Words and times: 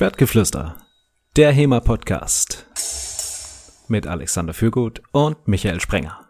Schwertgeflüster, 0.00 0.76
der 1.36 1.52
HEMA-Podcast 1.52 2.64
mit 3.88 4.06
Alexander 4.06 4.54
Fürgut 4.54 5.02
und 5.12 5.46
Michael 5.46 5.78
Sprenger. 5.78 6.20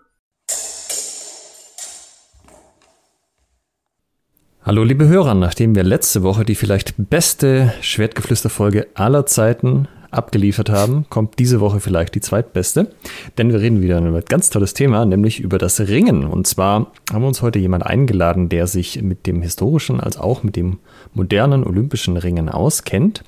Hallo 4.65 4.83
liebe 4.83 5.07
Hörer, 5.07 5.35
nachdem 5.35 5.77
wir 5.77 5.85
letzte 5.85 6.25
Woche 6.25 6.45
die 6.45 6.57
vielleicht 6.57 6.95
beste 6.97 7.73
Schwertgeflüster-Folge 7.81 8.89
aller 8.95 9.25
Zeiten 9.27 9.87
abgeliefert 10.11 10.69
haben, 10.69 11.07
kommt 11.09 11.39
diese 11.39 11.61
Woche 11.61 11.79
vielleicht 11.79 12.17
die 12.17 12.21
zweitbeste. 12.21 12.93
Denn 13.39 13.53
wir 13.53 13.61
reden 13.61 13.83
wieder 13.83 14.01
über 14.01 14.17
ein 14.17 14.25
ganz 14.29 14.51
tolles 14.51 14.75
Thema, 14.75 15.07
nämlich 15.07 15.39
über 15.39 15.59
das 15.59 15.79
Ringen. 15.79 16.25
Und 16.25 16.49
zwar 16.49 16.91
haben 17.13 17.23
wir 17.23 17.29
uns 17.29 17.41
heute 17.41 17.61
jemand 17.61 17.87
eingeladen, 17.87 18.49
der 18.49 18.67
sich 18.67 19.01
mit 19.01 19.29
dem 19.29 19.43
historischen 19.43 20.01
als 20.01 20.19
auch 20.19 20.43
mit 20.43 20.57
dem 20.57 20.81
modernen 21.15 21.63
olympischen 21.63 22.17
Ringen 22.17 22.49
auskennt 22.49 23.23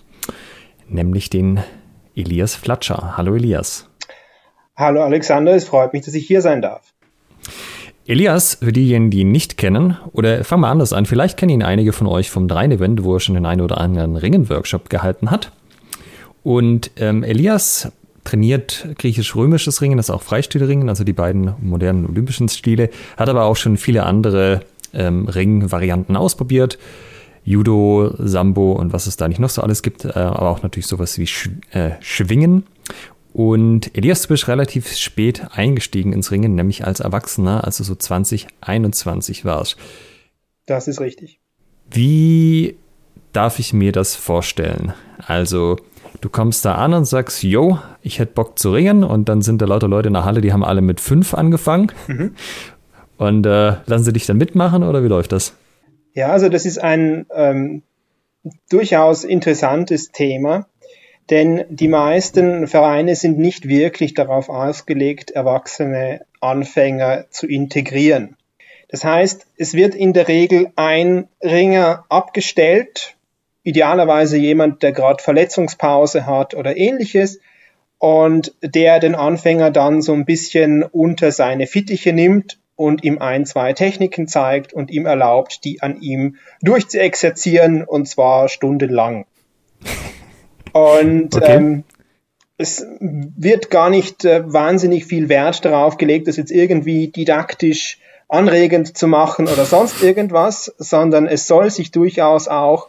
nämlich 0.93 1.31
den 1.31 1.61
Elias 2.15 2.55
Flatscher. 2.55 3.17
Hallo 3.17 3.35
Elias. 3.35 3.89
Hallo 4.77 5.03
Alexander, 5.03 5.55
es 5.55 5.65
freut 5.65 5.93
mich, 5.93 6.05
dass 6.05 6.15
ich 6.15 6.27
hier 6.27 6.41
sein 6.41 6.63
darf. 6.63 6.93
Elias, 8.05 8.57
für 8.57 8.73
diejenigen, 8.73 9.11
die 9.11 9.21
ihn 9.21 9.31
nicht 9.31 9.57
kennen, 9.57 9.97
oder 10.13 10.43
fangen 10.45 10.63
wir 10.63 10.69
anders 10.69 10.93
an, 10.93 11.07
vielleicht 11.07 11.37
kennen 11.37 11.51
ihn 11.51 11.63
einige 11.63 11.93
von 11.93 12.09
euch 12.09 12.31
vom 12.31 12.49
Drein-Event, 12.49 13.05
wo 13.05 13.15
er 13.15 13.21
schon 13.21 13.37
den 13.37 13.47
einen 13.47 13.61
oder 13.61 13.79
anderen 13.79 14.17
Ringen-Workshop 14.17 14.91
gehalten 14.91 15.31
hat. 15.31 15.53
Und 16.43 16.91
ähm, 16.97 17.23
Elias 17.23 17.93
trainiert 18.25 18.89
griechisch-römisches 18.99 19.81
Ringen, 19.83 19.99
das 19.99 20.09
ist 20.09 20.15
auch 20.15 20.23
Freistilringen, 20.23 20.89
also 20.89 21.05
die 21.05 21.13
beiden 21.13 21.55
modernen 21.61 22.07
olympischen 22.07 22.49
Stile, 22.49 22.91
hat 23.17 23.29
aber 23.29 23.45
auch 23.45 23.57
schon 23.57 23.77
viele 23.77 24.05
andere 24.05 24.63
ähm, 24.93 25.29
Ring-Varianten 25.29 26.17
ausprobiert. 26.17 26.79
Judo, 27.45 28.15
Sambo 28.19 28.73
und 28.73 28.93
was 28.93 29.07
es 29.07 29.17
da 29.17 29.29
nicht 29.29 29.41
noch 29.41 29.51
so 29.51 29.63
alles 29.63 29.83
gibt, 29.83 30.05
äh, 30.05 30.11
aber 30.11 30.51
auch 30.51 30.63
natürlich 30.63 30.87
sowas 30.87 31.19
wie 31.19 31.27
Sch 31.27 31.51
äh, 31.73 31.93
Schwingen. 32.01 32.65
Und 33.33 33.97
Elias, 33.97 34.23
du 34.23 34.29
bist 34.29 34.47
relativ 34.47 34.95
spät 34.95 35.43
eingestiegen 35.53 36.13
ins 36.13 36.31
Ringen, 36.31 36.55
nämlich 36.55 36.85
als 36.85 37.01
Erwachsener, 37.01 37.65
also 37.65 37.83
so 37.83 37.95
2021 37.95 39.45
warst. 39.45 39.77
Das 40.67 40.87
ist 40.87 41.01
richtig. 41.01 41.41
Wie 41.91 42.77
darf 43.33 43.59
ich 43.59 43.73
mir 43.73 43.93
das 43.93 44.15
vorstellen? 44.15 44.93
Also, 45.27 45.79
du 46.21 46.29
kommst 46.29 46.65
da 46.65 46.75
an 46.75 46.93
und 46.93 47.07
sagst, 47.07 47.43
yo, 47.43 47.79
ich 48.03 48.19
hätte 48.19 48.33
Bock 48.35 48.59
zu 48.59 48.73
ringen 48.73 49.03
und 49.03 49.29
dann 49.29 49.41
sind 49.41 49.63
da 49.63 49.67
lauter 49.67 49.89
Leute 49.89 50.09
in 50.09 50.15
der 50.15 50.25
Halle, 50.25 50.43
die 50.43 50.53
haben 50.53 50.65
alle 50.65 50.83
mit 50.83 51.01
fünf 51.01 51.33
angefangen. 51.33 51.91
Mhm. 52.07 52.35
Und 53.17 53.47
äh, 53.47 53.77
lassen 53.87 54.05
sie 54.05 54.13
dich 54.13 54.27
dann 54.27 54.37
mitmachen 54.37 54.83
oder 54.83 55.03
wie 55.03 55.09
läuft 55.09 55.33
das? 55.33 55.55
Ja, 56.15 56.29
also 56.29 56.49
das 56.49 56.67
ist 56.67 56.79
ein 56.79 57.27
ähm, 57.35 57.83
durchaus 58.69 59.25
interessantes 59.25 60.13
Thema, 60.13 60.67
denn 61.31 61.65
die 61.71 61.89
meisten 61.89 62.67
Vereine 62.67 63.15
sind 63.17 63.39
nicht 63.39 63.67
wirklich 63.67 64.13
darauf 64.15 64.49
ausgelegt, 64.49 65.31
erwachsene 65.31 66.27
Anfänger 66.41 67.27
zu 67.31 67.47
integrieren. 67.47 68.37
Das 68.89 69.05
heißt, 69.05 69.47
es 69.57 69.73
wird 69.73 69.95
in 69.95 70.13
der 70.13 70.29
Regel 70.29 70.71
ein 70.77 71.29
Ringer 71.43 72.05
abgestellt, 72.11 73.17
idealerweise 73.63 74.37
jemand, 74.37 74.83
der 74.83 74.93
gerade 74.93 75.23
Verletzungspause 75.23 76.27
hat 76.27 76.55
oder 76.55 76.77
ähnliches, 76.77 77.41
und 77.97 78.53
der 78.63 78.99
den 78.99 79.15
Anfänger 79.15 79.71
dann 79.71 80.03
so 80.03 80.13
ein 80.13 80.25
bisschen 80.25 80.83
unter 80.83 81.31
seine 81.31 81.69
Fittiche 81.69 82.13
nimmt 82.13 82.59
und 82.83 83.05
ihm 83.05 83.19
ein, 83.19 83.47
zwei 83.47 83.73
Techniken 83.73 84.27
zeigt 84.27 84.73
und 84.73 84.91
ihm 84.91 85.07
erlaubt, 85.07 85.65
die 85.65 85.83
an 85.83 86.01
ihm 86.01 86.37
durchzuexerzieren 86.63 87.85
und 87.85 88.09
zwar 88.09 88.49
stundenlang. 88.49 89.27
Und 90.73 91.37
okay. 91.37 91.57
ähm, 91.57 91.85
es 92.59 92.87
wird 93.01 93.71
gar 93.71 93.91
nicht 93.91 94.25
äh, 94.25 94.43
wahnsinnig 94.53 95.05
viel 95.05 95.29
Wert 95.29 95.65
darauf 95.65 95.97
gelegt, 95.97 96.29
das 96.29 96.37
jetzt 96.37 96.51
irgendwie 96.51 97.09
didaktisch 97.09 97.99
anregend 98.29 98.97
zu 98.97 99.07
machen 99.07 99.47
oder 99.47 99.65
sonst 99.65 100.03
irgendwas, 100.03 100.75
sondern 100.79 101.27
es 101.27 101.47
soll 101.47 101.71
sich 101.71 101.91
durchaus 101.91 102.49
auch 102.49 102.89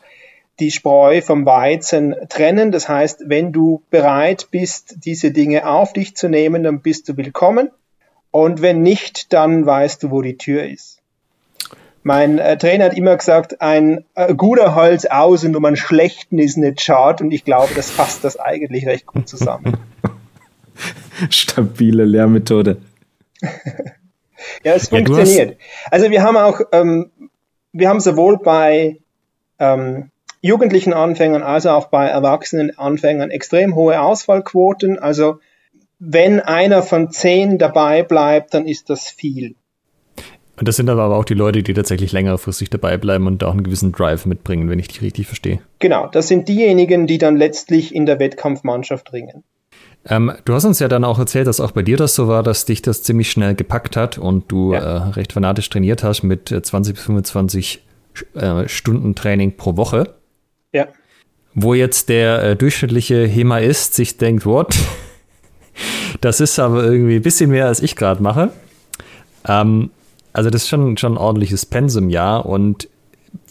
die 0.59 0.71
Spreu 0.71 1.21
vom 1.21 1.45
Weizen 1.45 2.15
trennen. 2.29 2.71
Das 2.71 2.87
heißt, 2.87 3.23
wenn 3.27 3.51
du 3.51 3.83
bereit 3.89 4.47
bist, 4.51 5.05
diese 5.05 5.31
Dinge 5.31 5.67
auf 5.67 5.93
dich 5.93 6.15
zu 6.15 6.29
nehmen, 6.29 6.63
dann 6.63 6.81
bist 6.81 7.09
du 7.09 7.17
willkommen. 7.17 7.69
Und 8.33 8.63
wenn 8.63 8.81
nicht, 8.81 9.31
dann 9.31 9.63
weißt 9.63 10.01
du, 10.01 10.09
wo 10.09 10.23
die 10.23 10.37
Tür 10.37 10.65
ist. 10.65 10.97
Mein 12.01 12.39
äh, 12.39 12.57
Trainer 12.57 12.85
hat 12.85 12.97
immer 12.97 13.15
gesagt, 13.15 13.61
ein 13.61 14.05
äh, 14.15 14.33
guter 14.33 14.73
Holz 14.73 15.05
außen 15.05 15.55
um 15.55 15.63
einen 15.63 15.75
schlechten 15.75 16.39
ist 16.39 16.57
eine 16.57 16.73
Chart 16.73 17.21
und 17.21 17.31
ich 17.31 17.45
glaube, 17.45 17.75
das 17.75 17.91
fasst 17.91 18.23
das 18.23 18.39
eigentlich 18.39 18.87
recht 18.87 19.05
gut 19.05 19.29
zusammen. 19.29 19.77
Stabile 21.29 22.05
Lehrmethode. 22.05 22.77
ja, 24.63 24.73
es 24.73 24.89
funktioniert. 24.89 25.51
Ja, 25.51 25.57
also 25.91 26.09
wir 26.09 26.23
haben 26.23 26.35
auch, 26.35 26.59
ähm, 26.71 27.11
wir 27.71 27.87
haben 27.87 27.99
sowohl 27.99 28.39
bei 28.39 28.97
ähm, 29.59 30.09
jugendlichen 30.41 30.93
Anfängern 30.93 31.43
als 31.43 31.67
auch 31.67 31.85
bei 31.89 32.07
erwachsenen 32.07 32.75
Anfängern 32.79 33.29
extrem 33.29 33.75
hohe 33.75 34.01
Ausfallquoten. 34.01 34.97
Also 34.97 35.39
wenn 35.99 36.39
einer 36.39 36.83
von 36.83 37.11
zehn 37.11 37.57
dabei 37.57 38.03
bleibt, 38.03 38.53
dann 38.53 38.67
ist 38.67 38.89
das 38.89 39.09
viel. 39.09 39.55
Und 40.57 40.67
das 40.67 40.75
sind 40.75 40.89
aber 40.89 41.15
auch 41.15 41.25
die 41.25 41.33
Leute, 41.33 41.63
die 41.63 41.73
tatsächlich 41.73 42.11
längerfristig 42.11 42.69
dabei 42.69 42.97
bleiben 42.97 43.25
und 43.25 43.43
auch 43.43 43.51
einen 43.51 43.63
gewissen 43.63 43.91
Drive 43.91 44.25
mitbringen, 44.25 44.69
wenn 44.69 44.79
ich 44.79 44.87
dich 44.87 45.01
richtig 45.01 45.25
verstehe. 45.25 45.59
Genau, 45.79 46.07
das 46.07 46.27
sind 46.27 46.47
diejenigen, 46.47 47.07
die 47.07 47.17
dann 47.17 47.37
letztlich 47.37 47.93
in 47.93 48.05
der 48.05 48.19
Wettkampfmannschaft 48.19 49.11
ringen. 49.13 49.43
Ähm, 50.07 50.33
du 50.45 50.53
hast 50.53 50.65
uns 50.65 50.79
ja 50.79 50.87
dann 50.87 51.05
auch 51.05 51.17
erzählt, 51.17 51.47
dass 51.47 51.59
auch 51.59 51.71
bei 51.71 51.81
dir 51.81 51.97
das 51.97 52.13
so 52.13 52.27
war, 52.27 52.43
dass 52.43 52.65
dich 52.65 52.81
das 52.81 53.03
ziemlich 53.03 53.31
schnell 53.31 53.55
gepackt 53.55 53.95
hat 53.95 54.17
und 54.17 54.51
du 54.51 54.73
ja. 54.73 54.79
äh, 54.79 55.09
recht 55.11 55.33
fanatisch 55.33 55.69
trainiert 55.69 56.03
hast 56.03 56.23
mit 56.23 56.49
20 56.49 56.91
äh, 56.91 56.93
bis 56.93 57.03
25 57.03 57.81
äh, 58.35 58.67
Stunden 58.67 59.15
Training 59.15 59.55
pro 59.55 59.77
Woche. 59.77 60.15
Ja. 60.71 60.87
Wo 61.55 61.73
jetzt 61.73 62.09
der 62.09 62.43
äh, 62.43 62.55
durchschnittliche 62.55 63.25
HEMA-Ist 63.25 63.95
sich 63.95 64.17
denkt, 64.17 64.45
what? 64.45 64.75
Das 66.21 66.39
ist 66.39 66.59
aber 66.59 66.83
irgendwie 66.85 67.15
ein 67.15 67.21
bisschen 67.21 67.49
mehr, 67.49 67.67
als 67.67 67.81
ich 67.81 67.95
gerade 67.95 68.21
mache. 68.21 68.51
Ähm, 69.47 69.89
also 70.31 70.49
das 70.49 70.63
ist 70.63 70.69
schon, 70.69 70.97
schon 70.97 71.13
ein 71.13 71.17
ordentliches 71.17 71.65
Pensum, 71.65 72.09
ja. 72.09 72.37
Und 72.37 72.87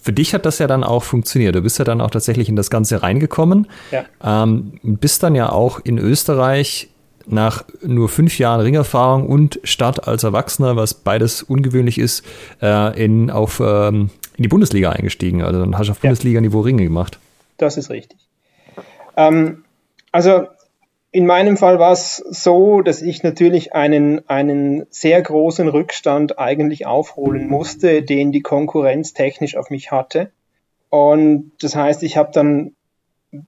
für 0.01 0.13
dich 0.13 0.35
hat 0.35 0.47
das 0.47 0.59
ja 0.59 0.67
dann 0.67 0.85
auch 0.85 1.05
funktioniert. 1.05 1.55
Du 1.55 1.63
bist 1.63 1.79
ja 1.79 1.85
dann 1.85 2.01
auch 2.01 2.11
tatsächlich 2.11 2.49
in 2.49 2.57
das 2.57 2.71
Ganze 2.71 3.03
reingekommen. 3.03 3.69
Ja. 3.91 4.05
Ähm, 4.45 4.81
bist 4.83 5.23
dann 5.23 5.35
ja 5.35 5.51
auch 5.51 5.81
in 5.85 5.99
Österreich 5.99 6.89
nach 7.27 7.65
nur 7.83 8.09
fünf 8.09 8.39
Jahren 8.39 8.61
Ringerfahrung 8.61 9.29
und 9.29 9.61
Start 9.63 10.09
als 10.09 10.25
Erwachsener, 10.25 10.75
was 10.75 10.95
beides 10.95 11.43
ungewöhnlich 11.43 11.99
ist, 11.99 12.25
äh, 12.61 13.05
in, 13.05 13.31
auf, 13.31 13.61
ähm, 13.65 14.11
in 14.37 14.43
die 14.43 14.49
Bundesliga 14.49 14.91
eingestiegen. 14.91 15.43
Also 15.43 15.61
dann 15.61 15.79
hast 15.79 15.87
du 15.87 15.93
auf 15.93 15.99
ja. 15.99 16.09
Bundesliga-Niveau 16.09 16.61
Ringe 16.61 16.83
gemacht. 16.83 17.19
Das 17.59 17.77
ist 17.77 17.91
richtig. 17.91 18.19
Ähm, 19.17 19.65
also 20.11 20.49
in 21.13 21.27
meinem 21.27 21.59
Fall 21.59 21.79
war 21.79 21.93
es 21.93 22.17
so, 22.17 22.81
dass 22.81 23.03
ich 23.03 23.23
natürlich 23.23 23.75
einen, 23.75 24.27
einen 24.31 24.87
sehr 24.89 25.21
großen 25.21 25.69
Rückstand 25.69 26.39
eigentlich 26.39 26.87
aufholen 26.87 27.49
musste, 27.49 28.03
den 28.03 28.33
die 28.33 28.41
Konkurrenz 28.41 29.13
technisch 29.13 29.57
auf 29.57 29.69
mich 29.69 29.93
hatte. 29.93 30.33
Und 30.89 31.53
das 31.61 31.77
heißt, 31.77 32.03
ich 32.03 32.17
habe 32.17 32.31
dann 32.33 32.75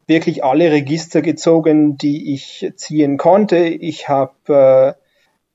wirklich 0.07 0.45
alle 0.45 0.71
Register 0.71 1.23
gezogen, 1.23 1.97
die 1.97 2.35
ich 2.35 2.71
ziehen 2.77 3.17
konnte. 3.17 3.57
Ich 3.57 4.11
habe 4.11 4.95
äh, 4.97 5.01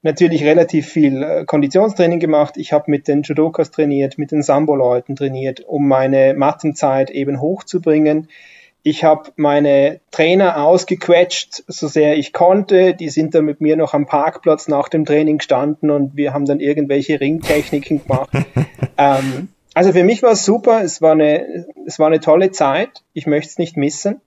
natürlich 0.02 0.44
relativ 0.44 0.88
viel 0.88 1.22
äh, 1.22 1.46
Konditionstraining 1.46 2.20
gemacht. 2.20 2.58
Ich 2.58 2.74
habe 2.74 2.90
mit 2.90 3.08
den 3.08 3.22
Judokas 3.22 3.70
trainiert, 3.70 4.18
mit 4.18 4.32
den 4.32 4.42
Sambo-Leuten 4.42 5.16
trainiert, 5.16 5.62
um 5.62 5.88
meine 5.88 6.34
Mattenzeit 6.34 7.12
eben 7.12 7.40
hochzubringen. 7.40 8.30
Ich 8.82 9.04
habe 9.04 9.32
meine 9.36 10.00
Trainer 10.12 10.64
ausgequetscht, 10.64 11.64
so 11.68 11.88
sehr 11.88 12.18
ich 12.18 12.32
konnte. 12.32 12.94
Die 12.94 13.10
sind 13.10 13.36
dann 13.36 13.46
mit 13.46 13.60
mir 13.60 13.76
noch 13.76 13.94
am 13.94 14.06
Parkplatz 14.06 14.68
nach 14.68 14.88
dem 14.88 15.06
Training 15.06 15.40
gestanden 15.40 15.92
und 15.92 16.16
wir 16.16 16.34
haben 16.34 16.46
dann 16.46 16.60
irgendwelche 16.60 17.20
Ringtechniken 17.20 18.04
gemacht. 18.04 18.30
ähm, 18.98 19.50
also 19.74 19.92
für 19.92 20.04
mich 20.04 20.24
war 20.24 20.32
es 20.32 20.46
super. 20.46 20.82
Es 20.84 21.02
war 21.02 21.12
eine, 21.12 21.66
es 21.86 22.00
war 22.00 22.08
eine 22.08 22.20
tolle 22.20 22.52
Zeit. 22.52 23.04
Ich 23.14 23.28
möchte 23.28 23.50
es 23.50 23.58
nicht 23.58 23.76
missen. 23.76 24.22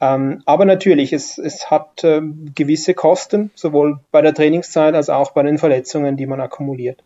Ähm, 0.00 0.42
aber 0.44 0.64
natürlich, 0.64 1.12
es, 1.12 1.38
es 1.38 1.70
hat 1.70 2.04
äh, 2.04 2.20
gewisse 2.54 2.94
Kosten, 2.94 3.50
sowohl 3.56 3.98
bei 4.12 4.22
der 4.22 4.32
Trainingszeit 4.32 4.94
als 4.94 5.10
auch 5.10 5.32
bei 5.32 5.42
den 5.42 5.58
Verletzungen, 5.58 6.16
die 6.16 6.26
man 6.26 6.40
akkumuliert. 6.40 7.02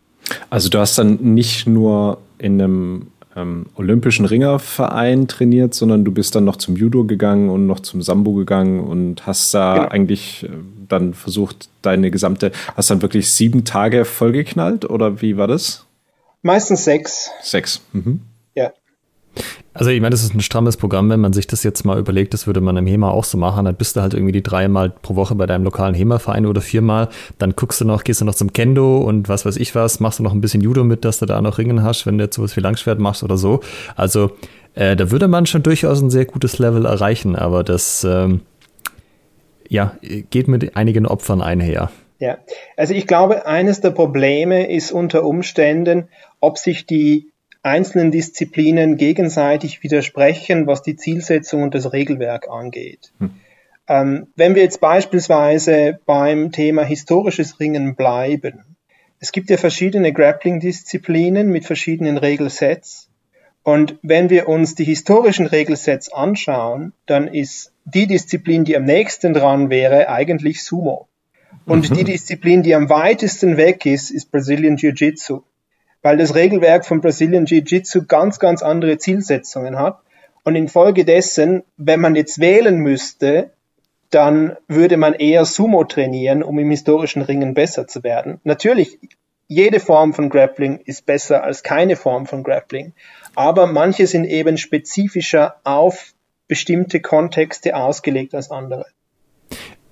Also 0.49 0.69
du 0.69 0.79
hast 0.79 0.97
dann 0.97 1.17
nicht 1.33 1.67
nur 1.67 2.19
in 2.37 2.61
einem 2.61 3.07
ähm, 3.35 3.67
Olympischen 3.75 4.25
Ringerverein 4.25 5.27
trainiert, 5.27 5.73
sondern 5.73 6.05
du 6.05 6.11
bist 6.11 6.35
dann 6.35 6.45
noch 6.45 6.57
zum 6.57 6.75
Judo 6.75 7.03
gegangen 7.03 7.49
und 7.49 7.67
noch 7.67 7.79
zum 7.79 8.01
Sambo 8.01 8.33
gegangen 8.33 8.79
und 8.79 9.25
hast 9.25 9.53
da 9.53 9.75
genau. 9.75 9.87
eigentlich 9.89 10.43
äh, 10.43 10.49
dann 10.87 11.13
versucht, 11.13 11.69
deine 11.81 12.11
gesamte, 12.11 12.51
hast 12.75 12.89
dann 12.89 13.01
wirklich 13.01 13.31
sieben 13.31 13.65
Tage 13.65 14.05
vollgeknallt 14.05 14.89
oder 14.89 15.21
wie 15.21 15.37
war 15.37 15.47
das? 15.47 15.85
Meistens 16.41 16.83
sechs. 16.83 17.31
Sechs. 17.41 17.81
Mhm. 17.93 18.21
Also 19.75 19.89
ich 19.89 20.01
meine, 20.01 20.11
das 20.11 20.23
ist 20.23 20.35
ein 20.35 20.41
strammes 20.41 20.77
Programm, 20.77 21.09
wenn 21.09 21.19
man 21.19 21.33
sich 21.33 21.47
das 21.47 21.63
jetzt 21.63 21.83
mal 21.83 21.97
überlegt, 21.97 22.33
das 22.33 22.45
würde 22.45 22.61
man 22.61 22.77
im 22.77 22.85
HEMA 22.85 23.09
auch 23.09 23.23
so 23.23 23.39
machen, 23.39 23.65
dann 23.65 23.75
bist 23.75 23.95
du 23.95 24.01
halt 24.01 24.13
irgendwie 24.13 24.31
die 24.31 24.43
dreimal 24.43 24.91
pro 24.91 25.15
Woche 25.15 25.33
bei 25.33 25.47
deinem 25.47 25.63
lokalen 25.63 25.95
HEMA-Verein 25.95 26.45
oder 26.45 26.61
viermal, 26.61 27.09
dann 27.39 27.55
guckst 27.55 27.81
du 27.81 27.85
noch, 27.85 28.03
gehst 28.03 28.21
du 28.21 28.25
noch 28.25 28.35
zum 28.35 28.53
Kendo 28.53 28.99
und 28.99 29.29
was 29.29 29.45
weiß 29.45 29.57
ich 29.57 29.73
was, 29.73 29.99
machst 29.99 30.19
du 30.19 30.23
noch 30.23 30.33
ein 30.33 30.41
bisschen 30.41 30.61
Judo 30.61 30.83
mit, 30.83 31.05
dass 31.05 31.19
du 31.19 31.25
da 31.25 31.41
noch 31.41 31.57
Ringen 31.57 31.81
hast, 31.81 32.05
wenn 32.05 32.19
du 32.19 32.25
jetzt 32.25 32.35
sowas 32.35 32.55
wie 32.55 32.61
Langschwert 32.61 32.99
machst 32.99 33.23
oder 33.23 33.37
so. 33.37 33.61
Also 33.95 34.31
äh, 34.75 34.95
da 34.95 35.09
würde 35.09 35.27
man 35.27 35.47
schon 35.47 35.63
durchaus 35.63 36.01
ein 36.01 36.11
sehr 36.11 36.25
gutes 36.25 36.59
Level 36.59 36.85
erreichen, 36.85 37.35
aber 37.35 37.63
das 37.63 38.03
ähm, 38.03 38.41
ja, 39.69 39.97
geht 40.29 40.47
mit 40.47 40.75
einigen 40.75 41.07
Opfern 41.07 41.41
einher. 41.41 41.89
Ja, 42.19 42.37
also 42.77 42.93
ich 42.93 43.07
glaube, 43.07 43.47
eines 43.47 43.81
der 43.81 43.89
Probleme 43.89 44.71
ist 44.71 44.91
unter 44.91 45.25
Umständen, 45.25 46.09
ob 46.39 46.57
sich 46.57 46.85
die 46.85 47.32
einzelnen 47.63 48.11
Disziplinen 48.11 48.97
gegenseitig 48.97 49.81
widersprechen, 49.81 50.67
was 50.67 50.83
die 50.83 50.97
Zielsetzung 50.97 51.63
und 51.63 51.73
das 51.73 51.93
Regelwerk 51.93 52.49
angeht. 52.49 53.13
Hm. 53.19 53.31
Ähm, 53.87 54.27
wenn 54.35 54.55
wir 54.55 54.61
jetzt 54.61 54.79
beispielsweise 54.79 55.99
beim 56.05 56.51
Thema 56.51 56.83
historisches 56.83 57.59
Ringen 57.59 57.95
bleiben, 57.95 58.63
es 59.19 59.31
gibt 59.31 59.49
ja 59.49 59.57
verschiedene 59.57 60.11
Grappling-Disziplinen 60.11 61.49
mit 61.49 61.65
verschiedenen 61.65 62.17
Regelsets. 62.17 63.09
Und 63.63 63.97
wenn 64.01 64.29
wir 64.29 64.49
uns 64.49 64.75
die 64.75 64.83
historischen 64.83 65.45
Regelsets 65.45 66.11
anschauen, 66.11 66.91
dann 67.05 67.27
ist 67.27 67.71
die 67.85 68.07
Disziplin, 68.07 68.65
die 68.65 68.75
am 68.75 68.83
nächsten 68.83 69.33
dran 69.33 69.69
wäre, 69.69 70.09
eigentlich 70.09 70.63
Sumo. 70.63 71.07
Und 71.65 71.89
mhm. 71.89 71.95
die 71.95 72.03
Disziplin, 72.03 72.63
die 72.63 72.75
am 72.75 72.89
weitesten 72.89 73.55
weg 73.55 73.85
ist, 73.85 74.11
ist 74.11 74.31
Brazilian 74.31 74.75
Jiu-Jitsu 74.75 75.43
weil 76.03 76.17
das 76.17 76.35
Regelwerk 76.35 76.85
von 76.85 77.01
Brazilian 77.01 77.45
Jiu-Jitsu 77.45 78.05
ganz, 78.05 78.37
ganz 78.37 78.61
andere 78.61 78.99
Zielsetzungen 78.99 79.79
hat. 79.79 79.99
Und 80.43 80.55
infolgedessen, 80.55 81.63
wenn 81.77 82.01
man 82.01 82.15
jetzt 82.15 82.39
wählen 82.39 82.77
müsste, 82.77 83.51
dann 84.09 84.57
würde 84.67 84.97
man 84.97 85.13
eher 85.13 85.45
Sumo 85.45 85.85
trainieren, 85.85 86.43
um 86.43 86.59
im 86.59 86.69
historischen 86.69 87.23
Ringen 87.23 87.55
besser 87.55 87.87
zu 87.87 88.03
werden. 88.03 88.39
Natürlich, 88.43 88.99
jede 89.47 89.79
Form 89.79 90.13
von 90.13 90.29
Grappling 90.29 90.81
ist 90.85 91.05
besser 91.05 91.43
als 91.43 91.63
keine 91.63 91.95
Form 91.95 92.27
von 92.27 92.43
Grappling, 92.43 92.93
aber 93.33 93.65
manche 93.65 94.05
sind 94.05 94.25
eben 94.25 94.57
spezifischer 94.57 95.55
auf 95.63 96.13
bestimmte 96.47 96.99
Kontexte 96.99 97.75
ausgelegt 97.75 98.35
als 98.35 98.51
andere. 98.51 98.85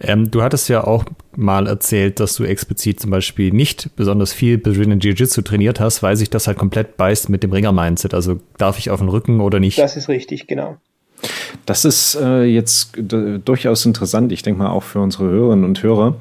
Ähm, 0.01 0.31
du 0.31 0.41
hattest 0.41 0.69
ja 0.69 0.83
auch 0.83 1.05
mal 1.35 1.67
erzählt, 1.67 2.19
dass 2.19 2.35
du 2.35 2.43
explizit 2.43 2.99
zum 2.99 3.11
Beispiel 3.11 3.51
nicht 3.51 3.95
besonders 3.95 4.33
viel 4.33 4.57
Brazilian 4.57 4.99
Jiu-Jitsu 4.99 5.41
trainiert 5.41 5.79
hast, 5.79 6.03
weil 6.03 6.15
sich 6.15 6.29
das 6.29 6.47
halt 6.47 6.57
komplett 6.57 6.97
beißt 6.97 7.29
mit 7.29 7.43
dem 7.43 7.51
Ringer-Mindset. 7.51 8.13
Also 8.13 8.39
darf 8.57 8.77
ich 8.79 8.89
auf 8.89 8.99
den 8.99 9.09
Rücken 9.09 9.41
oder 9.41 9.59
nicht? 9.59 9.77
Das 9.77 9.95
ist 9.97 10.09
richtig, 10.09 10.47
genau. 10.47 10.77
Das 11.65 11.85
ist 11.85 12.15
äh, 12.15 12.43
jetzt 12.43 12.97
durchaus 12.97 13.85
interessant, 13.85 14.31
ich 14.31 14.41
denke 14.41 14.63
mal 14.63 14.69
auch 14.69 14.83
für 14.83 14.99
unsere 14.99 15.25
Hörerinnen 15.25 15.65
und 15.65 15.83
Hörer. 15.83 16.15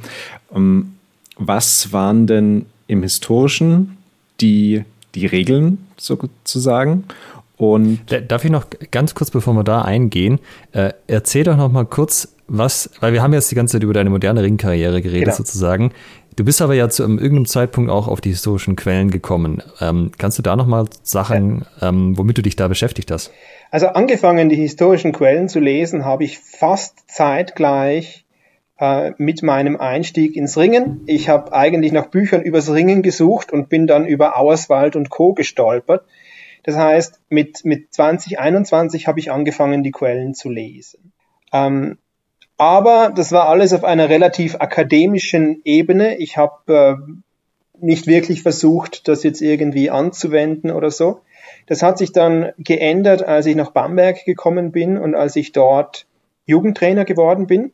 Ähm, 0.55 0.94
was 1.37 1.93
waren 1.93 2.26
denn 2.26 2.67
im 2.87 3.03
Historischen 3.03 3.97
die, 4.41 4.85
die 5.15 5.26
Regeln 5.26 5.79
sozusagen? 5.97 7.05
Und 7.56 8.00
Darf 8.29 8.44
ich 8.44 8.50
noch 8.50 8.67
ganz 8.91 9.15
kurz, 9.15 9.31
bevor 9.31 9.55
wir 9.55 9.65
da 9.65 9.83
eingehen, 9.83 10.38
äh, 10.73 10.93
erzähl 11.06 11.44
doch 11.44 11.56
noch 11.56 11.71
mal 11.71 11.85
kurz, 11.85 12.35
was, 12.50 12.91
weil 13.00 13.12
wir 13.12 13.23
haben 13.23 13.32
jetzt 13.32 13.50
die 13.50 13.55
ganze 13.55 13.73
Zeit 13.76 13.85
über 13.85 13.94
deine 13.94 14.11
moderne 14.11 14.43
Ringkarriere 14.43 15.00
geredet 15.00 15.26
genau. 15.26 15.37
sozusagen. 15.37 15.93
Du 16.37 16.44
bist 16.44 16.61
aber 16.61 16.75
ja 16.75 16.88
zu 16.88 17.02
irgendeinem 17.02 17.47
Zeitpunkt 17.47 17.91
auch 17.91 18.08
auf 18.08 18.20
die 18.20 18.31
historischen 18.31 18.76
Quellen 18.76 19.11
gekommen. 19.11 19.62
Ähm, 19.81 20.11
kannst 20.19 20.38
du 20.38 20.43
da 20.43 20.56
nochmal 20.56 20.87
Sachen, 21.02 21.64
ja. 21.81 21.88
ähm, 21.88 22.19
womit 22.19 22.38
du 22.38 22.43
dich 22.43 22.56
da 22.56 22.67
beschäftigt 22.69 23.11
hast? 23.11 23.32
Also 23.70 23.88
angefangen, 23.88 24.49
die 24.49 24.56
historischen 24.56 25.12
Quellen 25.12 25.49
zu 25.49 25.61
lesen, 25.61 26.05
habe 26.05 26.25
ich 26.25 26.38
fast 26.38 26.99
zeitgleich 27.08 28.25
äh, 28.81 29.12
mit 29.19 29.43
meinem 29.43 29.76
Einstieg 29.76 30.35
ins 30.35 30.56
Ringen. 30.56 31.02
Ich 31.06 31.29
habe 31.29 31.52
eigentlich 31.52 31.93
nach 31.93 32.06
Büchern 32.06 32.43
übers 32.43 32.73
Ringen 32.73 33.02
gesucht 33.02 33.52
und 33.52 33.69
bin 33.69 33.87
dann 33.87 34.06
über 34.06 34.37
Auerswald 34.37 34.97
und 34.97 35.08
Co. 35.08 35.35
gestolpert. 35.35 36.05
Das 36.64 36.76
heißt, 36.76 37.20
mit, 37.29 37.64
mit 37.64 37.94
2021 37.94 39.06
habe 39.06 39.20
ich 39.20 39.31
angefangen, 39.31 39.82
die 39.82 39.93
Quellen 39.93 40.35
zu 40.35 40.50
lesen. 40.50 41.12
Ähm, 41.52 41.99
aber 42.61 43.11
das 43.17 43.33
war 43.33 43.49
alles 43.49 43.73
auf 43.73 43.85
einer 43.85 44.11
relativ 44.11 44.57
akademischen 44.57 45.62
Ebene. 45.65 46.19
Ich 46.19 46.37
habe 46.37 47.01
äh, 47.01 47.12
nicht 47.81 48.07
wirklich 48.07 48.43
versucht, 48.43 49.09
das 49.09 49.23
jetzt 49.23 49.41
irgendwie 49.41 49.89
anzuwenden 49.89 50.71
oder 50.71 50.91
so. 50.91 51.23
Das 51.69 51.83
hat 51.83 51.97
sich 51.97 52.12
dann 52.12 52.53
geändert, 52.59 53.23
als 53.23 53.47
ich 53.47 53.57
nach 53.57 53.71
Bamberg 53.71 54.27
gekommen 54.27 54.73
bin 54.73 54.99
und 54.99 55.15
als 55.15 55.37
ich 55.37 55.53
dort 55.53 56.07
Jugendtrainer 56.45 57.07
geworden 57.07 57.47
bin. 57.47 57.73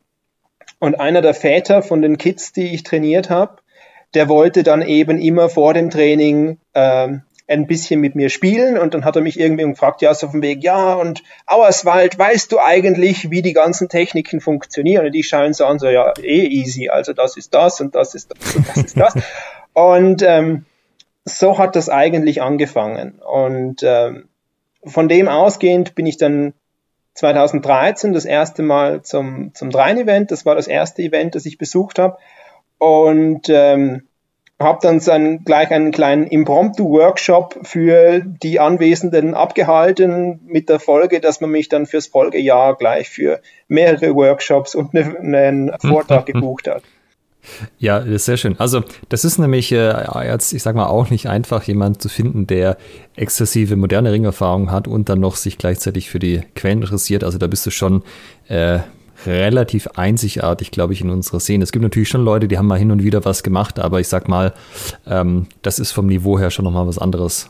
Und 0.79 0.97
einer 1.01 1.21
der 1.21 1.33
Väter 1.33 1.81
von 1.81 2.01
den 2.01 2.17
Kids, 2.17 2.53
die 2.53 2.73
ich 2.73 2.83
trainiert 2.83 3.29
habe, 3.29 3.57
der 4.13 4.29
wollte 4.29 4.63
dann 4.63 4.81
eben 4.81 5.19
immer 5.19 5.49
vor 5.49 5.73
dem 5.73 5.89
Training 5.89 6.59
äh, 6.71 7.09
ein 7.47 7.65
bisschen 7.65 8.01
mit 8.01 8.15
mir 8.15 8.29
spielen 8.29 8.77
und 8.77 8.93
dann 8.93 9.05
hat 9.05 9.15
er 9.15 9.21
mich 9.21 9.39
irgendwie 9.39 9.63
gefragt, 9.63 10.01
ja, 10.01 10.13
so 10.13 10.27
auf 10.27 10.33
dem 10.33 10.41
Weg, 10.41 10.63
ja, 10.63 10.93
und 10.93 11.23
Auerswald, 11.45 12.19
weißt 12.19 12.51
du 12.51 12.59
eigentlich, 12.59 13.31
wie 13.31 13.41
die 13.41 13.53
ganzen 13.53 13.87
Techniken 13.87 14.41
funktionieren? 14.41 15.05
Und 15.05 15.15
ich 15.15 15.27
schaue 15.27 15.45
ihn 15.45 15.53
so 15.53 15.65
an, 15.65 15.79
so, 15.79 15.87
ja, 15.87 16.13
eh 16.21 16.45
easy, 16.45 16.89
also 16.89 17.13
das 17.13 17.37
ist 17.37 17.53
das 17.53 17.79
und 17.79 17.95
das 17.95 18.15
ist 18.15 18.31
das 18.31 18.55
und 18.55 18.67
das 18.67 18.77
ist 18.77 18.97
das. 18.99 19.13
und 19.73 20.21
ähm, 20.23 20.65
so 21.23 21.57
hat 21.57 21.75
das 21.75 21.89
eigentlich 21.89 22.41
angefangen. 22.41 23.19
Und 23.19 23.81
ähm, 23.83 24.27
von 24.83 25.07
dem 25.07 25.27
ausgehend 25.27 25.95
bin 25.95 26.05
ich 26.05 26.17
dann 26.17 26.53
2013 27.13 28.13
das 28.13 28.25
erste 28.25 28.61
Mal 28.61 29.01
zum, 29.01 29.53
zum 29.53 29.69
Drein-Event. 29.69 30.31
Das 30.31 30.45
war 30.45 30.55
das 30.55 30.67
erste 30.67 31.01
Event, 31.01 31.35
das 31.35 31.45
ich 31.45 31.57
besucht 31.57 31.99
habe. 31.99 32.17
Und 32.77 33.49
ähm, 33.49 34.06
habe 34.59 34.79
dann 34.81 34.99
dann 34.99 35.43
gleich 35.43 35.69
einen 35.71 35.91
kleinen 35.91 36.25
Impromptu-Workshop 36.25 37.59
für 37.63 38.21
die 38.21 38.59
Anwesenden 38.59 39.35
abgehalten, 39.35 40.39
mit 40.47 40.69
der 40.69 40.79
Folge, 40.79 41.19
dass 41.19 41.41
man 41.41 41.51
mich 41.51 41.69
dann 41.69 41.85
fürs 41.85 42.07
Folgejahr 42.07 42.75
gleich 42.75 43.09
für 43.09 43.39
mehrere 43.67 44.15
Workshops 44.15 44.73
und 44.73 44.93
ne, 44.93 45.15
einen 45.19 45.71
Vortrag 45.79 46.25
gebucht 46.27 46.67
hat. 46.67 46.81
Ja, 47.77 47.99
das 47.99 48.09
ist 48.09 48.25
sehr 48.25 48.37
schön. 48.37 48.59
Also, 48.59 48.83
das 49.09 49.23
ist 49.23 49.37
nämlich 49.37 49.71
äh, 49.71 50.25
jetzt, 50.25 50.53
ich 50.53 50.63
sag 50.63 50.75
mal, 50.75 50.87
auch 50.87 51.09
nicht 51.09 51.27
einfach, 51.27 51.63
jemand 51.63 52.01
zu 52.01 52.09
finden, 52.09 52.47
der 52.47 52.77
exzessive 53.15 53.75
moderne 53.75 54.11
Ringerfahrung 54.11 54.71
hat 54.71 54.87
und 54.87 55.07
dann 55.07 55.19
noch 55.19 55.35
sich 55.35 55.57
gleichzeitig 55.57 56.09
für 56.09 56.19
die 56.19 56.41
Quellen 56.55 56.81
interessiert. 56.81 57.23
Also, 57.23 57.37
da 57.37 57.47
bist 57.47 57.65
du 57.65 57.71
schon 57.71 58.03
äh, 58.49 58.79
relativ 59.27 59.87
einzigartig, 59.95 60.71
glaube 60.71 60.93
ich, 60.93 61.01
in 61.01 61.09
unserer 61.09 61.39
Szene. 61.39 61.63
Es 61.63 61.71
gibt 61.71 61.83
natürlich 61.83 62.09
schon 62.09 62.23
Leute, 62.23 62.47
die 62.47 62.57
haben 62.57 62.67
mal 62.67 62.79
hin 62.79 62.91
und 62.91 63.03
wieder 63.03 63.23
was 63.25 63.43
gemacht, 63.43 63.79
aber 63.79 63.99
ich 63.99 64.07
sag 64.07 64.27
mal, 64.27 64.53
ähm, 65.05 65.47
das 65.61 65.79
ist 65.79 65.91
vom 65.91 66.07
Niveau 66.07 66.39
her 66.39 66.49
schon 66.49 66.65
nochmal 66.65 66.87
was 66.87 66.97
anderes. 66.97 67.49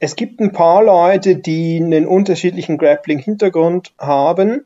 Es 0.00 0.16
gibt 0.16 0.40
ein 0.40 0.52
paar 0.52 0.84
Leute, 0.84 1.36
die 1.36 1.80
einen 1.82 2.06
unterschiedlichen 2.06 2.78
Grappling-Hintergrund 2.78 3.92
haben. 3.98 4.64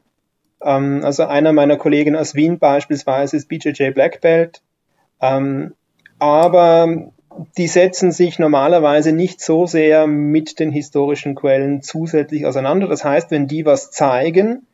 Ähm, 0.62 1.02
also 1.04 1.24
einer 1.24 1.52
meiner 1.52 1.76
Kollegen 1.76 2.16
aus 2.16 2.34
Wien 2.34 2.58
beispielsweise 2.58 3.36
ist 3.36 3.48
BJJ 3.48 3.90
Black 3.90 4.20
Belt. 4.20 4.62
Ähm, 5.20 5.74
aber 6.18 7.12
die 7.56 7.66
setzen 7.66 8.12
sich 8.12 8.38
normalerweise 8.38 9.12
nicht 9.12 9.40
so 9.40 9.66
sehr 9.66 10.06
mit 10.06 10.58
den 10.58 10.70
historischen 10.70 11.34
Quellen 11.34 11.82
zusätzlich 11.82 12.46
auseinander. 12.46 12.88
Das 12.88 13.04
heißt, 13.04 13.30
wenn 13.30 13.46
die 13.46 13.64
was 13.64 13.90
zeigen, 13.90 14.66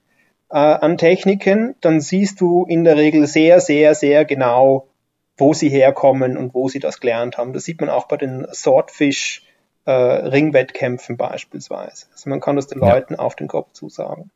äh, 0.50 0.56
an 0.56 0.98
Techniken, 0.98 1.74
dann 1.80 2.00
siehst 2.00 2.40
du 2.40 2.64
in 2.64 2.84
der 2.84 2.96
Regel 2.96 3.26
sehr, 3.26 3.60
sehr, 3.60 3.94
sehr 3.94 4.24
genau, 4.24 4.88
wo 5.36 5.54
sie 5.54 5.68
herkommen 5.68 6.36
und 6.36 6.54
wo 6.54 6.68
sie 6.68 6.80
das 6.80 7.00
gelernt 7.00 7.38
haben. 7.38 7.52
Das 7.52 7.64
sieht 7.64 7.80
man 7.80 7.90
auch 7.90 8.08
bei 8.08 8.16
den 8.16 8.46
Swordfish 8.52 9.42
äh, 9.84 9.92
Ringwettkämpfen 9.92 11.16
beispielsweise. 11.16 12.06
Also 12.12 12.28
man 12.28 12.40
kann 12.40 12.56
das 12.56 12.66
den 12.66 12.82
ja. 12.82 12.94
Leuten 12.94 13.14
auf 13.16 13.36
den 13.36 13.48
Kopf 13.48 13.72
zusagen. 13.72 14.30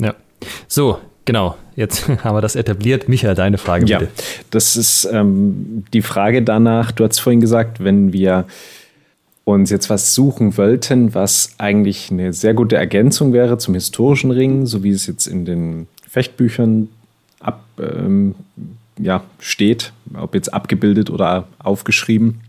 Ja. 0.00 0.14
So, 0.66 0.98
genau. 1.24 1.56
Jetzt 1.76 2.08
haben 2.24 2.36
wir 2.36 2.40
das 2.40 2.56
etabliert. 2.56 3.08
Michael, 3.08 3.34
deine 3.34 3.58
Frage 3.58 3.86
bitte. 3.86 4.04
Ja, 4.04 4.10
das 4.50 4.76
ist 4.76 5.04
ähm, 5.12 5.84
die 5.92 6.02
Frage 6.02 6.42
danach. 6.42 6.92
Du 6.92 7.04
hast 7.04 7.20
vorhin 7.20 7.40
gesagt, 7.40 7.82
wenn 7.82 8.12
wir 8.12 8.46
uns 9.54 9.70
jetzt 9.70 9.90
was 9.90 10.14
suchen 10.14 10.56
wollten, 10.56 11.14
was 11.14 11.54
eigentlich 11.58 12.10
eine 12.10 12.32
sehr 12.32 12.54
gute 12.54 12.76
Ergänzung 12.76 13.32
wäre 13.32 13.58
zum 13.58 13.74
historischen 13.74 14.30
Ring, 14.30 14.66
so 14.66 14.82
wie 14.82 14.90
es 14.90 15.06
jetzt 15.06 15.26
in 15.26 15.44
den 15.44 15.86
Fechtbüchern 16.08 16.88
ab, 17.40 17.64
ähm, 17.78 18.34
ja, 18.98 19.22
steht, 19.38 19.92
ob 20.14 20.34
jetzt 20.34 20.52
abgebildet 20.52 21.10
oder 21.10 21.46
aufgeschrieben, 21.58 22.40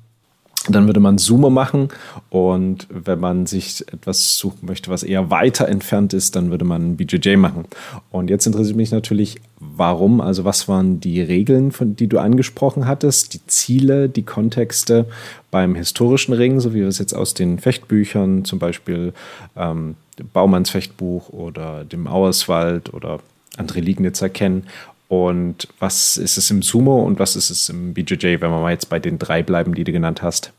dann 0.68 0.88
würde 0.88 1.00
man 1.00 1.18
Sumo 1.18 1.50
machen 1.50 1.88
und 2.30 2.88
wenn 2.90 3.20
man 3.20 3.46
sich 3.46 3.82
etwas 3.94 4.38
suchen 4.38 4.66
möchte, 4.66 4.92
was 4.92 5.04
eher 5.04 5.30
weiter 5.30 5.70
entfernt 5.70 6.14
ist, 6.14 6.36
dann 6.36 6.52
würde 6.52 6.66
man 6.66 6.98
BJJ 6.98 7.38
machen. 7.38 7.64
Und 8.12 8.30
jetzt 8.30 8.46
interessiert 8.46 8.76
mich 8.76 8.92
natürlich, 8.92 9.38
warum, 9.60 10.20
also 10.20 10.44
was 10.44 10.68
waren 10.68 11.00
die 11.00 11.22
Regeln, 11.22 11.72
von, 11.72 11.96
die 11.96 12.08
du 12.08 12.20
angesprochen 12.20 12.88
hattest, 12.88 13.34
die 13.34 13.48
Ziele, 13.48 14.10
die 14.10 14.24
Kontexte 14.24 15.06
beim 15.50 15.76
historischen 15.76 16.34
Ring, 16.34 16.60
so 16.60 16.74
wie 16.74 16.82
wir 16.82 16.88
es 16.88 17.00
jetzt 17.00 17.14
aus 17.14 17.34
den 17.34 17.60
Fechtbüchern 17.60 18.44
zum 18.44 18.60
Beispiel 18.60 19.14
ähm, 19.56 19.96
Baumanns 20.34 20.72
Fechtbuch 20.72 21.30
oder 21.30 21.86
dem 21.86 22.06
Auerswald 22.06 22.94
oder 22.94 23.20
andere 23.58 23.80
Liegnitzer 23.80 24.28
kennen. 24.30 24.68
Und 25.10 25.68
was 25.80 26.18
ist 26.18 26.38
es 26.38 26.52
im 26.52 26.62
Sumo 26.62 27.02
und 27.02 27.18
was 27.18 27.36
ist 27.36 27.50
es 27.50 27.68
im 27.68 27.96
BJJ, 27.96 28.40
wenn 28.42 28.52
wir 28.52 28.62
mal 28.62 28.72
jetzt 28.72 28.90
bei 28.90 29.00
den 29.00 29.18
drei 29.18 29.42
bleiben, 29.42 29.74
die 29.74 29.84
du 29.84 29.92
genannt 29.92 30.22
hast? 30.22 30.54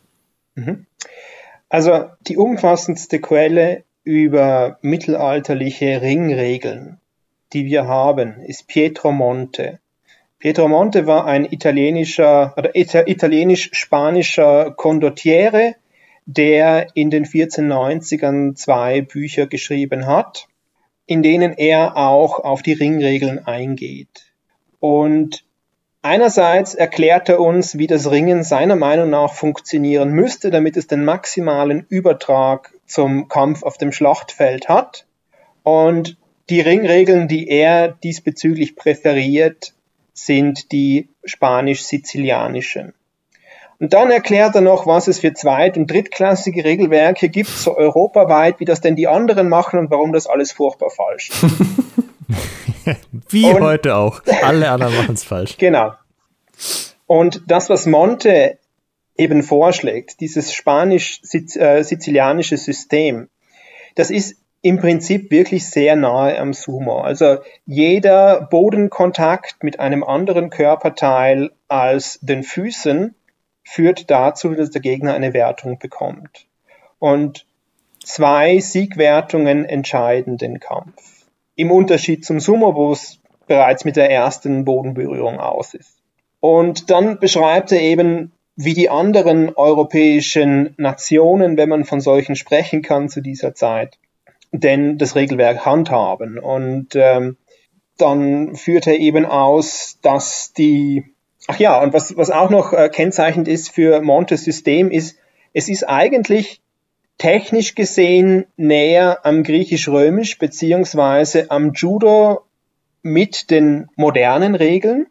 Mhm. 0.57 0.87
Also 1.69 2.07
die 2.27 2.37
umfassendste 2.37 3.21
Quelle 3.21 3.85
über 4.03 4.79
mittelalterliche 4.83 6.03
Ringregeln, 6.03 6.99
die 7.53 7.65
wir 7.65 7.87
haben, 7.87 8.41
ist 8.41 8.67
Pietro 8.67 9.13
Monte. 9.13 9.79
Pietro 10.41 10.67
Monte 10.67 11.07
war 11.07 11.27
ein 11.27 11.45
italienischer 11.45 12.53
oder 12.57 12.75
italienisch-spanischer 12.75 14.73
Condottiere, 14.73 15.77
der 16.27 16.89
in 16.95 17.11
den 17.11 17.25
1490ern 17.25 18.57
zwei 18.57 19.01
Bücher 19.01 19.47
geschrieben 19.47 20.07
hat, 20.07 20.49
in 21.07 21.23
denen 21.23 21.53
er 21.53 21.97
auch 21.97 22.41
auf 22.41 22.63
die 22.63 22.73
Ringregeln 22.73 23.47
eingeht. 23.47 24.30
Und 24.81 25.45
einerseits 26.03 26.75
erklärt 26.75 27.29
er 27.29 27.41
uns, 27.41 27.79
wie 27.79 27.87
das 27.87 28.11
Ringen 28.11 28.43
seiner 28.43 28.77
Meinung 28.77 29.11
nach 29.11 29.35
funktionieren 29.35 30.11
müsste, 30.11 30.51
damit 30.51 30.77
es 30.77 30.87
den 30.87 31.05
maximalen 31.05 31.87
Übertrag 31.89 32.75
zum 32.87 33.29
Kampf 33.29 33.63
auf 33.63 33.79
dem 33.79 33.93
Schlachtfeld 33.93 34.69
hat. 34.69 35.07
Und 35.63 36.17
die 36.49 36.61
Ringregeln, 36.61 37.29
die 37.29 37.49
er 37.49 37.89
diesbezüglich 37.89 38.75
präferiert, 38.75 39.75
sind 40.15 40.73
die 40.73 41.09
spanisch-sizilianischen. 41.25 42.95
Und 43.81 43.93
dann 43.95 44.11
erklärt 44.11 44.55
er 44.55 44.61
noch, 44.61 44.87
was 44.87 45.09
es 45.09 45.21
für 45.21 45.33
zweit- 45.33 45.79
und 45.79 45.91
drittklassige 45.91 46.65
Regelwerke 46.65 47.31
gibt, 47.31 47.49
so 47.49 47.75
europaweit, 47.75 48.61
wie 48.61 48.67
das 48.67 48.83
denn 48.83 48.95
die 48.95 49.09
anderen 49.09 49.49
machen 49.49 49.79
und 49.79 49.91
warum 49.91 50.13
das 50.13 50.27
alles 50.27 50.53
furchtbar 50.53 50.91
falsch 50.91 51.31
ist. 51.31 51.43
Wie 53.29 53.47
und, 53.47 53.63
heute 53.63 53.97
auch. 53.97 54.21
Alle 54.43 54.71
anderen 54.71 54.95
machen 54.97 55.15
es 55.15 55.25
falsch. 55.25 55.57
Genau. 55.57 55.95
Und 57.07 57.41
das, 57.47 57.71
was 57.71 57.87
Monte 57.87 58.59
eben 59.17 59.43
vorschlägt, 59.43 60.21
dieses 60.21 60.53
spanisch-sizilianische 60.53 62.59
System, 62.59 63.31
das 63.95 64.11
ist 64.11 64.37
im 64.63 64.79
Prinzip 64.79 65.31
wirklich 65.31 65.69
sehr 65.69 65.97
nahe 65.97 66.39
am 66.39 66.53
Sumo. 66.53 67.01
Also 67.01 67.39
jeder 67.65 68.43
Bodenkontakt 68.43 69.65
mit 69.65 69.81
einem 69.81 70.05
anderen 70.05 70.51
Körperteil 70.51 71.53
als 71.69 72.19
den 72.21 72.43
Füßen 72.43 73.15
führt 73.71 74.11
dazu, 74.11 74.55
dass 74.55 74.71
der 74.71 74.81
Gegner 74.81 75.15
eine 75.15 75.33
Wertung 75.33 75.79
bekommt. 75.79 76.47
Und 76.99 77.47
zwei 78.03 78.59
Siegwertungen 78.59 79.65
entscheiden 79.65 80.39
den 80.39 80.59
Kampf. 80.59 81.27
Im 81.55 81.71
Unterschied 81.71 82.25
zum 82.25 82.41
Sumo, 82.41 82.75
wo 82.75 82.91
es 82.91 83.21
bereits 83.47 83.85
mit 83.85 83.95
der 83.95 84.11
ersten 84.11 84.65
Bodenberührung 84.65 85.39
aus 85.39 85.75
ist. 85.75 86.03
Und 86.41 86.91
dann 86.91 87.21
beschreibt 87.21 87.71
er 87.71 87.81
eben, 87.81 88.33
wie 88.57 88.75
die 88.75 88.91
anderen 88.91 89.55
europäischen 89.55 90.75
Nationen, 90.77 91.57
wenn 91.57 91.69
man 91.69 91.85
von 91.85 92.01
solchen 92.01 92.35
sprechen 92.35 92.83
kann 92.83 93.09
zu 93.09 93.21
dieser 93.21 93.55
Zeit, 93.55 93.99
denn 94.51 94.99
das 94.99 95.15
Regelwerk 95.15 95.65
handhaben. 95.65 96.41
Und 96.41 96.97
ähm, 96.97 97.37
dann 97.97 98.57
führt 98.57 98.89
er 98.89 98.99
eben 98.99 99.27
aus, 99.27 99.99
dass 100.03 100.53
die, 100.55 101.10
ach 101.51 101.59
ja, 101.59 101.83
und 101.83 101.93
was, 101.93 102.17
was 102.17 102.31
auch 102.31 102.49
noch 102.49 102.73
äh, 102.73 102.89
kennzeichnend 102.89 103.49
ist 103.49 103.71
für 103.71 104.01
Montes 104.03 104.45
System 104.45 104.93
ist, 104.93 105.19
es 105.53 105.69
ist 105.69 105.83
eigentlich 105.89 106.61
technisch 107.19 107.75
gesehen 107.75 108.47
näher 108.57 109.19
am 109.25 109.43
griechisch-römisch 109.43 110.39
beziehungsweise 110.39 111.51
am 111.51 111.73
Judo 111.73 112.43
mit 113.03 113.51
den 113.51 113.89
modernen 113.97 114.55
Regeln. 114.55 115.09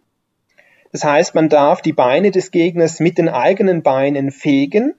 Das 0.93 1.03
heißt, 1.03 1.35
man 1.35 1.49
darf 1.49 1.81
die 1.81 1.91
Beine 1.91 2.31
des 2.31 2.51
Gegners 2.51 3.01
mit 3.01 3.17
den 3.17 3.27
eigenen 3.27 3.83
Beinen 3.83 4.31
fegen, 4.31 4.93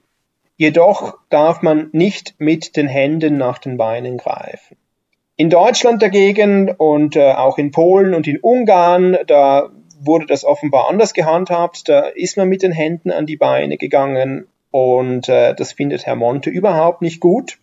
jedoch 0.57 1.17
darf 1.29 1.63
man 1.63 1.89
nicht 1.91 2.35
mit 2.37 2.77
den 2.77 2.87
Händen 2.87 3.37
nach 3.37 3.57
den 3.57 3.77
Beinen 3.77 4.17
greifen. 4.17 4.77
In 5.37 5.49
Deutschland 5.49 6.03
dagegen 6.03 6.69
und 6.69 7.15
äh, 7.15 7.31
auch 7.31 7.57
in 7.57 7.71
Polen 7.71 8.13
und 8.13 8.27
in 8.27 8.37
Ungarn, 8.37 9.17
da 9.25 9.71
wurde 10.05 10.25
das 10.25 10.45
offenbar 10.45 10.89
anders 10.89 11.13
gehandhabt. 11.13 11.87
Da 11.87 12.01
ist 12.01 12.37
man 12.37 12.49
mit 12.49 12.63
den 12.63 12.71
Händen 12.71 13.11
an 13.11 13.25
die 13.25 13.37
Beine 13.37 13.77
gegangen 13.77 14.47
und 14.71 15.29
äh, 15.29 15.53
das 15.53 15.73
findet 15.73 16.05
Herr 16.05 16.15
Monte 16.15 16.49
überhaupt 16.49 17.01
nicht 17.01 17.19
gut. 17.19 17.59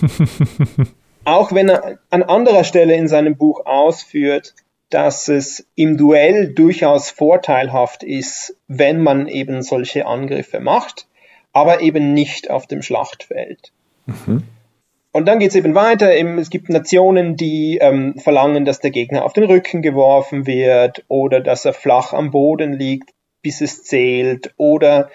Auch 1.24 1.52
wenn 1.52 1.70
er 1.70 1.98
an 2.10 2.22
anderer 2.22 2.64
Stelle 2.64 2.94
in 2.94 3.08
seinem 3.08 3.36
Buch 3.36 3.64
ausführt, 3.64 4.54
dass 4.90 5.28
es 5.28 5.66
im 5.74 5.96
Duell 5.96 6.52
durchaus 6.54 7.10
vorteilhaft 7.10 8.02
ist, 8.02 8.56
wenn 8.68 9.02
man 9.02 9.26
eben 9.26 9.62
solche 9.62 10.06
Angriffe 10.06 10.60
macht, 10.60 11.08
aber 11.52 11.80
eben 11.80 12.12
nicht 12.12 12.50
auf 12.50 12.66
dem 12.66 12.82
Schlachtfeld. 12.82 13.72
Mhm. 14.06 14.44
Und 15.14 15.26
dann 15.26 15.38
geht 15.38 15.50
es 15.50 15.54
eben 15.54 15.76
weiter. 15.76 16.12
Es 16.12 16.50
gibt 16.50 16.68
Nationen, 16.70 17.36
die 17.36 17.78
ähm, 17.80 18.18
verlangen, 18.18 18.64
dass 18.64 18.80
der 18.80 18.90
Gegner 18.90 19.24
auf 19.24 19.32
den 19.32 19.44
Rücken 19.44 19.80
geworfen 19.80 20.44
wird 20.44 21.04
oder 21.06 21.38
dass 21.38 21.64
er 21.64 21.72
flach 21.72 22.12
am 22.12 22.32
Boden 22.32 22.72
liegt, 22.72 23.10
bis 23.40 23.60
es 23.60 23.84
zählt 23.84 24.52
oder 24.56 25.10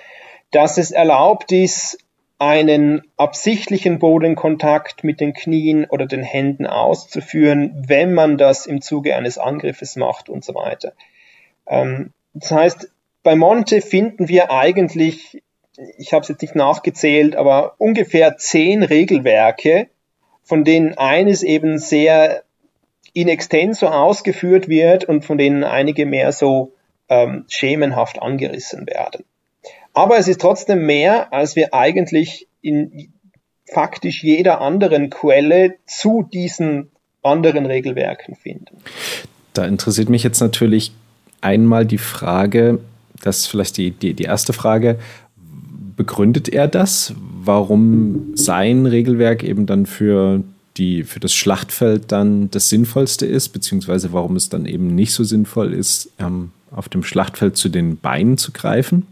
dass 0.52 0.78
es 0.78 0.92
erlaubt 0.92 1.52
ist, 1.52 1.98
einen 2.38 3.02
absichtlichen 3.18 4.00
Bodenkontakt 4.00 5.04
mit 5.04 5.20
den 5.20 5.34
Knien 5.34 5.84
oder 5.84 6.06
den 6.06 6.24
Händen 6.24 6.66
auszuführen, 6.66 7.84
wenn 7.86 8.14
man 8.14 8.38
das 8.38 8.68
im 8.68 8.80
Zuge 8.80 9.18
eines 9.18 9.38
Angriffes 9.38 9.98
macht 9.98 10.30
und 10.30 10.46
so 10.46 10.56
weiter. 10.56 10.94
Ähm, 11.68 12.14
das 12.34 12.52
heißt, 12.52 12.90
bei 13.22 13.36
Monte 13.36 13.82
finden 13.82 14.30
wir 14.30 14.50
eigentlich, 14.50 15.44
ich 15.98 16.14
habe 16.14 16.24
es 16.24 16.30
jetzt 16.30 16.42
nicht 16.42 16.56
nachgezählt, 16.56 17.36
aber 17.36 17.76
ungefähr 17.78 18.38
zehn 18.38 18.84
Regelwerke, 18.84 19.88
von 20.44 20.64
denen 20.64 20.98
eines 20.98 21.44
eben 21.44 21.78
sehr 21.78 22.44
in 23.14 23.28
extenso 23.28 23.88
ausgeführt 23.88 24.68
wird 24.68 25.06
und 25.06 25.26
von 25.26 25.38
denen 25.38 25.64
einige 25.64 26.06
mehr 26.06 26.32
so 26.32 26.74
ähm, 27.08 27.46
schemenhaft 27.50 28.22
angerissen 28.22 28.88
werden. 28.88 29.26
Aber 29.94 30.18
es 30.18 30.28
ist 30.28 30.42
trotzdem 30.42 30.86
mehr, 30.86 31.34
als 31.34 31.56
wir 31.56 31.74
eigentlich 31.74 32.48
in 32.62 33.12
faktisch 33.66 34.24
jeder 34.24 34.62
anderen 34.62 35.10
Quelle 35.10 35.76
zu 35.86 36.24
diesen 36.24 36.92
anderen 37.22 37.66
Regelwerken 37.66 38.36
finden. 38.36 38.78
Da 39.54 39.66
interessiert 39.66 40.10
mich 40.10 40.24
jetzt 40.24 40.40
natürlich 40.40 40.92
einmal 41.42 41.86
die 41.86 41.98
Frage, 41.98 42.80
das 43.22 43.40
ist 43.40 43.48
vielleicht 43.48 43.78
die, 43.78 43.92
die, 43.92 44.14
die 44.14 44.24
erste 44.24 44.54
Frage, 44.54 45.00
begründet 46.00 46.48
er 46.48 46.70
das, 46.70 47.14
warum 47.44 48.32
sein 48.34 48.86
Regelwerk 48.86 49.44
eben 49.44 49.66
dann 49.66 49.86
für 49.86 50.46
die 50.78 51.04
für 51.04 51.20
das 51.20 51.34
Schlachtfeld 51.34 52.14
dann 52.14 52.50
das 52.52 52.70
Sinnvollste 52.70 53.26
ist, 53.26 53.50
beziehungsweise 53.50 54.14
warum 54.14 54.38
es 54.38 54.48
dann 54.48 54.66
eben 54.66 54.96
nicht 54.96 55.12
so 55.12 55.26
sinnvoll 55.26 55.74
ist, 55.74 56.10
ähm, 56.18 56.52
auf 56.72 56.88
dem 56.88 57.04
Schlachtfeld 57.04 57.58
zu 57.58 57.68
den 57.68 57.98
Beinen 57.98 58.38
zu 58.38 58.54
greifen. 58.54 59.08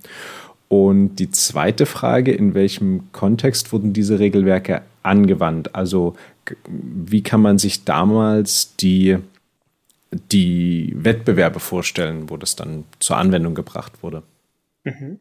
Und 0.70 1.18
die 1.18 1.30
zweite 1.30 1.86
Frage, 1.86 2.32
in 2.32 2.54
welchem 2.54 3.12
Kontext 3.12 3.74
wurden 3.74 3.92
diese 3.92 4.20
Regelwerke 4.20 4.82
angewandt? 5.04 5.76
Also 5.76 6.16
wie 6.70 7.22
kann 7.22 7.42
man 7.42 7.58
sich 7.58 7.84
damals 7.84 8.78
die, 8.78 9.18
die 10.32 10.94
Wettbewerbe 10.96 11.60
vorstellen, 11.60 12.30
wo 12.30 12.38
das 12.38 12.56
dann 12.56 12.86
zur 13.00 13.18
Anwendung 13.18 13.56
gebracht 13.56 13.92
wurde? 14.04 14.24
Mhm. 14.86 15.20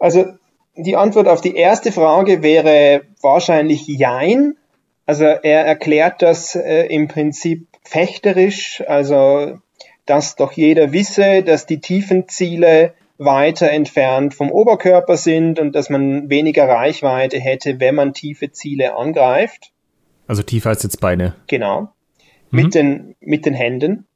Also 0.00 0.24
die 0.76 0.96
Antwort 0.96 1.28
auf 1.28 1.40
die 1.40 1.56
erste 1.56 1.92
Frage 1.92 2.42
wäre 2.42 3.02
wahrscheinlich 3.22 3.86
Jein. 3.86 4.56
Also 5.06 5.24
er 5.24 5.64
erklärt 5.64 6.22
das 6.22 6.54
äh, 6.54 6.86
im 6.86 7.08
Prinzip 7.08 7.68
fechterisch, 7.82 8.82
also 8.86 9.58
dass 10.04 10.36
doch 10.36 10.52
jeder 10.52 10.92
wisse, 10.92 11.42
dass 11.42 11.66
die 11.66 11.80
Tiefenziele 11.80 12.94
weiter 13.18 13.70
entfernt 13.70 14.34
vom 14.34 14.50
Oberkörper 14.50 15.16
sind 15.16 15.58
und 15.58 15.74
dass 15.74 15.90
man 15.90 16.28
weniger 16.28 16.68
Reichweite 16.68 17.38
hätte, 17.38 17.80
wenn 17.80 17.94
man 17.94 18.12
tiefe 18.12 18.52
Ziele 18.52 18.94
angreift. 18.94 19.72
Also 20.26 20.42
tiefer 20.42 20.70
als 20.70 20.82
jetzt 20.82 21.00
Beine. 21.00 21.34
Genau. 21.46 21.92
Mhm. 22.50 22.62
Mit, 22.62 22.74
den, 22.74 23.16
mit 23.20 23.46
den 23.46 23.54
Händen. 23.54 24.06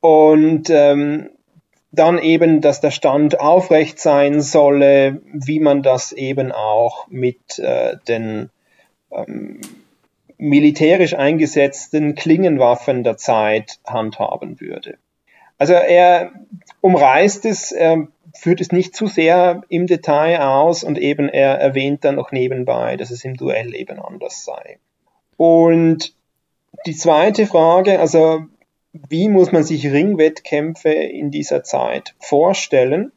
Und 0.00 0.70
ähm, 0.70 1.30
dann 1.98 2.18
eben, 2.18 2.60
dass 2.60 2.80
der 2.80 2.90
Stand 2.90 3.40
aufrecht 3.40 3.98
sein 3.98 4.40
solle, 4.40 5.20
wie 5.32 5.60
man 5.60 5.82
das 5.82 6.12
eben 6.12 6.52
auch 6.52 7.08
mit 7.08 7.58
äh, 7.58 7.96
den 8.08 8.50
ähm, 9.10 9.60
militärisch 10.38 11.14
eingesetzten 11.14 12.14
Klingenwaffen 12.14 13.04
der 13.04 13.16
Zeit 13.16 13.78
handhaben 13.86 14.60
würde. 14.60 14.98
Also 15.58 15.72
er 15.72 16.32
umreißt 16.80 17.46
es, 17.46 17.72
er 17.72 18.08
führt 18.34 18.60
es 18.60 18.72
nicht 18.72 18.94
zu 18.94 19.06
sehr 19.06 19.62
im 19.68 19.86
Detail 19.86 20.40
aus 20.40 20.84
und 20.84 20.98
eben 20.98 21.28
er 21.28 21.58
erwähnt 21.58 22.04
dann 22.04 22.16
noch 22.16 22.32
nebenbei, 22.32 22.96
dass 22.96 23.10
es 23.10 23.24
im 23.24 23.36
Duell 23.36 23.74
eben 23.74 23.98
anders 23.98 24.44
sei. 24.44 24.78
Und 25.38 26.14
die 26.84 26.94
zweite 26.94 27.46
Frage, 27.46 27.98
also 27.98 28.44
wie 29.08 29.28
muss 29.28 29.52
man 29.52 29.62
sich 29.62 29.86
Ringwettkämpfe 29.86 30.90
in 30.90 31.30
dieser 31.30 31.62
Zeit 31.62 32.14
vorstellen? 32.18 33.12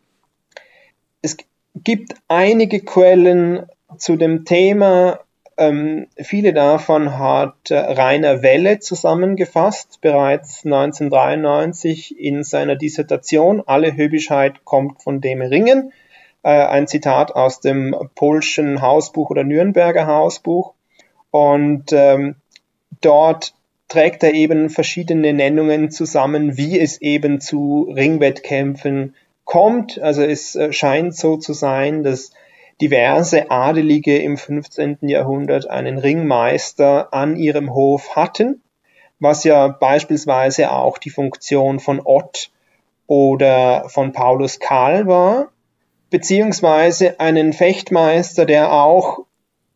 Es 1.22 1.38
gibt 1.76 2.14
einige 2.28 2.82
Quellen 2.82 3.66
zu 3.98 4.16
dem 4.16 4.46
Thema. 4.46 5.20
Ähm, 5.58 6.08
viele 6.18 6.54
davon 6.54 7.18
hat 7.20 7.70
äh, 7.70 7.78
Rainer 7.78 8.42
Welle 8.42 8.80
zusammengefasst, 8.80 10.00
bereits 10.02 10.66
1993 10.66 12.18
in 12.18 12.44
seiner 12.44 12.76
Dissertation 12.76 13.62
Alle 13.66 13.96
Höbischheit 13.96 14.64
kommt 14.64 15.04
von 15.04 15.20
dem 15.20 15.42
Ringen. 15.42 15.92
Äh, 16.44 16.50
ein 16.50 16.88
Zitat 16.88 17.36
aus 17.36 17.60
dem 17.60 17.94
Polschen 18.16 18.82
Hausbuch 18.82 19.30
oder 19.30 19.44
Nürnberger 19.44 20.08
Hausbuch. 20.08 20.74
Und 21.32 21.92
ähm, 21.92 22.36
dort 23.02 23.54
trägt 23.90 24.24
er 24.24 24.34
eben 24.34 24.70
verschiedene 24.70 25.34
Nennungen 25.34 25.92
zusammen, 25.92 26.56
wie 26.58 26.80
es 26.80 27.02
eben 27.02 27.42
zu 27.42 27.92
Ringwettkämpfen 27.94 29.16
kommt. 29.44 30.00
Also 30.00 30.24
es 30.24 30.56
äh, 30.56 30.72
scheint 30.72 31.16
so 31.16 31.36
zu 31.38 31.54
sein, 31.54 32.04
dass 32.04 32.32
diverse 32.80 33.52
Adelige 33.52 34.18
im 34.20 34.38
15. 34.38 35.00
Jahrhundert 35.02 35.70
einen 35.70 35.98
Ringmeister 35.98 37.14
an 37.14 37.36
ihrem 37.36 37.74
Hof 37.74 38.16
hatten, 38.16 38.62
was 39.20 39.44
ja 39.44 39.68
beispielsweise 39.68 40.72
auch 40.72 40.98
die 40.98 41.10
Funktion 41.10 41.80
von 41.80 42.00
Ott 42.02 42.52
oder 43.08 43.90
von 43.90 44.14
Paulus 44.14 44.60
Karl 44.60 45.08
war, 45.08 45.52
beziehungsweise 46.10 47.20
einen 47.20 47.54
Fechtmeister, 47.54 48.46
der 48.46 48.72
auch 48.72 49.26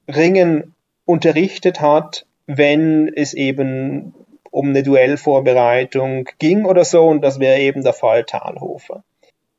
Ringen 0.07 0.75
unterrichtet 1.05 1.81
hat 1.81 2.25
wenn 2.47 3.11
es 3.13 3.33
eben 3.33 4.13
um 4.51 4.69
eine 4.69 4.83
Duellvorbereitung 4.83 6.29
ging 6.37 6.65
oder 6.65 6.85
so, 6.85 7.05
und 7.05 7.21
das 7.21 7.39
wäre 7.39 7.59
eben 7.59 7.83
der 7.83 7.93
Fall 7.93 8.23
Talhofer. 8.23 9.03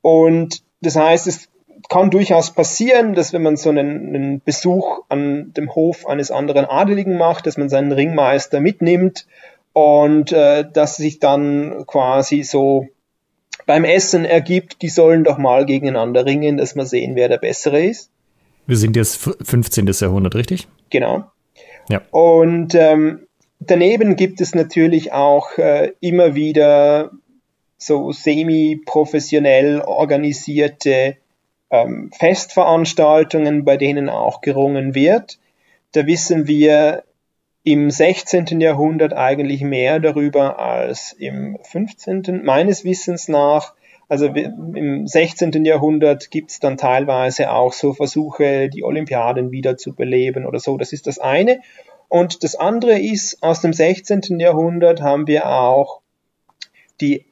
Und 0.02 0.62
das 0.80 0.96
heißt, 0.96 1.26
es 1.26 1.48
kann 1.88 2.10
durchaus 2.10 2.52
passieren, 2.52 3.14
dass 3.14 3.32
wenn 3.32 3.42
man 3.42 3.56
so 3.56 3.70
einen, 3.70 4.14
einen, 4.14 4.40
Besuch 4.42 5.00
an 5.08 5.52
dem 5.54 5.74
Hof 5.74 6.06
eines 6.06 6.30
anderen 6.30 6.64
Adeligen 6.64 7.16
macht, 7.16 7.46
dass 7.46 7.56
man 7.56 7.68
seinen 7.68 7.92
Ringmeister 7.92 8.60
mitnimmt 8.60 9.26
und 9.72 10.32
äh, 10.32 10.64
dass 10.70 10.96
sich 10.96 11.18
dann 11.18 11.84
quasi 11.86 12.42
so 12.42 12.88
beim 13.66 13.84
Essen 13.84 14.24
ergibt, 14.24 14.82
die 14.82 14.88
sollen 14.88 15.24
doch 15.24 15.38
mal 15.38 15.66
gegeneinander 15.66 16.26
ringen, 16.26 16.56
dass 16.56 16.74
man 16.74 16.86
sehen, 16.86 17.16
wer 17.16 17.28
der 17.28 17.38
Bessere 17.38 17.82
ist. 17.82 18.10
Wir 18.66 18.76
sind 18.76 18.96
jetzt 18.96 19.16
15. 19.16 19.86
Jahrhundert, 19.86 20.34
richtig? 20.34 20.68
Genau. 20.90 21.24
Ja. 21.88 22.02
Und 22.10 22.74
ähm, 22.74 23.26
daneben 23.60 24.16
gibt 24.16 24.40
es 24.40 24.54
natürlich 24.54 25.12
auch 25.12 25.58
äh, 25.58 25.92
immer 26.00 26.34
wieder 26.34 27.10
so 27.76 28.12
semi-professionell 28.12 29.80
organisierte 29.80 31.16
ähm, 31.70 32.10
Festveranstaltungen, 32.18 33.64
bei 33.64 33.76
denen 33.76 34.08
auch 34.08 34.40
gerungen 34.40 34.94
wird. 34.94 35.38
Da 35.92 36.06
wissen 36.06 36.46
wir 36.46 37.04
im 37.62 37.90
16. 37.90 38.60
Jahrhundert 38.60 39.14
eigentlich 39.14 39.62
mehr 39.62 39.98
darüber 39.98 40.58
als 40.58 41.12
im 41.12 41.58
15. 41.62 42.42
meines 42.44 42.84
Wissens 42.84 43.28
nach. 43.28 43.74
Also 44.08 44.26
im 44.26 45.06
16. 45.06 45.64
Jahrhundert 45.64 46.30
gibt 46.30 46.50
es 46.50 46.60
dann 46.60 46.76
teilweise 46.76 47.50
auch 47.50 47.72
so 47.72 47.94
Versuche, 47.94 48.68
die 48.68 48.84
Olympiaden 48.84 49.50
wieder 49.50 49.78
zu 49.78 49.94
beleben 49.94 50.44
oder 50.46 50.60
so. 50.60 50.76
Das 50.76 50.92
ist 50.92 51.06
das 51.06 51.18
eine. 51.18 51.62
Und 52.08 52.44
das 52.44 52.54
andere 52.54 53.00
ist, 53.00 53.42
aus 53.42 53.62
dem 53.62 53.72
16. 53.72 54.38
Jahrhundert 54.38 55.00
haben 55.00 55.26
wir 55.26 55.48
auch 55.48 56.02
die 57.00 57.24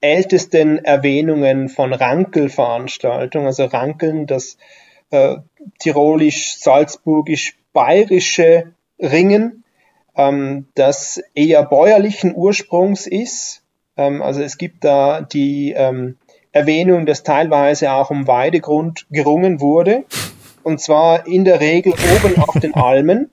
ältesten 0.00 0.78
Erwähnungen 0.84 1.68
von 1.68 1.92
Rankelveranstaltungen, 1.92 3.48
also 3.48 3.64
Rankeln, 3.66 4.26
das 4.26 4.56
äh, 5.10 5.36
tirolisch-salzburgisch-bayerische 5.80 8.72
Ringen, 8.98 9.64
ähm, 10.16 10.66
das 10.74 11.22
eher 11.34 11.62
bäuerlichen 11.64 12.34
Ursprungs 12.34 13.06
ist 13.06 13.62
ähm, 13.96 14.22
also 14.22 14.42
es 14.42 14.58
gibt 14.58 14.84
da 14.84 15.20
die 15.20 15.72
ähm, 15.72 16.16
Erwähnung, 16.52 17.06
dass 17.06 17.22
teilweise 17.22 17.92
auch 17.92 18.10
um 18.10 18.26
Weidegrund 18.26 19.06
gerungen 19.10 19.60
wurde. 19.60 20.04
Und 20.62 20.80
zwar 20.80 21.26
in 21.26 21.44
der 21.44 21.60
Regel 21.60 21.92
oben 21.92 22.40
auf 22.40 22.60
den 22.60 22.74
Almen. 22.74 23.30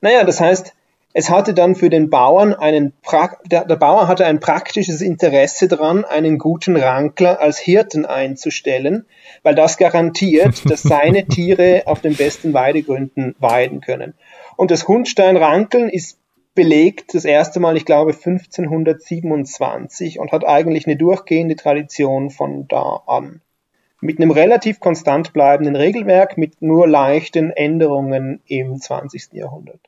Naja, 0.00 0.24
das 0.24 0.40
heißt, 0.40 0.74
es 1.14 1.28
hatte 1.28 1.52
dann 1.52 1.74
für 1.74 1.90
den 1.90 2.08
Bauern 2.08 2.54
einen, 2.54 2.92
pra 3.02 3.36
der, 3.44 3.66
der 3.66 3.76
Bauer 3.76 4.08
hatte 4.08 4.24
ein 4.24 4.40
praktisches 4.40 5.02
Interesse 5.02 5.68
daran, 5.68 6.04
einen 6.04 6.38
guten 6.38 6.76
Rankler 6.76 7.40
als 7.40 7.58
Hirten 7.58 8.06
einzustellen, 8.06 9.06
weil 9.42 9.54
das 9.54 9.76
garantiert, 9.76 10.68
dass 10.70 10.82
seine 10.82 11.26
Tiere 11.28 11.82
auf 11.84 12.00
den 12.00 12.16
besten 12.16 12.54
Weidegründen 12.54 13.34
weiden 13.38 13.80
können. 13.80 14.14
Und 14.56 14.70
das 14.70 14.88
Hundstein-Rankeln 14.88 15.90
ist 15.90 16.18
belegt 16.54 17.14
das 17.14 17.24
erste 17.24 17.60
Mal, 17.60 17.76
ich 17.76 17.84
glaube, 17.84 18.12
1527 18.12 20.18
und 20.18 20.32
hat 20.32 20.46
eigentlich 20.46 20.86
eine 20.86 20.96
durchgehende 20.96 21.56
Tradition 21.56 22.30
von 22.30 22.66
da 22.68 23.02
an. 23.06 23.40
Mit 24.00 24.20
einem 24.20 24.32
relativ 24.32 24.80
konstant 24.80 25.32
bleibenden 25.32 25.76
Regelwerk, 25.76 26.36
mit 26.36 26.60
nur 26.60 26.88
leichten 26.88 27.50
Änderungen 27.50 28.40
im 28.46 28.80
20. 28.80 29.32
Jahrhundert. 29.32 29.80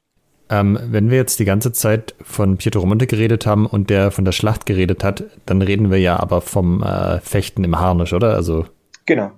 Ähm, 0.51 0.79
wenn 0.91 1.11
wir 1.11 1.17
jetzt 1.17 1.41
die 1.41 1.45
ganze 1.45 1.73
Zeit 1.73 2.15
von 2.23 2.59
Pietro 2.59 2.81
Romonte 2.81 3.07
geredet 3.07 3.47
haben 3.47 3.67
und 3.67 3.91
der 3.91 4.11
von 4.11 4.25
der 4.25 4.33
Schlacht 4.33 4.67
geredet 4.67 5.03
hat, 5.03 5.25
dann 5.47 5.63
reden 5.63 5.91
wir 5.91 5.99
ja 5.99 6.21
aber 6.21 6.43
vom 6.43 6.83
äh, 6.83 7.19
Fechten 7.21 7.65
im 7.65 7.79
Harnisch, 7.79 8.13
oder? 8.13 8.35
Also 8.35 8.67
genau. 9.07 9.33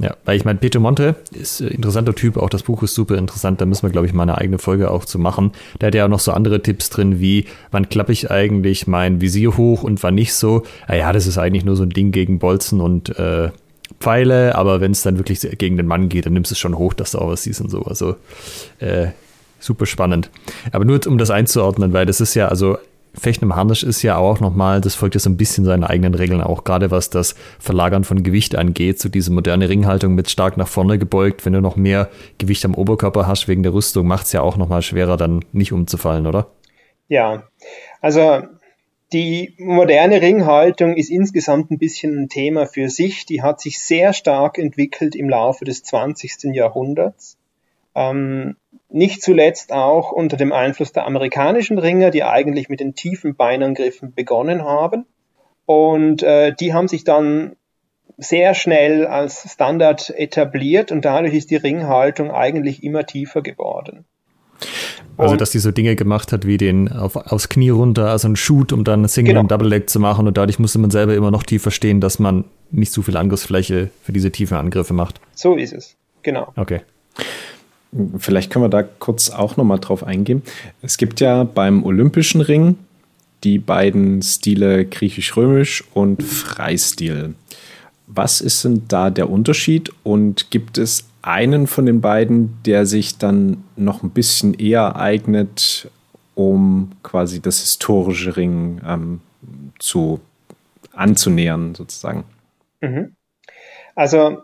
Ja, 0.00 0.16
weil 0.24 0.36
ich 0.36 0.44
meine, 0.44 0.60
Peter 0.60 0.78
Monte 0.78 1.16
ist 1.32 1.60
ein 1.60 1.68
interessanter 1.68 2.14
Typ, 2.14 2.36
auch 2.36 2.50
das 2.50 2.62
Buch 2.62 2.84
ist 2.84 2.94
super 2.94 3.16
interessant, 3.16 3.60
da 3.60 3.66
müssen 3.66 3.82
wir, 3.82 3.90
glaube 3.90 4.06
ich, 4.06 4.12
mal 4.12 4.22
eine 4.22 4.38
eigene 4.38 4.58
Folge 4.58 4.92
auch 4.92 5.04
zu 5.04 5.18
machen. 5.18 5.50
Der 5.80 5.88
hat 5.88 5.94
ja 5.96 6.04
auch 6.04 6.08
noch 6.08 6.20
so 6.20 6.30
andere 6.30 6.62
Tipps 6.62 6.88
drin, 6.88 7.18
wie 7.18 7.46
wann 7.72 7.88
klappe 7.88 8.12
ich 8.12 8.30
eigentlich 8.30 8.86
mein 8.86 9.20
Visier 9.20 9.56
hoch 9.56 9.82
und 9.82 10.00
wann 10.04 10.14
nicht 10.14 10.34
so. 10.34 10.62
Naja, 10.86 11.12
das 11.12 11.26
ist 11.26 11.36
eigentlich 11.36 11.64
nur 11.64 11.74
so 11.74 11.82
ein 11.82 11.90
Ding 11.90 12.12
gegen 12.12 12.38
Bolzen 12.38 12.80
und 12.80 13.18
äh, 13.18 13.50
Pfeile, 13.98 14.54
aber 14.54 14.80
wenn 14.80 14.92
es 14.92 15.02
dann 15.02 15.18
wirklich 15.18 15.40
gegen 15.58 15.76
den 15.76 15.86
Mann 15.86 16.08
geht, 16.08 16.26
dann 16.26 16.32
nimmst 16.32 16.52
du 16.52 16.54
es 16.54 16.60
schon 16.60 16.78
hoch, 16.78 16.94
dass 16.94 17.12
du 17.12 17.18
auch 17.18 17.28
was 17.28 17.42
siehst 17.42 17.60
und 17.60 17.70
so. 17.70 17.82
Also 17.82 18.14
äh, 18.78 19.08
super 19.58 19.86
spannend. 19.86 20.30
Aber 20.70 20.84
nur 20.84 21.04
um 21.08 21.18
das 21.18 21.30
einzuordnen, 21.30 21.92
weil 21.92 22.06
das 22.06 22.20
ist 22.20 22.34
ja, 22.34 22.46
also 22.46 22.78
Fechten 23.14 23.46
im 23.46 23.56
Harnisch 23.56 23.82
ist 23.82 24.02
ja 24.02 24.16
auch 24.16 24.40
nochmal, 24.40 24.80
das 24.80 24.94
folgt 24.94 25.14
ja 25.14 25.20
so 25.20 25.30
ein 25.30 25.36
bisschen 25.36 25.64
seinen 25.64 25.84
eigenen 25.84 26.14
Regeln, 26.14 26.40
auch 26.40 26.64
gerade 26.64 26.90
was 26.90 27.10
das 27.10 27.34
Verlagern 27.58 28.04
von 28.04 28.22
Gewicht 28.22 28.56
angeht, 28.56 29.00
so 29.00 29.08
diese 29.08 29.32
moderne 29.32 29.68
Ringhaltung 29.68 30.14
mit 30.14 30.30
stark 30.30 30.56
nach 30.56 30.68
vorne 30.68 30.98
gebeugt, 30.98 31.44
wenn 31.44 31.52
du 31.52 31.60
noch 31.60 31.76
mehr 31.76 32.08
Gewicht 32.38 32.64
am 32.64 32.74
Oberkörper 32.74 33.26
hast 33.26 33.48
wegen 33.48 33.62
der 33.62 33.74
Rüstung, 33.74 34.06
macht 34.06 34.26
es 34.26 34.32
ja 34.32 34.42
auch 34.42 34.56
nochmal 34.56 34.82
schwerer, 34.82 35.16
dann 35.16 35.44
nicht 35.52 35.72
umzufallen, 35.72 36.26
oder? 36.26 36.48
Ja, 37.08 37.44
also 38.00 38.42
die 39.12 39.54
moderne 39.58 40.20
Ringhaltung 40.20 40.96
ist 40.96 41.10
insgesamt 41.10 41.70
ein 41.70 41.78
bisschen 41.78 42.18
ein 42.18 42.28
Thema 42.28 42.66
für 42.66 42.90
sich. 42.90 43.24
Die 43.24 43.42
hat 43.42 43.60
sich 43.60 43.80
sehr 43.80 44.12
stark 44.12 44.58
entwickelt 44.58 45.16
im 45.16 45.30
Laufe 45.30 45.64
des 45.64 45.82
20. 45.82 46.54
Jahrhunderts. 46.54 47.38
Ähm, 47.94 48.56
nicht 48.90 49.22
zuletzt 49.22 49.72
auch 49.72 50.12
unter 50.12 50.36
dem 50.36 50.52
Einfluss 50.52 50.92
der 50.92 51.06
amerikanischen 51.06 51.78
Ringer, 51.78 52.10
die 52.10 52.24
eigentlich 52.24 52.68
mit 52.68 52.80
den 52.80 52.94
tiefen 52.94 53.36
Beinangriffen 53.36 54.14
begonnen 54.14 54.64
haben. 54.64 55.04
Und 55.66 56.22
äh, 56.22 56.54
die 56.54 56.72
haben 56.72 56.88
sich 56.88 57.04
dann 57.04 57.56
sehr 58.16 58.54
schnell 58.54 59.06
als 59.06 59.52
Standard 59.52 60.10
etabliert 60.10 60.90
und 60.90 61.04
dadurch 61.04 61.34
ist 61.34 61.50
die 61.50 61.56
Ringhaltung 61.56 62.30
eigentlich 62.30 62.82
immer 62.82 63.06
tiefer 63.06 63.42
geworden. 63.42 64.04
Also, 65.16 65.36
dass 65.36 65.50
die 65.50 65.58
so 65.58 65.72
Dinge 65.72 65.96
gemacht 65.96 66.32
hat, 66.32 66.46
wie 66.46 66.56
den 66.56 66.90
auf, 66.90 67.16
aufs 67.16 67.48
Knie 67.48 67.70
runter, 67.70 68.10
also 68.10 68.28
ein 68.28 68.36
Shoot, 68.36 68.72
um 68.72 68.84
dann 68.84 69.06
Single 69.08 69.32
genau. 69.32 69.40
und 69.40 69.50
Double 69.50 69.68
Leg 69.68 69.90
zu 69.90 69.98
machen. 69.98 70.26
Und 70.28 70.36
dadurch 70.36 70.58
musste 70.58 70.78
man 70.78 70.90
selber 70.90 71.14
immer 71.14 71.30
noch 71.30 71.42
tiefer 71.42 71.70
stehen, 71.70 72.00
dass 72.00 72.18
man 72.18 72.44
nicht 72.70 72.92
so 72.92 73.02
viel 73.02 73.16
Angriffsfläche 73.16 73.90
für 74.02 74.12
diese 74.12 74.30
tiefen 74.30 74.56
Angriffe 74.56 74.94
macht. 74.94 75.20
So 75.34 75.56
ist 75.56 75.72
es, 75.72 75.96
genau. 76.22 76.52
Okay. 76.56 76.82
Vielleicht 78.18 78.50
können 78.52 78.64
wir 78.64 78.68
da 78.68 78.82
kurz 78.82 79.30
auch 79.30 79.56
nochmal 79.56 79.78
drauf 79.78 80.04
eingehen. 80.04 80.42
Es 80.82 80.98
gibt 80.98 81.20
ja 81.20 81.44
beim 81.44 81.84
Olympischen 81.84 82.40
Ring 82.40 82.76
die 83.44 83.58
beiden 83.58 84.20
Stile 84.22 84.84
griechisch-römisch 84.84 85.84
und 85.94 86.22
Freistil. 86.22 87.34
Was 88.06 88.40
ist 88.40 88.64
denn 88.64 88.84
da 88.88 89.10
der 89.10 89.30
Unterschied 89.30 89.92
und 90.02 90.50
gibt 90.50 90.78
es 90.78 91.08
einen 91.22 91.66
von 91.66 91.86
den 91.86 92.00
beiden, 92.00 92.58
der 92.64 92.86
sich 92.86 93.18
dann 93.18 93.64
noch 93.76 94.02
ein 94.02 94.10
bisschen 94.10 94.54
eher 94.54 94.96
eignet, 94.96 95.90
um 96.34 96.92
quasi 97.02 97.40
das 97.40 97.60
historische 97.60 98.36
Ring 98.36 98.80
ähm, 98.86 99.20
zu 99.78 100.20
anzunähern, 100.92 101.74
sozusagen? 101.74 102.24
Mhm. 102.80 103.14
Also 103.94 104.42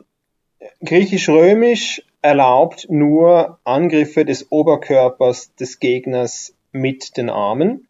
griechisch-römisch 0.84 2.02
erlaubt 2.24 2.86
nur 2.88 3.58
Angriffe 3.64 4.24
des 4.24 4.50
Oberkörpers 4.50 5.54
des 5.56 5.78
Gegners 5.78 6.54
mit 6.72 7.18
den 7.18 7.28
Armen. 7.28 7.86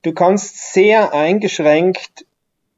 du 0.00 0.14
kannst 0.14 0.72
sehr 0.72 1.12
eingeschränkt 1.12 2.24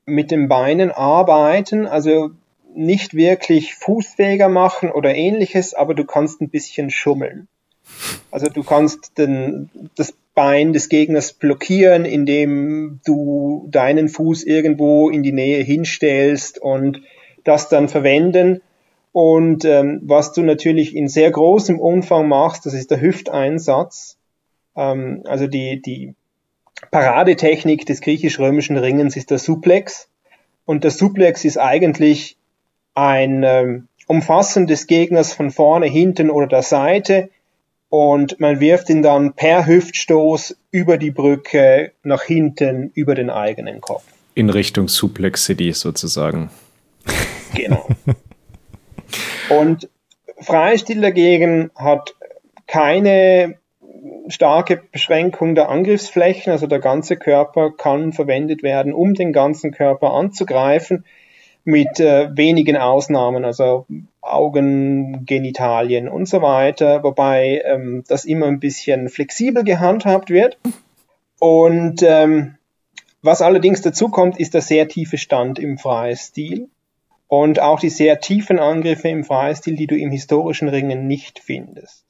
mit 0.04 0.32
den 0.32 0.48
Beinen 0.48 0.90
arbeiten, 0.90 1.86
also 1.86 2.30
nicht 2.74 3.14
wirklich 3.14 3.76
fußfähiger 3.76 4.48
machen 4.48 4.90
oder 4.90 5.14
ähnliches, 5.14 5.74
aber 5.74 5.94
du 5.94 6.04
kannst 6.04 6.40
ein 6.40 6.50
bisschen 6.50 6.90
schummeln. 6.90 7.46
Also 8.32 8.48
du 8.48 8.64
kannst 8.64 9.16
den, 9.16 9.70
das 9.94 10.12
Bein 10.34 10.72
des 10.72 10.88
Gegners 10.88 11.32
blockieren, 11.32 12.04
indem 12.04 13.00
du 13.06 13.68
deinen 13.70 14.08
Fuß 14.08 14.42
irgendwo 14.42 15.08
in 15.08 15.22
die 15.22 15.32
Nähe 15.32 15.62
hinstellst 15.62 16.58
und 16.58 17.02
das 17.44 17.68
dann 17.68 17.88
verwenden. 17.88 18.60
Und 19.18 19.64
ähm, 19.64 20.02
was 20.02 20.34
du 20.34 20.42
natürlich 20.42 20.94
in 20.94 21.08
sehr 21.08 21.30
großem 21.30 21.80
Umfang 21.80 22.28
machst, 22.28 22.66
das 22.66 22.74
ist 22.74 22.90
der 22.90 23.00
Hüfteinsatz. 23.00 24.18
Ähm, 24.76 25.22
also 25.24 25.46
die, 25.46 25.80
die 25.80 26.14
Paradetechnik 26.90 27.86
des 27.86 28.02
griechisch-römischen 28.02 28.76
Ringens 28.76 29.16
ist 29.16 29.30
der 29.30 29.38
Suplex. 29.38 30.10
Und 30.66 30.84
der 30.84 30.90
Suplex 30.90 31.46
ist 31.46 31.56
eigentlich 31.56 32.36
ein 32.94 33.42
ähm, 33.42 33.88
Umfassen 34.06 34.66
des 34.66 34.86
Gegners 34.86 35.32
von 35.32 35.50
vorne, 35.50 35.86
hinten 35.86 36.28
oder 36.28 36.46
der 36.46 36.62
Seite 36.62 37.30
und 37.88 38.38
man 38.38 38.60
wirft 38.60 38.90
ihn 38.90 39.00
dann 39.00 39.32
per 39.32 39.66
Hüftstoß 39.66 40.58
über 40.70 40.98
die 40.98 41.10
Brücke 41.10 41.92
nach 42.02 42.22
hinten 42.22 42.90
über 42.92 43.14
den 43.14 43.30
eigenen 43.30 43.80
Kopf. 43.80 44.04
In 44.34 44.50
Richtung 44.50 44.88
Suplex 44.88 45.46
City 45.46 45.72
sozusagen. 45.72 46.50
Genau. 47.54 47.88
Und 49.48 49.88
Freistil 50.40 51.00
dagegen 51.00 51.70
hat 51.74 52.14
keine 52.66 53.58
starke 54.28 54.82
Beschränkung 54.92 55.54
der 55.54 55.68
Angriffsflächen, 55.68 56.52
also 56.52 56.66
der 56.66 56.80
ganze 56.80 57.16
Körper 57.16 57.70
kann 57.70 58.12
verwendet 58.12 58.62
werden, 58.62 58.92
um 58.92 59.14
den 59.14 59.32
ganzen 59.32 59.72
Körper 59.72 60.12
anzugreifen 60.12 61.04
mit 61.64 61.98
äh, 61.98 62.28
wenigen 62.36 62.76
Ausnahmen, 62.76 63.44
also 63.44 63.86
Augen, 64.20 65.24
Genitalien 65.26 66.08
und 66.08 66.28
so 66.28 66.42
weiter, 66.42 67.02
wobei 67.02 67.62
ähm, 67.64 68.04
das 68.06 68.24
immer 68.24 68.46
ein 68.46 68.60
bisschen 68.60 69.08
flexibel 69.08 69.64
gehandhabt 69.64 70.30
wird. 70.30 70.58
Und 71.38 72.02
ähm, 72.02 72.56
was 73.22 73.42
allerdings 73.42 73.82
dazu 73.82 74.08
kommt, 74.08 74.38
ist 74.38 74.54
der 74.54 74.60
sehr 74.60 74.86
tiefe 74.86 75.18
Stand 75.18 75.58
im 75.58 75.78
Freistil 75.78 76.68
und 77.28 77.60
auch 77.60 77.80
die 77.80 77.90
sehr 77.90 78.20
tiefen 78.20 78.58
Angriffe 78.58 79.08
im 79.08 79.24
Freistil, 79.24 79.76
die 79.76 79.86
du 79.86 79.96
im 79.96 80.10
historischen 80.10 80.68
Ringen 80.68 81.06
nicht 81.06 81.38
findest. 81.38 82.04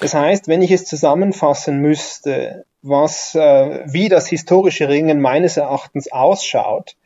Das 0.00 0.14
heißt, 0.14 0.48
wenn 0.48 0.62
ich 0.62 0.70
es 0.70 0.84
zusammenfassen 0.84 1.78
müsste, 1.78 2.64
was, 2.82 3.34
äh, 3.34 3.84
wie 3.86 4.08
das 4.08 4.26
historische 4.28 4.88
Ringen 4.88 5.20
meines 5.20 5.56
Erachtens 5.56 6.10
ausschaut, 6.10 6.96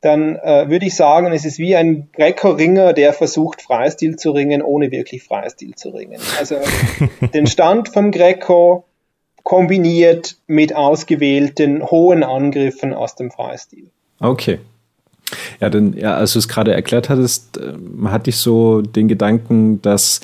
dann 0.00 0.36
äh, 0.36 0.70
würde 0.70 0.86
ich 0.86 0.94
sagen, 0.94 1.32
es 1.32 1.44
ist 1.44 1.58
wie 1.58 1.74
ein 1.74 2.08
Greco-Ringer, 2.12 2.92
der 2.92 3.12
versucht, 3.12 3.62
Freistil 3.62 4.16
zu 4.16 4.30
ringen, 4.30 4.62
ohne 4.62 4.92
wirklich 4.92 5.24
Freistil 5.24 5.74
zu 5.74 5.90
ringen. 5.90 6.20
Also 6.38 6.56
den 7.34 7.46
Stand 7.48 7.88
vom 7.88 8.12
Greco 8.12 8.84
kombiniert 9.42 10.36
mit 10.46 10.74
ausgewählten 10.74 11.82
hohen 11.82 12.22
Angriffen 12.22 12.94
aus 12.94 13.16
dem 13.16 13.30
Freistil. 13.30 13.90
Okay. 14.20 14.60
Ja, 15.60 15.70
denn 15.70 15.94
ja, 15.94 16.14
als 16.16 16.32
du 16.32 16.38
es 16.38 16.48
gerade 16.48 16.72
erklärt 16.72 17.08
hattest, 17.08 17.58
äh, 17.58 17.72
hatte 18.06 18.30
ich 18.30 18.36
so 18.36 18.82
den 18.82 19.08
Gedanken, 19.08 19.82
dass 19.82 20.20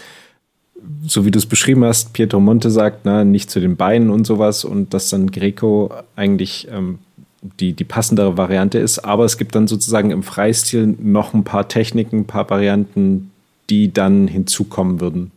so 1.06 1.24
wie 1.24 1.30
du 1.30 1.38
es 1.38 1.46
beschrieben 1.46 1.84
hast, 1.84 2.12
Pietro 2.12 2.40
Monte 2.40 2.70
sagt, 2.70 3.00
na, 3.04 3.24
nicht 3.24 3.50
zu 3.50 3.60
den 3.60 3.76
Beinen 3.76 4.10
und 4.10 4.26
sowas 4.26 4.64
und 4.64 4.94
dass 4.94 5.10
dann 5.10 5.30
Greco 5.30 5.90
eigentlich 6.16 6.68
ähm, 6.70 6.98
die, 7.60 7.72
die 7.72 7.84
passendere 7.84 8.36
Variante 8.36 8.78
ist. 8.78 9.00
Aber 9.00 9.24
es 9.24 9.38
gibt 9.38 9.54
dann 9.54 9.66
sozusagen 9.66 10.10
im 10.10 10.22
Freistil 10.22 10.94
noch 10.98 11.34
ein 11.34 11.44
paar 11.44 11.68
Techniken, 11.68 12.20
ein 12.20 12.26
paar 12.26 12.48
Varianten, 12.48 13.30
die 13.70 13.92
dann 13.92 14.28
hinzukommen 14.28 15.00
würden. 15.00 15.30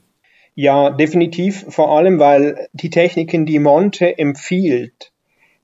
Ja, 0.55 0.89
definitiv. 0.89 1.65
Vor 1.69 1.95
allem, 1.95 2.19
weil 2.19 2.67
die 2.73 2.89
Techniken, 2.89 3.45
die 3.45 3.59
Monte 3.59 4.17
empfiehlt, 4.17 5.11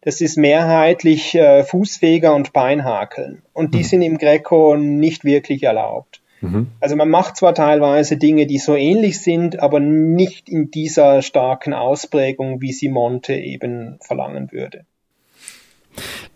das 0.04 0.20
ist 0.20 0.38
mehrheitlich 0.38 1.34
äh, 1.36 1.64
Fußfeger 1.64 2.36
und 2.36 2.52
Beinhakeln. 2.52 3.42
Und 3.54 3.74
die 3.74 3.80
mhm. 3.80 3.84
sind 3.84 4.02
im 4.02 4.18
Greco 4.18 4.76
nicht 4.76 5.24
wirklich 5.24 5.64
erlaubt. 5.64 6.22
Mhm. 6.42 6.68
Also 6.82 6.98
man 6.98 7.10
macht 7.10 7.38
zwar 7.38 7.56
teilweise 7.56 8.18
Dinge, 8.18 8.46
die 8.46 8.58
so 8.58 8.76
ähnlich 8.76 9.22
sind, 9.22 9.60
aber 9.60 9.80
nicht 9.80 10.50
in 10.50 10.72
dieser 10.72 11.22
starken 11.22 11.74
Ausprägung, 11.74 12.62
wie 12.62 12.74
sie 12.74 12.90
Monte 12.90 13.34
eben 13.34 13.98
verlangen 14.02 14.52
würde. 14.52 14.86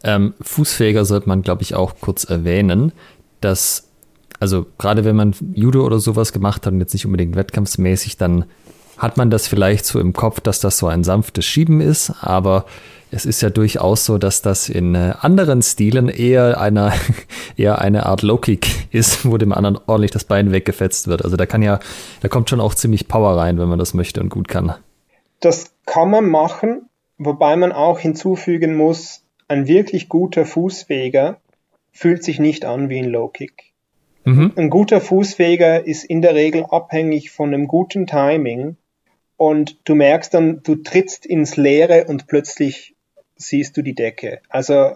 Ähm, 0.03 0.33
Fußfähiger 0.39 1.03
sollte 1.03 1.27
man, 1.27 1.41
glaube 1.41 1.63
ich, 1.63 1.75
auch 1.75 1.95
kurz 1.99 2.23
erwähnen, 2.23 2.93
dass, 3.41 3.89
also 4.39 4.65
gerade 4.77 5.03
wenn 5.03 5.15
man 5.17 5.35
Judo 5.53 5.85
oder 5.85 5.99
sowas 5.99 6.31
gemacht 6.31 6.65
hat 6.65 6.71
und 6.71 6.79
jetzt 6.79 6.93
nicht 6.93 7.05
unbedingt 7.05 7.35
wettkampfsmäßig, 7.35 8.15
dann 8.15 8.45
hat 8.97 9.17
man 9.17 9.29
das 9.29 9.47
vielleicht 9.47 9.85
so 9.85 9.99
im 9.99 10.13
Kopf, 10.13 10.39
dass 10.39 10.59
das 10.59 10.77
so 10.77 10.87
ein 10.87 11.03
sanftes 11.03 11.45
Schieben 11.45 11.81
ist, 11.81 12.13
aber 12.21 12.65
es 13.11 13.25
ist 13.25 13.41
ja 13.41 13.49
durchaus 13.49 14.05
so, 14.05 14.17
dass 14.17 14.41
das 14.41 14.69
in 14.69 14.95
äh, 14.95 15.13
anderen 15.19 15.61
Stilen 15.61 16.09
eher, 16.09 16.59
einer, 16.59 16.93
eher 17.57 17.79
eine 17.79 18.05
Art 18.05 18.21
Low-Kick 18.21 18.87
ist, 18.91 19.25
wo 19.29 19.37
dem 19.37 19.53
anderen 19.53 19.79
ordentlich 19.87 20.11
das 20.11 20.25
Bein 20.25 20.51
weggefetzt 20.51 21.07
wird. 21.07 21.23
Also 21.23 21.37
da 21.37 21.45
kann 21.45 21.61
ja, 21.61 21.79
da 22.21 22.27
kommt 22.27 22.49
schon 22.49 22.59
auch 22.59 22.75
ziemlich 22.75 23.07
Power 23.07 23.37
rein, 23.37 23.57
wenn 23.59 23.69
man 23.69 23.79
das 23.79 23.93
möchte 23.93 24.19
und 24.19 24.29
gut 24.29 24.47
kann. 24.47 24.73
Das 25.39 25.71
kann 25.85 26.09
man 26.11 26.29
machen, 26.29 26.89
wobei 27.17 27.55
man 27.55 27.71
auch 27.71 27.99
hinzufügen 27.99 28.75
muss, 28.75 29.23
ein 29.47 29.67
wirklich 29.67 30.09
guter 30.09 30.45
Fußfeger 30.45 31.39
fühlt 31.91 32.23
sich 32.23 32.39
nicht 32.39 32.65
an 32.65 32.89
wie 32.89 32.99
ein 32.99 33.09
Low 33.09 33.29
Kick. 33.29 33.71
Mhm. 34.25 34.51
Ein 34.57 34.69
guter 34.69 34.99
Fußfeger 34.99 35.87
ist 35.87 36.03
in 36.03 36.21
der 36.21 36.35
Regel 36.35 36.65
abhängig 36.65 37.31
von 37.31 37.53
einem 37.53 37.67
guten 37.67 38.07
Timing 38.07 38.75
und 39.37 39.79
du 39.85 39.95
merkst 39.95 40.33
dann, 40.33 40.61
du 40.63 40.75
trittst 40.75 41.25
ins 41.25 41.55
Leere 41.55 42.05
und 42.05 42.27
plötzlich 42.27 42.96
siehst 43.37 43.77
du 43.77 43.81
die 43.81 43.95
Decke. 43.95 44.41
Also 44.49 44.95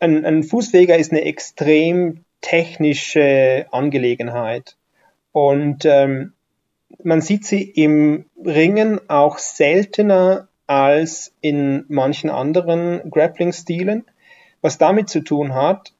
ein, 0.00 0.24
ein 0.24 0.42
Fußfeger 0.42 0.96
ist 0.96 1.12
eine 1.12 1.24
extrem 1.24 2.24
technische 2.40 3.66
Angelegenheit 3.70 4.76
und 5.32 5.84
ähm, 5.84 6.32
man 7.02 7.20
sieht 7.20 7.44
sie 7.44 7.62
im 7.62 8.24
Ringen 8.44 9.00
auch 9.08 9.38
seltener 9.38 10.48
als 10.66 11.32
in 11.40 11.84
manchen 11.88 12.30
anderen 12.30 13.10
Grappling-Stilen, 13.10 14.04
was 14.60 14.78
damit 14.78 15.08
zu 15.08 15.20
tun 15.20 15.54
hat, 15.54 15.92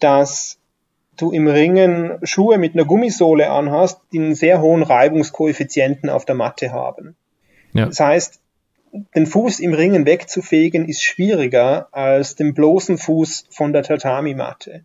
dass 0.00 0.58
du 1.16 1.30
im 1.30 1.46
Ringen 1.46 2.18
Schuhe 2.24 2.58
mit 2.58 2.74
einer 2.74 2.84
Gummisohle 2.84 3.50
anhast, 3.50 4.00
die 4.12 4.18
einen 4.18 4.34
sehr 4.34 4.60
hohen 4.60 4.82
Reibungskoeffizienten 4.82 6.10
auf 6.10 6.24
der 6.24 6.34
Matte 6.34 6.72
haben. 6.72 7.16
Ja. 7.72 7.86
Das 7.86 8.00
heißt, 8.00 8.40
den 9.14 9.26
Fuß 9.26 9.60
im 9.60 9.74
Ringen 9.74 10.06
wegzufegen 10.06 10.88
ist 10.88 11.02
schwieriger 11.02 11.88
als 11.90 12.36
den 12.36 12.54
bloßen 12.54 12.96
Fuß 12.96 13.46
von 13.50 13.72
der 13.72 13.82
Tatami-Matte. 13.82 14.84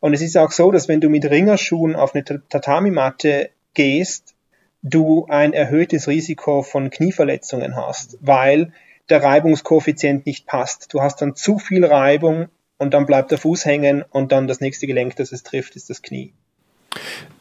Und 0.00 0.14
es 0.14 0.22
ist 0.22 0.36
auch 0.36 0.52
so, 0.52 0.70
dass 0.70 0.86
wenn 0.86 1.00
du 1.00 1.08
mit 1.08 1.24
Ringerschuhen 1.24 1.96
auf 1.96 2.14
eine 2.14 2.24
Tatami-Matte 2.24 3.50
gehst, 3.74 4.34
du 4.82 5.26
ein 5.28 5.52
erhöhtes 5.52 6.06
Risiko 6.06 6.62
von 6.62 6.90
Knieverletzungen 6.90 7.74
hast, 7.74 8.16
weil 8.20 8.72
der 9.08 9.24
Reibungskoeffizient 9.24 10.24
nicht 10.26 10.46
passt. 10.46 10.94
Du 10.94 11.00
hast 11.00 11.20
dann 11.20 11.34
zu 11.34 11.58
viel 11.58 11.84
Reibung 11.84 12.48
und 12.78 12.94
dann 12.94 13.06
bleibt 13.06 13.32
der 13.32 13.38
Fuß 13.38 13.64
hängen 13.64 14.04
und 14.08 14.30
dann 14.30 14.46
das 14.46 14.60
nächste 14.60 14.86
Gelenk, 14.86 15.16
das 15.16 15.32
es 15.32 15.42
trifft, 15.42 15.74
ist 15.74 15.90
das 15.90 16.02
Knie. 16.02 16.32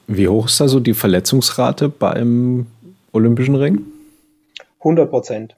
Wie 0.08 0.27
hoch 0.27 0.47
ist 0.47 0.62
also 0.62 0.80
die 0.80 0.95
Verletzungsrate 0.95 1.89
beim 1.89 2.65
Olympischen 3.12 3.56
Ring? 3.56 3.86
100 4.80 5.10
Prozent. 5.10 5.57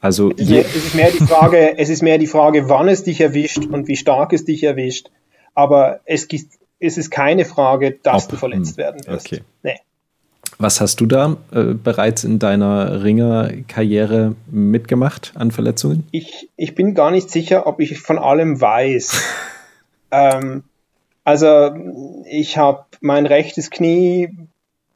Also 0.00 0.32
es 0.32 0.40
ist, 0.40 0.50
mehr, 0.50 0.64
es 0.64 0.76
ist, 0.76 0.94
mehr, 0.94 1.10
die 1.10 1.26
Frage, 1.26 1.78
es 1.78 1.88
ist 1.90 2.02
mehr 2.02 2.18
die 2.18 2.26
Frage, 2.26 2.68
wann 2.68 2.88
es 2.88 3.04
dich 3.04 3.20
erwischt 3.20 3.66
und 3.66 3.86
wie 3.86 3.96
stark 3.96 4.32
es 4.32 4.44
dich 4.44 4.62
erwischt. 4.62 5.10
Aber 5.54 6.00
es, 6.06 6.26
es 6.78 6.96
ist 6.98 7.10
keine 7.10 7.44
Frage, 7.44 7.98
dass 8.02 8.24
Ob, 8.24 8.30
du 8.30 8.36
verletzt 8.36 8.72
hm, 8.72 8.76
werden 8.78 9.06
wirst. 9.06 9.26
Okay. 9.26 9.42
Nee. 9.62 9.76
Was 10.58 10.80
hast 10.80 11.00
du 11.00 11.06
da 11.06 11.36
äh, 11.52 11.74
bereits 11.74 12.24
in 12.24 12.38
deiner 12.38 13.02
Ringerkarriere 13.02 14.34
mitgemacht 14.50 15.32
an 15.34 15.50
Verletzungen? 15.50 16.06
Ich, 16.10 16.48
ich 16.56 16.74
bin 16.74 16.94
gar 16.94 17.10
nicht 17.10 17.30
sicher, 17.30 17.66
ob 17.66 17.80
ich 17.80 17.98
von 17.98 18.18
allem 18.18 18.60
weiß. 18.60 19.22
ähm, 20.10 20.64
also 21.24 21.70
ich 22.26 22.56
habe 22.56 22.84
mein 23.00 23.26
rechtes 23.26 23.70
Knie, 23.70 24.30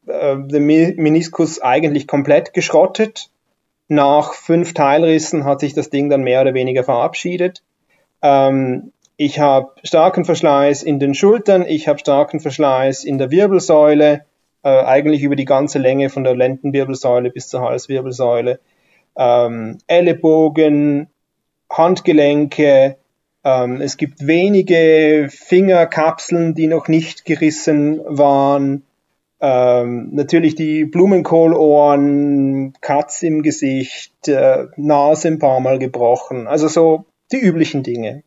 äh, 0.06 0.36
den 0.36 0.66
Meniskus 0.66 1.60
eigentlich 1.60 2.06
komplett 2.06 2.54
geschrottet. 2.54 3.30
Nach 3.88 4.32
fünf 4.34 4.74
Teilrissen 4.74 5.44
hat 5.44 5.60
sich 5.60 5.74
das 5.74 5.90
Ding 5.90 6.08
dann 6.10 6.22
mehr 6.22 6.40
oder 6.40 6.54
weniger 6.54 6.84
verabschiedet. 6.84 7.62
Ähm, 8.22 8.92
ich 9.16 9.38
habe 9.38 9.72
starken 9.84 10.24
Verschleiß 10.24 10.82
in 10.82 10.98
den 10.98 11.14
Schultern, 11.14 11.64
ich 11.66 11.86
habe 11.86 11.98
starken 11.98 12.40
Verschleiß 12.40 13.04
in 13.04 13.18
der 13.18 13.30
Wirbelsäule 13.30 14.24
äh, 14.62 14.68
eigentlich 14.68 15.22
über 15.22 15.36
die 15.36 15.44
ganze 15.44 15.78
Länge 15.78 16.08
von 16.08 16.24
der 16.24 16.34
Lendenwirbelsäule 16.34 17.30
bis 17.30 17.48
zur 17.48 17.60
Halswirbelsäule. 17.60 18.58
Ähm, 19.16 19.78
Ellenbogen, 19.86 21.08
Handgelenke, 21.70 22.96
Ähm, 23.46 23.82
es 23.82 23.98
gibt 23.98 24.26
wenige 24.26 25.28
Fingerkapseln, 25.30 26.54
die 26.54 26.66
noch 26.66 26.88
nicht 26.88 27.26
gerissen 27.26 28.00
waren. 28.06 28.84
Ähm, 29.46 30.08
natürlich 30.12 30.54
die 30.54 30.86
Blumenkohlohren, 30.86 32.72
Katz 32.80 33.22
im 33.22 33.42
Gesicht, 33.42 34.26
äh, 34.26 34.68
Nase 34.76 35.28
ein 35.28 35.38
paar 35.38 35.60
Mal 35.60 35.78
gebrochen. 35.78 36.46
Also 36.46 36.66
so 36.66 37.04
die 37.30 37.40
üblichen 37.40 37.82
Dinge. 37.82 38.22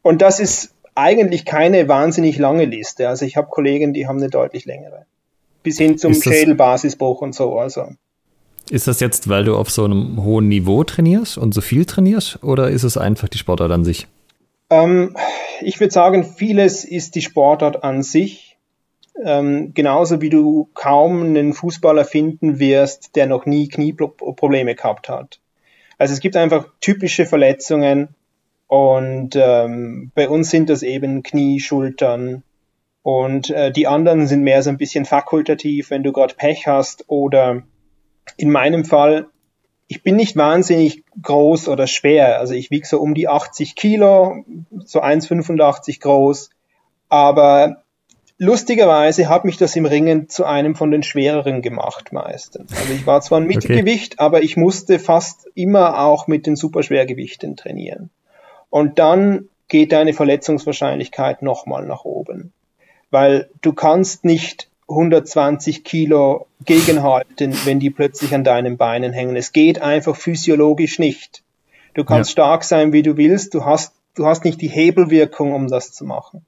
Und 0.00 0.22
das 0.22 0.40
ist 0.40 0.72
eigentlich 0.94 1.44
keine 1.44 1.86
wahnsinnig 1.86 2.38
lange 2.38 2.64
Liste. 2.64 3.10
Also 3.10 3.26
ich 3.26 3.36
habe 3.36 3.48
Kollegen, 3.50 3.92
die 3.92 4.08
haben 4.08 4.16
eine 4.16 4.30
deutlich 4.30 4.64
längere. 4.64 5.04
Bis 5.62 5.76
hin 5.76 5.98
zum 5.98 6.14
Schädelbasisbruch 6.14 7.20
und 7.20 7.34
so. 7.34 7.58
Also. 7.58 7.88
Ist 8.70 8.88
das 8.88 9.00
jetzt, 9.00 9.28
weil 9.28 9.44
du 9.44 9.56
auf 9.56 9.70
so 9.70 9.84
einem 9.84 10.24
hohen 10.24 10.48
Niveau 10.48 10.82
trainierst 10.82 11.36
und 11.36 11.52
so 11.52 11.60
viel 11.60 11.84
trainierst, 11.84 12.42
oder 12.42 12.70
ist 12.70 12.84
es 12.84 12.96
einfach 12.96 13.28
die 13.28 13.36
Sportart 13.36 13.70
an 13.70 13.84
sich? 13.84 14.06
Ähm, 14.70 15.14
ich 15.60 15.78
würde 15.78 15.92
sagen, 15.92 16.24
vieles 16.24 16.86
ist 16.86 17.16
die 17.16 17.22
Sportart 17.22 17.84
an 17.84 18.02
sich. 18.02 18.53
Ähm, 19.22 19.72
genauso 19.74 20.20
wie 20.20 20.30
du 20.30 20.68
kaum 20.74 21.22
einen 21.22 21.52
Fußballer 21.52 22.04
finden 22.04 22.58
wirst, 22.58 23.14
der 23.16 23.26
noch 23.26 23.46
nie 23.46 23.68
Knieprobleme 23.68 24.74
gehabt 24.74 25.08
hat. 25.08 25.40
Also 25.98 26.12
es 26.12 26.20
gibt 26.20 26.36
einfach 26.36 26.66
typische 26.80 27.24
Verletzungen 27.24 28.08
und 28.66 29.36
ähm, 29.36 30.10
bei 30.14 30.28
uns 30.28 30.50
sind 30.50 30.68
das 30.68 30.82
eben 30.82 31.22
Knie, 31.22 31.60
Schultern 31.60 32.42
und 33.02 33.50
äh, 33.50 33.70
die 33.70 33.86
anderen 33.86 34.26
sind 34.26 34.42
mehr 34.42 34.62
so 34.62 34.70
ein 34.70 34.78
bisschen 34.78 35.04
fakultativ, 35.04 35.90
wenn 35.90 36.02
du 36.02 36.12
gerade 36.12 36.34
Pech 36.34 36.66
hast 36.66 37.04
oder 37.06 37.62
in 38.36 38.50
meinem 38.50 38.84
Fall 38.84 39.28
ich 39.86 40.02
bin 40.02 40.16
nicht 40.16 40.36
wahnsinnig 40.36 41.04
groß 41.22 41.68
oder 41.68 41.86
schwer. 41.86 42.38
Also 42.38 42.54
ich 42.54 42.70
wiege 42.70 42.86
so 42.86 43.00
um 43.00 43.14
die 43.14 43.28
80 43.28 43.76
Kilo, 43.76 44.44
so 44.84 45.02
1,85 45.02 46.00
groß. 46.00 46.50
Aber 47.08 47.83
lustigerweise 48.38 49.28
hat 49.28 49.44
mich 49.44 49.56
das 49.56 49.76
im 49.76 49.86
Ringen 49.86 50.28
zu 50.28 50.44
einem 50.44 50.74
von 50.74 50.90
den 50.90 51.02
schwereren 51.02 51.62
gemacht 51.62 52.12
meistens. 52.12 52.72
Also 52.72 52.92
ich 52.92 53.06
war 53.06 53.20
zwar 53.20 53.40
ein 53.40 53.46
Mittelgewicht, 53.46 54.14
okay. 54.14 54.24
aber 54.24 54.42
ich 54.42 54.56
musste 54.56 54.98
fast 54.98 55.48
immer 55.54 56.00
auch 56.00 56.26
mit 56.26 56.46
den 56.46 56.56
Superschwergewichten 56.56 57.56
trainieren. 57.56 58.10
Und 58.70 58.98
dann 58.98 59.48
geht 59.68 59.92
deine 59.92 60.12
Verletzungswahrscheinlichkeit 60.12 61.42
nochmal 61.42 61.86
nach 61.86 62.04
oben. 62.04 62.52
Weil 63.10 63.48
du 63.62 63.72
kannst 63.72 64.24
nicht 64.24 64.68
120 64.88 65.84
Kilo 65.84 66.46
gegenhalten, 66.64 67.56
wenn 67.64 67.80
die 67.80 67.90
plötzlich 67.90 68.34
an 68.34 68.44
deinen 68.44 68.76
Beinen 68.76 69.12
hängen. 69.12 69.36
Es 69.36 69.52
geht 69.52 69.80
einfach 69.80 70.16
physiologisch 70.16 70.98
nicht. 70.98 71.42
Du 71.94 72.04
kannst 72.04 72.30
ja. 72.30 72.32
stark 72.32 72.64
sein, 72.64 72.92
wie 72.92 73.02
du 73.02 73.16
willst. 73.16 73.54
Du 73.54 73.64
hast, 73.64 73.94
du 74.14 74.26
hast 74.26 74.44
nicht 74.44 74.60
die 74.60 74.68
Hebelwirkung, 74.68 75.52
um 75.52 75.68
das 75.68 75.92
zu 75.92 76.04
machen. 76.04 76.44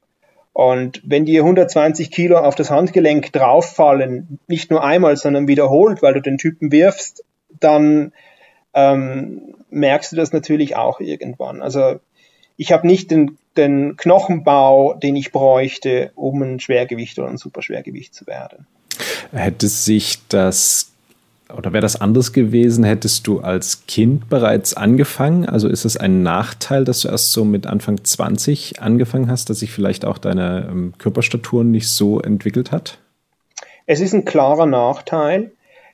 Und 0.56 1.02
wenn 1.04 1.26
dir 1.26 1.42
120 1.42 2.10
Kilo 2.10 2.38
auf 2.38 2.54
das 2.54 2.70
Handgelenk 2.70 3.30
drauffallen, 3.30 4.38
nicht 4.46 4.70
nur 4.70 4.82
einmal, 4.82 5.18
sondern 5.18 5.48
wiederholt, 5.48 6.00
weil 6.00 6.14
du 6.14 6.22
den 6.22 6.38
Typen 6.38 6.72
wirfst, 6.72 7.24
dann 7.60 8.14
ähm, 8.72 9.54
merkst 9.68 10.12
du 10.12 10.16
das 10.16 10.32
natürlich 10.32 10.74
auch 10.74 11.00
irgendwann. 11.00 11.60
Also 11.60 12.00
ich 12.56 12.72
habe 12.72 12.86
nicht 12.86 13.10
den 13.10 13.36
den 13.56 13.96
Knochenbau, 13.96 14.94
den 14.94 15.16
ich 15.16 15.32
bräuchte, 15.32 16.12
um 16.14 16.42
ein 16.42 16.60
Schwergewicht 16.60 17.18
oder 17.18 17.28
ein 17.28 17.38
Superschwergewicht 17.38 18.14
zu 18.14 18.26
werden. 18.26 18.66
Hätte 19.32 19.68
sich 19.68 20.26
das 20.28 20.92
oder 21.54 21.72
wäre 21.72 21.82
das 21.82 22.00
anders 22.00 22.32
gewesen, 22.32 22.84
hättest 22.84 23.26
du 23.26 23.40
als 23.40 23.86
Kind 23.86 24.28
bereits 24.28 24.74
angefangen? 24.74 25.48
Also 25.48 25.68
ist 25.68 25.84
es 25.84 25.96
ein 25.96 26.22
Nachteil, 26.22 26.84
dass 26.84 27.00
du 27.00 27.08
erst 27.08 27.32
so 27.32 27.44
mit 27.44 27.66
Anfang 27.66 28.02
20 28.02 28.82
angefangen 28.82 29.30
hast, 29.30 29.48
dass 29.48 29.60
sich 29.60 29.70
vielleicht 29.70 30.04
auch 30.04 30.18
deine 30.18 30.68
ähm, 30.70 30.94
Körperstatur 30.98 31.62
nicht 31.62 31.88
so 31.88 32.20
entwickelt 32.20 32.72
hat? 32.72 32.98
Es 33.86 34.00
ist 34.00 34.12
ein 34.12 34.24
klarer 34.24 34.66
Nachteil. 34.66 35.52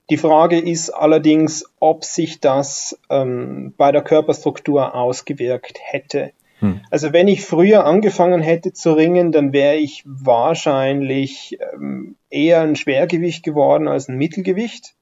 Die 0.09 0.17
Frage 0.17 0.59
ist 0.59 0.91
allerdings, 0.91 1.65
ob 1.81 2.05
sich 2.05 2.41
das 2.41 2.99
ähm, 3.11 3.75
bei 3.77 3.93
der 3.93 4.03
Körperstruktur 4.03 4.95
ausgewirkt 4.95 5.79
hätte. 5.83 6.33
Hm. 6.61 6.81
Also 6.91 7.13
wenn 7.13 7.29
ich 7.29 7.45
früher 7.45 7.85
angefangen 7.85 8.41
hätte 8.41 8.73
zu 8.73 8.95
ringen, 8.95 9.33
dann 9.33 9.53
wäre 9.53 9.77
ich 9.77 10.03
wahrscheinlich 10.07 11.59
ähm, 11.75 12.17
eher 12.31 12.63
ein 12.63 12.77
Schwergewicht 12.77 13.45
geworden 13.45 13.87
als 13.87 14.09
ein 14.09 14.17
Mittelgewicht 14.17 14.95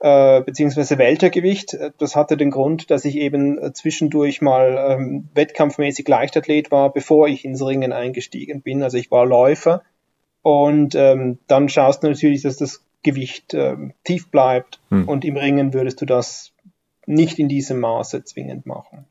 äh, 0.00 0.40
beziehungsweise 0.42 0.98
Weltergewicht. 0.98 1.76
Das 1.98 2.16
hatte 2.16 2.36
den 2.36 2.50
Grund, 2.50 2.90
dass 2.90 3.04
ich 3.04 3.16
eben 3.16 3.74
zwischendurch 3.74 4.40
mal 4.40 4.96
ähm, 4.98 5.28
wettkampfmäßig 5.34 6.08
Leichtathlet 6.08 6.70
war, 6.70 6.92
bevor 6.92 7.28
ich 7.28 7.44
ins 7.44 7.64
Ringen 7.64 7.92
eingestiegen 7.92 8.62
bin. 8.62 8.82
Also 8.82 8.96
ich 8.96 9.10
war 9.10 9.26
Läufer 9.26 9.82
und 10.42 10.94
ähm, 10.94 11.38
dann 11.46 11.68
schaust 11.68 12.02
du 12.02 12.08
natürlich, 12.08 12.42
dass 12.42 12.56
das 12.56 12.84
Gewicht 13.02 13.54
ähm, 13.54 13.92
tief 14.04 14.30
bleibt 14.30 14.80
hm. 14.88 15.08
und 15.08 15.24
im 15.24 15.36
Ringen 15.36 15.74
würdest 15.74 16.00
du 16.00 16.06
das 16.06 16.52
nicht 17.06 17.38
in 17.38 17.48
diesem 17.48 17.80
Maße 17.80 18.24
zwingend 18.24 18.66
machen. 18.66 19.06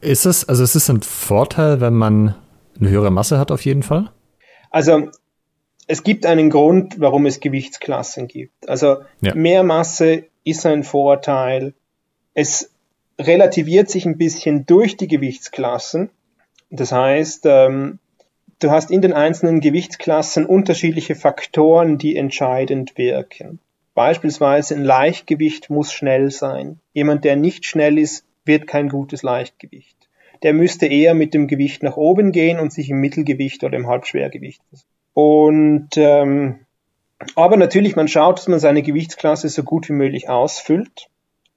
Ist 0.00 0.26
es, 0.26 0.48
also 0.48 0.62
ist 0.62 0.76
es 0.76 0.88
ein 0.88 1.02
Vorteil, 1.02 1.80
wenn 1.80 1.94
man 1.94 2.36
eine 2.78 2.90
höhere 2.90 3.10
Masse 3.10 3.38
hat, 3.38 3.50
auf 3.50 3.64
jeden 3.64 3.82
Fall? 3.82 4.10
Also, 4.70 5.10
es 5.86 6.02
gibt 6.02 6.26
einen 6.26 6.50
Grund, 6.50 7.00
warum 7.00 7.26
es 7.26 7.40
Gewichtsklassen 7.40 8.26
gibt. 8.28 8.68
Also, 8.68 8.98
ja. 9.20 9.34
mehr 9.34 9.62
Masse 9.62 10.24
ist 10.44 10.64
ein 10.66 10.82
Vorteil. 10.82 11.74
Es 12.32 12.70
relativiert 13.20 13.90
sich 13.90 14.06
ein 14.06 14.18
bisschen 14.18 14.66
durch 14.66 14.96
die 14.96 15.08
Gewichtsklassen. 15.08 16.10
Das 16.70 16.92
heißt, 16.92 17.44
ähm, 17.46 17.98
du 18.58 18.70
hast 18.70 18.90
in 18.90 19.02
den 19.02 19.12
einzelnen 19.12 19.60
Gewichtsklassen 19.60 20.46
unterschiedliche 20.46 21.14
Faktoren, 21.14 21.98
die 21.98 22.16
entscheidend 22.16 22.96
wirken. 22.98 23.60
Beispielsweise 23.94 24.74
ein 24.74 24.84
Leichtgewicht 24.84 25.70
muss 25.70 25.92
schnell 25.92 26.30
sein. 26.30 26.80
Jemand, 26.92 27.24
der 27.24 27.36
nicht 27.36 27.64
schnell 27.64 27.98
ist, 27.98 28.26
wird 28.44 28.66
kein 28.66 28.88
gutes 28.88 29.22
Leichtgewicht. 29.22 29.96
Der 30.42 30.52
müsste 30.52 30.86
eher 30.86 31.14
mit 31.14 31.32
dem 31.32 31.46
Gewicht 31.46 31.82
nach 31.82 31.96
oben 31.96 32.32
gehen 32.32 32.58
und 32.58 32.72
sich 32.72 32.90
im 32.90 32.98
Mittelgewicht 33.00 33.62
oder 33.62 33.76
im 33.76 33.86
Halbschwergewicht. 33.86 34.60
Und 35.14 35.90
ähm, 35.96 36.60
aber 37.36 37.56
natürlich, 37.56 37.96
man 37.96 38.08
schaut, 38.08 38.38
dass 38.38 38.48
man 38.48 38.60
seine 38.60 38.82
Gewichtsklasse 38.82 39.48
so 39.48 39.62
gut 39.62 39.88
wie 39.88 39.94
möglich 39.94 40.28
ausfüllt. 40.28 41.08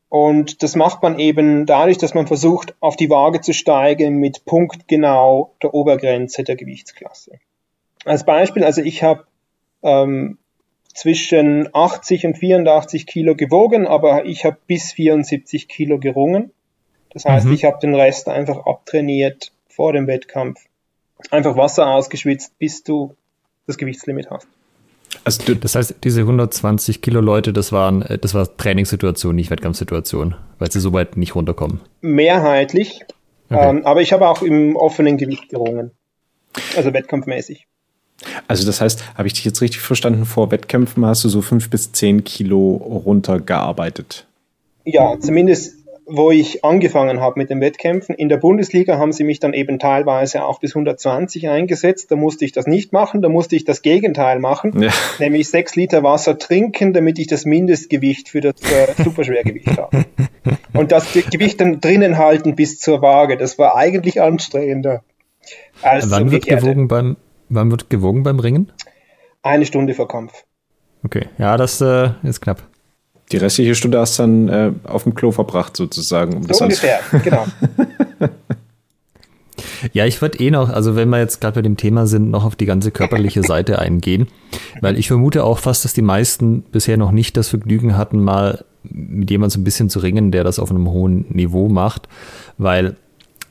Und 0.10 0.63
das 0.63 0.76
macht 0.76 1.04
man 1.04 1.20
eben 1.20 1.65
dadurch, 1.65 1.98
dass 1.98 2.13
man 2.13 2.28
versucht, 2.28 2.76
auf 2.80 2.96
die 2.96 3.10
Waage 3.10 3.41
zu 3.41 3.54
steigen 3.54 4.17
mit 4.17 4.46
punktgenau 4.46 5.54
der 5.62 5.74
Obergrenze 5.74 6.43
der 6.43 6.56
Gewichtsklasse. 6.56 7.39
Als 8.06 8.24
Beispiel, 8.24 8.63
also 8.63 8.82
ich 8.82 9.04
habe 9.04 9.26
ähm, 9.84 10.38
zwischen 10.93 11.67
80 11.74 12.26
und 12.26 12.38
84 12.38 13.06
Kilo 13.06 13.36
gewogen, 13.36 13.86
aber 13.86 14.26
ich 14.26 14.46
habe 14.46 14.58
bis 14.65 14.93
74 14.93 15.67
Kilo 15.67 16.00
gerungen. 16.00 16.52
Das 17.10 17.26
heißt, 17.26 17.48
mhm. 17.48 17.54
ich 17.54 17.65
habe 17.65 17.80
den 17.82 17.93
Rest 17.93 18.30
einfach 18.30 18.65
abtrainiert 18.65 19.52
vor 19.67 19.91
dem 19.91 20.08
Wettkampf. 20.08 20.62
Einfach 21.32 21.58
Wasser 21.58 21.88
ausgeschwitzt, 21.88 22.58
bis 22.60 22.84
du 22.84 23.15
das 23.67 23.77
Gewichtslimit 23.77 24.30
hast. 24.32 24.47
Also 25.23 25.53
das 25.56 25.75
heißt, 25.75 25.95
diese 26.03 26.21
120 26.21 27.01
Kilo 27.01 27.21
Leute, 27.21 27.53
das 27.53 27.71
waren, 27.71 28.01
äh, 28.01 28.17
das 28.17 28.34
war 28.34 28.56
Trainingssituation, 28.58 29.36
nicht 29.36 29.51
Wettkampfsituation, 29.51 30.36
weil 30.60 30.71
sie 30.71 30.80
so 30.80 30.93
weit 30.93 31.17
nicht 31.17 31.36
runterkommen. 31.36 31.82
Mehrheitlich, 32.01 33.01
okay. 33.49 33.69
ähm, 33.69 33.86
aber 33.86 34.01
ich 34.01 34.13
habe 34.13 34.27
auch 34.27 34.41
im 34.41 34.75
offenen 34.75 35.17
Gewicht 35.17 35.49
gerungen, 35.49 35.91
also 36.75 36.93
wettkampfmäßig. 36.93 37.67
Also 38.47 38.65
das 38.65 38.82
heißt, 38.82 39.15
habe 39.15 39.27
ich 39.27 39.34
dich 39.34 39.45
jetzt 39.45 39.62
richtig 39.62 39.82
verstanden, 39.82 40.25
vor 40.25 40.51
Wettkämpfen 40.51 41.06
hast 41.06 41.23
du 41.23 41.30
so 41.30 41.41
fünf 41.41 41.69
bis 41.69 41.91
zehn 41.91 42.23
Kilo 42.23 42.75
runtergearbeitet? 43.06 44.25
Ja, 44.86 45.19
zumindest 45.19 45.77
wo 46.08 46.32
ich 46.32 46.63
angefangen 46.63 47.20
habe 47.20 47.39
mit 47.39 47.50
den 47.50 47.60
Wettkämpfen. 47.62 48.15
In 48.15 48.30
der 48.30 48.38
Bundesliga 48.38 48.98
haben 48.98 49.12
sie 49.12 49.24
mich 49.24 49.39
dann 49.39 49.54
eben 49.54 49.78
teilweise 49.78 50.43
auch 50.46 50.60
bis 50.60 50.72
120 50.72 51.50
eingesetzt. 51.50 52.10
Da 52.12 52.15
musste 52.15 52.46
ich 52.46 52.54
das 52.54 52.65
nicht 52.65 52.93
machen, 52.93 53.22
da 53.22 53.30
musste 53.30 53.56
ich 53.56 53.65
das 53.65 53.82
Gegenteil 53.82 54.39
machen, 54.39 54.82
ja. 54.82 54.91
nämlich 55.20 55.50
sechs 55.50 55.76
Liter 55.76 56.04
Wasser 56.04 56.38
trinken, 56.38 56.93
damit 56.93 57.20
ich 57.20 57.28
das 57.28 57.46
Mindestgewicht 57.46 58.30
für 58.30 58.41
das 58.41 58.56
äh, 58.62 59.04
Superschwergewicht 59.04 59.78
habe. 59.78 60.06
Und 60.74 60.91
das 60.91 61.12
Gewicht 61.12 61.60
dann 61.60 61.82
drinnen 61.82 62.17
halten 62.17 62.56
bis 62.56 62.80
zur 62.80 63.02
Waage. 63.02 63.38
Das 63.38 63.60
war 63.60 63.76
eigentlich 63.76 64.22
anstrengender. 64.22 65.04
Als 65.82 66.10
wann 66.10 66.32
wird 66.32 66.46
gewogen 66.46 66.88
beim 66.88 67.17
Wann 67.50 67.72
wird 67.72 67.89
gewogen 67.89 68.24
beim 68.24 68.39
Ringen? 68.39 68.72
Eine 69.41 69.65
Stunde 69.65 69.93
vor 69.93 70.08
Kampf. 70.08 70.43
Okay, 71.06 71.28
ja, 71.38 71.56
das 71.58 71.80
äh, 71.80 72.12
ist 72.24 72.41
knapp. 72.41 72.63
Die 73.32 73.38
restliche 73.38 73.76
Stunde 73.76 74.00
hast 74.00 74.18
du 74.18 74.24
dann 74.24 74.50
äh, 74.50 74.72
auf 74.86 75.04
dem 75.04 75.13
Klo 75.13 75.32
verbracht, 75.32 75.76
sozusagen. 75.76 76.38
Um 76.38 76.44
so 76.52 76.63
ungefähr, 76.63 77.00
genau. 77.24 77.46
Ja, 79.94 80.06
ich 80.06 80.22
würde 80.22 80.40
eh 80.40 80.52
noch, 80.52 80.70
also 80.70 80.96
wenn 80.96 81.10
wir 81.10 81.20
jetzt 81.20 81.42
gerade 81.42 81.56
bei 81.56 81.62
dem 81.62 81.78
Thema 81.78 82.08
sind, 82.08 82.30
noch 82.30 82.46
auf 82.46 82.56
die 82.56 82.66
ganze 82.66 82.92
körperliche 82.92 83.44
Seite 83.44 83.80
eingehen, 83.80 84.28
weil 84.82 84.98
ich 84.98 85.08
vermute 85.08 85.44
auch 85.44 85.60
fast, 85.60 85.86
dass 85.86 85.94
die 85.94 86.02
meisten 86.02 86.62
bisher 86.62 86.98
noch 86.98 87.12
nicht 87.12 87.38
das 87.38 87.50
Vergnügen 87.50 87.98
hatten, 87.98 88.24
mal 88.24 88.66
mit 88.84 89.30
jemandem 89.30 89.56
so 89.56 89.60
ein 89.60 89.63
bisschen 89.63 89.90
zu 89.90 90.00
ringen, 90.00 90.32
der 90.32 90.44
das 90.44 90.60
auf 90.60 90.70
einem 90.70 90.90
hohen 90.90 91.26
Niveau 91.30 91.70
macht, 91.70 92.08
weil 92.58 92.96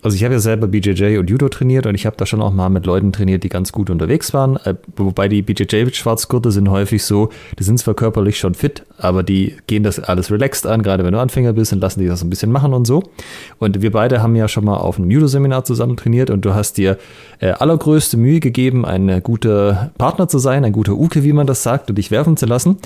also 0.06 0.14
ich 0.14 0.22
habe 0.22 0.34
ja 0.34 0.40
selber 0.40 0.68
BJJ 0.68 1.18
und 1.18 1.28
Judo 1.28 1.48
trainiert 1.48 1.84
und 1.84 1.96
ich 1.96 2.06
habe 2.06 2.14
da 2.16 2.26
schon 2.26 2.40
auch 2.40 2.52
mal 2.52 2.68
mit 2.68 2.86
Leuten 2.86 3.10
trainiert, 3.10 3.42
die 3.42 3.48
ganz 3.48 3.72
gut 3.72 3.90
unterwegs 3.90 4.32
waren. 4.32 4.54
Äh, 4.58 4.76
wobei 4.94 5.26
die 5.26 5.42
BJJ-Schwarzgurte 5.42 6.52
sind 6.52 6.70
häufig 6.70 7.02
so, 7.02 7.30
die 7.58 7.64
sind 7.64 7.80
zwar 7.80 7.94
körperlich 7.94 8.38
schon 8.38 8.54
fit, 8.54 8.84
aber 8.98 9.24
die 9.24 9.56
gehen 9.66 9.82
das 9.82 9.98
alles 9.98 10.30
relaxed 10.30 10.64
an, 10.64 10.84
gerade 10.84 11.02
wenn 11.02 11.12
du 11.12 11.18
Anfänger 11.18 11.54
bist 11.54 11.72
und 11.72 11.80
lassen 11.80 11.98
die 11.98 12.06
das 12.06 12.22
ein 12.22 12.30
bisschen 12.30 12.52
machen 12.52 12.72
und 12.72 12.86
so. 12.86 13.02
Und 13.58 13.82
wir 13.82 13.90
beide 13.90 14.22
haben 14.22 14.36
ja 14.36 14.46
schon 14.46 14.64
mal 14.64 14.76
auf 14.76 14.96
einem 14.96 15.10
Judo-Seminar 15.10 15.64
zusammen 15.64 15.96
trainiert 15.96 16.30
und 16.30 16.44
du 16.44 16.54
hast 16.54 16.78
dir 16.78 16.98
äh, 17.40 17.48
allergrößte 17.48 18.16
Mühe 18.16 18.38
gegeben, 18.38 18.84
ein 18.84 19.24
guter 19.24 19.90
Partner 19.98 20.28
zu 20.28 20.38
sein, 20.38 20.64
ein 20.64 20.72
guter 20.72 20.92
Uke, 20.92 21.24
wie 21.24 21.32
man 21.32 21.48
das 21.48 21.64
sagt, 21.64 21.90
und 21.90 21.96
dich 21.96 22.12
werfen 22.12 22.36
zu 22.36 22.46
lassen. 22.46 22.76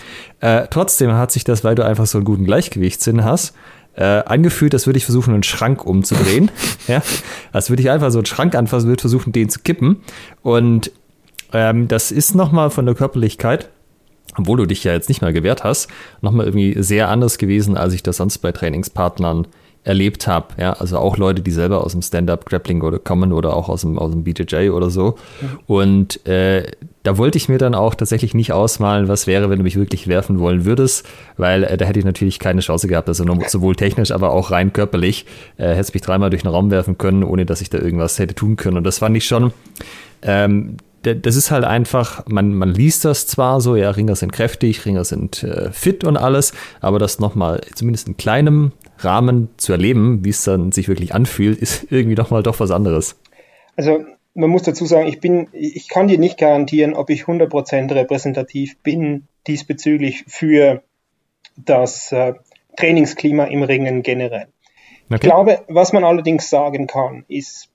Äh, 0.40 0.68
trotzdem 0.70 1.12
hat 1.12 1.32
sich 1.32 1.44
das, 1.44 1.64
weil 1.64 1.74
du 1.74 1.84
einfach 1.84 2.06
so 2.06 2.16
einen 2.16 2.24
guten 2.24 2.46
Gleichgewichtssinn 2.46 3.24
hast, 3.24 3.52
äh, 3.96 4.04
angefühlt, 4.04 4.74
als 4.74 4.86
würde 4.86 4.96
ich 4.96 5.04
versuchen, 5.04 5.34
einen 5.34 5.42
Schrank 5.42 5.84
umzudrehen. 5.84 6.50
ja, 6.88 7.02
als 7.52 7.70
würde 7.70 7.82
ich 7.82 7.90
einfach 7.90 8.10
so 8.10 8.18
einen 8.18 8.26
Schrank 8.26 8.54
anfassen, 8.54 8.88
würde 8.88 9.00
versuchen, 9.00 9.32
den 9.32 9.48
zu 9.48 9.60
kippen. 9.60 10.02
Und 10.42 10.92
ähm, 11.52 11.88
das 11.88 12.12
ist 12.12 12.34
nochmal 12.34 12.70
von 12.70 12.86
der 12.86 12.94
Körperlichkeit, 12.94 13.68
obwohl 14.36 14.58
du 14.58 14.66
dich 14.66 14.84
ja 14.84 14.92
jetzt 14.92 15.08
nicht 15.08 15.22
mal 15.22 15.32
gewehrt 15.32 15.64
hast, 15.64 15.88
nochmal 16.20 16.46
irgendwie 16.46 16.80
sehr 16.82 17.08
anders 17.08 17.38
gewesen, 17.38 17.76
als 17.76 17.94
ich 17.94 18.02
das 18.02 18.18
sonst 18.18 18.38
bei 18.38 18.52
Trainingspartnern 18.52 19.46
erlebt 19.82 20.26
habe. 20.26 20.48
Ja, 20.58 20.74
also 20.74 20.98
auch 20.98 21.16
Leute, 21.16 21.42
die 21.42 21.50
selber 21.50 21.82
aus 21.82 21.92
dem 21.92 22.02
Stand-up-Grappling 22.02 22.82
oder 22.82 22.98
kommen 22.98 23.32
oder 23.32 23.56
auch 23.56 23.68
aus 23.68 23.80
dem, 23.80 23.98
aus 23.98 24.12
dem 24.12 24.24
BJJ 24.24 24.70
oder 24.70 24.90
so. 24.90 25.16
Und 25.66 26.24
äh, 26.26 26.70
da 27.02 27.16
wollte 27.16 27.38
ich 27.38 27.48
mir 27.48 27.58
dann 27.58 27.74
auch 27.74 27.94
tatsächlich 27.94 28.34
nicht 28.34 28.52
ausmalen, 28.52 29.08
was 29.08 29.26
wäre, 29.26 29.48
wenn 29.48 29.58
du 29.58 29.62
mich 29.62 29.76
wirklich 29.76 30.06
werfen 30.06 30.38
wollen 30.38 30.64
würdest, 30.64 31.08
weil 31.36 31.64
äh, 31.64 31.76
da 31.76 31.86
hätte 31.86 31.98
ich 31.98 32.04
natürlich 32.04 32.38
keine 32.38 32.60
Chance 32.60 32.88
gehabt, 32.88 33.08
also 33.08 33.24
sowohl 33.46 33.76
technisch, 33.76 34.10
aber 34.10 34.32
auch 34.32 34.50
rein 34.50 34.72
körperlich. 34.72 35.26
Äh, 35.56 35.74
hätte 35.74 35.92
mich 35.94 36.02
dreimal 36.02 36.30
durch 36.30 36.42
den 36.42 36.50
Raum 36.50 36.70
werfen 36.70 36.98
können, 36.98 37.24
ohne 37.24 37.46
dass 37.46 37.60
ich 37.60 37.70
da 37.70 37.78
irgendwas 37.78 38.18
hätte 38.18 38.34
tun 38.34 38.56
können. 38.56 38.76
Und 38.76 38.84
das 38.84 38.98
fand 38.98 39.16
ich 39.16 39.26
schon. 39.26 39.52
Ähm, 40.22 40.76
das 41.02 41.36
ist 41.36 41.50
halt 41.50 41.64
einfach, 41.64 42.26
man, 42.26 42.54
man 42.54 42.74
liest 42.74 43.06
das 43.06 43.26
zwar 43.26 43.62
so, 43.62 43.74
ja, 43.74 43.90
Ringer 43.90 44.16
sind 44.16 44.32
kräftig, 44.32 44.84
Ringer 44.84 45.04
sind 45.04 45.42
äh, 45.42 45.72
fit 45.72 46.04
und 46.04 46.18
alles, 46.18 46.52
aber 46.82 46.98
das 46.98 47.18
nochmal 47.18 47.62
zumindest 47.74 48.06
in 48.06 48.18
kleinem 48.18 48.72
Rahmen 48.98 49.48
zu 49.56 49.72
erleben, 49.72 50.22
wie 50.24 50.28
es 50.28 50.44
dann 50.44 50.72
sich 50.72 50.88
wirklich 50.88 51.14
anfühlt, 51.14 51.58
ist 51.58 51.86
irgendwie 51.90 52.16
doch 52.16 52.30
mal 52.30 52.42
doch 52.42 52.60
was 52.60 52.70
anderes. 52.70 53.16
Also 53.76 54.04
man 54.34 54.50
muss 54.50 54.62
dazu 54.62 54.86
sagen, 54.86 55.08
ich 55.08 55.20
bin, 55.20 55.48
ich 55.52 55.88
kann 55.88 56.08
dir 56.08 56.18
nicht 56.18 56.38
garantieren, 56.38 56.94
ob 56.94 57.10
ich 57.10 57.24
100% 57.24 57.94
repräsentativ 57.94 58.78
bin 58.78 59.26
diesbezüglich 59.46 60.24
für 60.28 60.82
das 61.56 62.12
äh, 62.12 62.34
Trainingsklima 62.76 63.44
im 63.44 63.62
Ringen 63.62 64.02
generell. 64.02 64.46
Okay. 65.06 65.16
Ich 65.16 65.20
glaube, 65.20 65.64
was 65.68 65.92
man 65.92 66.04
allerdings 66.04 66.48
sagen 66.48 66.86
kann, 66.86 67.24
ist, 67.28 67.68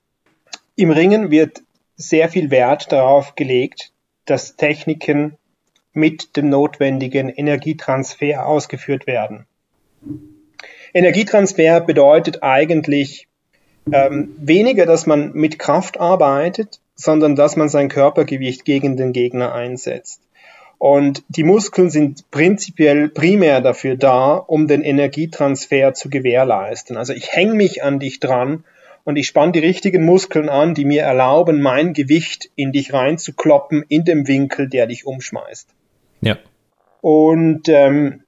im 0.75 0.91
Ringen 0.91 1.31
wird 1.31 1.61
sehr 1.97 2.29
viel 2.29 2.51
Wert 2.51 2.91
darauf 2.91 3.35
gelegt, 3.35 3.91
dass 4.25 4.55
Techniken 4.55 5.37
mit 5.93 6.35
dem 6.35 6.49
notwendigen 6.49 7.29
Energietransfer 7.29 8.45
ausgeführt 8.45 9.07
werden. 9.07 9.45
Energietransfer 10.93 11.81
bedeutet 11.81 12.43
eigentlich 12.43 13.27
ähm, 13.91 14.36
weniger, 14.38 14.86
dass 14.86 15.06
man 15.06 15.34
mit 15.34 15.60
Kraft 15.60 16.00
arbeitet, 16.00 16.80
sondern 16.95 17.36
dass 17.36 17.56
man 17.56 17.69
sein 17.69 17.89
Körpergewicht 17.89 18.65
gegen 18.65 18.98
den 18.98 19.13
Gegner 19.13 19.54
einsetzt. 19.54 20.21
Und 20.78 21.24
die 21.30 21.43
Muskeln 21.43 21.89
sind 21.89 22.30
prinzipiell 22.32 23.10
primär 23.10 23.62
dafür 23.62 23.95
da, 23.95 24.36
um 24.36 24.67
den 24.67 24.82
Energietransfer 24.82 25.93
zu 25.93 26.10
gewährleisten. 26.10 26.98
Also 26.98 27.13
ich 27.13 27.32
hänge 27.32 27.54
mich 27.54 27.84
an 27.84 28.00
dich 28.00 28.19
dran 28.19 28.65
und 29.04 29.15
ich 29.15 29.28
spanne 29.28 29.54
die 29.54 29.60
richtigen 29.60 30.04
Muskeln 30.04 30.50
an, 30.50 30.74
die 30.74 30.86
mir 30.86 31.04
erlauben, 31.04 31.62
mein 31.62 31.93
Gewicht 31.93 32.50
in 32.56 32.71
dich 32.71 32.91
reinzukloppen 32.91 33.86
in 33.88 34.04
dem 34.04 34.28
Winkel, 34.28 34.67
der 34.67 34.88
dich 34.88 35.06
umschmeißt. 35.06 35.69
Ja. 36.21 36.38
Und 37.02 37.69
ähm, 37.69 38.24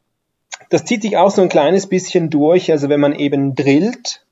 das 0.70 0.86
zieht 0.86 1.02
sich 1.02 1.18
auch 1.18 1.32
so 1.32 1.42
ein 1.42 1.50
kleines 1.50 1.88
bisschen 1.88 2.30
durch, 2.30 2.72
also 2.72 2.90
wenn 2.90 3.00
man 3.00 3.14
eben 3.14 3.56
drillt, 3.56 4.26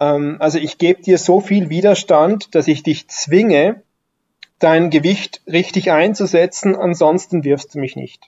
ähm, 0.00 0.36
also 0.40 0.58
ich 0.58 0.78
gebe 0.78 1.02
dir 1.02 1.18
so 1.18 1.40
viel 1.40 1.70
Widerstand, 1.70 2.54
dass 2.54 2.68
ich 2.68 2.82
dich 2.82 3.08
zwinge, 3.08 3.82
dein 4.58 4.90
Gewicht 4.90 5.42
richtig 5.46 5.90
einzusetzen, 5.92 6.74
ansonsten 6.76 7.44
wirfst 7.44 7.74
du 7.74 7.78
mich 7.78 7.96
nicht. 7.96 8.22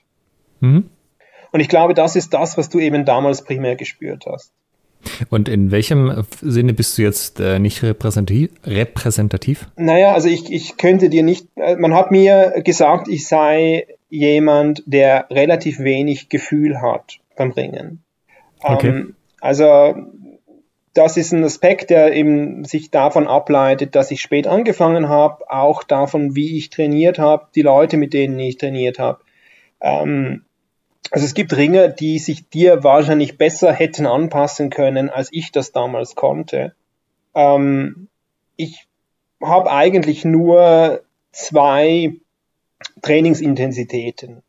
Mhm. 0.59 0.89
Und 1.51 1.59
ich 1.59 1.69
glaube, 1.69 1.93
das 1.93 2.15
ist 2.15 2.33
das, 2.33 2.57
was 2.57 2.69
du 2.69 2.79
eben 2.79 3.05
damals 3.05 3.43
primär 3.43 3.75
gespürt 3.75 4.25
hast. 4.27 4.51
Und 5.29 5.47
in 5.47 5.71
welchem 5.71 6.25
Sinne 6.41 6.73
bist 6.73 6.97
du 6.97 7.01
jetzt 7.01 7.39
äh, 7.39 7.57
nicht 7.57 7.83
repräsentativ, 7.83 8.51
repräsentativ? 8.65 9.67
Naja, 9.77 10.13
also 10.13 10.27
ich, 10.27 10.51
ich 10.51 10.77
könnte 10.77 11.09
dir 11.09 11.23
nicht, 11.23 11.47
äh, 11.55 11.75
man 11.77 11.93
hat 11.93 12.11
mir 12.11 12.61
gesagt, 12.63 13.07
ich 13.07 13.27
sei 13.27 13.87
jemand, 14.09 14.83
der 14.85 15.27
relativ 15.29 15.79
wenig 15.79 16.29
Gefühl 16.29 16.81
hat 16.81 17.19
beim 17.37 17.51
Ringen. 17.51 18.03
Okay. 18.61 18.89
Ähm, 18.89 19.15
also 19.39 19.95
das 20.93 21.17
ist 21.17 21.31
ein 21.31 21.43
Aspekt, 21.43 21.89
der 21.89 22.13
eben 22.13 22.65
sich 22.65 22.91
davon 22.91 23.27
ableitet, 23.27 23.95
dass 23.95 24.11
ich 24.11 24.21
spät 24.21 24.47
angefangen 24.47 25.07
habe, 25.09 25.49
auch 25.49 25.83
davon, 25.83 26.35
wie 26.35 26.57
ich 26.57 26.69
trainiert 26.69 27.19
habe, 27.19 27.47
die 27.55 27.61
Leute, 27.61 27.97
mit 27.97 28.13
denen 28.13 28.39
ich 28.39 28.57
trainiert 28.57 28.99
habe. 28.99 29.19
Ähm, 29.81 30.43
also 31.11 31.25
es 31.25 31.33
gibt 31.33 31.55
Ringer, 31.55 31.87
die 31.87 32.19
sich 32.19 32.49
dir 32.49 32.83
wahrscheinlich 32.83 33.37
besser 33.37 33.71
hätten 33.71 34.05
anpassen 34.05 34.69
können, 34.69 35.09
als 35.09 35.29
ich 35.31 35.51
das 35.51 35.71
damals 35.71 36.15
konnte. 36.15 36.73
Ähm, 37.33 38.07
ich 38.55 38.87
habe 39.41 39.71
eigentlich 39.71 40.25
nur 40.25 41.01
zwei 41.31 42.13
Trainingsintensitäten. 43.01 44.43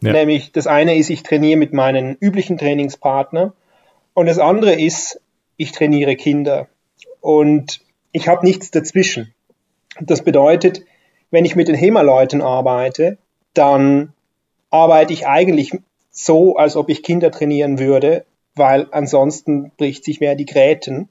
Ja. 0.00 0.12
Nämlich 0.12 0.52
das 0.52 0.66
eine 0.66 0.96
ist, 0.96 1.10
ich 1.10 1.22
trainiere 1.22 1.58
mit 1.58 1.72
meinen 1.72 2.16
üblichen 2.20 2.58
Trainingspartner 2.58 3.54
und 4.14 4.26
das 4.26 4.38
andere 4.38 4.74
ist, 4.74 5.20
ich 5.56 5.72
trainiere 5.72 6.16
Kinder 6.16 6.68
und 7.20 7.80
ich 8.12 8.28
habe 8.28 8.44
nichts 8.44 8.70
dazwischen. 8.70 9.34
Das 10.00 10.22
bedeutet, 10.22 10.82
wenn 11.30 11.44
ich 11.44 11.56
mit 11.56 11.68
den 11.68 11.74
HEMA-Leuten 11.74 12.42
arbeite, 12.42 13.18
dann 13.54 14.12
arbeite 14.70 15.12
ich 15.12 15.26
eigentlich 15.26 15.72
so, 16.10 16.56
als 16.56 16.76
ob 16.76 16.88
ich 16.88 17.02
Kinder 17.02 17.30
trainieren 17.30 17.78
würde, 17.78 18.24
weil 18.54 18.86
ansonsten 18.90 19.72
bricht 19.76 20.04
sich 20.04 20.20
mehr 20.20 20.34
die 20.34 20.46
Gräten. 20.46 21.08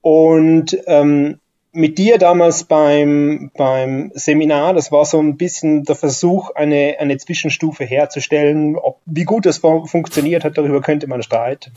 Und 0.00 0.78
ähm, 0.86 1.40
mit 1.76 1.98
dir 1.98 2.18
damals 2.18 2.64
beim, 2.64 3.50
beim 3.56 4.10
Seminar, 4.14 4.74
das 4.74 4.90
war 4.90 5.04
so 5.04 5.20
ein 5.20 5.36
bisschen 5.36 5.84
der 5.84 5.94
Versuch, 5.94 6.50
eine, 6.54 6.96
eine 6.98 7.18
Zwischenstufe 7.18 7.84
herzustellen. 7.84 8.76
Ob, 8.76 8.98
wie 9.04 9.24
gut 9.24 9.46
das 9.46 9.58
funktioniert 9.58 10.42
hat, 10.42 10.56
darüber 10.56 10.80
könnte 10.80 11.06
man 11.06 11.22
streiten. 11.22 11.72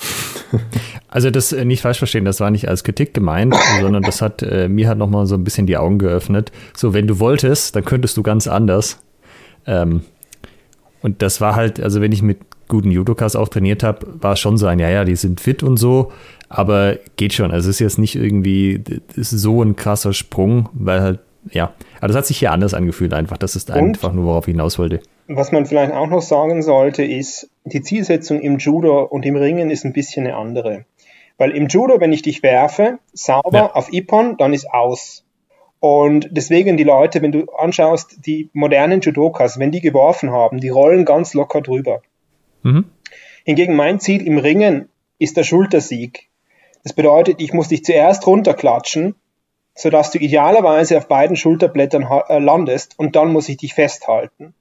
Also 1.12 1.31
das 1.31 1.51
äh, 1.51 1.65
nicht 1.65 1.81
falsch 1.81 1.97
verstehen, 1.97 2.23
das 2.23 2.39
war 2.39 2.51
nicht 2.51 2.69
als 2.69 2.83
Kritik 2.83 3.15
gemeint, 3.15 3.55
sondern 3.81 4.03
das 4.03 4.21
hat 4.21 4.43
äh, 4.43 4.69
mir 4.69 4.88
hat 4.88 4.99
nochmal 4.99 5.25
so 5.25 5.33
ein 5.33 5.43
bisschen 5.43 5.65
die 5.65 5.75
Augen 5.75 5.97
geöffnet. 5.97 6.51
So, 6.77 6.93
wenn 6.93 7.07
du 7.07 7.19
wolltest, 7.19 7.75
dann 7.75 7.83
könntest 7.83 8.15
du 8.15 8.21
ganz 8.21 8.47
anders. 8.47 8.99
Ähm, 9.65 10.03
und 11.01 11.23
das 11.23 11.41
war 11.41 11.55
halt, 11.55 11.79
also 11.79 11.99
wenn 11.99 12.12
ich 12.12 12.21
mit 12.21 12.38
guten 12.69 12.91
Judokas 12.91 13.36
auch 13.36 13.49
trainiert 13.49 13.84
habe, 13.84 14.08
war 14.21 14.38
schon 14.38 14.58
so 14.58 14.67
ein, 14.67 14.79
ja, 14.79 14.89
ja, 14.89 15.03
die 15.03 15.17
sind 15.17 15.41
fit 15.41 15.62
und 15.63 15.75
so, 15.75 16.12
aber 16.47 16.97
geht 17.17 17.34
schon. 17.34 17.51
Also 17.51 17.69
es 17.69 17.75
ist 17.75 17.79
jetzt 17.79 17.99
nicht 17.99 18.15
irgendwie 18.15 18.82
ist 19.15 19.32
so 19.32 19.62
ein 19.62 19.75
krasser 19.75 20.13
Sprung, 20.13 20.69
weil 20.73 21.01
halt, 21.01 21.19
ja, 21.51 21.73
aber 21.97 22.08
das 22.08 22.15
hat 22.15 22.25
sich 22.27 22.38
hier 22.38 22.51
anders 22.51 22.73
angefühlt 22.73 23.13
einfach. 23.13 23.38
Das 23.38 23.55
ist 23.58 23.71
einfach 23.71 24.13
nur, 24.13 24.25
worauf 24.25 24.47
ich 24.47 24.53
hinaus 24.53 24.79
wollte. 24.79 25.01
Was 25.27 25.51
man 25.51 25.65
vielleicht 25.65 25.93
auch 25.93 26.08
noch 26.08 26.21
sagen 26.21 26.62
sollte, 26.62 27.03
ist, 27.03 27.49
die 27.65 27.82
Zielsetzung 27.82 28.39
im 28.39 28.57
Judo 28.57 29.03
und 29.03 29.26
im 29.26 29.36
Ringen 29.36 29.70
ist 29.70 29.86
ein 29.86 29.93
bisschen 29.93 30.26
eine 30.26 30.36
andere. 30.36 30.86
Weil 31.38 31.51
im 31.51 31.67
Judo, 31.67 31.99
wenn 31.99 32.11
ich 32.11 32.22
dich 32.22 32.43
werfe, 32.43 32.99
sauber 33.13 33.57
ja. 33.57 33.72
auf 33.74 33.93
Ippon, 33.93 34.38
dann 34.38 34.53
ist 34.53 34.70
aus. 34.72 35.24
Und 35.80 36.28
deswegen 36.32 36.76
die 36.76 36.84
Leute, 36.84 37.22
wenn 37.22 37.32
du 37.32 37.45
anschaust, 37.57 38.26
die 38.26 38.49
modernen 38.53 38.99
Judokas, 38.99 39.59
wenn 39.59 39.72
die 39.72 39.80
geworfen 39.80 40.32
haben, 40.32 40.59
die 40.59 40.70
rollen 40.70 41.05
ganz 41.05 41.34
locker 41.34 41.61
drüber. 41.61 42.01
Mhm. 42.64 42.86
Hingegen 43.45 43.76
mein 43.76 43.99
Ziel 43.99 44.26
im 44.26 44.38
Ringen 44.38 44.89
ist 45.18 45.38
der 45.38 45.43
Schultersieg. 45.43 46.30
Das 46.84 46.93
bedeutet, 46.93 47.41
ich 47.41 47.53
muss 47.53 47.68
dich 47.68 47.84
zuerst 47.84 48.26
runterklatschen, 48.26 49.16
sodass 49.76 50.12
du 50.12 50.20
idealerweise 50.20 50.97
auf 50.97 51.07
beiden 51.07 51.36
Schulterblättern 51.36 52.07
äh, 52.28 52.39
landest 52.39 52.97
und 52.97 53.16
dann 53.16 53.32
muss 53.32 53.49
ich 53.49 53.57
dich 53.57 53.74
festhalten. 53.74 54.53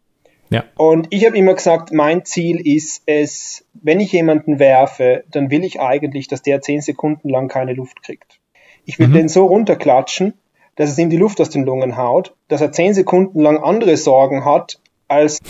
Ja. 0.51 0.64
Und 0.76 1.09
ich 1.11 1.26
habe 1.26 1.36
immer 1.36 1.55
gesagt, 1.55 1.92
mein 1.92 2.24
Ziel 2.24 2.66
ist 2.66 3.03
es, 3.07 3.66
wenn 3.74 4.01
ich 4.01 4.12
jemanden 4.12 4.59
werfe, 4.59 5.24
dann 5.30 5.51
will 5.51 5.64
ich 5.64 5.80
eigentlich, 5.80 6.26
dass 6.26 6.42
der 6.42 6.62
zehn 6.62 6.80
Sekunden 6.80 7.28
lang 7.28 7.49
keine 7.49 7.74
Luft 7.74 8.03
kriegt. 8.03 8.40
Ich 8.84 8.99
will 8.99 9.09
mhm. 9.09 9.14
den 9.14 9.28
so 9.28 9.46
runterklatschen, 9.46 10.34
dass 10.76 10.90
es 10.90 10.99
ihm 10.99 11.11
die 11.11 11.16
Luft 11.16 11.40
aus 11.40 11.51
den 11.51 11.64
Lungen 11.64 11.96
haut, 11.96 12.34
dass 12.49 12.61
er 12.61 12.72
zehn 12.72 12.94
Sekunden 12.94 13.40
lang 13.40 13.59
andere 13.59 13.96
Sorgen 13.96 14.44
hat, 14.44 14.80
als 15.09 15.40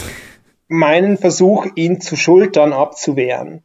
meinen 0.69 1.17
Versuch, 1.17 1.67
ihn 1.75 2.01
zu 2.01 2.17
schultern, 2.17 2.73
abzuwehren. 2.73 3.63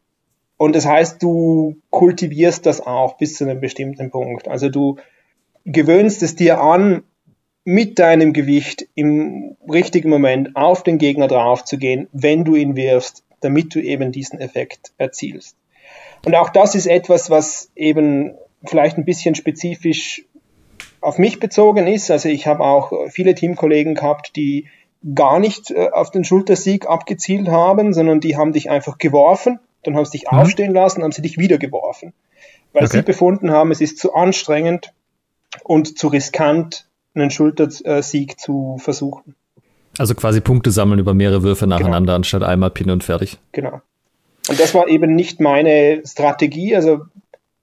Und 0.56 0.74
das 0.74 0.86
heißt, 0.86 1.22
du 1.22 1.76
kultivierst 1.90 2.64
das 2.66 2.80
auch 2.80 3.16
bis 3.16 3.36
zu 3.36 3.44
einem 3.44 3.60
bestimmten 3.60 4.10
Punkt. 4.10 4.48
Also 4.48 4.68
du, 4.68 4.96
gewöhnst 5.64 6.22
es 6.22 6.36
dir 6.36 6.60
an, 6.60 7.02
mit 7.64 7.98
deinem 7.98 8.34
Gewicht 8.34 8.86
im 8.94 9.56
richtigen 9.70 10.10
Moment 10.10 10.54
auf 10.54 10.82
den 10.82 10.98
Gegner 10.98 11.28
drauf 11.28 11.64
zu 11.64 11.78
gehen, 11.78 12.08
wenn 12.12 12.44
du 12.44 12.56
ihn 12.56 12.76
wirfst, 12.76 13.24
damit 13.40 13.74
du 13.74 13.80
eben 13.80 14.12
diesen 14.12 14.38
Effekt 14.38 14.92
erzielst. 14.98 15.56
Und 16.26 16.34
auch 16.34 16.50
das 16.50 16.74
ist 16.74 16.86
etwas, 16.86 17.30
was 17.30 17.70
eben 17.74 18.34
vielleicht 18.64 18.98
ein 18.98 19.04
bisschen 19.06 19.34
spezifisch 19.34 20.24
auf 21.00 21.18
mich 21.18 21.40
bezogen 21.40 21.86
ist. 21.86 22.10
Also 22.10 22.28
ich 22.28 22.46
habe 22.46 22.64
auch 22.64 22.92
viele 23.10 23.34
Teamkollegen 23.34 23.94
gehabt, 23.94 24.36
die 24.36 24.66
gar 25.14 25.38
nicht 25.38 25.70
äh, 25.70 25.90
auf 25.90 26.10
den 26.10 26.24
Schultersieg 26.24 26.86
abgezielt 26.86 27.48
haben, 27.48 27.92
sondern 27.92 28.20
die 28.20 28.36
haben 28.36 28.52
dich 28.52 28.70
einfach 28.70 28.98
geworfen, 28.98 29.58
dann 29.82 29.96
haben 29.96 30.04
sie 30.04 30.18
dich 30.18 30.30
mhm. 30.30 30.38
aufstehen 30.38 30.72
lassen, 30.72 31.02
haben 31.02 31.12
sie 31.12 31.22
dich 31.22 31.38
wieder 31.38 31.58
geworfen. 31.58 32.12
Weil 32.72 32.84
okay. 32.84 32.98
sie 32.98 33.02
befunden 33.02 33.50
haben, 33.50 33.70
es 33.70 33.80
ist 33.80 33.98
zu 33.98 34.14
anstrengend 34.14 34.92
und 35.62 35.98
zu 35.98 36.08
riskant, 36.08 36.86
einen 37.14 37.30
Schultersieg 37.30 38.40
zu 38.40 38.78
versuchen. 38.78 39.36
Also 39.98 40.14
quasi 40.14 40.40
Punkte 40.40 40.72
sammeln 40.72 40.98
über 40.98 41.14
mehrere 41.14 41.42
Würfe 41.44 41.68
nacheinander, 41.68 42.12
genau. 42.12 42.16
anstatt 42.16 42.42
einmal 42.42 42.70
Pin 42.70 42.90
und 42.90 43.04
fertig. 43.04 43.38
Genau. 43.52 43.80
Und 44.48 44.58
das 44.58 44.74
war 44.74 44.88
eben 44.88 45.14
nicht 45.14 45.40
meine 45.40 46.02
Strategie. 46.04 46.74
Also 46.74 47.02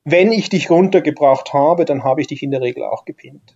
wenn 0.06 0.32
ich 0.32 0.50
dich 0.50 0.70
runtergebracht 0.70 1.54
habe, 1.54 1.84
dann 1.84 2.04
habe 2.04 2.22
ich 2.22 2.28
dich 2.28 2.42
in 2.42 2.52
der 2.52 2.62
Regel 2.62 2.84
auch 2.84 3.04
gepinnt. 3.04 3.56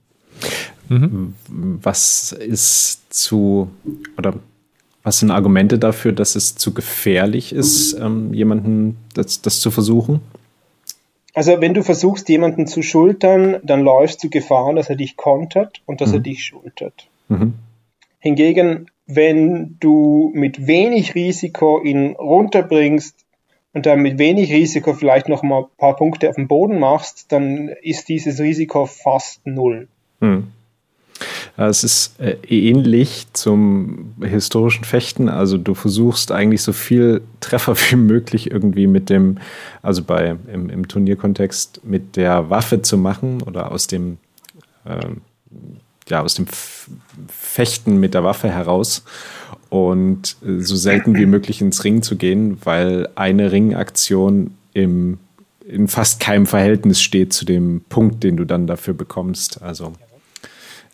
Mhm. 0.90 1.34
Was 1.48 2.32
ist 2.32 3.14
zu, 3.14 3.70
oder 4.18 4.36
was 5.04 5.20
sind 5.20 5.32
Argumente 5.32 5.78
dafür, 5.78 6.12
dass 6.12 6.36
es 6.36 6.56
zu 6.56 6.74
gefährlich 6.74 7.54
ist, 7.54 7.94
ähm, 7.94 8.34
jemanden 8.34 8.98
das, 9.14 9.42
das 9.42 9.60
zu 9.60 9.72
versuchen? 9.72 10.22
Also 11.36 11.60
wenn 11.60 11.74
du 11.74 11.84
versuchst, 11.84 12.30
jemanden 12.30 12.66
zu 12.66 12.82
schultern, 12.82 13.58
dann 13.62 13.82
läufst 13.82 14.24
du 14.24 14.30
Gefahr, 14.30 14.74
dass 14.74 14.90
er 14.90 14.96
dich 14.96 15.18
kontert 15.18 15.82
und 15.86 16.02
dass 16.02 16.10
mhm. 16.10 16.16
er 16.16 16.20
dich 16.22 16.44
schultert. 16.44 17.08
Mhm. 17.28 17.54
Hingegen, 18.20 18.90
wenn 19.06 19.78
du 19.80 20.32
mit 20.34 20.66
wenig 20.66 21.14
Risiko 21.14 21.82
ihn 21.84 22.14
runterbringst 22.14 23.16
und 23.74 23.86
dann 23.86 24.00
mit 24.00 24.18
wenig 24.18 24.52
Risiko 24.52 24.94
vielleicht 24.94 25.28
noch 25.28 25.44
mal 25.44 25.64
ein 25.64 25.78
paar 25.78 25.98
Punkte 25.98 26.30
auf 26.30 26.36
dem 26.36 26.48
Boden 26.48 26.80
machst, 26.80 27.32
dann 27.32 27.68
ist 27.68 28.08
dieses 28.10 28.40
Risiko 28.40 28.86
fast 28.86 29.46
null. 29.46 29.90
Mhm. 30.20 30.48
Es 31.58 31.86
ist 31.86 32.20
äh, 32.20 32.36
ähnlich 32.48 33.28
zum 33.32 34.14
historischen 34.22 34.84
Fechten. 34.84 35.30
Also 35.30 35.58
du 35.58 35.74
versuchst 35.74 36.32
eigentlich 36.32 36.62
so 36.62 36.74
viel 36.74 37.22
Treffer 37.40 37.76
wie 37.90 37.96
möglich 37.96 38.52
irgendwie 38.52 38.88
mit 38.88 39.10
dem, 39.10 39.38
also 39.82 40.04
bei 40.04 40.36
im, 40.52 40.70
im 40.70 40.88
Turnierkontext 40.88 41.82
mit 41.84 42.18
der 42.18 42.50
Waffe 42.50 42.82
zu 42.82 42.98
machen 42.98 43.42
oder 43.42 43.72
aus 43.72 43.88
dem 43.88 44.18
ähm, 44.86 45.22
ja, 46.08 46.22
aus 46.22 46.36
dem 46.36 46.46
Fechten 47.28 48.00
mit 48.00 48.14
der 48.14 48.24
Waffe 48.24 48.50
heraus 48.50 49.04
und 49.70 50.38
äh, 50.46 50.60
so 50.60 50.76
selten 50.76 51.16
wie 51.16 51.26
möglich 51.26 51.62
ins 51.62 51.84
Ring 51.84 52.02
zu 52.02 52.16
gehen, 52.16 52.60
weil 52.64 53.10
eine 53.16 53.52
Ringaktion 53.52 54.56
im, 54.74 55.18
in 55.68 55.88
fast 55.88 56.20
keinem 56.20 56.46
Verhältnis 56.46 57.02
steht 57.02 57.34
zu 57.34 57.46
dem 57.46 57.82
Punkt, 57.90 58.24
den 58.24 58.38
du 58.38 58.46
dann 58.46 58.68
dafür 58.68 58.94
bekommst. 58.94 59.64
Also 59.64 59.94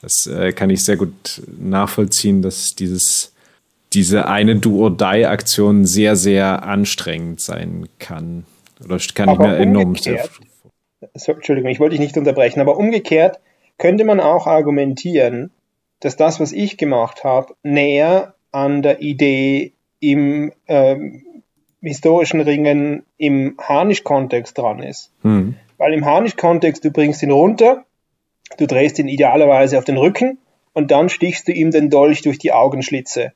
das 0.01 0.27
äh, 0.27 0.51
kann 0.51 0.69
ich 0.69 0.83
sehr 0.83 0.97
gut 0.97 1.41
nachvollziehen, 1.59 2.41
dass 2.41 2.75
dieses, 2.75 3.33
diese 3.93 4.27
eine 4.27 4.55
Do-or-Die-Aktion 4.55 5.85
sehr, 5.85 6.15
sehr 6.15 6.63
anstrengend 6.63 7.39
sein 7.39 7.87
kann. 7.99 8.45
Oder 8.83 8.97
kann 9.13 9.29
aber 9.29 9.43
ich 9.43 9.49
mir 9.51 9.57
enorm 9.57 9.95
sehr. 9.95 10.27
Entschuldigung, 11.13 11.69
ich 11.69 11.79
wollte 11.79 11.93
dich 11.93 11.99
nicht 11.99 12.17
unterbrechen, 12.17 12.61
aber 12.61 12.77
umgekehrt 12.77 13.39
könnte 13.77 14.03
man 14.05 14.19
auch 14.19 14.47
argumentieren, 14.47 15.51
dass 15.99 16.15
das, 16.15 16.39
was 16.39 16.51
ich 16.51 16.77
gemacht 16.77 17.23
habe, 17.23 17.55
näher 17.63 18.33
an 18.51 18.81
der 18.81 19.01
Idee 19.01 19.73
im 19.99 20.51
ähm, 20.67 21.23
historischen 21.81 22.41
Ringen 22.41 23.03
im 23.17 23.55
Harnisch-Kontext 23.59 24.57
dran 24.57 24.83
ist. 24.83 25.11
Hm. 25.21 25.55
Weil 25.77 25.93
im 25.93 26.05
Harnisch-Kontext, 26.05 26.83
du 26.85 26.91
bringst 26.91 27.23
ihn 27.23 27.31
runter, 27.31 27.85
Du 28.57 28.67
drehst 28.67 28.99
ihn 28.99 29.07
idealerweise 29.07 29.77
auf 29.77 29.85
den 29.85 29.97
Rücken 29.97 30.37
und 30.73 30.91
dann 30.91 31.09
stichst 31.09 31.47
du 31.47 31.51
ihm 31.51 31.71
den 31.71 31.89
Dolch 31.89 32.21
durch 32.21 32.37
die 32.37 32.51
Augenschlitze. 32.51 33.33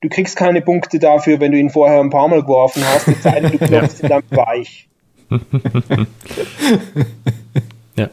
Du 0.00 0.08
kriegst 0.08 0.36
keine 0.36 0.60
Punkte 0.62 0.98
dafür, 0.98 1.40
wenn 1.40 1.52
du 1.52 1.58
ihn 1.58 1.70
vorher 1.70 2.00
ein 2.00 2.10
paar 2.10 2.28
Mal 2.28 2.42
geworfen 2.42 2.84
hast, 2.86 3.08
es 3.08 3.22
sei 3.22 3.40
denn, 3.40 3.52
du 3.52 3.58
klopfst 3.66 4.02
ihn 4.02 4.08
dann 4.08 4.22
weich. 4.30 4.88
Ja, 7.98 8.10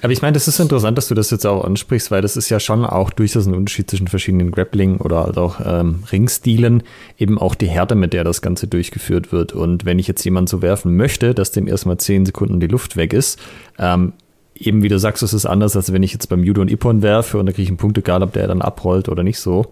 aber 0.00 0.12
ich 0.12 0.22
meine, 0.22 0.34
das 0.34 0.46
ist 0.46 0.60
interessant, 0.60 0.96
dass 0.96 1.08
du 1.08 1.14
das 1.16 1.32
jetzt 1.32 1.44
auch 1.44 1.64
ansprichst, 1.64 2.12
weil 2.12 2.22
das 2.22 2.36
ist 2.36 2.50
ja 2.50 2.60
schon 2.60 2.84
auch 2.84 3.10
durchaus 3.10 3.46
ein 3.46 3.54
Unterschied 3.54 3.90
zwischen 3.90 4.06
verschiedenen 4.06 4.52
Grappling 4.52 4.98
oder 4.98 5.24
halt 5.24 5.38
auch 5.38 5.60
ähm, 5.64 6.04
Ringstilen, 6.12 6.84
eben 7.18 7.38
auch 7.38 7.56
die 7.56 7.66
Härte, 7.66 7.96
mit 7.96 8.12
der 8.12 8.22
das 8.22 8.42
Ganze 8.42 8.68
durchgeführt 8.68 9.32
wird. 9.32 9.52
Und 9.52 9.84
wenn 9.84 9.98
ich 9.98 10.06
jetzt 10.06 10.24
jemanden 10.24 10.46
so 10.46 10.62
werfen 10.62 10.96
möchte, 10.96 11.34
dass 11.34 11.50
dem 11.50 11.66
erstmal 11.66 11.98
zehn 11.98 12.24
Sekunden 12.24 12.60
die 12.60 12.68
Luft 12.68 12.96
weg 12.96 13.12
ist, 13.12 13.40
ähm, 13.76 14.12
eben 14.54 14.82
wie 14.82 14.88
du 14.88 14.98
sagst, 14.98 15.22
es 15.22 15.32
ist 15.32 15.46
anders, 15.46 15.76
als 15.76 15.92
wenn 15.92 16.02
ich 16.02 16.12
jetzt 16.12 16.28
beim 16.28 16.44
Judo 16.44 16.60
und 16.60 16.70
Ippon 16.70 17.02
werfe 17.02 17.38
und 17.38 17.46
da 17.46 17.52
kriege 17.52 17.64
ich 17.64 17.68
einen 17.68 17.76
Punkt, 17.76 17.98
egal 17.98 18.22
ob 18.22 18.32
der 18.32 18.46
dann 18.46 18.62
abrollt 18.62 19.08
oder 19.08 19.22
nicht 19.22 19.38
so. 19.38 19.66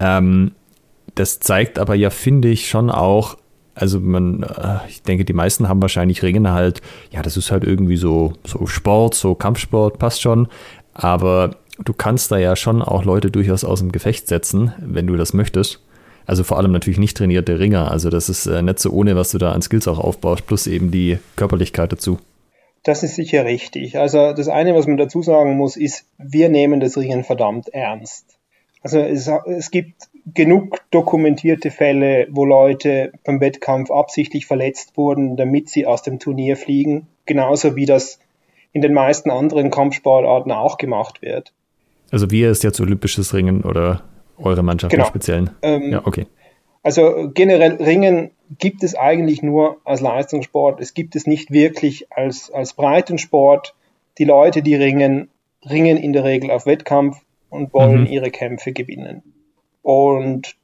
Ähm, 0.00 0.52
das 1.14 1.40
zeigt 1.40 1.78
aber 1.78 1.94
ja, 1.94 2.10
finde 2.10 2.48
ich, 2.48 2.68
schon 2.68 2.90
auch, 2.90 3.36
also 3.74 4.00
man, 4.00 4.42
äh, 4.42 4.78
ich 4.88 5.02
denke, 5.02 5.24
die 5.24 5.32
meisten 5.32 5.68
haben 5.68 5.82
wahrscheinlich 5.82 6.22
Ringen 6.22 6.50
halt, 6.50 6.80
ja, 7.10 7.22
das 7.22 7.36
ist 7.36 7.50
halt 7.50 7.64
irgendwie 7.64 7.96
so, 7.96 8.32
so 8.44 8.66
Sport, 8.66 9.14
so 9.14 9.34
Kampfsport, 9.34 9.98
passt 9.98 10.22
schon. 10.22 10.48
Aber 10.94 11.56
du 11.84 11.92
kannst 11.92 12.32
da 12.32 12.38
ja 12.38 12.56
schon 12.56 12.82
auch 12.82 13.04
Leute 13.04 13.30
durchaus 13.30 13.64
aus 13.64 13.80
dem 13.80 13.92
Gefecht 13.92 14.28
setzen, 14.28 14.72
wenn 14.78 15.06
du 15.06 15.16
das 15.16 15.34
möchtest. 15.34 15.80
Also 16.26 16.42
vor 16.42 16.58
allem 16.58 16.72
natürlich 16.72 16.98
nicht 16.98 17.16
trainierte 17.16 17.58
Ringer. 17.58 17.90
Also 17.90 18.10
das 18.10 18.28
ist 18.28 18.46
äh, 18.46 18.62
nicht 18.62 18.78
so 18.80 18.90
ohne, 18.90 19.14
was 19.14 19.30
du 19.30 19.38
da 19.38 19.52
an 19.52 19.62
Skills 19.62 19.86
auch 19.86 19.98
aufbaust, 19.98 20.46
plus 20.46 20.66
eben 20.66 20.90
die 20.90 21.18
Körperlichkeit 21.36 21.92
dazu. 21.92 22.18
Das 22.86 23.02
ist 23.02 23.16
sicher 23.16 23.44
richtig. 23.44 23.98
Also 23.98 24.32
das 24.32 24.46
eine, 24.46 24.76
was 24.76 24.86
man 24.86 24.96
dazu 24.96 25.20
sagen 25.20 25.56
muss, 25.56 25.76
ist, 25.76 26.06
wir 26.18 26.48
nehmen 26.48 26.78
das 26.78 26.96
Ringen 26.96 27.24
verdammt 27.24 27.68
ernst. 27.70 28.38
Also 28.80 29.00
es, 29.00 29.28
es 29.48 29.72
gibt 29.72 30.02
genug 30.32 30.78
dokumentierte 30.92 31.72
Fälle, 31.72 32.28
wo 32.30 32.44
Leute 32.44 33.10
beim 33.24 33.40
Wettkampf 33.40 33.90
absichtlich 33.90 34.46
verletzt 34.46 34.96
wurden, 34.96 35.36
damit 35.36 35.68
sie 35.68 35.84
aus 35.84 36.02
dem 36.02 36.20
Turnier 36.20 36.56
fliegen. 36.56 37.08
Genauso 37.24 37.74
wie 37.74 37.86
das 37.86 38.20
in 38.70 38.82
den 38.82 38.94
meisten 38.94 39.32
anderen 39.32 39.72
Kampfsportarten 39.72 40.52
auch 40.52 40.78
gemacht 40.78 41.22
wird. 41.22 41.52
Also 42.12 42.30
wir 42.30 42.52
ist 42.52 42.62
jetzt 42.62 42.80
olympisches 42.80 43.34
Ringen 43.34 43.62
oder 43.62 44.02
eure 44.38 44.62
Mannschaft 44.62 44.92
genau. 44.92 45.06
im 45.06 45.08
Speziellen? 45.08 45.50
Ähm, 45.62 45.90
ja, 45.90 46.06
okay. 46.06 46.28
Also 46.84 47.32
generell 47.34 47.82
Ringen 47.82 48.30
gibt 48.58 48.82
es 48.82 48.94
eigentlich 48.94 49.42
nur 49.42 49.78
als 49.84 50.00
Leistungssport. 50.00 50.80
Es 50.80 50.94
gibt 50.94 51.16
es 51.16 51.26
nicht 51.26 51.50
wirklich 51.50 52.12
als, 52.12 52.50
als 52.50 52.74
Breitensport. 52.74 53.74
Die 54.18 54.24
Leute, 54.24 54.62
die 54.62 54.74
ringen, 54.74 55.28
ringen 55.68 55.96
in 55.96 56.12
der 56.12 56.24
Regel 56.24 56.50
auf 56.50 56.66
Wettkampf 56.66 57.18
und 57.50 57.72
wollen 57.72 58.02
mhm. 58.02 58.06
ihre 58.06 58.30
Kämpfe 58.30 58.72
gewinnen. 58.72 59.22
Und 59.82 60.56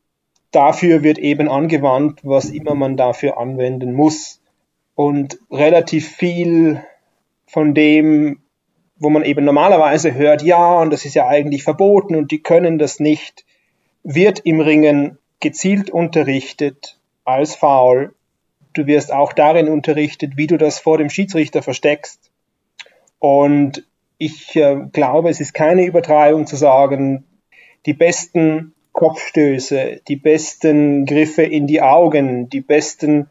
dafür 0.51 1.03
wird 1.03 1.19
eben 1.19 1.49
angewandt, 1.49 2.21
was 2.23 2.51
immer 2.51 2.75
man 2.75 2.97
dafür 2.97 3.39
anwenden 3.39 3.95
muss. 3.95 4.41
Und 4.95 5.39
relativ 5.51 6.09
viel 6.09 6.83
von 7.47 7.75
dem, 7.75 8.41
wo 8.97 9.11
man 9.11 9.25
eben 9.25 9.45
normalerweise 9.45 10.15
hört, 10.15 10.43
ja, 10.43 10.81
und 10.81 10.93
das 10.93 11.05
ist 11.05 11.15
ja 11.15 11.27
eigentlich 11.27 11.65
verboten 11.65 12.15
und 12.15 12.31
die 12.31 12.43
können 12.43 12.79
das 12.79 13.01
nicht, 13.01 13.45
wird 14.05 14.41
im 14.41 14.61
Ringen 14.61 15.19
gezielt 15.41 15.91
unterrichtet 15.91 16.99
als 17.25 17.55
Foul. 17.55 18.15
Du 18.75 18.87
wirst 18.87 19.13
auch 19.13 19.33
darin 19.33 19.69
unterrichtet, 19.69 20.37
wie 20.37 20.47
du 20.47 20.57
das 20.57 20.79
vor 20.79 20.99
dem 20.99 21.11
Schiedsrichter 21.11 21.63
versteckst. 21.63 22.31
Und 23.19 23.87
ich 24.19 24.57
äh, 24.57 24.77
glaube, 24.93 25.31
es 25.31 25.41
ist 25.41 25.53
keine 25.53 25.85
Übertreibung 25.85 26.47
zu 26.47 26.57
sagen, 26.57 27.25
die 27.87 27.93
besten 27.93 28.75
Kopfstöße, 28.93 30.01
die 30.07 30.17
besten 30.17 31.07
Griffe 31.07 31.43
in 31.43 31.67
die 31.67 31.83
Augen, 31.83 32.49
die 32.49 32.61
besten 32.61 33.29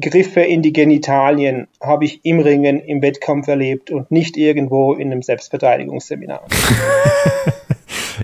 Griffe 0.00 0.40
in 0.40 0.62
die 0.62 0.72
Genitalien 0.72 1.68
habe 1.80 2.06
ich 2.06 2.24
im 2.24 2.40
Ringen, 2.40 2.80
im 2.80 3.02
Wettkampf 3.02 3.46
erlebt 3.46 3.90
und 3.90 4.10
nicht 4.10 4.36
irgendwo 4.36 4.94
in 4.94 5.12
einem 5.12 5.22
Selbstverteidigungsseminar. 5.22 6.46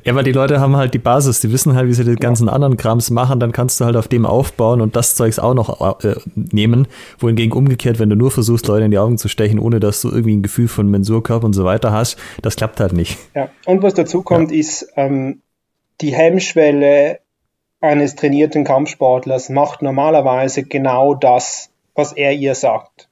Ja, 0.04 0.14
weil 0.14 0.24
die 0.24 0.32
Leute 0.32 0.60
haben 0.60 0.76
halt 0.76 0.94
die 0.94 0.98
Basis, 0.98 1.40
die 1.40 1.52
wissen 1.52 1.74
halt, 1.74 1.88
wie 1.88 1.94
sie 1.94 2.04
den 2.04 2.16
ganzen 2.16 2.48
anderen 2.48 2.76
Krams 2.76 3.10
machen, 3.10 3.40
dann 3.40 3.52
kannst 3.52 3.80
du 3.80 3.84
halt 3.84 3.96
auf 3.96 4.08
dem 4.08 4.26
aufbauen 4.26 4.80
und 4.80 4.96
das 4.96 5.14
Zeugs 5.14 5.38
auch 5.38 5.54
noch 5.54 6.02
äh, 6.04 6.14
nehmen. 6.34 6.86
Wohingegen 7.18 7.52
umgekehrt, 7.52 7.98
wenn 7.98 8.10
du 8.10 8.16
nur 8.16 8.30
versuchst, 8.30 8.66
Leute 8.66 8.84
in 8.84 8.90
die 8.90 8.98
Augen 8.98 9.18
zu 9.18 9.28
stechen, 9.28 9.58
ohne 9.58 9.80
dass 9.80 10.00
du 10.00 10.08
irgendwie 10.08 10.36
ein 10.36 10.42
Gefühl 10.42 10.68
von 10.68 10.90
Mensurkörper 10.90 11.46
und 11.46 11.52
so 11.52 11.64
weiter 11.64 11.92
hast, 11.92 12.18
das 12.42 12.56
klappt 12.56 12.80
halt 12.80 12.92
nicht. 12.92 13.18
Ja, 13.34 13.48
und 13.66 13.82
was 13.82 13.94
dazu 13.94 14.22
kommt, 14.22 14.50
ja. 14.50 14.58
ist 14.58 14.88
ähm, 14.96 15.42
die 16.00 16.14
Hemmschwelle 16.14 17.20
eines 17.80 18.16
trainierten 18.16 18.64
Kampfsportlers 18.64 19.50
macht 19.50 19.82
normalerweise 19.82 20.64
genau 20.64 21.14
das, 21.14 21.70
was 21.94 22.12
er 22.12 22.32
ihr 22.32 22.54
sagt. 22.54 23.08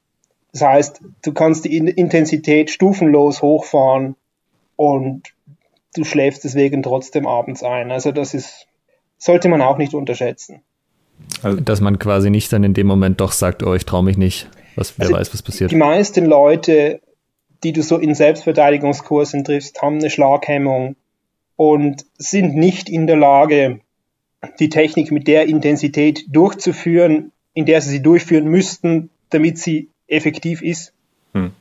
Das 0.53 0.62
heißt, 0.62 1.01
du 1.22 1.32
kannst 1.32 1.64
die 1.64 1.76
Intensität 1.76 2.70
stufenlos 2.70 3.43
hochfahren 3.43 4.16
und 4.76 5.34
du 5.97 6.05
schläfst 6.05 6.44
deswegen 6.44 6.82
trotzdem 6.82 7.26
abends 7.26 7.62
ein. 7.62 7.90
Also 7.90 8.12
das 8.12 8.34
ist, 8.34 8.66
sollte 9.18 9.49
man 9.49 9.62
auch 9.62 9.78
nicht 9.78 9.94
unterschätzen. 9.94 10.62
Also, 11.42 11.61
dass 11.61 11.80
man 11.80 11.99
quasi 11.99 12.30
nicht 12.30 12.53
dann 12.53 12.64
in 12.64 12.74
dem 12.74 12.86
Moment 12.86 13.20
doch 13.20 13.32
sagt, 13.32 13.62
oh, 13.62 13.74
ich 13.74 13.84
traue 13.84 14.05
mich 14.05 14.18
nicht, 14.18 14.49
was, 14.74 14.99
wer 14.99 15.07
also 15.07 15.18
weiß, 15.18 15.34
was 15.34 15.42
passiert. 15.42 15.70
Die 15.70 15.76
meisten 15.76 16.26
Leute, 16.26 17.01
die 17.64 17.72
du 17.72 17.82
so 17.82 17.97
in 17.97 18.14
Selbstverteidigungskursen 18.14 19.44
triffst, 19.44 19.80
haben 19.80 19.99
eine 19.99 20.11
Schlaghemmung 20.11 20.97
und 21.57 22.05
sind 22.18 22.55
nicht 22.55 22.88
in 22.88 23.07
der 23.07 23.16
Lage, 23.16 23.80
die 24.61 24.68
Technik 24.68 25.11
mit 25.11 25.26
der 25.26 25.47
Intensität 25.47 26.24
durchzuführen, 26.28 27.32
in 27.55 27.64
der 27.64 27.80
sie 27.80 27.90
sie 27.90 28.03
durchführen 28.03 28.47
müssten, 28.47 29.11
damit 29.30 29.59
sie 29.59 29.88
effektiv 30.07 30.62
ist. 30.62 30.92
Hm. 31.32 31.53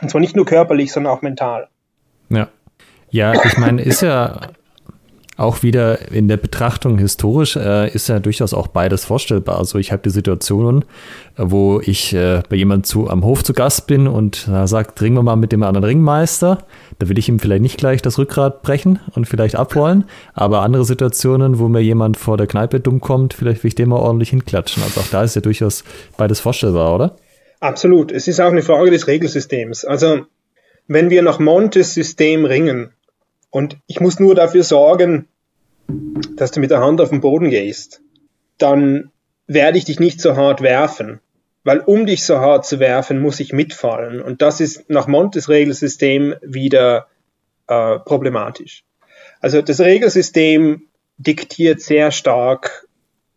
Und 0.00 0.10
zwar 0.10 0.20
nicht 0.20 0.36
nur 0.36 0.46
körperlich, 0.46 0.92
sondern 0.92 1.12
auch 1.12 1.22
mental. 1.22 1.68
Ja. 2.30 2.48
Ja, 3.10 3.44
ich 3.44 3.58
meine, 3.58 3.82
ist 3.82 4.02
ja 4.02 4.50
auch 5.40 5.62
wieder 5.62 6.12
in 6.12 6.28
der 6.28 6.36
Betrachtung 6.36 6.98
historisch 6.98 7.56
äh, 7.56 7.90
ist 7.90 8.08
ja 8.08 8.20
durchaus 8.20 8.52
auch 8.52 8.66
beides 8.66 9.06
vorstellbar. 9.06 9.58
Also 9.58 9.78
ich 9.78 9.90
habe 9.90 10.02
die 10.02 10.10
Situationen, 10.10 10.84
wo 11.36 11.80
ich 11.82 12.12
äh, 12.12 12.42
bei 12.50 12.56
jemandem 12.56 12.84
zu 12.84 13.08
am 13.08 13.24
Hof 13.24 13.42
zu 13.42 13.54
Gast 13.54 13.86
bin 13.86 14.06
und 14.06 14.46
da 14.48 14.66
sagt, 14.66 15.00
ringen 15.00 15.16
wir 15.16 15.22
mal 15.22 15.36
mit 15.36 15.50
dem 15.50 15.62
anderen 15.62 15.84
Ringmeister. 15.84 16.58
Da 16.98 17.08
will 17.08 17.18
ich 17.18 17.30
ihm 17.30 17.38
vielleicht 17.38 17.62
nicht 17.62 17.78
gleich 17.78 18.02
das 18.02 18.18
Rückgrat 18.18 18.60
brechen 18.60 18.98
und 19.14 19.26
vielleicht 19.26 19.56
abwollen. 19.56 20.04
Aber 20.34 20.60
andere 20.60 20.84
Situationen, 20.84 21.58
wo 21.58 21.68
mir 21.68 21.80
jemand 21.80 22.18
vor 22.18 22.36
der 22.36 22.46
Kneipe 22.46 22.78
dumm 22.78 23.00
kommt, 23.00 23.32
vielleicht 23.32 23.64
will 23.64 23.68
ich 23.68 23.74
dem 23.74 23.88
mal 23.88 23.96
ordentlich 23.96 24.30
hinklatschen. 24.30 24.82
Also 24.82 25.00
auch 25.00 25.08
da 25.10 25.22
ist 25.22 25.36
ja 25.36 25.40
durchaus 25.40 25.84
beides 26.18 26.40
vorstellbar, 26.40 26.94
oder? 26.94 27.16
Absolut. 27.60 28.12
Es 28.12 28.28
ist 28.28 28.40
auch 28.40 28.52
eine 28.52 28.62
Frage 28.62 28.90
des 28.90 29.06
Regelsystems. 29.06 29.86
Also 29.86 30.26
wenn 30.86 31.08
wir 31.08 31.22
nach 31.22 31.38
Montes 31.38 31.94
System 31.94 32.44
ringen, 32.44 32.90
und 33.50 33.76
ich 33.86 34.00
muss 34.00 34.20
nur 34.20 34.34
dafür 34.34 34.62
sorgen, 34.62 35.28
dass 36.36 36.52
du 36.52 36.60
mit 36.60 36.70
der 36.70 36.80
Hand 36.80 37.00
auf 37.00 37.10
den 37.10 37.20
Boden 37.20 37.50
gehst. 37.50 38.00
Dann 38.58 39.10
werde 39.46 39.78
ich 39.78 39.84
dich 39.84 39.98
nicht 39.98 40.20
so 40.20 40.36
hart 40.36 40.62
werfen. 40.62 41.20
Weil 41.62 41.80
um 41.80 42.06
dich 42.06 42.24
so 42.24 42.38
hart 42.38 42.64
zu 42.64 42.80
werfen, 42.80 43.20
muss 43.20 43.38
ich 43.40 43.52
mitfallen. 43.52 44.22
Und 44.22 44.40
das 44.40 44.60
ist 44.60 44.88
nach 44.88 45.06
Montes 45.06 45.48
Regelsystem 45.48 46.34
wieder 46.40 47.08
äh, 47.66 47.98
problematisch. 47.98 48.84
Also 49.40 49.60
das 49.60 49.80
Regelsystem 49.80 50.84
diktiert 51.18 51.80
sehr 51.80 52.12
stark, 52.12 52.88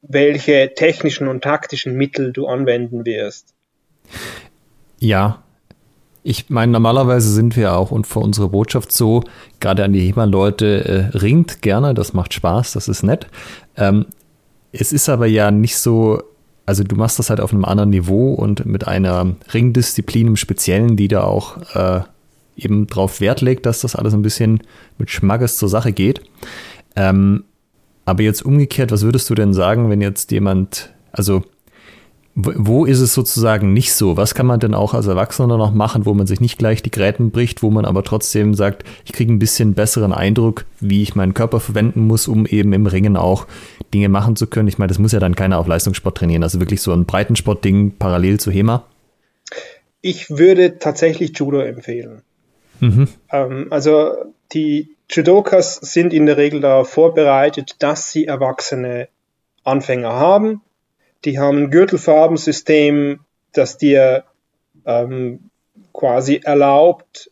welche 0.02 0.74
technischen 0.74 1.28
und 1.28 1.44
taktischen 1.44 1.96
Mittel 1.96 2.32
du 2.32 2.48
anwenden 2.48 3.06
wirst. 3.06 3.54
Ja, 5.00 5.43
ich 6.24 6.50
meine, 6.50 6.72
normalerweise 6.72 7.30
sind 7.32 7.56
wir 7.58 7.74
auch 7.74 7.92
und 7.92 8.08
für 8.08 8.20
unsere 8.20 8.50
Botschaft 8.50 8.92
so, 8.92 9.24
gerade 9.60 9.84
an 9.84 9.92
die 9.92 10.00
HEMA-Leute, 10.08 11.12
äh, 11.14 11.18
ringt 11.18 11.62
gerne, 11.62 11.94
das 11.94 12.14
macht 12.14 12.34
Spaß, 12.34 12.74
das 12.74 12.88
ist 12.88 13.04
nett. 13.04 13.28
Ähm, 13.76 14.06
es 14.72 14.94
ist 14.94 15.10
aber 15.10 15.28
ja 15.28 15.52
nicht 15.52 15.78
so, 15.78 16.24
also 16.66 16.84
du 16.84 16.96
machst 16.96 17.20
das 17.20 17.30
halt 17.30 17.42
auf 17.42 17.52
einem 17.52 17.66
anderen 17.66 17.90
Niveau 17.90 18.34
und 18.34 18.66
mit 18.66 18.88
einer 18.88 19.36
Ringdisziplin 19.54 20.28
im 20.28 20.36
Speziellen, 20.38 20.96
die 20.96 21.10
da 21.10 21.24
auch 21.24 21.58
äh, 21.76 22.02
eben 22.56 22.88
drauf 22.88 23.20
Wert 23.20 23.42
legt, 23.42 23.66
dass 23.66 23.82
das 23.82 23.96
alles 23.96 24.14
ein 24.14 24.22
bisschen 24.22 24.62
mit 24.98 25.10
Schmackes 25.10 25.58
zur 25.58 25.68
Sache 25.68 25.92
geht. 25.92 26.22
Ähm, 26.96 27.44
aber 28.06 28.24
jetzt 28.24 28.46
umgekehrt, 28.46 28.92
was 28.92 29.04
würdest 29.04 29.30
du 29.30 29.36
denn 29.36 29.54
sagen, 29.54 29.90
wenn 29.90 30.02
jetzt 30.02 30.32
jemand, 30.32 30.94
also 31.12 31.44
wo 32.36 32.86
ist 32.86 33.00
es 33.00 33.14
sozusagen 33.14 33.74
nicht 33.74 33.94
so? 33.94 34.18
Was 34.18 34.34
kann 34.34 34.48
man 34.48 34.60
denn 34.60 34.74
auch 34.74 34.96
als 34.96 35.06
Erwachsener 35.06 35.58
noch 35.58 35.72
machen, 35.72 36.08
wo 36.08 36.16
man 36.16 36.26
sich 36.26 36.42
nicht 36.42 36.58
gleich 36.58 36.82
die 36.82 36.90
Gräten 36.90 37.30
bricht, 37.30 37.62
wo 37.62 37.70
man 37.70 37.86
aber 37.86 38.04
trotzdem 38.04 38.56
sagt, 38.56 38.84
ich 39.06 39.14
kriege 39.14 39.32
ein 39.32 39.38
bisschen 39.38 39.76
besseren 39.76 40.12
Eindruck, 40.12 40.66
wie 40.80 41.04
ich 41.04 41.14
meinen 41.14 41.36
Körper 41.36 41.60
verwenden 41.60 42.08
muss, 42.08 42.28
um 42.28 42.48
eben 42.48 42.74
im 42.74 42.88
Ringen 42.88 43.18
auch 43.18 43.46
Dinge 43.94 44.10
machen 44.10 44.36
zu 44.36 44.48
können? 44.48 44.68
Ich 44.68 44.80
meine, 44.80 44.88
das 44.88 44.98
muss 44.98 45.12
ja 45.12 45.20
dann 45.20 45.36
keiner 45.36 45.60
auf 45.60 45.68
Leistungssport 45.68 46.18
trainieren, 46.18 46.42
also 46.42 46.60
wirklich 46.60 46.82
so 46.82 46.92
ein 46.92 47.06
Breitensportding 47.06 47.98
parallel 48.00 48.40
zu 48.40 48.50
HEMA. 48.50 48.84
Ich 50.02 50.32
würde 50.32 50.80
tatsächlich 50.80 51.38
Judo 51.38 51.60
empfehlen. 51.60 52.24
Mhm. 52.80 53.10
Ähm, 53.32 53.68
also 53.70 54.12
die 54.54 54.96
Judokas 55.08 55.76
sind 55.76 56.14
in 56.14 56.26
der 56.26 56.38
Regel 56.38 56.62
darauf 56.62 56.90
vorbereitet, 56.90 57.76
dass 57.78 58.12
sie 58.12 58.26
erwachsene 58.26 59.08
Anfänger 59.64 60.14
haben 60.14 60.62
die 61.26 61.40
haben 61.40 61.64
ein 61.64 61.72
Gürtelfarbensystem, 61.72 63.20
das 63.54 63.78
dir 63.78 64.24
ähm, 64.86 65.50
quasi 65.94 66.42
erlaubt, 66.44 67.32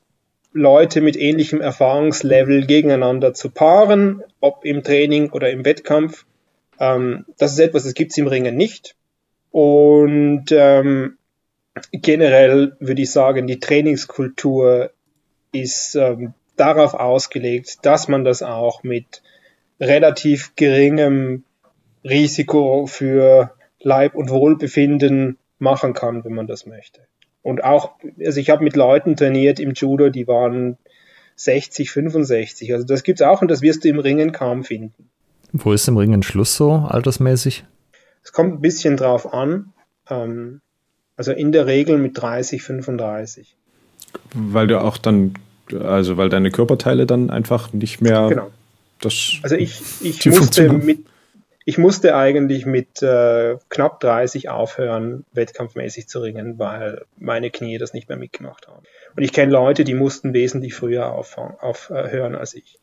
Leute 0.53 1.01
mit 1.01 1.15
ähnlichem 1.15 1.61
Erfahrungslevel 1.61 2.65
gegeneinander 2.65 3.33
zu 3.33 3.49
paaren, 3.49 4.21
ob 4.41 4.65
im 4.65 4.83
Training 4.83 5.31
oder 5.31 5.49
im 5.49 5.63
Wettkampf. 5.65 6.25
Ähm, 6.79 7.25
das 7.37 7.53
ist 7.53 7.59
etwas, 7.59 7.83
das 7.83 7.93
gibt's 7.93 8.17
im 8.17 8.27
Ringen 8.27 8.55
nicht. 8.57 8.95
Und 9.51 10.45
ähm, 10.51 11.17
generell 11.91 12.75
würde 12.79 13.01
ich 13.01 13.11
sagen, 13.11 13.47
die 13.47 13.59
Trainingskultur 13.59 14.91
ist 15.51 15.95
ähm, 15.95 16.33
darauf 16.57 16.93
ausgelegt, 16.93 17.79
dass 17.83 18.07
man 18.07 18.23
das 18.23 18.43
auch 18.43 18.83
mit 18.83 19.21
relativ 19.79 20.55
geringem 20.55 21.43
Risiko 22.03 22.85
für 22.87 23.51
Leib 23.83 24.15
und 24.15 24.29
Wohlbefinden 24.29 25.37
machen 25.59 25.93
kann, 25.93 26.23
wenn 26.23 26.33
man 26.33 26.47
das 26.47 26.65
möchte. 26.65 27.01
Und 27.43 27.63
auch, 27.63 27.93
also 28.23 28.39
ich 28.39 28.49
habe 28.49 28.63
mit 28.63 28.75
Leuten 28.75 29.15
trainiert 29.15 29.59
im 29.59 29.73
Judo, 29.73 30.09
die 30.09 30.27
waren 30.27 30.77
60, 31.35 31.91
65. 31.91 32.73
Also 32.73 32.85
das 32.85 33.03
gibt's 33.03 33.21
auch 33.21 33.41
und 33.41 33.49
das 33.49 33.61
wirst 33.61 33.83
du 33.83 33.89
im 33.89 33.99
Ringen 33.99 34.31
kaum 34.31 34.63
finden. 34.63 35.09
Wo 35.51 35.73
ist 35.73 35.87
im 35.87 35.97
Ringen 35.97 36.23
Schluss 36.23 36.55
so 36.55 36.71
altersmäßig? 36.71 37.65
Es 38.23 38.31
kommt 38.31 38.53
ein 38.53 38.61
bisschen 38.61 38.95
drauf 38.95 39.33
an. 39.33 39.73
Ähm, 40.09 40.61
also 41.17 41.31
in 41.31 41.51
der 41.51 41.65
Regel 41.65 41.97
mit 41.97 42.19
30, 42.21 42.61
35. 42.61 43.55
Weil 44.33 44.67
du 44.67 44.81
auch 44.81 44.97
dann, 44.97 45.33
also 45.71 46.17
weil 46.17 46.29
deine 46.29 46.51
Körperteile 46.51 47.05
dann 47.05 47.29
einfach 47.29 47.73
nicht 47.73 48.01
mehr. 48.01 48.27
Genau. 48.29 48.51
Das 49.01 49.39
also 49.41 49.55
ich, 49.55 49.81
ich 50.01 50.25
musste 50.27 50.71
mit, 50.71 50.99
ich 51.65 51.77
musste 51.77 52.15
eigentlich 52.15 52.65
mit 52.65 53.01
äh, 53.03 53.57
knapp 53.69 53.99
30 53.99 54.49
aufhören, 54.49 55.25
wettkampfmäßig 55.33 56.07
zu 56.07 56.19
ringen, 56.19 56.57
weil 56.57 57.05
meine 57.17 57.51
Knie 57.51 57.77
das 57.77 57.93
nicht 57.93 58.09
mehr 58.09 58.17
mitgemacht 58.17 58.67
haben. 58.67 58.83
Und 59.15 59.23
ich 59.23 59.31
kenne 59.31 59.51
Leute, 59.51 59.83
die 59.83 59.93
mussten 59.93 60.33
wesentlich 60.33 60.73
früher 60.73 61.11
aufhören 61.11 61.55
auf, 61.59 61.91
als 61.91 62.53
ich. 62.53 62.79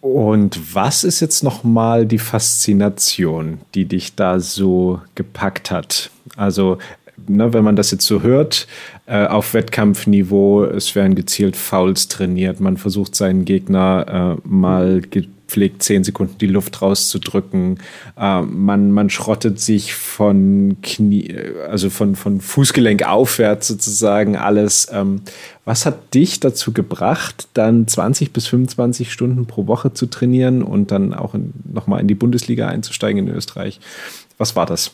Und 0.00 0.74
was 0.74 1.02
ist 1.02 1.20
jetzt 1.20 1.42
nochmal 1.42 2.04
die 2.04 2.18
Faszination, 2.18 3.60
die 3.74 3.86
dich 3.86 4.14
da 4.14 4.38
so 4.38 5.00
gepackt 5.14 5.70
hat? 5.70 6.10
Also, 6.36 6.76
ne, 7.26 7.54
wenn 7.54 7.64
man 7.64 7.74
das 7.74 7.90
jetzt 7.90 8.04
so 8.04 8.22
hört, 8.22 8.66
äh, 9.06 9.26
auf 9.26 9.54
Wettkampfniveau, 9.54 10.64
es 10.64 10.94
werden 10.94 11.14
gezielt 11.14 11.56
Fouls 11.56 12.08
trainiert, 12.08 12.60
man 12.60 12.76
versucht 12.76 13.14
seinen 13.14 13.46
Gegner 13.46 14.38
äh, 14.44 14.48
mal 14.48 15.00
pflegt, 15.46 15.82
zehn 15.82 16.04
Sekunden 16.04 16.38
die 16.38 16.46
Luft 16.46 16.82
rauszudrücken. 16.82 17.78
Äh, 18.18 18.42
man, 18.42 18.90
man 18.90 19.10
schrottet 19.10 19.60
sich 19.60 19.94
von 19.94 20.78
Knie, 20.82 21.34
also 21.68 21.90
von, 21.90 22.16
von 22.16 22.40
Fußgelenk 22.40 23.06
aufwärts 23.06 23.68
sozusagen 23.68 24.36
alles. 24.36 24.88
Ähm, 24.92 25.22
was 25.64 25.86
hat 25.86 26.14
dich 26.14 26.40
dazu 26.40 26.72
gebracht, 26.72 27.48
dann 27.54 27.86
20 27.86 28.32
bis 28.32 28.46
25 28.46 29.12
Stunden 29.12 29.46
pro 29.46 29.66
Woche 29.66 29.92
zu 29.92 30.06
trainieren 30.06 30.62
und 30.62 30.90
dann 30.90 31.14
auch 31.14 31.34
nochmal 31.64 32.00
in 32.00 32.08
die 32.08 32.14
Bundesliga 32.14 32.68
einzusteigen 32.68 33.26
in 33.26 33.34
Österreich? 33.34 33.80
Was 34.38 34.56
war 34.56 34.66
das? 34.66 34.92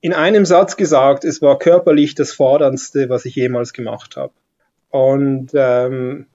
In 0.00 0.12
einem 0.12 0.44
Satz 0.44 0.76
gesagt, 0.76 1.24
es 1.24 1.40
war 1.42 1.58
körperlich 1.58 2.14
das 2.14 2.32
Forderndste, 2.32 3.08
was 3.08 3.24
ich 3.24 3.36
jemals 3.36 3.72
gemacht 3.72 4.16
habe. 4.16 4.32
Und 4.90 5.52
ähm, 5.54 6.26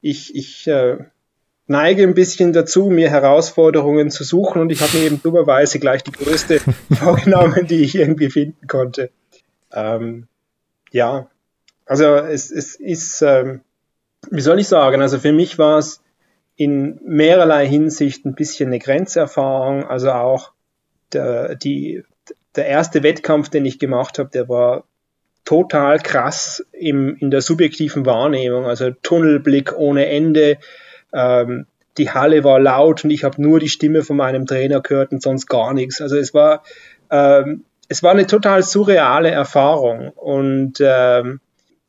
ich, 0.00 0.34
ich 0.34 0.66
äh, 0.68 0.98
neige 1.68 2.02
ein 2.02 2.14
bisschen 2.14 2.52
dazu, 2.52 2.86
mir 2.86 3.10
Herausforderungen 3.10 4.10
zu 4.10 4.24
suchen. 4.24 4.60
Und 4.60 4.72
ich 4.72 4.80
habe 4.80 4.96
mir 4.96 5.04
eben 5.04 5.22
dummerweise 5.22 5.78
gleich 5.78 6.02
die 6.02 6.12
größte 6.12 6.60
vorgenommen, 6.98 7.66
die 7.66 7.82
ich 7.82 7.94
irgendwie 7.94 8.30
finden 8.30 8.66
konnte. 8.66 9.10
Ähm, 9.72 10.26
ja, 10.90 11.28
also 11.86 12.16
es, 12.16 12.50
es 12.50 12.74
ist, 12.74 13.22
ähm, 13.22 13.60
wie 14.30 14.40
soll 14.40 14.58
ich 14.58 14.68
sagen, 14.68 15.02
also 15.02 15.18
für 15.18 15.32
mich 15.32 15.58
war 15.58 15.78
es 15.78 16.02
in 16.56 16.98
mehrerlei 17.04 17.66
Hinsicht 17.66 18.24
ein 18.24 18.34
bisschen 18.34 18.68
eine 18.68 18.78
Grenzerfahrung, 18.78 19.84
also 19.86 20.10
auch 20.10 20.52
der, 21.12 21.54
die, 21.54 22.02
der 22.56 22.66
erste 22.66 23.02
Wettkampf, 23.02 23.48
den 23.48 23.64
ich 23.64 23.78
gemacht 23.78 24.18
habe, 24.18 24.30
der 24.30 24.48
war 24.48 24.84
total 25.44 25.98
krass 26.00 26.66
im, 26.72 27.16
in 27.16 27.30
der 27.30 27.40
subjektiven 27.40 28.04
Wahrnehmung, 28.04 28.66
also 28.66 28.90
Tunnelblick 28.90 29.72
ohne 29.76 30.06
Ende, 30.06 30.58
ähm, 31.12 31.66
die 31.96 32.10
Halle 32.10 32.44
war 32.44 32.60
laut 32.60 33.04
und 33.04 33.10
ich 33.10 33.24
habe 33.24 33.40
nur 33.42 33.58
die 33.60 33.68
Stimme 33.68 34.02
von 34.02 34.16
meinem 34.16 34.46
Trainer 34.46 34.80
gehört 34.80 35.12
und 35.12 35.22
sonst 35.22 35.46
gar 35.46 35.74
nichts. 35.74 36.00
Also 36.00 36.16
es 36.16 36.32
war, 36.32 36.62
ähm, 37.10 37.64
es 37.88 38.02
war 38.02 38.12
eine 38.12 38.26
total 38.26 38.62
surreale 38.62 39.30
Erfahrung 39.30 40.10
und 40.10 40.74
ähm, 40.80 41.40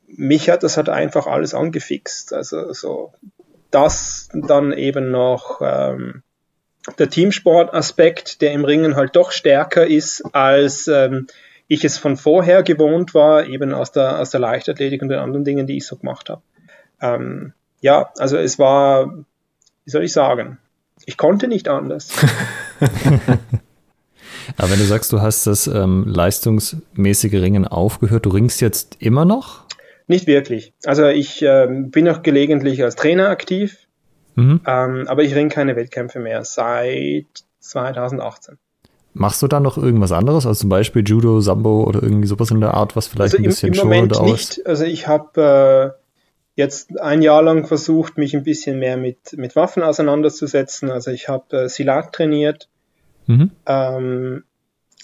mich 0.08 0.50
hat 0.50 0.64
das 0.64 0.78
hat 0.78 0.90
einfach 0.90 1.28
alles 1.28 1.54
angefixt. 1.54 2.34
Also 2.34 2.74
so 2.74 3.14
das 3.72 4.30
dann 4.34 4.74
eben 4.74 5.12
noch 5.12 5.62
ähm, 5.62 6.24
der 6.98 7.10
Teamsportaspekt, 7.10 8.42
der 8.42 8.54
im 8.54 8.66
Ringen 8.66 8.96
halt 8.96 9.16
doch 9.16 9.32
stärker 9.32 9.86
ist, 9.86 10.24
als 10.34 10.88
ähm, 10.88 11.28
ich 11.68 11.86
es 11.86 11.98
von 11.98 12.18
vorher 12.18 12.64
gewohnt 12.64 13.14
war, 13.14 13.46
eben 13.46 13.74
aus 13.74 13.92
der, 13.92 14.20
aus 14.20 14.32
der 14.32 14.40
Leichtathletik 14.40 15.02
und 15.02 15.10
den 15.10 15.20
anderen 15.20 15.46
Dingen, 15.46 15.68
die 15.68 15.78
ich 15.78 15.86
so 15.86 15.98
gemacht 15.98 16.30
habe. 16.30 16.42
Ähm, 17.00 17.54
ja, 17.82 18.12
also 18.18 18.38
es 18.38 18.60
war, 18.60 19.14
wie 19.86 19.92
soll 19.92 20.04
ich 20.04 20.14
sagen, 20.14 20.58
ich 21.06 21.18
konnte 21.18 21.48
nicht 21.48 21.68
anders. 21.68 22.10
Aber 24.58 24.72
wenn 24.72 24.80
du 24.80 24.86
sagst, 24.86 25.14
du 25.14 25.22
hast 25.22 25.46
das 25.48 25.68
ähm, 25.68 26.06
leistungsmäßige 26.08 27.34
Ringen 27.34 27.68
aufgehört, 27.68 28.26
du 28.26 28.30
ringst 28.30 28.62
jetzt 28.62 28.98
immer 29.00 29.26
noch? 29.26 29.66
Nicht 30.08 30.28
wirklich. 30.28 30.74
Also 30.86 31.06
ich 31.08 31.42
ähm, 31.44 31.92
bin 31.92 32.06
noch 32.06 32.24
gelegentlich 32.24 32.84
als 32.84 32.96
Trainer 32.96 33.30
aktiv, 33.30 33.88
mhm. 34.36 34.62
ähm, 34.66 35.06
aber 35.08 35.24
ich 35.24 35.36
ringe 35.36 35.50
keine 35.50 35.76
Wettkämpfe 35.76 36.20
mehr 36.20 36.44
seit 36.46 37.28
2018. 37.60 38.58
Machst 39.14 39.42
du 39.42 39.48
da 39.48 39.60
noch 39.60 39.78
irgendwas 39.78 40.12
anderes, 40.12 40.46
also 40.46 40.62
zum 40.62 40.70
Beispiel 40.70 41.04
Judo, 41.06 41.42
Sambo 41.42 41.84
oder 41.84 42.02
irgendwie 42.02 42.28
sowas 42.28 42.52
in 42.52 42.60
der 42.60 42.74
Art, 42.74 42.96
was 42.96 43.08
vielleicht 43.08 43.36
also 43.36 43.38
ein 43.38 43.44
bisschen 43.44 43.74
im, 43.74 43.80
im 43.80 43.88
Moment 43.88 44.22
nicht. 44.22 44.66
Also 44.66 44.84
ich 44.84 45.08
habe 45.08 45.96
äh, 45.96 45.99
jetzt 46.60 47.00
ein 47.00 47.22
Jahr 47.22 47.42
lang 47.42 47.66
versucht, 47.66 48.18
mich 48.18 48.36
ein 48.36 48.44
bisschen 48.44 48.80
mehr 48.80 48.98
mit, 48.98 49.34
mit 49.38 49.56
Waffen 49.56 49.82
auseinanderzusetzen. 49.82 50.92
Also 50.92 51.10
ich 51.10 51.30
habe 51.30 51.64
äh, 51.64 51.70
Silat 51.70 52.12
trainiert, 52.12 52.68
mhm. 53.28 53.52
ähm, 53.66 54.44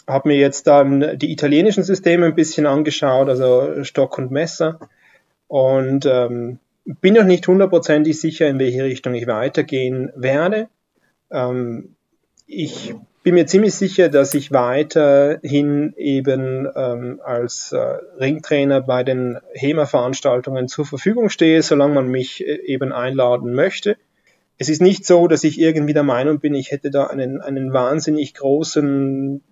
habe 0.06 0.28
mir 0.28 0.38
jetzt 0.38 0.68
dann 0.68 1.18
die 1.18 1.32
italienischen 1.32 1.84
Systeme 1.84 2.26
ein 2.26 2.36
bisschen 2.36 2.66
angeschaut, 2.66 3.30
also 3.30 3.84
Stock 3.86 4.18
und 4.18 4.32
Messer 4.32 4.80
und 5.48 6.06
ähm, 6.06 6.60
bin 6.84 7.14
noch 7.14 7.24
nicht 7.24 7.48
hundertprozentig 7.48 8.20
sicher, 8.20 8.48
in 8.48 8.60
welche 8.60 8.84
Richtung 8.84 9.14
ich 9.14 9.26
weitergehen 9.26 10.12
werde. 10.14 10.68
Ähm, 11.32 11.96
ich 12.48 12.94
bin 13.26 13.34
mir 13.34 13.48
ziemlich 13.48 13.74
sicher, 13.74 14.08
dass 14.08 14.36
ich 14.36 14.52
weiterhin 14.52 15.96
eben 15.98 16.68
ähm, 16.76 17.20
als 17.24 17.72
äh, 17.72 17.78
Ringtrainer 18.20 18.82
bei 18.82 19.04
den 19.04 19.40
HEMA-Veranstaltungen 19.54 20.68
zur 20.68 20.86
Verfügung 20.86 21.30
stehe, 21.30 21.64
solange 21.64 21.96
man 21.96 22.08
mich 22.08 22.46
äh, 22.46 22.60
eben 22.68 22.94
einladen 22.94 23.56
möchte. 23.56 23.98
Es 24.60 24.70
ist 24.70 24.80
nicht 24.80 25.08
so, 25.08 25.28
dass 25.28 25.44
ich 25.44 25.60
irgendwie 25.60 25.94
der 25.94 26.04
Meinung 26.04 26.40
bin, 26.40 26.54
ich 26.54 26.70
hätte 26.70 26.92
da 26.92 27.08
einen, 27.08 27.42
einen 27.42 27.74
wahnsinnig 27.74 28.36
großen 28.36 29.44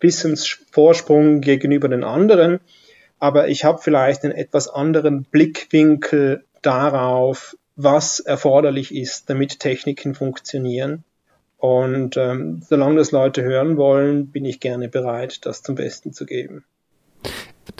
Wissensvorsprung 0.00 1.42
gegenüber 1.42 1.88
den 1.88 2.02
anderen, 2.02 2.58
aber 3.20 3.46
ich 3.46 3.64
habe 3.64 3.80
vielleicht 3.80 4.24
einen 4.24 4.34
etwas 4.34 4.66
anderen 4.66 5.22
Blickwinkel 5.22 6.44
darauf, 6.60 7.56
was 7.76 8.18
erforderlich 8.18 8.92
ist, 8.92 9.30
damit 9.30 9.60
Techniken 9.60 10.16
funktionieren 10.16 11.04
und 11.62 12.16
ähm, 12.16 12.60
solange 12.68 12.96
das 12.96 13.12
Leute 13.12 13.44
hören 13.44 13.76
wollen, 13.76 14.32
bin 14.32 14.44
ich 14.44 14.58
gerne 14.58 14.88
bereit, 14.88 15.46
das 15.46 15.62
zum 15.62 15.76
Besten 15.76 16.12
zu 16.12 16.26
geben. 16.26 16.64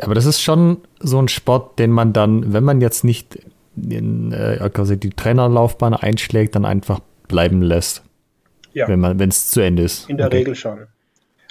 Aber 0.01 0.15
das 0.15 0.25
ist 0.25 0.41
schon 0.41 0.83
so 1.01 1.21
ein 1.21 1.27
Sport, 1.27 1.81
den 1.81 1.91
man 1.91 2.13
dann, 2.13 2.53
wenn 2.53 2.63
man 2.63 2.81
jetzt 2.81 3.03
nicht 3.03 3.41
in, 3.77 4.31
äh, 4.31 4.71
quasi 4.73 5.01
die 5.01 5.11
Trainerlaufbahn 5.11 5.95
einschlägt, 5.95 6.55
dann 6.55 6.65
einfach 6.65 7.01
bleiben 7.27 7.61
lässt. 7.61 8.05
Ja. 8.73 8.87
Wenn 8.87 9.01
man, 9.01 9.19
wenn 9.19 9.31
es 9.31 9.51
zu 9.51 9.61
Ende 9.61 9.83
ist. 9.83 10.09
In 10.09 10.17
der 10.17 10.29
okay. 10.29 10.37
Regel 10.37 10.55
schon. 10.55 10.87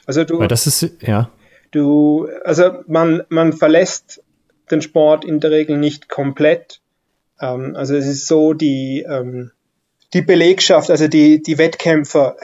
Also 0.06 0.24
du. 0.24 0.40
Weil 0.40 0.48
das 0.48 0.68
ist, 0.68 0.90
ja. 1.02 1.30
Du, 1.72 2.30
also 2.46 2.82
man, 2.88 3.24
man 3.28 3.52
verlässt 3.52 4.24
den 4.72 4.82
Sport 4.82 5.26
in 5.26 5.42
der 5.42 5.52
Regel 5.52 5.78
nicht 5.78 6.08
komplett. 6.08 6.80
Ähm, 7.42 7.76
also 7.76 7.94
es 7.94 8.08
ist 8.08 8.26
so, 8.26 8.54
die, 8.54 9.06
ähm, 9.06 9.52
die 10.14 10.22
Belegschaft, 10.22 10.90
also 10.90 11.08
die, 11.08 11.42
die 11.42 11.58
Wettkämpfer, 11.58 12.36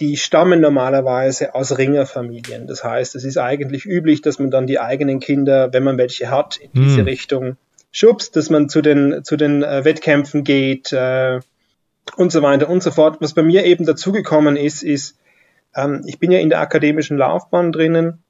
die 0.00 0.16
stammen 0.16 0.60
normalerweise 0.60 1.54
aus 1.54 1.78
Ringerfamilien. 1.78 2.66
Das 2.66 2.84
heißt, 2.84 3.14
es 3.14 3.24
ist 3.24 3.38
eigentlich 3.38 3.86
üblich, 3.86 4.20
dass 4.22 4.38
man 4.38 4.50
dann 4.50 4.66
die 4.66 4.78
eigenen 4.78 5.20
Kinder, 5.20 5.72
wenn 5.72 5.84
man 5.84 5.96
welche 5.96 6.30
hat, 6.30 6.56
in 6.56 6.70
diese 6.74 6.98
hm. 6.98 7.04
Richtung 7.04 7.56
schubst, 7.92 8.34
dass 8.34 8.50
man 8.50 8.68
zu 8.68 8.82
den, 8.82 9.22
zu 9.22 9.36
den 9.36 9.62
äh, 9.62 9.84
Wettkämpfen 9.84 10.42
geht 10.42 10.92
äh, 10.92 11.38
und 12.16 12.32
so 12.32 12.42
weiter 12.42 12.68
und 12.68 12.82
so 12.82 12.90
fort. 12.90 13.18
Was 13.20 13.34
bei 13.34 13.42
mir 13.42 13.64
eben 13.64 13.86
dazugekommen 13.86 14.56
ist, 14.56 14.82
ist, 14.82 15.16
ähm, 15.76 16.02
ich 16.04 16.18
bin 16.18 16.32
ja 16.32 16.40
in 16.40 16.50
der 16.50 16.60
akademischen 16.60 17.16
Laufbahn 17.16 17.70
drinnen. 17.70 18.24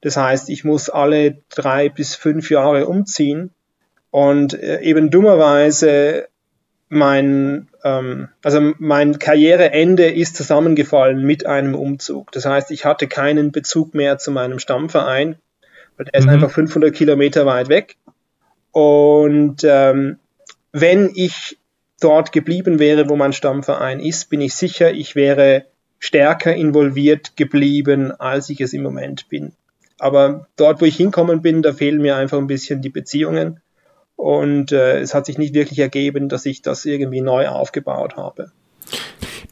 Das 0.00 0.16
heißt, 0.16 0.48
ich 0.50 0.62
muss 0.64 0.88
alle 0.88 1.42
drei 1.48 1.88
bis 1.88 2.14
fünf 2.14 2.50
Jahre 2.50 2.86
umziehen. 2.86 3.50
Und 4.10 4.54
äh, 4.54 4.80
eben 4.80 5.10
dummerweise 5.10 6.28
mein, 6.88 7.68
ähm, 7.84 8.28
also 8.42 8.72
mein 8.78 9.18
Karriereende 9.18 10.06
ist 10.06 10.36
zusammengefallen 10.36 11.22
mit 11.22 11.46
einem 11.46 11.74
Umzug. 11.74 12.32
Das 12.32 12.46
heißt, 12.46 12.70
ich 12.70 12.84
hatte 12.84 13.06
keinen 13.06 13.52
Bezug 13.52 13.94
mehr 13.94 14.18
zu 14.18 14.30
meinem 14.30 14.58
Stammverein, 14.58 15.36
weil 15.96 16.06
er 16.12 16.18
ist 16.18 16.26
mhm. 16.26 16.32
einfach 16.32 16.50
500 16.50 16.94
Kilometer 16.94 17.46
weit 17.46 17.68
weg. 17.68 17.96
Und 18.72 19.64
ähm, 19.64 20.18
wenn 20.72 21.10
ich 21.14 21.58
dort 22.00 22.32
geblieben 22.32 22.78
wäre, 22.78 23.08
wo 23.08 23.16
mein 23.16 23.32
Stammverein 23.32 24.00
ist, 24.00 24.30
bin 24.30 24.40
ich 24.40 24.54
sicher, 24.54 24.92
ich 24.92 25.14
wäre 25.16 25.66
stärker 25.98 26.54
involviert 26.54 27.36
geblieben, 27.36 28.12
als 28.12 28.48
ich 28.50 28.60
es 28.60 28.72
im 28.72 28.82
Moment 28.82 29.28
bin. 29.28 29.52
Aber 29.98 30.46
dort, 30.56 30.80
wo 30.80 30.84
ich 30.84 30.96
hinkommen 30.96 31.42
bin, 31.42 31.62
da 31.62 31.72
fehlen 31.72 32.00
mir 32.00 32.16
einfach 32.16 32.38
ein 32.38 32.46
bisschen 32.46 32.82
die 32.82 32.88
Beziehungen. 32.88 33.60
Und 34.18 34.72
äh, 34.72 34.98
es 34.98 35.14
hat 35.14 35.26
sich 35.26 35.38
nicht 35.38 35.54
wirklich 35.54 35.78
ergeben, 35.78 36.28
dass 36.28 36.44
ich 36.44 36.60
das 36.60 36.84
irgendwie 36.84 37.20
neu 37.20 37.46
aufgebaut 37.46 38.16
habe. 38.16 38.50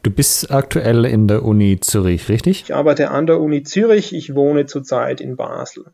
Du 0.03 0.11
bist 0.11 0.51
aktuell 0.51 1.05
in 1.05 1.29
der 1.29 1.45
Uni 1.45 1.79
Zürich, 1.79 2.29
richtig? 2.29 2.63
Ich 2.65 2.75
arbeite 2.75 3.13
an 3.13 3.29
der 3.29 3.41
Uni 3.41 3.63
Zürich. 3.63 4.13
Ich 4.13 4.35
wohne 4.35 4.67
zurzeit 4.67 5.21
in 5.21 5.37
Basel. 5.37 5.85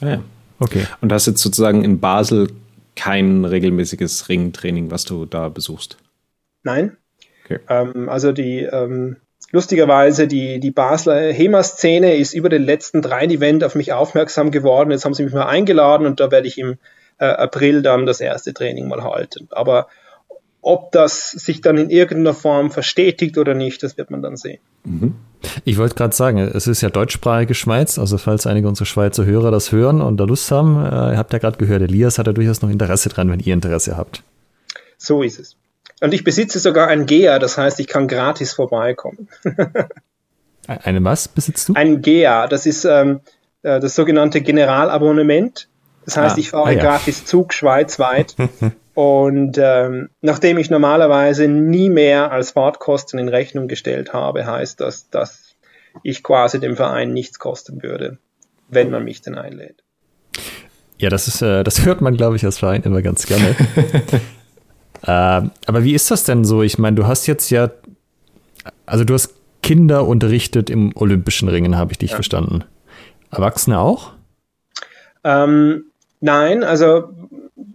Ah 0.00 0.08
ja, 0.08 0.22
okay. 0.60 0.86
Und 1.02 1.12
hast 1.12 1.26
jetzt 1.26 1.42
sozusagen 1.42 1.84
in 1.84 2.00
Basel 2.00 2.48
kein 2.96 3.44
regelmäßiges 3.44 4.30
Ringtraining, 4.30 4.90
was 4.90 5.04
du 5.04 5.26
da 5.26 5.50
besuchst? 5.50 5.98
Nein. 6.62 6.96
Okay. 7.44 7.58
Ähm, 7.68 8.08
also 8.08 8.32
die 8.32 8.60
ähm, 8.60 9.16
lustigerweise 9.50 10.26
die, 10.26 10.58
die 10.58 10.70
Basler 10.70 11.34
HEMA-Szene 11.34 12.16
ist 12.16 12.32
über 12.32 12.48
den 12.48 12.62
letzten 12.62 13.02
drei 13.02 13.26
Event 13.26 13.62
auf 13.62 13.74
mich 13.74 13.92
aufmerksam 13.92 14.50
geworden. 14.50 14.90
Jetzt 14.90 15.04
haben 15.04 15.12
sie 15.12 15.22
mich 15.22 15.34
mal 15.34 15.48
eingeladen 15.48 16.06
und 16.06 16.18
da 16.18 16.30
werde 16.30 16.48
ich 16.48 16.56
im 16.56 16.78
äh, 17.20 17.26
April 17.26 17.82
dann 17.82 18.06
das 18.06 18.20
erste 18.20 18.52
Training 18.52 18.88
mal 18.88 19.04
halten. 19.04 19.46
Aber 19.50 19.86
ob 20.62 20.92
das 20.92 21.30
sich 21.30 21.60
dann 21.60 21.78
in 21.78 21.90
irgendeiner 21.90 22.34
Form 22.34 22.70
verstetigt 22.70 23.38
oder 23.38 23.54
nicht, 23.54 23.82
das 23.82 23.96
wird 23.96 24.10
man 24.10 24.22
dann 24.22 24.36
sehen. 24.36 24.58
Mhm. 24.84 25.14
Ich 25.64 25.78
wollte 25.78 25.94
gerade 25.94 26.14
sagen, 26.14 26.38
es 26.38 26.66
ist 26.66 26.82
ja 26.82 26.90
deutschsprachige 26.90 27.54
Schweiz, 27.54 27.98
also 27.98 28.18
falls 28.18 28.46
einige 28.46 28.68
unserer 28.68 28.86
Schweizer 28.86 29.24
Hörer 29.24 29.50
das 29.50 29.72
hören 29.72 30.02
und 30.02 30.18
da 30.18 30.24
Lust 30.24 30.50
haben, 30.50 30.76
äh, 30.76 31.12
ihr 31.12 31.18
habt 31.18 31.32
ja 31.32 31.38
gerade 31.38 31.56
gehört, 31.56 31.82
Elias 31.82 32.18
hat 32.18 32.26
ja 32.26 32.32
durchaus 32.32 32.60
noch 32.60 32.68
Interesse 32.68 33.08
dran, 33.08 33.30
wenn 33.30 33.40
ihr 33.40 33.54
Interesse 33.54 33.96
habt. 33.96 34.22
So 34.98 35.22
ist 35.22 35.38
es. 35.38 35.56
Und 36.02 36.12
ich 36.12 36.24
besitze 36.24 36.58
sogar 36.58 36.88
ein 36.88 37.06
GEA, 37.06 37.38
das 37.38 37.56
heißt, 37.56 37.80
ich 37.80 37.86
kann 37.86 38.08
gratis 38.08 38.52
vorbeikommen. 38.52 39.28
Eine 40.66 41.02
was 41.04 41.28
besitzt 41.28 41.68
du? 41.68 41.74
Ein 41.74 42.00
GEA, 42.00 42.46
das 42.46 42.66
ist 42.66 42.84
ähm, 42.84 43.20
äh, 43.62 43.80
das 43.80 43.94
sogenannte 43.94 44.40
Generalabonnement. 44.40 45.68
Das 46.04 46.16
heißt, 46.16 46.36
ah, 46.36 46.38
ich 46.38 46.50
fahre 46.50 46.68
ah, 46.68 46.72
ja. 46.72 46.80
gratis 46.80 47.24
Zug 47.24 47.52
schweizweit. 47.52 48.34
und 48.94 49.58
ähm, 49.58 50.10
nachdem 50.20 50.58
ich 50.58 50.70
normalerweise 50.70 51.46
nie 51.48 51.90
mehr 51.90 52.32
als 52.32 52.52
Fahrtkosten 52.52 53.18
in 53.18 53.28
Rechnung 53.28 53.68
gestellt 53.68 54.12
habe, 54.12 54.46
heißt 54.46 54.80
das, 54.80 55.10
dass 55.10 55.54
ich 56.02 56.22
quasi 56.22 56.60
dem 56.60 56.76
Verein 56.76 57.12
nichts 57.12 57.38
kosten 57.38 57.82
würde, 57.82 58.18
wenn 58.68 58.90
man 58.90 59.04
mich 59.04 59.22
denn 59.22 59.36
einlädt. 59.36 59.82
Ja, 60.98 61.08
das 61.08 61.28
ist, 61.28 61.42
äh, 61.42 61.64
das 61.64 61.84
hört 61.84 62.00
man, 62.00 62.16
glaube 62.16 62.36
ich, 62.36 62.44
als 62.44 62.58
Verein 62.58 62.82
immer 62.82 63.02
ganz 63.02 63.26
gerne. 63.26 63.56
äh, 65.02 65.48
aber 65.66 65.84
wie 65.84 65.94
ist 65.94 66.10
das 66.10 66.24
denn 66.24 66.44
so? 66.44 66.62
Ich 66.62 66.78
meine, 66.78 66.96
du 66.96 67.06
hast 67.06 67.26
jetzt 67.26 67.50
ja, 67.50 67.70
also 68.86 69.04
du 69.04 69.14
hast 69.14 69.34
Kinder 69.62 70.06
unterrichtet 70.06 70.70
im 70.70 70.94
Olympischen 70.96 71.48
Ringen, 71.48 71.76
habe 71.76 71.92
ich 71.92 71.98
dich 71.98 72.10
ja. 72.10 72.16
verstanden. 72.16 72.64
Erwachsene 73.30 73.78
auch? 73.78 74.12
Ähm, 75.24 75.84
Nein, 76.20 76.64
also 76.64 77.10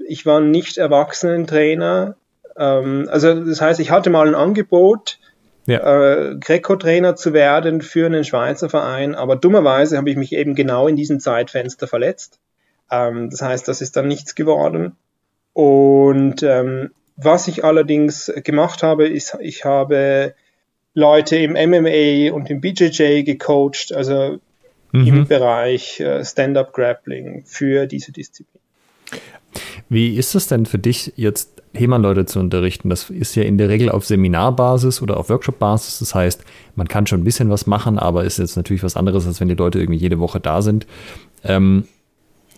ich 0.07 0.25
war 0.25 0.39
nicht 0.39 0.77
Erwachsenentrainer. 0.77 2.15
Ähm, 2.57 3.07
also 3.11 3.33
das 3.43 3.61
heißt, 3.61 3.79
ich 3.79 3.91
hatte 3.91 4.09
mal 4.09 4.27
ein 4.27 4.35
Angebot, 4.35 5.19
ja. 5.65 5.79
äh, 5.79 6.35
Greco-Trainer 6.39 7.15
zu 7.15 7.33
werden 7.33 7.81
für 7.81 8.05
einen 8.05 8.23
Schweizer 8.23 8.69
Verein, 8.69 9.15
aber 9.15 9.35
dummerweise 9.35 9.97
habe 9.97 10.09
ich 10.09 10.15
mich 10.15 10.33
eben 10.33 10.55
genau 10.55 10.87
in 10.87 10.95
diesem 10.95 11.19
Zeitfenster 11.19 11.87
verletzt. 11.87 12.39
Ähm, 12.91 13.29
das 13.29 13.41
heißt, 13.41 13.67
das 13.67 13.81
ist 13.81 13.95
dann 13.95 14.07
nichts 14.07 14.35
geworden. 14.35 14.95
Und 15.53 16.43
ähm, 16.43 16.91
was 17.17 17.47
ich 17.47 17.63
allerdings 17.63 18.31
gemacht 18.43 18.83
habe, 18.83 19.07
ist, 19.07 19.37
ich 19.39 19.65
habe 19.65 20.35
Leute 20.93 21.37
im 21.37 21.53
MMA 21.53 22.33
und 22.33 22.49
im 22.49 22.61
BJJ 22.61 23.23
gecoacht, 23.23 23.93
also 23.93 24.39
mhm. 25.01 25.07
im 25.07 25.27
Bereich 25.27 25.99
äh, 25.99 26.23
Stand-up 26.23 26.73
Grappling 26.73 27.43
für 27.45 27.87
diese 27.87 28.11
Disziplin. 28.11 28.61
Wie 29.89 30.15
ist 30.15 30.35
es 30.35 30.47
denn 30.47 30.65
für 30.65 30.79
dich 30.79 31.13
jetzt 31.15 31.55
HEMA-Leute 31.75 32.25
zu 32.25 32.39
unterrichten. 32.39 32.89
Das 32.89 33.09
ist 33.09 33.35
ja 33.35 33.43
in 33.43 33.57
der 33.57 33.69
Regel 33.69 33.89
auf 33.89 34.05
Seminarbasis 34.05 35.01
oder 35.01 35.17
auf 35.17 35.29
Workshop-Basis. 35.29 35.99
Das 35.99 36.15
heißt, 36.15 36.43
man 36.75 36.87
kann 36.87 37.07
schon 37.07 37.21
ein 37.21 37.23
bisschen 37.23 37.49
was 37.49 37.67
machen, 37.67 37.99
aber 37.99 38.23
ist 38.23 38.39
jetzt 38.39 38.55
natürlich 38.55 38.83
was 38.83 38.95
anderes, 38.95 39.27
als 39.27 39.39
wenn 39.39 39.49
die 39.49 39.55
Leute 39.55 39.79
irgendwie 39.79 39.99
jede 39.99 40.19
Woche 40.19 40.39
da 40.39 40.61
sind. 40.61 40.87
Ähm, 41.43 41.85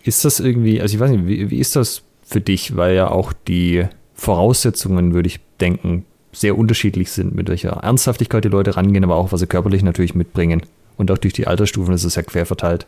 ist 0.04 0.24
das 0.24 0.40
irgendwie, 0.40 0.82
also 0.82 0.96
ich 0.96 1.00
weiß 1.00 1.12
nicht, 1.12 1.28
wie, 1.28 1.50
wie 1.50 1.60
ist 1.60 1.76
das 1.76 2.04
für 2.24 2.42
dich, 2.42 2.78
weil 2.78 2.96
ja 2.96 3.10
auch 3.10 3.34
die 3.34 3.86
Voraussetzungen, 4.14 5.14
würde 5.14 5.28
ich 5.28 5.40
denken, 5.60 6.06
sehr 6.32 6.58
unterschiedlich 6.58 7.12
sind, 7.12 7.36
mit 7.36 7.50
welcher 7.50 7.72
Ernsthaftigkeit 7.72 8.44
die 8.44 8.50
Leute 8.50 8.76
rangehen, 8.76 9.04
aber 9.04 9.16
auch 9.16 9.32
was 9.32 9.40
sie 9.40 9.48
körperlich 9.48 9.84
natürlich 9.84 10.16
mitbringen. 10.16 10.62
Und 10.98 11.12
auch 11.12 11.18
durch 11.18 11.34
die 11.34 11.48
Altersstufen 11.48 11.94
ist 11.94 12.04
es 12.04 12.16
ja 12.16 12.24
quer 12.24 12.46
verteilt. 12.46 12.88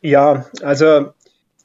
Ja, 0.00 0.46
also 0.62 1.12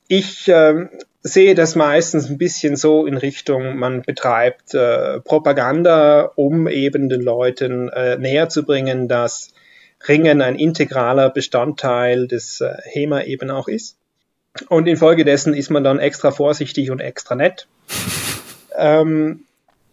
ich 0.07 0.47
äh, 0.47 0.87
sehe 1.21 1.55
das 1.55 1.75
meistens 1.75 2.29
ein 2.29 2.37
bisschen 2.37 2.75
so 2.75 3.05
in 3.05 3.15
Richtung, 3.15 3.77
man 3.77 4.01
betreibt 4.01 4.73
äh, 4.73 5.21
Propaganda, 5.21 6.31
um 6.35 6.67
eben 6.67 7.09
den 7.09 7.21
Leuten 7.21 7.89
äh, 7.89 8.17
näher 8.17 8.49
zu 8.49 8.63
bringen, 8.63 9.07
dass 9.07 9.53
Ringen 10.07 10.41
ein 10.41 10.55
integraler 10.55 11.29
Bestandteil 11.29 12.27
des 12.27 12.59
äh, 12.59 12.73
HEMA 12.83 13.23
eben 13.23 13.49
auch 13.49 13.67
ist. 13.67 13.97
Und 14.67 14.87
infolgedessen 14.87 15.53
ist 15.53 15.69
man 15.69 15.83
dann 15.83 15.99
extra 15.99 16.31
vorsichtig 16.31 16.91
und 16.91 16.99
extra 16.99 17.35
nett. 17.35 17.67
ähm, 18.77 19.45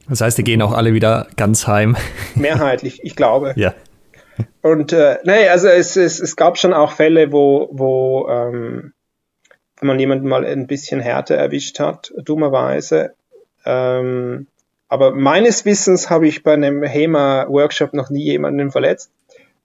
das 0.09 0.21
heißt, 0.21 0.37
die 0.37 0.45
gehen 0.45 0.61
auch 0.61 0.73
alle 0.73 0.93
wieder 0.93 1.29
ganz 1.37 1.69
heim. 1.69 1.97
Mehrheitlich, 2.35 3.01
ich 3.05 3.15
glaube. 3.15 3.55
Ja. 3.57 3.75
Und 4.63 4.93
äh, 4.93 5.19
nee, 5.25 5.49
also 5.49 5.69
es, 5.69 5.97
es, 5.97 6.21
es 6.21 6.37
gab 6.37 6.59
schon 6.59 6.73
auch 6.73 6.93
Fälle, 6.93 7.33
wo, 7.33 7.69
wo 7.73 8.29
ähm, 8.29 8.93
man 9.81 9.99
jemanden 9.99 10.29
mal 10.29 10.45
ein 10.45 10.67
bisschen 10.67 11.01
härter 11.01 11.37
erwischt 11.37 11.81
hat, 11.81 12.13
dummerweise. 12.17 13.15
Ähm, 13.65 14.47
aber 14.89 15.15
meines 15.15 15.65
Wissens 15.65 16.11
habe 16.11 16.27
ich 16.27 16.43
bei 16.43 16.55
einem 16.55 16.83
HEMA-Workshop 16.83 17.95
noch 17.95 18.11
nie 18.11 18.25
jemanden 18.25 18.71
verletzt. 18.71 19.11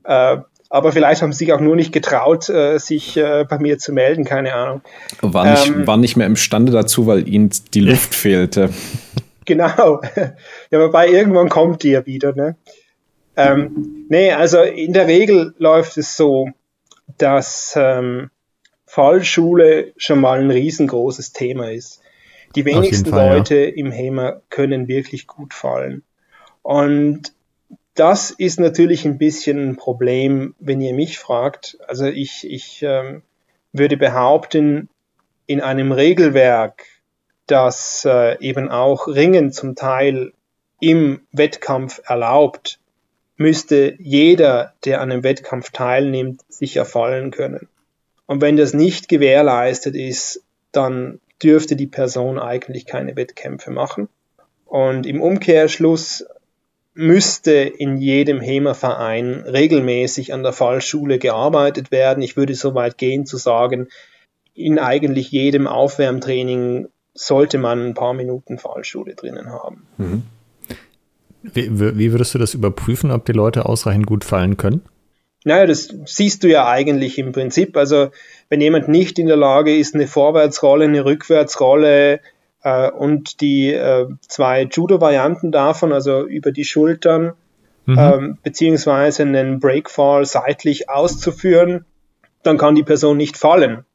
Äh, 0.04 0.38
aber 0.70 0.92
vielleicht 0.92 1.22
haben 1.22 1.32
sie 1.32 1.46
sich 1.46 1.54
auch 1.54 1.60
nur 1.60 1.76
nicht 1.76 1.92
getraut, 1.92 2.50
äh, 2.50 2.78
sich 2.80 3.18
äh, 3.18 3.46
bei 3.48 3.60
mir 3.60 3.78
zu 3.78 3.94
melden, 3.94 4.24
keine 4.24 4.54
Ahnung. 4.54 4.82
War 5.22 5.50
nicht, 5.52 5.68
ähm, 5.68 5.88
war 5.88 5.98
nicht 5.98 6.16
mehr 6.16 6.28
imstande 6.28 6.72
dazu, 6.72 7.08
weil 7.08 7.28
ihnen 7.28 7.50
die 7.74 7.82
Luft 7.82 8.14
fehlte. 8.16 8.70
Genau. 9.46 10.02
ja, 10.72 10.80
wobei 10.80 11.08
irgendwann 11.08 11.50
kommt 11.50 11.84
die 11.84 11.92
ja 11.92 12.06
wieder, 12.06 12.34
ne? 12.34 12.56
Ähm, 13.38 14.06
nee, 14.10 14.32
also 14.32 14.62
in 14.62 14.94
der 14.94 15.08
Regel 15.08 15.54
läuft 15.58 15.98
es 15.98 16.16
so, 16.16 16.50
dass 17.18 17.74
ähm, 17.78 18.30
Fallschule 18.86 19.94
schon 19.98 20.22
mal 20.22 20.40
ein 20.40 20.52
riesengroßes 20.52 21.34
Thema 21.34 21.72
ist. 21.72 22.02
Die 22.56 22.66
wenigsten 22.66 23.10
Fall, 23.10 23.38
Leute 23.38 23.56
ja. 23.56 23.74
im 23.76 23.92
HEMA 23.92 24.42
können 24.50 24.88
wirklich 24.88 25.28
gut 25.28 25.54
fallen. 25.54 26.04
Und 26.62 27.34
das 27.96 28.32
ist 28.32 28.60
natürlich 28.60 29.06
ein 29.06 29.18
bisschen 29.18 29.70
ein 29.70 29.76
Problem, 29.76 30.56
wenn 30.60 30.82
ihr 30.82 30.94
mich 30.94 31.18
fragt. 31.18 31.78
Also 31.88 32.06
ich, 32.06 32.50
ich 32.50 32.84
ähm, 32.84 33.24
würde 33.74 33.98
behaupten, 33.98 34.90
in 35.48 35.62
einem 35.62 35.92
Regelwerk, 35.92 36.86
das 37.48 38.06
äh, 38.06 38.40
eben 38.40 38.70
auch 38.70 39.08
Ringen 39.08 39.52
zum 39.52 39.76
Teil 39.76 40.34
im 40.80 41.22
Wettkampf 41.32 42.02
erlaubt, 42.06 42.80
müsste 43.38 43.96
jeder, 44.00 44.74
der 44.86 45.02
an 45.02 45.12
einem 45.12 45.24
Wettkampf 45.24 45.72
teilnimmt, 45.72 46.42
sicher 46.50 46.86
fallen 46.86 47.32
können. 47.32 47.68
Und 48.26 48.42
wenn 48.42 48.58
das 48.58 48.74
nicht 48.74 49.10
gewährleistet 49.10 49.96
ist, 49.96 50.42
dann 50.72 51.20
dürfte 51.44 51.76
die 51.76 51.88
Person 51.88 52.40
eigentlich 52.40 52.86
keine 52.86 53.16
Wettkämpfe 53.16 53.72
machen. 53.72 54.10
Und 54.66 55.06
im 55.06 55.22
Umkehrschluss 55.22 56.26
müsste 56.94 57.54
in 57.54 57.98
jedem 57.98 58.40
HEMA-Verein 58.40 59.42
regelmäßig 59.42 60.34
an 60.34 60.44
der 60.44 60.54
Fallschule 60.54 61.20
gearbeitet 61.20 61.92
werden. 61.92 62.24
Ich 62.24 62.38
würde 62.38 62.56
so 62.56 62.74
weit 62.74 62.98
gehen 62.98 63.26
zu 63.26 63.38
sagen, 63.38 63.90
in 64.54 64.80
eigentlich 64.80 65.32
jedem 65.32 65.68
Aufwärmtraining 65.68 66.88
sollte 67.14 67.58
man 67.58 67.88
ein 67.88 67.94
paar 67.94 68.14
Minuten 68.14 68.58
Fallschule 68.58 69.16
drinnen 69.16 69.52
haben. 69.52 69.86
Mhm. 69.98 70.24
Wie, 71.54 71.98
wie, 71.98 72.12
würdest 72.12 72.34
du 72.34 72.40
das 72.40 72.54
überprüfen, 72.54 73.12
ob 73.12 73.26
die 73.26 73.32
Leute 73.32 73.66
ausreichend 73.66 74.08
gut 74.08 74.24
fallen 74.24 74.58
können? 74.58 74.82
Naja, 75.44 75.68
das 75.68 75.94
siehst 76.06 76.44
du 76.44 76.48
ja 76.48 76.68
eigentlich 76.68 77.20
im 77.20 77.32
Prinzip. 77.32 77.78
Also 77.78 78.10
wenn 78.50 78.62
jemand 78.62 78.88
nicht 78.88 79.20
in 79.20 79.28
der 79.28 79.38
Lage 79.38 79.76
ist, 79.76 79.94
eine 79.94 80.08
Vorwärtsrolle, 80.08 80.86
eine 80.86 81.06
Rückwärtsrolle 81.06 82.20
äh, 82.64 82.90
und 82.90 83.42
die 83.42 83.72
äh, 83.72 84.08
zwei 84.28 84.64
Judo-Varianten 84.64 85.52
davon, 85.52 85.94
also 85.94 86.26
über 86.26 86.52
die 86.52 86.66
Schultern, 86.66 87.34
mhm. 87.86 87.98
ähm, 87.98 88.38
beziehungsweise 88.44 89.24
einen 89.24 89.60
Breakfall 89.60 90.26
seitlich 90.26 90.90
auszuführen, 90.90 91.86
dann 92.42 92.58
kann 92.58 92.76
die 92.76 92.84
Person 92.84 93.18
nicht 93.18 93.38
fallen. 93.38 93.86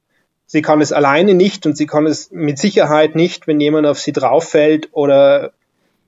Sie 0.46 0.62
kann 0.62 0.80
es 0.80 0.92
alleine 0.92 1.34
nicht 1.34 1.66
und 1.66 1.76
sie 1.76 1.86
kann 1.86 2.06
es 2.06 2.30
mit 2.32 2.58
Sicherheit 2.58 3.14
nicht, 3.14 3.46
wenn 3.46 3.60
jemand 3.60 3.86
auf 3.86 4.00
sie 4.00 4.12
drauf 4.12 4.48
fällt 4.48 4.88
oder 4.92 5.52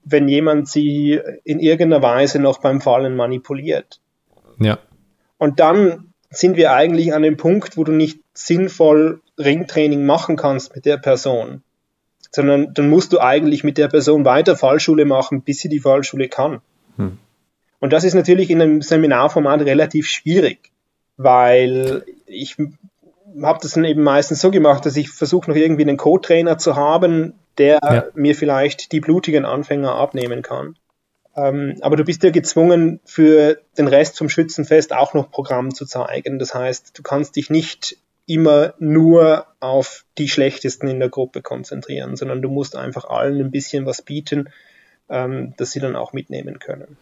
wenn 0.05 0.29
jemand 0.29 0.69
sie 0.69 1.21
in 1.45 1.61
irgendeiner 1.61 2.03
Weise 2.03 2.39
noch 2.39 2.59
beim 2.61 2.81
Fallen 2.81 3.17
manipuliert. 3.17 4.01
Ja. 4.59 4.79
Und 5.39 5.61
dann 5.61 6.13
sind 6.31 6.57
wir 6.57 6.73
eigentlich 6.73 7.15
an 7.15 7.23
dem 7.23 7.37
Punkt, 7.37 7.77
wo 7.77 7.85
du 7.85 7.93
nicht 7.93 8.21
sinnvoll 8.35 9.21
Ringtraining 9.39 10.05
machen 10.05 10.37
kannst 10.37 10.75
mit 10.75 10.87
der 10.87 10.97
Person, 10.97 11.63
sondern 12.31 12.73
dann 12.75 12.89
musst 12.89 13.13
du 13.13 13.21
eigentlich 13.21 13.65
mit 13.65 13.79
der 13.79 13.89
Person 13.89 14.25
weiter 14.25 14.57
Fallschule 14.57 15.05
machen, 15.05 15.43
bis 15.43 15.59
sie 15.59 15.69
die 15.69 15.81
Fallschule 15.81 16.29
kann. 16.29 16.61
Hm. 16.97 17.19
Und 17.81 17.93
das 17.93 18.05
ist 18.05 18.15
natürlich 18.15 18.51
in 18.51 18.63
einem 18.63 18.83
Seminarformat 18.83 19.63
relativ 19.63 20.07
schwierig, 20.07 20.71
weil 21.17 22.05
ich 22.27 22.57
habe 23.43 23.59
das 23.61 23.73
dann 23.73 23.85
eben 23.85 24.03
meistens 24.03 24.41
so 24.41 24.51
gemacht, 24.51 24.87
dass 24.87 24.97
ich 24.97 25.11
versuche 25.11 25.51
noch 25.51 25.57
irgendwie 25.57 25.83
einen 25.83 25.97
Co-Trainer 25.97 26.59
zu 26.59 26.77
haben, 26.77 27.35
der 27.59 27.81
ja. 27.83 28.05
mir 28.15 28.35
vielleicht 28.35 28.93
die 28.93 29.01
blutigen 29.01 29.45
Anfänger 29.45 29.95
abnehmen 29.95 30.43
kann. 30.43 30.77
Ähm, 31.35 31.77
aber 31.81 31.97
du 31.97 32.05
bist 32.05 32.23
ja 32.23 32.31
gezwungen, 32.31 33.01
für 33.05 33.59
den 33.79 33.89
Rest 33.89 34.19
vom 34.19 34.29
Schützenfest 34.29 34.93
auch 34.93 35.15
noch 35.15 35.31
Programm 35.31 35.75
zu 35.75 35.87
zeigen. 35.87 36.39
Das 36.39 36.55
heißt, 36.55 36.99
du 36.99 37.03
kannst 37.03 37.37
dich 37.37 37.49
nicht 37.49 37.97
immer 38.27 38.75
nur 38.79 39.47
auf 39.61 40.05
die 40.19 40.29
Schlechtesten 40.29 40.89
in 40.89 41.01
der 41.01 41.09
Gruppe 41.09 41.43
konzentrieren, 41.43 42.17
sondern 42.17 42.43
du 42.43 42.49
musst 42.49 42.77
einfach 42.77 43.05
allen 43.05 43.41
ein 43.41 43.51
bisschen 43.51 43.87
was 43.87 44.03
bieten, 44.03 44.49
ähm, 45.09 45.55
dass 45.57 45.73
sie 45.73 45.81
dann 45.81 45.97
auch 45.97 46.13
mitnehmen 46.13 46.59
können. 46.59 46.97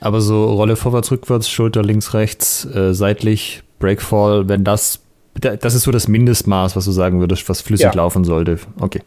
Aber 0.00 0.20
so 0.20 0.52
Rolle 0.52 0.76
vorwärts, 0.76 1.10
rückwärts, 1.10 1.48
Schulter 1.48 1.82
links, 1.82 2.12
rechts, 2.14 2.64
äh, 2.66 2.92
seitlich, 2.92 3.62
Breakfall, 3.78 4.48
wenn 4.48 4.64
das, 4.64 5.00
das 5.34 5.74
ist 5.74 5.84
so 5.84 5.90
das 5.90 6.08
Mindestmaß, 6.08 6.76
was 6.76 6.84
du 6.84 6.92
sagen 6.92 7.20
würdest, 7.20 7.48
was 7.48 7.60
flüssig 7.60 7.86
ja. 7.86 7.94
laufen 7.94 8.24
sollte. 8.24 8.58
Okay. 8.80 9.00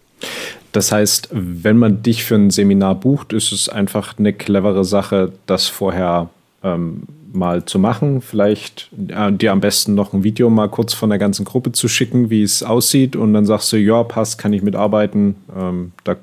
Das 0.75 0.91
heißt, 0.91 1.29
wenn 1.31 1.77
man 1.77 2.03
dich 2.03 2.25
für 2.25 2.35
ein 2.35 2.49
Seminar 2.49 2.95
bucht, 2.95 3.31
ist 3.31 3.53
es 3.53 3.69
einfach 3.69 4.19
eine 4.19 4.33
clevere 4.33 4.83
Sache, 4.83 5.31
das 5.45 5.67
vorher 5.67 6.29
ähm, 6.63 7.03
mal 7.31 7.63
zu 7.63 7.79
machen. 7.79 8.19
Vielleicht 8.19 8.89
äh, 9.07 9.31
dir 9.31 9.53
am 9.53 9.61
besten 9.61 9.95
noch 9.95 10.11
ein 10.11 10.25
Video 10.25 10.49
mal 10.49 10.67
kurz 10.67 10.93
von 10.93 11.09
der 11.09 11.17
ganzen 11.17 11.45
Gruppe 11.45 11.71
zu 11.71 11.87
schicken, 11.87 12.29
wie 12.29 12.43
es 12.43 12.61
aussieht. 12.61 13.15
Und 13.15 13.33
dann 13.33 13.45
sagst 13.45 13.71
du, 13.71 13.77
ja, 13.77 14.03
passt, 14.03 14.37
kann 14.37 14.51
ich 14.51 14.63
mitarbeiten. 14.63 15.35
Ähm, 15.55 15.93
da 16.03 16.17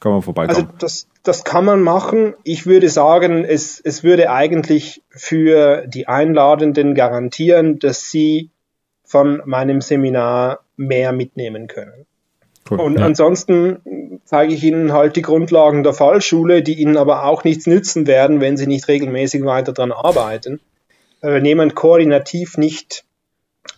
kann 0.00 0.12
man 0.12 0.22
vorbeikommen. 0.22 0.66
Also 0.66 0.78
das, 0.78 1.06
das 1.22 1.44
kann 1.44 1.64
man 1.64 1.80
machen. 1.80 2.34
Ich 2.42 2.66
würde 2.66 2.88
sagen, 2.88 3.44
es, 3.44 3.78
es 3.78 4.02
würde 4.02 4.32
eigentlich 4.32 5.04
für 5.10 5.86
die 5.86 6.08
Einladenden 6.08 6.96
garantieren, 6.96 7.78
dass 7.78 8.10
sie 8.10 8.50
von 9.04 9.42
meinem 9.44 9.80
Seminar 9.80 10.64
mehr 10.76 11.12
mitnehmen 11.12 11.68
können. 11.68 12.06
Cool, 12.70 12.80
und 12.80 12.98
ja. 12.98 13.04
ansonsten 13.04 14.20
zeige 14.24 14.54
ich 14.54 14.62
Ihnen 14.62 14.92
halt 14.92 15.16
die 15.16 15.22
Grundlagen 15.22 15.82
der 15.82 15.92
Fallschule, 15.92 16.62
die 16.62 16.74
Ihnen 16.74 16.96
aber 16.96 17.24
auch 17.24 17.42
nichts 17.42 17.66
nützen 17.66 18.06
werden, 18.06 18.40
wenn 18.40 18.56
Sie 18.56 18.66
nicht 18.66 18.86
regelmäßig 18.86 19.44
weiter 19.44 19.72
daran 19.72 19.92
arbeiten. 19.92 20.60
Äh, 21.20 21.32
wenn 21.32 21.44
jemand 21.44 21.74
koordinativ 21.74 22.56
nicht 22.58 23.04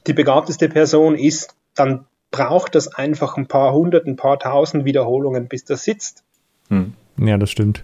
die 0.07 0.13
begabteste 0.13 0.69
Person 0.69 1.17
ist, 1.17 1.55
dann 1.75 2.05
braucht 2.31 2.75
das 2.75 2.89
einfach 2.89 3.37
ein 3.37 3.47
paar 3.47 3.73
hundert, 3.73 4.07
ein 4.07 4.17
paar 4.17 4.39
tausend 4.39 4.85
Wiederholungen, 4.85 5.49
bis 5.49 5.65
das 5.65 5.85
sitzt. 5.85 6.23
Hm. 6.69 6.95
Ja, 7.19 7.39
das 7.39 7.51
stimmt. 7.51 7.83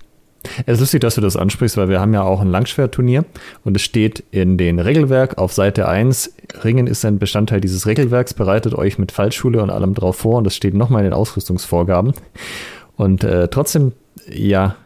Es 0.66 0.74
ist 0.74 0.80
lustig, 0.80 1.00
dass 1.00 1.16
du 1.16 1.20
das 1.20 1.36
ansprichst, 1.36 1.76
weil 1.76 1.88
wir 1.88 2.00
haben 2.00 2.14
ja 2.14 2.22
auch 2.22 2.40
ein 2.40 2.50
Langschwertturnier 2.50 3.24
und 3.64 3.76
es 3.76 3.82
steht 3.82 4.22
in 4.30 4.56
den 4.56 4.78
Regelwerk 4.78 5.38
auf 5.38 5.52
Seite 5.52 5.88
1, 5.88 6.32
Ringen 6.64 6.86
ist 6.86 7.04
ein 7.04 7.18
Bestandteil 7.18 7.60
dieses 7.60 7.86
Regelwerks, 7.86 8.34
bereitet 8.34 8.74
euch 8.74 8.98
mit 8.98 9.12
Fallschule 9.12 9.62
und 9.62 9.70
allem 9.70 9.94
drauf 9.94 10.16
vor 10.16 10.36
und 10.38 10.44
das 10.44 10.54
steht 10.54 10.74
nochmal 10.74 11.00
in 11.00 11.10
den 11.10 11.12
Ausrüstungsvorgaben. 11.12 12.14
Und 12.96 13.24
äh, 13.24 13.48
trotzdem, 13.48 13.92
ja, 14.28 14.76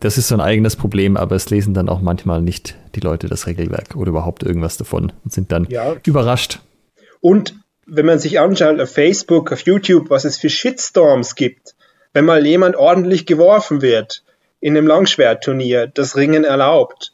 das 0.00 0.18
ist 0.18 0.28
so 0.28 0.34
ein 0.34 0.40
eigenes 0.40 0.76
Problem, 0.76 1.16
aber 1.16 1.36
es 1.36 1.48
lesen 1.50 1.74
dann 1.74 1.88
auch 1.88 2.00
manchmal 2.00 2.42
nicht 2.42 2.76
die 2.94 3.00
Leute 3.00 3.28
das 3.28 3.46
Regelwerk 3.46 3.94
oder 3.94 4.10
überhaupt 4.10 4.42
irgendwas 4.42 4.76
davon 4.76 5.12
und 5.24 5.32
sind 5.32 5.52
dann 5.52 5.66
ja. 5.70 5.94
überrascht. 6.04 6.60
Und 7.20 7.54
wenn 7.86 8.06
man 8.06 8.18
sich 8.18 8.40
anschaut 8.40 8.80
auf 8.80 8.90
Facebook, 8.90 9.52
auf 9.52 9.60
YouTube, 9.60 10.10
was 10.10 10.24
es 10.24 10.38
für 10.38 10.50
Shitstorms 10.50 11.34
gibt, 11.34 11.74
wenn 12.12 12.24
mal 12.24 12.44
jemand 12.44 12.76
ordentlich 12.76 13.26
geworfen 13.26 13.80
wird 13.80 14.22
in 14.62 14.76
einem 14.76 14.86
Langschwertturnier, 14.86 15.88
das 15.88 16.16
Ringen 16.16 16.44
erlaubt. 16.44 17.12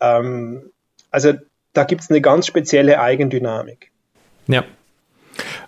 Ähm, 0.00 0.70
also 1.10 1.32
da 1.72 1.84
gibt 1.84 2.02
es 2.02 2.10
eine 2.10 2.20
ganz 2.20 2.46
spezielle 2.46 3.00
Eigendynamik. 3.00 3.90
Ja. 4.48 4.64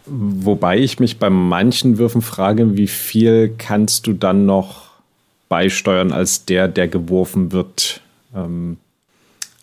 Wobei 0.04 0.78
ich 0.78 0.98
mich 0.98 1.18
bei 1.18 1.30
manchen 1.30 1.98
Würfen 1.98 2.20
frage, 2.20 2.76
wie 2.76 2.88
viel 2.88 3.54
kannst 3.56 4.08
du 4.08 4.12
dann 4.12 4.44
noch 4.44 4.90
beisteuern 5.48 6.12
als 6.12 6.44
der, 6.46 6.66
der 6.66 6.88
geworfen 6.88 7.52
wird? 7.52 8.00
Ähm, 8.34 8.78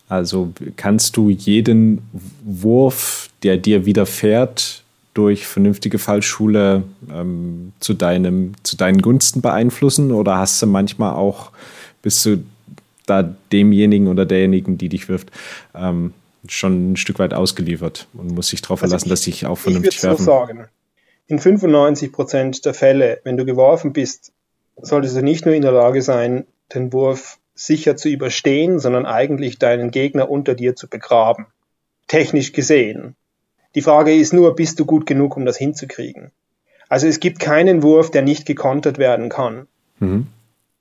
also 0.07 0.53
kannst 0.77 1.17
du 1.17 1.29
jeden 1.29 2.01
Wurf, 2.45 3.29
der 3.43 3.57
dir 3.57 3.85
widerfährt, 3.85 4.83
durch 5.17 5.47
vernünftige 5.47 5.97
Fallschule 5.97 6.83
ähm, 7.11 7.73
zu, 7.79 7.93
deinem, 7.93 8.53
zu 8.63 8.77
deinen 8.77 9.01
Gunsten 9.01 9.41
beeinflussen? 9.41 10.11
Oder 10.11 10.37
hast 10.37 10.61
du 10.61 10.67
manchmal 10.67 11.13
auch, 11.13 11.51
bist 12.01 12.25
du 12.25 12.43
da 13.07 13.23
demjenigen 13.51 14.07
oder 14.07 14.25
derjenigen, 14.25 14.77
die 14.77 14.89
dich 14.89 15.09
wirft, 15.09 15.31
ähm, 15.73 16.13
schon 16.47 16.91
ein 16.91 16.97
Stück 16.97 17.19
weit 17.19 17.33
ausgeliefert 17.33 18.07
und 18.13 18.35
muss 18.35 18.49
sich 18.49 18.61
darauf 18.61 18.83
also 18.83 18.91
verlassen, 18.91 19.07
ich, 19.07 19.11
dass 19.11 19.27
ich 19.27 19.45
auch 19.47 19.57
vernünftig 19.57 19.95
ich 19.95 20.03
werfen. 20.03 20.23
So 20.23 20.31
sagen, 20.31 20.67
in 21.25 21.39
95 21.39 22.11
Prozent 22.11 22.65
der 22.65 22.73
Fälle, 22.73 23.19
wenn 23.23 23.37
du 23.37 23.45
geworfen 23.45 23.93
bist, 23.93 24.31
solltest 24.79 25.17
du 25.17 25.21
nicht 25.21 25.45
nur 25.45 25.55
in 25.55 25.63
der 25.63 25.71
Lage 25.71 26.01
sein, 26.01 26.45
den 26.73 26.93
Wurf 26.93 27.39
sicher 27.55 27.97
zu 27.97 28.07
überstehen, 28.07 28.79
sondern 28.79 29.05
eigentlich 29.05 29.57
deinen 29.57 29.89
Gegner 29.89 30.29
unter 30.29 30.53
dir 30.53 30.75
zu 30.75 30.87
begraben. 30.87 31.47
Technisch 32.07 32.53
gesehen. 32.53 33.15
Die 33.77 33.83
Frage 33.83 34.15
ist 34.15 34.33
nur, 34.33 34.55
bist 34.55 34.79
du 34.79 34.85
gut 34.85 35.05
genug, 35.05 35.37
um 35.37 35.45
das 35.45 35.55
hinzukriegen? 35.55 36.31
Also 36.89 37.05
es 37.05 37.19
gibt 37.19 37.37
keinen 37.37 37.83
Wurf, 37.83 38.09
der 38.09 38.23
nicht 38.23 38.47
gekontert 38.47 38.97
werden 38.97 39.29
kann. 39.29 39.67
Mhm. 39.99 40.25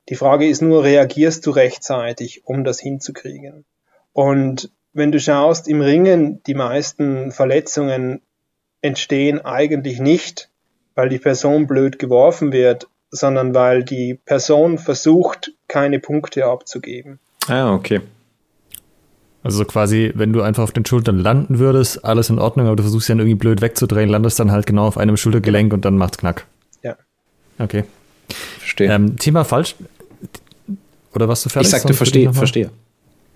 Die 0.09 0.15
Frage 0.15 0.49
ist 0.49 0.63
nur, 0.63 0.83
reagierst 0.83 1.45
du 1.45 1.51
rechtzeitig, 1.51 2.47
um 2.47 2.65
das 2.65 2.81
hinzukriegen? 2.81 3.67
Und 4.15 4.71
wenn 4.95 5.13
du 5.13 5.21
schaust, 5.21 5.69
im 5.69 5.83
Ringen, 5.83 6.43
die 6.45 6.55
meisten 6.55 7.33
Verletzungen 7.33 8.23
entstehen 8.81 9.45
eigentlich 9.45 10.01
nicht, 10.01 10.49
weil 10.95 11.11
die 11.11 11.19
Person 11.19 11.67
blöd 11.67 11.99
geworfen 11.99 12.51
wird, 12.51 12.89
sondern 13.11 13.55
weil 13.55 13.85
die 13.85 14.15
Person 14.15 14.79
versucht, 14.79 15.53
keine 15.69 16.01
Punkte 16.01 16.47
abzugeben. 16.47 17.19
Ah, 17.47 17.75
okay. 17.75 18.01
Also 19.43 19.65
quasi, 19.65 20.13
wenn 20.15 20.33
du 20.33 20.43
einfach 20.43 20.65
auf 20.65 20.73
den 20.73 20.85
Schultern 20.85 21.19
landen 21.19 21.59
würdest, 21.59 22.05
alles 22.05 22.31
in 22.31 22.39
Ordnung, 22.39 22.67
aber 22.67 22.77
du 22.77 22.83
versuchst 22.83 23.09
ja 23.09 23.15
irgendwie 23.15 23.37
blöd 23.37 23.61
wegzudrehen, 23.61 24.09
landest 24.09 24.41
dann 24.41 24.51
halt 24.51 24.67
genau 24.67 24.87
auf 24.87 24.99
einem 24.99 25.17
Schultergelenk 25.17 25.73
und 25.73 25.85
dann 25.85 25.97
macht's 25.97 26.19
knack. 26.19 26.47
Ja. 26.83 26.97
Okay. 27.59 27.85
Verstehe. 28.59 28.93
Ähm, 28.93 29.17
Thema 29.17 29.45
falsch. 29.45 29.77
Oder 31.15 31.29
was 31.29 31.43
du 31.43 31.49
fertig? 31.49 31.69
Ich 31.69 31.71
sagte, 31.71 31.95
verstehe, 31.95 32.33
verstehe. 32.33 32.71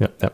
Ja, 0.01 0.09
ja. 0.23 0.31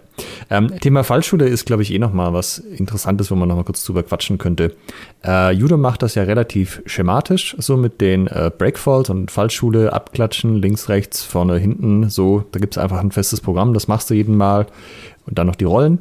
Ähm, 0.49 0.79
Thema 0.79 1.03
Fallschule 1.03 1.49
ist, 1.49 1.67
glaube 1.67 1.83
ich, 1.83 1.93
eh 1.93 1.99
nochmal 1.99 2.33
was 2.33 2.59
Interessantes, 2.59 3.33
wo 3.33 3.35
man 3.35 3.49
nochmal 3.49 3.65
kurz 3.65 3.85
drüber 3.85 4.05
quatschen 4.05 4.39
könnte. 4.39 4.77
Äh, 5.25 5.53
Judo 5.53 5.77
macht 5.77 6.03
das 6.03 6.15
ja 6.15 6.23
relativ 6.23 6.83
schematisch, 6.87 7.57
so 7.59 7.77
mit 7.77 8.01
den 8.01 8.29
äh, 8.29 8.53
Breakfalls 8.57 9.11
und 9.11 9.33
Fallschule, 9.33 9.93
abklatschen, 9.93 10.63
links, 10.63 10.89
rechts, 10.89 11.25
vorne, 11.25 11.59
hinten, 11.59 12.09
so. 12.11 12.45
Da 12.53 12.61
gibt 12.61 12.75
es 12.75 12.79
einfach 12.79 12.99
ein 12.99 13.11
festes 13.11 13.41
Programm, 13.41 13.75
das 13.75 13.89
machst 13.89 14.09
du 14.09 14.15
jeden 14.15 14.37
Mal 14.37 14.67
und 15.27 15.39
dann 15.39 15.47
noch 15.47 15.57
die 15.57 15.65
Rollen. 15.65 16.01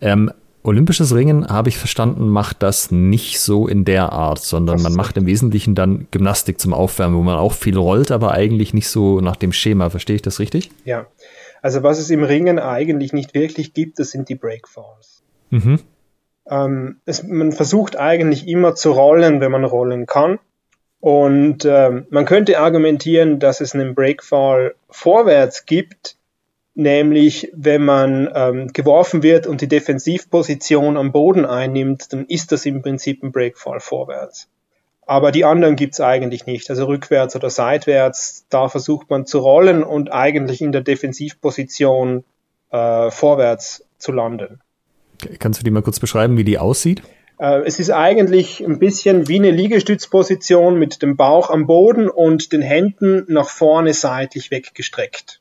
Ähm, 0.00 0.30
Olympisches 0.64 1.14
Ringen, 1.14 1.46
habe 1.46 1.70
ich 1.70 1.78
verstanden, 1.78 2.28
macht 2.28 2.62
das 2.62 2.90
nicht 2.90 3.40
so 3.40 3.66
in 3.68 3.84
der 3.86 4.12
Art, 4.12 4.40
sondern 4.40 4.82
man 4.82 4.92
macht 4.92 5.16
im 5.16 5.24
Wesentlichen 5.24 5.74
dann 5.74 6.08
Gymnastik 6.10 6.60
zum 6.60 6.74
Aufwärmen, 6.74 7.16
wo 7.16 7.22
man 7.22 7.36
auch 7.36 7.54
viel 7.54 7.78
rollt, 7.78 8.10
aber 8.10 8.32
eigentlich 8.32 8.74
nicht 8.74 8.88
so 8.88 9.20
nach 9.20 9.36
dem 9.36 9.52
Schema. 9.52 9.88
Verstehe 9.88 10.16
ich 10.16 10.22
das 10.22 10.40
richtig? 10.40 10.70
Ja, 10.84 11.06
also 11.62 11.82
was 11.82 11.98
es 11.98 12.10
im 12.10 12.22
Ringen 12.22 12.58
eigentlich 12.58 13.14
nicht 13.14 13.34
wirklich 13.34 13.72
gibt, 13.72 13.98
das 13.98 14.10
sind 14.10 14.28
die 14.28 14.34
Breakfalls. 14.34 15.22
Mhm. 15.48 15.78
Ähm, 16.50 16.96
es, 17.06 17.22
man 17.22 17.52
versucht 17.52 17.96
eigentlich 17.96 18.46
immer 18.46 18.74
zu 18.74 18.92
rollen, 18.92 19.40
wenn 19.40 19.52
man 19.52 19.64
rollen 19.64 20.04
kann. 20.04 20.38
Und 21.00 21.64
ähm, 21.64 22.06
man 22.10 22.26
könnte 22.26 22.58
argumentieren, 22.58 23.38
dass 23.38 23.62
es 23.62 23.74
einen 23.74 23.94
Breakfall 23.94 24.74
vorwärts 24.90 25.64
gibt, 25.64 26.17
nämlich 26.78 27.50
wenn 27.54 27.84
man 27.84 28.30
ähm, 28.32 28.72
geworfen 28.72 29.22
wird 29.24 29.46
und 29.46 29.60
die 29.60 29.68
Defensivposition 29.68 30.96
am 30.96 31.10
Boden 31.10 31.44
einnimmt, 31.44 32.12
dann 32.12 32.24
ist 32.26 32.52
das 32.52 32.64
im 32.66 32.82
Prinzip 32.82 33.22
ein 33.22 33.32
Breakfall 33.32 33.80
vorwärts. 33.80 34.48
Aber 35.04 35.32
die 35.32 35.44
anderen 35.44 35.74
gibt's 35.74 36.00
eigentlich 36.00 36.46
nicht. 36.46 36.70
Also 36.70 36.84
rückwärts 36.84 37.34
oder 37.34 37.50
seitwärts, 37.50 38.46
da 38.48 38.68
versucht 38.68 39.10
man 39.10 39.26
zu 39.26 39.40
rollen 39.40 39.82
und 39.82 40.12
eigentlich 40.12 40.60
in 40.60 40.70
der 40.70 40.82
Defensivposition 40.82 42.24
äh, 42.70 43.10
vorwärts 43.10 43.84
zu 43.98 44.12
landen. 44.12 44.60
Kannst 45.40 45.60
du 45.60 45.64
die 45.64 45.70
mal 45.72 45.82
kurz 45.82 45.98
beschreiben, 45.98 46.36
wie 46.36 46.44
die 46.44 46.58
aussieht? 46.58 47.02
Äh, 47.40 47.62
es 47.62 47.80
ist 47.80 47.90
eigentlich 47.90 48.64
ein 48.64 48.78
bisschen 48.78 49.26
wie 49.26 49.36
eine 49.36 49.50
Liegestützposition 49.50 50.78
mit 50.78 51.02
dem 51.02 51.16
Bauch 51.16 51.50
am 51.50 51.66
Boden 51.66 52.08
und 52.08 52.52
den 52.52 52.62
Händen 52.62 53.24
nach 53.26 53.48
vorne 53.48 53.94
seitlich 53.94 54.52
weggestreckt. 54.52 55.37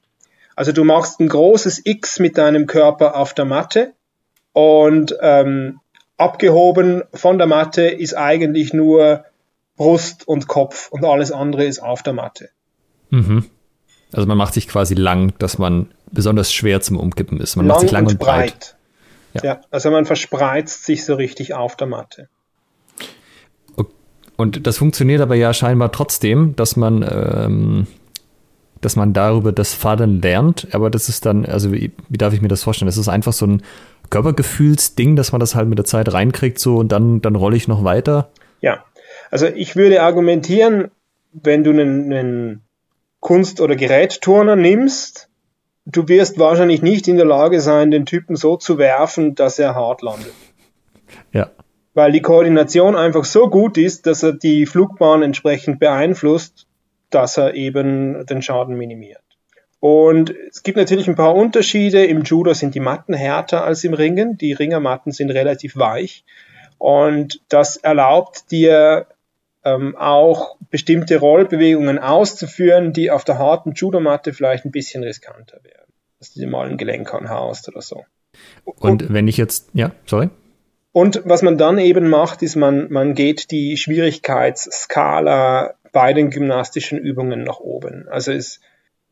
Also 0.57 0.71
du 0.71 0.83
machst 0.83 1.19
ein 1.19 1.29
großes 1.29 1.83
X 1.85 2.17
mit 2.17 2.39
deinem 2.39 2.65
Körper 2.65 3.15
auf 3.15 3.35
der 3.35 3.45
Matte 3.45 3.93
und 4.53 5.15
ähm, 5.21 5.79
abgehoben 6.17 7.03
von 7.13 7.37
der 7.37 7.45
Matte 7.45 7.83
ist 7.83 8.17
eigentlich 8.17 8.73
nur 8.73 9.23
Brust 9.75 10.27
und 10.27 10.47
Kopf 10.47 10.89
und 10.89 11.05
alles 11.05 11.31
andere 11.31 11.65
ist 11.65 11.77
auf 11.77 12.01
der 12.01 12.13
Matte. 12.13 12.49
Mhm. 13.11 13.45
Also 14.11 14.27
man 14.27 14.35
macht 14.35 14.55
sich 14.55 14.67
quasi 14.67 14.95
lang, 14.95 15.31
dass 15.37 15.59
man 15.59 15.91
besonders 16.11 16.51
schwer 16.51 16.81
zum 16.81 16.97
Umkippen 16.97 17.39
ist. 17.39 17.55
Man 17.55 17.67
lang 17.67 17.75
macht 17.75 17.81
sich 17.81 17.91
lang 17.91 18.05
und, 18.05 18.13
und 18.13 18.19
breit. 18.19 18.51
breit. 18.51 18.75
Ja. 19.33 19.43
ja, 19.43 19.61
also 19.69 19.91
man 19.91 20.07
verspreizt 20.07 20.85
sich 20.85 21.05
so 21.05 21.13
richtig 21.13 21.53
auf 21.53 21.75
der 21.75 21.85
Matte. 21.85 22.29
Und 24.37 24.65
das 24.65 24.77
funktioniert 24.77 25.21
aber 25.21 25.35
ja 25.35 25.53
scheinbar 25.53 25.91
trotzdem, 25.91 26.55
dass 26.55 26.75
man, 26.77 27.03
ähm, 27.03 27.87
dass 28.87 28.95
man 28.95 29.11
darüber 29.11 29.51
das 29.51 29.73
Faden 29.73 30.21
lernt. 30.21 30.69
Aber 30.71 30.89
das 30.89 31.09
ist 31.09 31.25
dann, 31.25 31.45
also 31.45 31.73
wie, 31.73 31.91
wie 32.07 32.17
darf 32.17 32.33
ich 32.33 32.41
mir 32.41 32.47
das 32.47 32.63
vorstellen? 32.63 32.87
Das 32.87 32.95
ist 32.95 33.09
einfach 33.09 33.33
so 33.33 33.45
ein 33.45 33.63
Körpergefühlsding, 34.09 35.17
dass 35.17 35.33
man 35.33 35.41
das 35.41 35.55
halt 35.55 35.67
mit 35.67 35.77
der 35.77 35.83
Zeit 35.83 36.13
reinkriegt 36.13 36.57
so 36.57 36.77
und 36.77 36.93
dann, 36.93 37.19
dann 37.19 37.35
rolle 37.35 37.57
ich 37.57 37.67
noch 37.67 37.83
weiter. 37.83 38.29
Ja, 38.61 38.85
also 39.29 39.47
ich 39.47 39.75
würde 39.75 40.01
argumentieren, 40.01 40.89
wenn 41.33 41.65
du 41.65 41.71
einen, 41.71 42.13
einen 42.13 42.61
Kunst- 43.19 43.59
oder 43.59 43.75
Gerätturner 43.75 44.55
nimmst, 44.55 45.27
du 45.85 46.07
wirst 46.07 46.39
wahrscheinlich 46.39 46.81
nicht 46.81 47.09
in 47.09 47.17
der 47.17 47.25
Lage 47.25 47.59
sein, 47.59 47.91
den 47.91 48.05
Typen 48.05 48.37
so 48.37 48.55
zu 48.55 48.77
werfen, 48.77 49.35
dass 49.35 49.59
er 49.59 49.75
hart 49.75 50.01
landet. 50.01 50.31
Ja. 51.33 51.49
Weil 51.93 52.13
die 52.13 52.21
Koordination 52.21 52.95
einfach 52.95 53.25
so 53.25 53.49
gut 53.49 53.77
ist, 53.77 54.07
dass 54.07 54.23
er 54.23 54.31
die 54.31 54.65
Flugbahn 54.65 55.23
entsprechend 55.23 55.77
beeinflusst, 55.79 56.66
dass 57.09 57.37
er 57.37 57.53
eben 57.53 58.25
den 58.25 58.41
Schaden 58.41 58.77
minimiert. 58.77 59.21
Und 59.79 60.33
es 60.49 60.63
gibt 60.63 60.77
natürlich 60.77 61.07
ein 61.07 61.15
paar 61.15 61.35
Unterschiede. 61.35 62.05
Im 62.05 62.23
Judo 62.23 62.53
sind 62.53 62.73
die 62.73 62.79
Matten 62.79 63.13
härter 63.13 63.63
als 63.63 63.83
im 63.83 63.93
Ringen. 63.93 64.37
Die 64.37 64.53
Ringermatten 64.53 65.11
sind 65.11 65.29
relativ 65.29 65.77
weich. 65.77 66.25
Und 66.79 67.41
das 67.49 67.77
erlaubt 67.77 68.51
dir 68.51 69.07
ähm, 69.63 69.95
auch 69.95 70.57
bestimmte 70.69 71.17
Rollbewegungen 71.17 71.99
auszuführen, 71.99 72.93
die 72.93 73.11
auf 73.11 73.23
der 73.23 73.37
harten 73.37 73.73
Judomatte 73.73 74.33
vielleicht 74.33 74.65
ein 74.65 74.71
bisschen 74.71 75.03
riskanter 75.03 75.59
wären. 75.63 75.87
Dass 76.19 76.33
du 76.33 76.39
dir 76.39 76.47
mal 76.47 76.67
ein 76.67 76.77
Gelenk 76.77 77.13
anhaust 77.13 77.67
oder 77.69 77.81
so. 77.81 78.05
Und, 78.65 79.03
und 79.03 79.13
wenn 79.13 79.27
ich 79.27 79.37
jetzt, 79.37 79.69
ja, 79.73 79.91
sorry. 80.05 80.29
Und 80.91 81.21
was 81.25 81.43
man 81.43 81.59
dann 81.59 81.77
eben 81.77 82.09
macht, 82.09 82.41
ist, 82.41 82.55
man, 82.55 82.91
man 82.91 83.13
geht 83.13 83.51
die 83.51 83.77
Schwierigkeitsskala 83.77 85.75
bei 85.91 86.13
den 86.13 86.29
gymnastischen 86.29 86.97
Übungen 86.97 87.43
nach 87.43 87.59
oben. 87.59 88.07
Also 88.09 88.31
es 88.31 88.59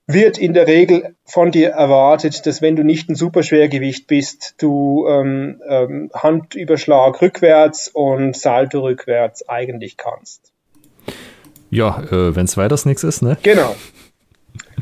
wird 0.07 0.38
in 0.38 0.53
der 0.53 0.67
Regel 0.67 1.15
von 1.23 1.51
dir 1.51 1.69
erwartet, 1.69 2.45
dass 2.45 2.61
wenn 2.61 2.76
du 2.76 2.84
nicht 2.84 3.09
ein 3.09 3.15
Superschwergewicht 3.15 4.07
bist, 4.07 4.55
du 4.59 5.07
ähm, 5.07 5.61
ähm, 5.67 6.11
Handüberschlag 6.13 7.21
rückwärts 7.21 7.88
und 7.88 8.36
Salto 8.36 8.82
rückwärts 8.82 9.47
eigentlich 9.49 9.97
kannst. 9.97 10.51
Ja, 11.71 12.03
äh, 12.03 12.36
wenn 12.36 12.45
es 12.45 12.55
weiters 12.55 12.86
nichts 12.86 13.03
ist, 13.03 13.21
ne? 13.21 13.38
Genau. 13.41 13.76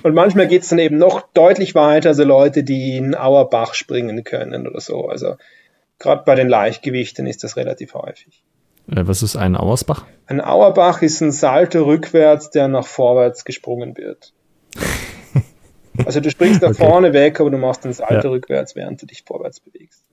Und 0.03 0.13
manchmal 0.13 0.47
geht's 0.47 0.67
dann 0.67 0.79
eben 0.79 0.97
noch 0.97 1.21
deutlich 1.33 1.75
weiter, 1.75 2.09
also 2.09 2.25
Leute, 2.25 2.63
die 2.63 2.97
in 2.97 3.15
Auerbach 3.15 3.73
springen 3.73 4.25
können 4.25 4.67
oder 4.67 4.81
so. 4.81 5.07
Also 5.07 5.37
gerade 5.97 6.23
bei 6.25 6.35
den 6.35 6.49
Leichtgewichten 6.49 7.25
ist 7.25 7.45
das 7.45 7.55
relativ 7.55 7.93
häufig. 7.93 8.43
Äh, 8.89 9.03
was 9.05 9.23
ist 9.23 9.36
ein 9.36 9.55
Auersbach? 9.55 10.05
Ein 10.27 10.41
Auerbach 10.41 11.01
ist 11.01 11.21
ein 11.21 11.31
Salto 11.31 11.84
rückwärts, 11.84 12.49
der 12.49 12.67
nach 12.67 12.86
vorwärts 12.86 13.45
gesprungen 13.45 13.97
wird. 13.97 14.34
Also 16.05 16.21
du 16.21 16.31
springst 16.31 16.63
nach 16.63 16.71
okay. 16.71 16.88
vorne 16.88 17.13
weg, 17.13 17.39
aber 17.39 17.51
du 17.51 17.59
machst 17.59 17.86
den 17.86 17.93
Salto 17.93 18.29
ja. 18.29 18.34
rückwärts, 18.34 18.75
während 18.75 18.99
du 18.99 19.05
dich 19.05 19.21
vorwärts 19.23 19.59
bewegst. 19.59 20.03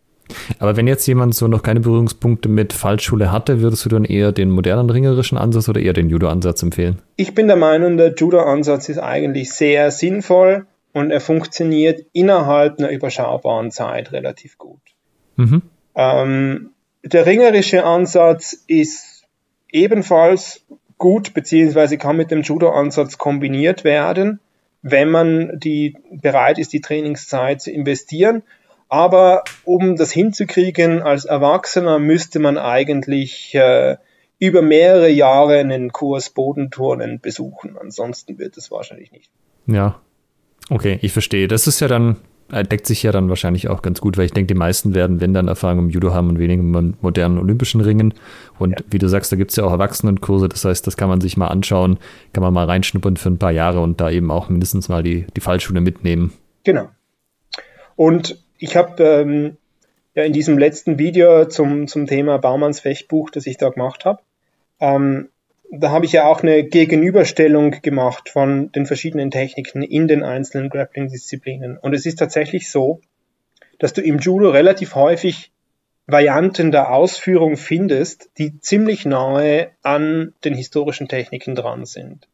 Aber 0.58 0.76
wenn 0.76 0.86
jetzt 0.86 1.06
jemand 1.06 1.34
so 1.34 1.48
noch 1.48 1.62
keine 1.62 1.80
Berührungspunkte 1.80 2.48
mit 2.48 2.72
Fallschule 2.72 3.32
hatte, 3.32 3.60
würdest 3.60 3.84
du 3.84 3.88
dann 3.88 4.04
eher 4.04 4.32
den 4.32 4.50
modernen 4.50 4.90
ringerischen 4.90 5.38
Ansatz 5.38 5.68
oder 5.68 5.80
eher 5.80 5.92
den 5.92 6.10
Judo-Ansatz 6.10 6.62
empfehlen? 6.62 7.00
Ich 7.16 7.34
bin 7.34 7.46
der 7.46 7.56
Meinung, 7.56 7.96
der 7.96 8.14
Judo-Ansatz 8.14 8.88
ist 8.90 8.98
eigentlich 8.98 9.52
sehr 9.52 9.90
sinnvoll 9.90 10.66
und 10.92 11.10
er 11.10 11.20
funktioniert 11.20 12.02
innerhalb 12.12 12.78
einer 12.78 12.90
überschaubaren 12.90 13.70
Zeit 13.70 14.12
relativ 14.12 14.58
gut. 14.58 14.80
Mhm. 15.36 15.62
Ähm, 15.94 16.69
der 17.03 17.26
ringerische 17.26 17.84
Ansatz 17.84 18.64
ist 18.66 19.24
ebenfalls 19.70 20.64
gut, 20.98 21.34
beziehungsweise 21.34 21.98
kann 21.98 22.16
mit 22.16 22.30
dem 22.30 22.42
Judo-Ansatz 22.42 23.18
kombiniert 23.18 23.84
werden, 23.84 24.40
wenn 24.82 25.11
man 25.11 25.59
die 25.59 25.96
bereit 26.11 26.59
ist, 26.59 26.72
die 26.72 26.80
Trainingszeit 26.80 27.61
zu 27.62 27.70
investieren. 27.70 28.42
Aber 28.88 29.44
um 29.64 29.96
das 29.96 30.11
hinzukriegen 30.11 31.01
als 31.01 31.24
Erwachsener, 31.24 31.98
müsste 31.98 32.38
man 32.40 32.59
eigentlich 32.59 33.55
äh, 33.55 33.96
über 34.38 34.62
mehrere 34.62 35.09
Jahre 35.09 35.59
einen 35.59 35.92
Kurs 35.92 36.30
Bodenturnen 36.30 37.20
besuchen. 37.20 37.76
Ansonsten 37.78 38.38
wird 38.38 38.57
es 38.57 38.70
wahrscheinlich 38.70 39.12
nicht. 39.12 39.30
Ja, 39.66 40.01
okay, 40.70 40.98
ich 41.03 41.12
verstehe. 41.12 41.46
Das 41.46 41.66
ist 41.66 41.80
ja 41.80 41.88
dann 41.88 42.16
deckt 42.51 42.86
sich 42.86 43.03
ja 43.03 43.12
dann 43.12 43.28
wahrscheinlich 43.28 43.68
auch 43.68 43.82
ganz 43.82 44.01
gut, 44.01 44.16
weil 44.18 44.26
ich 44.26 44.32
denke, 44.32 44.55
die 44.55 44.59
meisten 44.59 44.94
werden, 44.94 45.20
wenn 45.20 45.32
dann 45.32 45.48
Erfahrung 45.48 45.78
im 45.78 45.90
Judo 45.90 46.12
haben 46.12 46.28
und 46.28 46.38
weniger 46.38 46.62
im 46.62 46.96
modernen 47.01 47.38
olympischen 47.38 47.80
Ringen. 47.80 48.14
Und 48.59 48.80
ja. 48.80 48.86
wie 48.90 48.98
du 48.98 49.09
sagst, 49.09 49.32
da 49.32 49.36
gibt 49.36 49.51
es 49.51 49.57
ja 49.57 49.64
auch 49.64 49.72
Erwachsenenkurse, 49.72 50.48
das 50.48 50.64
heißt, 50.64 50.86
das 50.86 50.96
kann 50.96 51.09
man 51.09 51.20
sich 51.20 51.36
mal 51.36 51.48
anschauen, 51.48 51.98
kann 52.32 52.42
man 52.42 52.53
mal 52.53 52.66
reinschnuppern 52.66 53.16
für 53.16 53.30
ein 53.30 53.38
paar 53.38 53.53
Jahre 53.53 53.80
und 53.80 54.01
da 54.01 54.11
eben 54.11 54.30
auch 54.30 54.48
mindestens 54.48 54.88
mal 54.88 55.03
die, 55.03 55.26
die 55.36 55.40
Fallschule 55.40 55.80
mitnehmen. 55.80 56.32
Genau. 56.64 56.88
Und 57.96 58.42
ich 58.59 58.76
habe 58.76 59.03
ähm, 59.03 59.57
ja 60.14 60.24
in 60.24 60.32
diesem 60.32 60.59
letzten 60.59 60.98
Video 60.98 61.46
zum, 61.46 61.86
zum 61.86 62.07
Thema 62.07 62.38
Baumanns 62.38 62.80
Fechtbuch, 62.80 63.30
das 63.30 63.46
ich 63.46 63.57
da 63.57 63.68
gemacht 63.70 64.05
habe, 64.05 64.20
ähm, 64.80 65.28
da 65.70 65.90
habe 65.90 66.04
ich 66.04 66.12
ja 66.12 66.26
auch 66.26 66.42
eine 66.42 66.64
Gegenüberstellung 66.64 67.82
gemacht 67.82 68.28
von 68.28 68.72
den 68.72 68.86
verschiedenen 68.86 69.30
Techniken 69.30 69.82
in 69.82 70.08
den 70.08 70.22
einzelnen 70.24 70.68
Grappling-Disziplinen. 70.68 71.78
Und 71.78 71.94
es 71.94 72.06
ist 72.06 72.18
tatsächlich 72.18 72.70
so, 72.70 73.00
dass 73.78 73.92
du 73.92 74.02
im 74.02 74.18
Judo 74.18 74.50
relativ 74.50 74.94
häufig 74.94 75.52
Varianten 76.06 76.72
der 76.72 76.92
Ausführung 76.92 77.56
findest, 77.56 78.30
die 78.36 78.58
ziemlich 78.58 79.06
nahe 79.06 79.68
an 79.82 80.34
den 80.44 80.54
historischen 80.54 81.06
Techniken 81.06 81.54
dran 81.54 81.84
sind. 81.84 82.26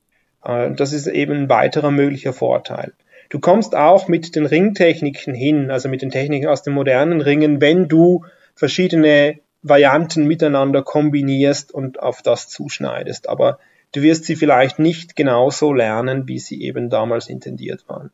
Äh, 0.42 0.72
das 0.72 0.94
ist 0.94 1.06
eben 1.06 1.32
ein 1.32 1.48
weiterer 1.50 1.90
möglicher 1.90 2.32
Vorteil. 2.32 2.94
Du 3.28 3.38
kommst 3.38 3.74
auch 3.74 4.08
mit 4.08 4.34
den 4.34 4.46
Ringtechniken 4.46 5.34
hin, 5.34 5.70
also 5.70 5.88
mit 5.88 6.00
den 6.00 6.10
Techniken 6.10 6.46
aus 6.46 6.62
den 6.62 6.72
modernen 6.72 7.20
Ringen, 7.20 7.60
wenn 7.60 7.88
du 7.88 8.24
verschiedene 8.54 9.40
Varianten 9.62 10.26
miteinander 10.26 10.82
kombinierst 10.82 11.72
und 11.72 12.00
auf 12.00 12.22
das 12.22 12.48
zuschneidest. 12.48 13.28
Aber 13.28 13.58
du 13.92 14.02
wirst 14.02 14.24
sie 14.24 14.36
vielleicht 14.36 14.78
nicht 14.78 15.16
genauso 15.16 15.72
lernen, 15.72 16.28
wie 16.28 16.38
sie 16.38 16.62
eben 16.62 16.90
damals 16.90 17.28
intendiert 17.28 17.84
waren. 17.88 18.10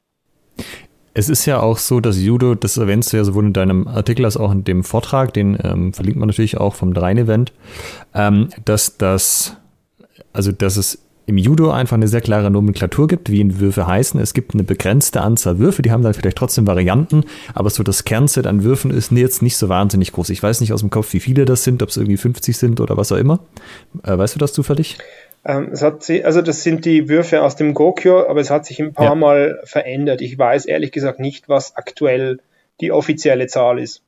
Es 1.15 1.29
ist 1.29 1.45
ja 1.45 1.61
auch 1.61 1.77
so, 1.77 2.01
dass 2.01 2.19
Judo, 2.19 2.55
das 2.55 2.79
erwähnst 2.79 3.13
du 3.13 3.19
ja 3.19 3.25
sowohl 3.25 3.47
in 3.47 3.53
deinem 3.53 3.87
Artikel 3.87 4.25
als 4.25 4.39
auch 4.39 4.51
in 4.51 4.65
dem 4.65 4.83
Vortrag, 4.83 5.35
den 5.35 5.59
ähm, 5.63 5.93
verlinkt 5.93 6.19
man 6.19 6.29
natürlich 6.29 6.57
auch 6.57 6.75
vom 6.75 6.95
Drein-Event, 6.95 7.53
ähm, 8.15 8.49
dass 8.65 8.97
das, 8.97 9.59
also 10.33 10.53
dass 10.53 10.79
es 10.79 11.03
im 11.27 11.39
Judo 11.39 11.71
einfach 11.71 11.97
eine 11.97 12.09
sehr 12.09 12.21
klare 12.21 12.51
Nomenklatur 12.51 13.09
gibt, 13.09 13.31
wie 13.31 13.61
Würfe 13.61 13.87
heißen. 13.87 14.21
Es 14.21 14.35
gibt 14.35 14.55
eine 14.55 14.65
begrenzte 14.65 15.21
Anzahl 15.21 15.59
Würfe, 15.59 15.83
die 15.83 15.91
haben 15.91 16.03
dann 16.03 16.15
vielleicht 16.15 16.37
trotzdem 16.37 16.67
Varianten, 16.67 17.25
aber 17.55 17.71
so 17.71 17.83
das 17.83 18.05
Kernset 18.05 18.47
an 18.47 18.65
Würfen 18.65 18.91
ist 18.91 19.13
jetzt 19.13 19.43
nicht 19.43 19.57
so 19.57 19.69
wahnsinnig 19.69 20.13
groß. 20.13 20.31
Ich 20.31 20.43
weiß 20.43 20.61
nicht 20.61 20.73
aus 20.73 20.81
dem 20.81 20.91
Kopf, 20.91 21.13
wie 21.13 21.21
viele 21.21 21.45
das 21.45 21.65
sind, 21.65 21.83
ob 21.83 21.91
es 21.91 21.97
irgendwie 21.97 22.17
50 22.17 22.57
sind 22.57 22.81
oder 22.81 22.97
was 22.97 23.13
auch 23.13 23.17
immer. 23.17 23.41
Äh, 24.05 24.17
weißt 24.19 24.35
du 24.35 24.39
das 24.39 24.53
zufällig? 24.53 24.99
Ähm, 25.45 25.71
es 25.73 25.83
hat 25.83 26.03
sie, 26.03 26.25
also 26.25 26.43
das 26.43 26.63
sind 26.63 26.85
die 26.85 27.09
Würfe 27.09 27.43
aus 27.43 27.57
dem 27.57 27.75
Gokyo, 27.75 28.29
aber 28.29 28.41
es 28.41 28.51
hat 28.51 28.67
sich 28.67 28.81
ein 28.81 28.93
paar 28.93 29.07
ja. 29.07 29.15
Mal 29.15 29.61
verändert. 29.65 30.21
Ich 30.21 30.39
weiß 30.39 30.67
ehrlich 30.67 30.93
gesagt 30.93 31.19
nicht, 31.19 31.49
was 31.49 31.77
aktuell 31.77 32.39
die 32.81 32.93
offizielle 32.93 33.47
Zahl 33.47 33.79
ist. 33.79 34.03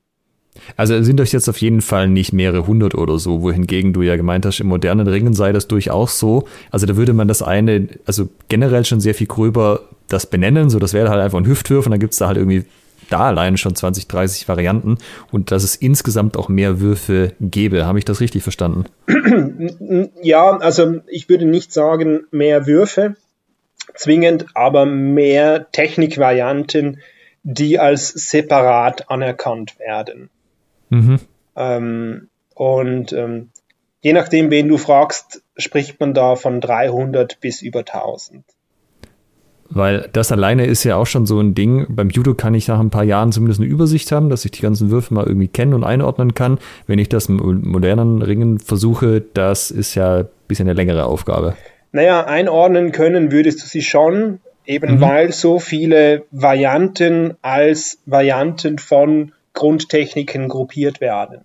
Also 0.77 1.03
sind 1.03 1.21
euch 1.21 1.33
jetzt 1.33 1.49
auf 1.49 1.59
jeden 1.59 1.81
Fall 1.81 2.09
nicht 2.09 2.33
mehrere 2.33 2.67
hundert 2.67 2.95
oder 2.95 3.19
so, 3.19 3.43
wohingegen 3.43 3.93
du 3.93 4.03
ja 4.03 4.17
gemeint 4.17 4.47
hast, 4.47 4.61
im 4.61 4.69
modernen 4.69 5.07
Ringen 5.07 5.35
sei 5.35 5.53
das 5.53 5.69
durchaus 5.69 6.19
so. 6.19 6.47
Also 6.71 6.87
da 6.87 6.97
würde 6.97 7.13
man 7.13 7.29
das 7.29 7.43
eine, 7.43 7.89
also 8.07 8.29
generell 8.49 8.85
schon 8.85 9.01
sehr 9.01 9.15
viel 9.15 9.27
gröber 9.27 9.81
das 10.09 10.27
benennen, 10.27 10.71
so 10.71 10.79
das 10.79 10.93
wäre 10.93 11.09
halt 11.09 11.21
einfach 11.21 11.39
ein 11.39 11.47
Hüftwurf 11.47 11.87
und 11.87 11.91
dann 11.91 12.01
gibt 12.01 12.13
es 12.13 12.19
da 12.19 12.29
halt 12.29 12.37
irgendwie 12.37 12.65
da 13.11 13.21
allein 13.21 13.57
schon 13.57 13.75
20, 13.75 14.09
30 14.09 14.49
Varianten 14.49 14.99
und 15.31 15.51
dass 15.51 15.63
es 15.63 15.77
insgesamt 15.77 16.37
auch 16.37 16.49
mehr 16.49 16.81
Würfe 16.81 17.33
gäbe. 17.41 17.87
Habe 17.87 17.99
ich 17.99 18.05
das 18.05 18.21
richtig 18.21 18.43
verstanden? 18.43 18.85
Ja, 20.23 20.59
also 20.59 21.01
ich 21.07 21.29
würde 21.29 21.45
nicht 21.45 21.73
sagen 21.73 22.25
mehr 22.31 22.67
Würfe 22.67 23.17
zwingend, 23.95 24.47
aber 24.55 24.87
mehr 24.87 25.71
Technikvarianten, 25.71 27.01
die 27.43 27.79
als 27.79 28.09
separat 28.09 29.11
anerkannt 29.11 29.79
werden. 29.79 30.31
Mhm. 30.95 31.21
Ähm, 31.57 32.29
und 32.55 33.13
ähm, 33.13 33.51
je 34.01 34.13
nachdem, 34.13 34.51
wen 34.51 34.69
du 34.69 34.77
fragst, 34.77 35.43
spricht 35.57 36.01
man 36.01 36.15
da 36.15 36.37
von 36.37 36.61
300 36.61 37.41
bis 37.41 37.63
über 37.63 37.81
1000. 37.81 38.45
Weil 39.71 40.09
das 40.13 40.31
alleine 40.31 40.67
ist 40.67 40.85
ja 40.85 40.97
auch 40.97 41.07
schon 41.07 41.27
so 41.27 41.41
ein 41.41 41.55
Ding. 41.55 41.87
Beim 41.89 42.11
Judo 42.11 42.35
kann 42.35 42.55
ich 42.55 42.69
nach 42.69 42.79
ein 42.79 42.91
paar 42.91 43.03
Jahren 43.03 43.33
zumindest 43.33 43.61
eine 43.61 43.69
Übersicht 43.69 44.13
haben, 44.13 44.29
dass 44.29 44.45
ich 44.45 44.53
die 44.53 44.63
ganzen 44.63 44.91
Würfe 44.91 45.13
mal 45.15 45.27
irgendwie 45.27 45.49
kennen 45.49 45.75
und 45.75 45.85
einordnen 45.85 46.35
kann. 46.35 46.59
Wenn 46.87 46.99
ich 46.99 47.09
das 47.09 47.27
im 47.27 47.63
modernen 47.65 48.23
Ringen 48.23 48.61
versuche, 48.61 49.21
das 49.21 49.71
ist 49.71 49.95
ja 49.95 50.19
ein 50.19 50.29
bisschen 50.47 50.69
eine 50.69 50.75
längere 50.75 51.07
Aufgabe. 51.07 51.57
Naja, 51.93 52.25
einordnen 52.25 52.93
können 52.93 53.33
würdest 53.33 53.63
du 53.63 53.67
sie 53.67 53.83
schon, 53.83 54.41
eben 54.67 54.97
mhm. 54.97 55.01
weil 55.01 55.33
so 55.33 55.59
viele 55.59 56.25
Varianten 56.31 57.35
als 57.41 57.99
Varianten 58.07 58.79
von 58.79 59.33
Grundtechniken 59.55 60.49
gruppiert 60.49 61.01
werden. 61.01 61.45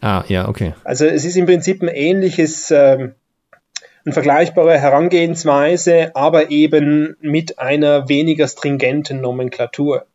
Ah, 0.00 0.24
ja, 0.28 0.48
okay. 0.48 0.74
Also 0.84 1.06
es 1.06 1.24
ist 1.24 1.36
im 1.36 1.46
Prinzip 1.46 1.82
ein 1.82 1.88
ähnliches, 1.88 2.70
ähm, 2.70 3.14
eine 4.04 4.14
vergleichbare 4.14 4.78
Herangehensweise, 4.78 6.12
aber 6.14 6.50
eben 6.50 7.16
mit 7.20 7.58
einer 7.58 8.08
weniger 8.08 8.48
stringenten 8.48 9.20
Nomenklatur. 9.20 10.06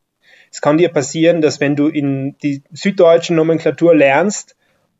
Es 0.52 0.62
kann 0.62 0.78
dir 0.78 0.90
passieren, 0.90 1.42
dass 1.42 1.60
wenn 1.60 1.76
du 1.76 1.88
in 1.88 2.38
die 2.42 2.64
süddeutsche 2.72 3.34
Nomenklatur 3.34 3.94
lernst 3.94 4.56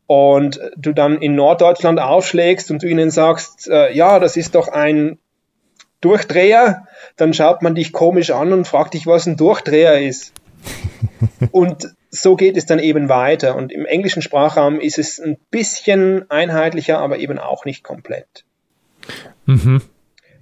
und 0.06 0.60
du 0.76 0.92
dann 0.92 1.20
in 1.20 1.34
Norddeutschland 1.34 1.98
aufschlägst 1.98 2.70
und 2.70 2.82
du 2.82 2.86
ihnen 2.86 3.10
sagst, 3.10 3.68
äh, 3.68 3.92
ja, 3.92 4.20
das 4.20 4.36
ist 4.36 4.54
doch 4.54 4.68
ein 4.68 5.18
Durchdreher, 6.00 6.86
dann 7.16 7.34
schaut 7.34 7.62
man 7.62 7.74
dich 7.74 7.92
komisch 7.92 8.30
an 8.30 8.52
und 8.52 8.68
fragt 8.68 8.94
dich, 8.94 9.06
was 9.06 9.26
ein 9.26 9.36
Durchdreher 9.36 10.00
ist. 10.00 10.32
und 11.50 11.94
so 12.20 12.36
geht 12.36 12.56
es 12.56 12.66
dann 12.66 12.78
eben 12.78 13.08
weiter. 13.08 13.56
Und 13.56 13.72
im 13.72 13.86
englischen 13.86 14.22
Sprachraum 14.22 14.80
ist 14.80 14.98
es 14.98 15.20
ein 15.20 15.36
bisschen 15.50 16.30
einheitlicher, 16.30 16.98
aber 16.98 17.18
eben 17.18 17.38
auch 17.38 17.64
nicht 17.64 17.82
komplett. 17.82 18.44
Mhm. 19.46 19.82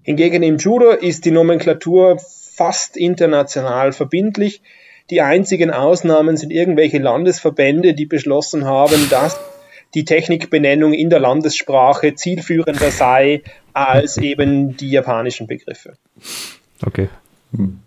Hingegen 0.02 0.42
im 0.42 0.58
Judo 0.58 0.90
ist 0.90 1.24
die 1.24 1.30
Nomenklatur 1.30 2.18
fast 2.18 2.96
international 2.96 3.92
verbindlich. 3.92 4.62
Die 5.10 5.20
einzigen 5.20 5.70
Ausnahmen 5.70 6.36
sind 6.36 6.50
irgendwelche 6.50 6.98
Landesverbände, 6.98 7.94
die 7.94 8.06
beschlossen 8.06 8.64
haben, 8.64 9.08
dass 9.10 9.38
die 9.94 10.04
Technikbenennung 10.04 10.92
in 10.92 11.10
der 11.10 11.20
Landessprache 11.20 12.14
zielführender 12.14 12.90
sei 12.90 13.42
als 13.72 14.16
eben 14.18 14.76
die 14.76 14.90
japanischen 14.90 15.46
Begriffe. 15.46 15.94
Okay. 16.84 17.08
Hm. 17.54 17.80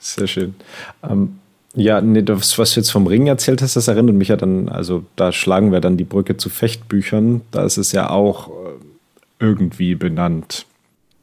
Sehr 0.00 0.26
schön. 0.26 0.54
Ähm, 1.02 1.40
ja, 1.78 2.00
nee, 2.00 2.22
das, 2.22 2.58
was 2.58 2.74
du 2.74 2.80
jetzt 2.80 2.90
vom 2.90 3.06
Ring 3.06 3.26
erzählt 3.26 3.62
hast, 3.62 3.76
das 3.76 3.88
erinnert 3.88 4.16
mich 4.16 4.28
ja 4.28 4.36
dann, 4.36 4.68
also 4.68 5.04
da 5.16 5.32
schlagen 5.32 5.72
wir 5.72 5.80
dann 5.80 5.96
die 5.96 6.04
Brücke 6.04 6.36
zu 6.36 6.50
Fechtbüchern. 6.50 7.42
Da 7.50 7.64
ist 7.64 7.76
es 7.76 7.92
ja 7.92 8.10
auch 8.10 8.48
äh, 8.48 8.52
irgendwie 9.38 9.94
benannt. 9.94 10.66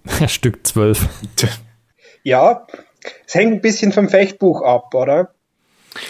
Stück 0.27 0.65
12. 0.65 1.07
Ja, 2.27 2.65
es 3.27 3.35
hängt 3.35 3.53
ein 3.53 3.61
bisschen 3.61 3.91
vom 3.91 4.09
Fechtbuch 4.09 4.63
ab, 4.63 4.95
oder? 4.95 5.35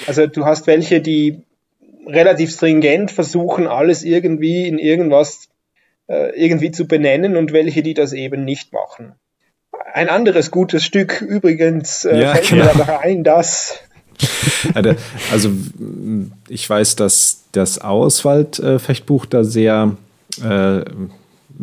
Also 0.07 0.27
du 0.27 0.45
hast 0.45 0.65
welche, 0.65 1.01
die 1.01 1.43
relativ 2.07 2.51
stringent 2.51 3.11
versuchen, 3.11 3.67
alles 3.67 4.01
irgendwie 4.01 4.65
in 4.65 4.79
irgendwas 4.79 5.49
äh, 6.07 6.29
irgendwie 6.41 6.71
zu 6.71 6.87
benennen 6.87 7.35
und 7.35 7.51
welche, 7.51 7.83
die 7.83 7.93
das 7.93 8.13
eben 8.13 8.45
nicht 8.45 8.71
machen. 8.71 9.15
Ein 9.93 10.07
anderes 10.07 10.51
gutes 10.51 10.85
Stück 10.85 11.21
übrigens 11.21 12.05
äh, 12.05 12.21
ja, 12.21 12.35
fällt 12.35 12.47
genau. 12.47 12.65
mir 12.65 12.73
dabei 12.77 12.99
ein, 12.99 13.25
dass 13.25 13.79
also 15.31 15.51
ich 16.47 16.69
weiß, 16.69 16.95
dass 16.95 17.43
das 17.51 17.79
Auswald-Fechtbuch 17.79 19.25
da 19.25 19.43
sehr 19.43 19.95
äh, 20.43 20.81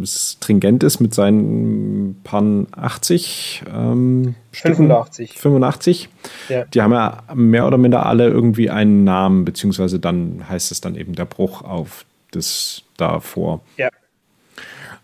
stringent 0.04 0.82
ist 0.82 1.00
mit 1.00 1.14
seinen 1.14 2.20
Pan 2.24 2.66
80. 2.72 3.64
Ähm, 3.72 4.34
85. 4.52 5.38
85. 5.38 6.08
Ja. 6.48 6.64
Die 6.64 6.80
haben 6.80 6.92
ja 6.92 7.22
mehr 7.34 7.66
oder 7.66 7.78
minder 7.78 8.06
alle 8.06 8.28
irgendwie 8.28 8.70
einen 8.70 9.04
Namen, 9.04 9.44
beziehungsweise 9.44 9.98
dann 9.98 10.48
heißt 10.48 10.72
es 10.72 10.80
dann 10.80 10.94
eben 10.94 11.14
der 11.14 11.26
Bruch 11.26 11.62
auf 11.62 12.04
das 12.30 12.82
davor. 12.96 13.60
Ja. 13.76 13.90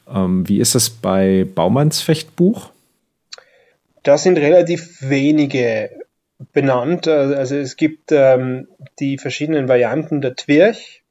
Ähm, 0.09 0.49
wie 0.49 0.59
ist 0.59 0.75
das 0.75 0.91
bei 0.91 1.47
Baumanns 1.55 2.01
Fechtbuch? 2.01 2.71
Da 4.03 4.17
sind 4.17 4.39
relativ 4.39 5.03
wenige 5.03 5.91
benannt. 6.53 7.09
Also 7.09 7.57
es 7.57 7.77
gibt 7.77 8.13
ähm, 8.13 8.69
die 8.99 9.19
verschiedenen 9.19 9.69
Varianten 9.69 10.21
der 10.21 10.37
Twirch. 10.37 11.03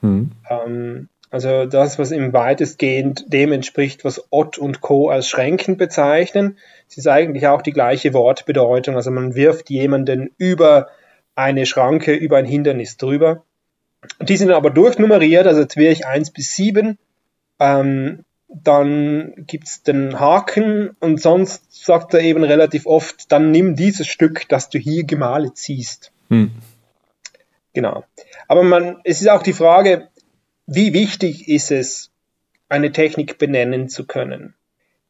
Hm. 0.00 0.32
Ähm, 0.48 1.08
also 1.30 1.66
das, 1.66 1.98
was 1.98 2.12
im 2.12 2.32
weitestgehend 2.32 3.32
dem 3.32 3.50
entspricht, 3.52 4.04
was 4.04 4.24
Ott 4.30 4.56
und 4.56 4.80
Co. 4.80 5.08
als 5.08 5.28
Schränken 5.28 5.76
bezeichnen. 5.76 6.58
Es 6.88 6.96
ist 6.96 7.08
eigentlich 7.08 7.48
auch 7.48 7.62
die 7.62 7.72
gleiche 7.72 8.14
Wortbedeutung. 8.14 8.94
Also 8.94 9.10
man 9.10 9.34
wirft 9.34 9.68
jemanden 9.68 10.30
über 10.38 10.90
eine 11.34 11.66
Schranke, 11.66 12.14
über 12.14 12.36
ein 12.36 12.44
Hindernis 12.44 12.96
drüber. 12.96 13.42
Die 14.20 14.36
sind 14.36 14.52
aber 14.52 14.70
durchnummeriert, 14.70 15.46
also 15.46 15.64
Twirch 15.64 16.06
1 16.06 16.30
bis 16.30 16.54
7. 16.54 16.98
Ähm, 17.58 18.24
dann 18.62 19.34
gibt's 19.46 19.82
den 19.82 20.20
Haken 20.20 20.96
und 21.00 21.20
sonst 21.20 21.84
sagt 21.84 22.14
er 22.14 22.20
eben 22.20 22.44
relativ 22.44 22.86
oft, 22.86 23.32
dann 23.32 23.50
nimm 23.50 23.74
dieses 23.74 24.06
Stück, 24.06 24.48
das 24.48 24.68
du 24.68 24.78
hier 24.78 25.04
gemalt 25.04 25.56
siehst. 25.56 26.12
Hm. 26.28 26.52
Genau. 27.72 28.04
Aber 28.46 28.62
man, 28.62 29.00
es 29.04 29.20
ist 29.20 29.28
auch 29.28 29.42
die 29.42 29.52
Frage, 29.52 30.08
wie 30.66 30.92
wichtig 30.92 31.48
ist 31.48 31.70
es, 31.70 32.10
eine 32.68 32.92
Technik 32.92 33.38
benennen 33.38 33.88
zu 33.88 34.06
können? 34.06 34.54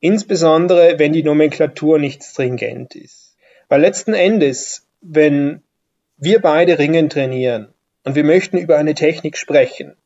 Insbesondere, 0.01 0.99
wenn 0.99 1.13
die 1.13 1.23
Nomenklatur 1.23 1.99
nicht 1.99 2.25
stringent 2.25 2.95
ist. 2.95 3.37
Weil 3.69 3.81
letzten 3.81 4.15
Endes, 4.15 4.87
wenn 5.01 5.63
wir 6.17 6.41
beide 6.41 6.79
Ringen 6.79 7.11
trainieren 7.11 7.73
und 8.05 8.15
wir 8.15 8.25
möchten 8.25 8.59
über 8.59 8.77
eine 8.79 8.95
Technik 8.95 9.37
sprechen, 9.37 9.97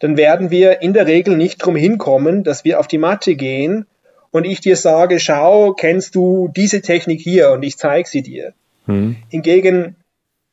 dann 0.00 0.16
werden 0.16 0.50
wir 0.50 0.82
in 0.82 0.92
der 0.92 1.06
Regel 1.06 1.36
nicht 1.36 1.58
drum 1.58 1.76
hinkommen, 1.76 2.42
dass 2.42 2.64
wir 2.64 2.80
auf 2.80 2.88
die 2.88 2.98
Matte 2.98 3.36
gehen 3.36 3.86
und 4.32 4.44
ich 4.44 4.60
dir 4.60 4.76
sage, 4.76 5.20
schau, 5.20 5.74
kennst 5.74 6.14
du 6.14 6.48
diese 6.48 6.80
Technik 6.82 7.20
hier 7.20 7.52
und 7.52 7.62
ich 7.62 7.76
zeige 7.76 8.08
sie 8.08 8.22
dir. 8.22 8.54
Hm. 8.86 9.16
Hingegen, 9.28 9.96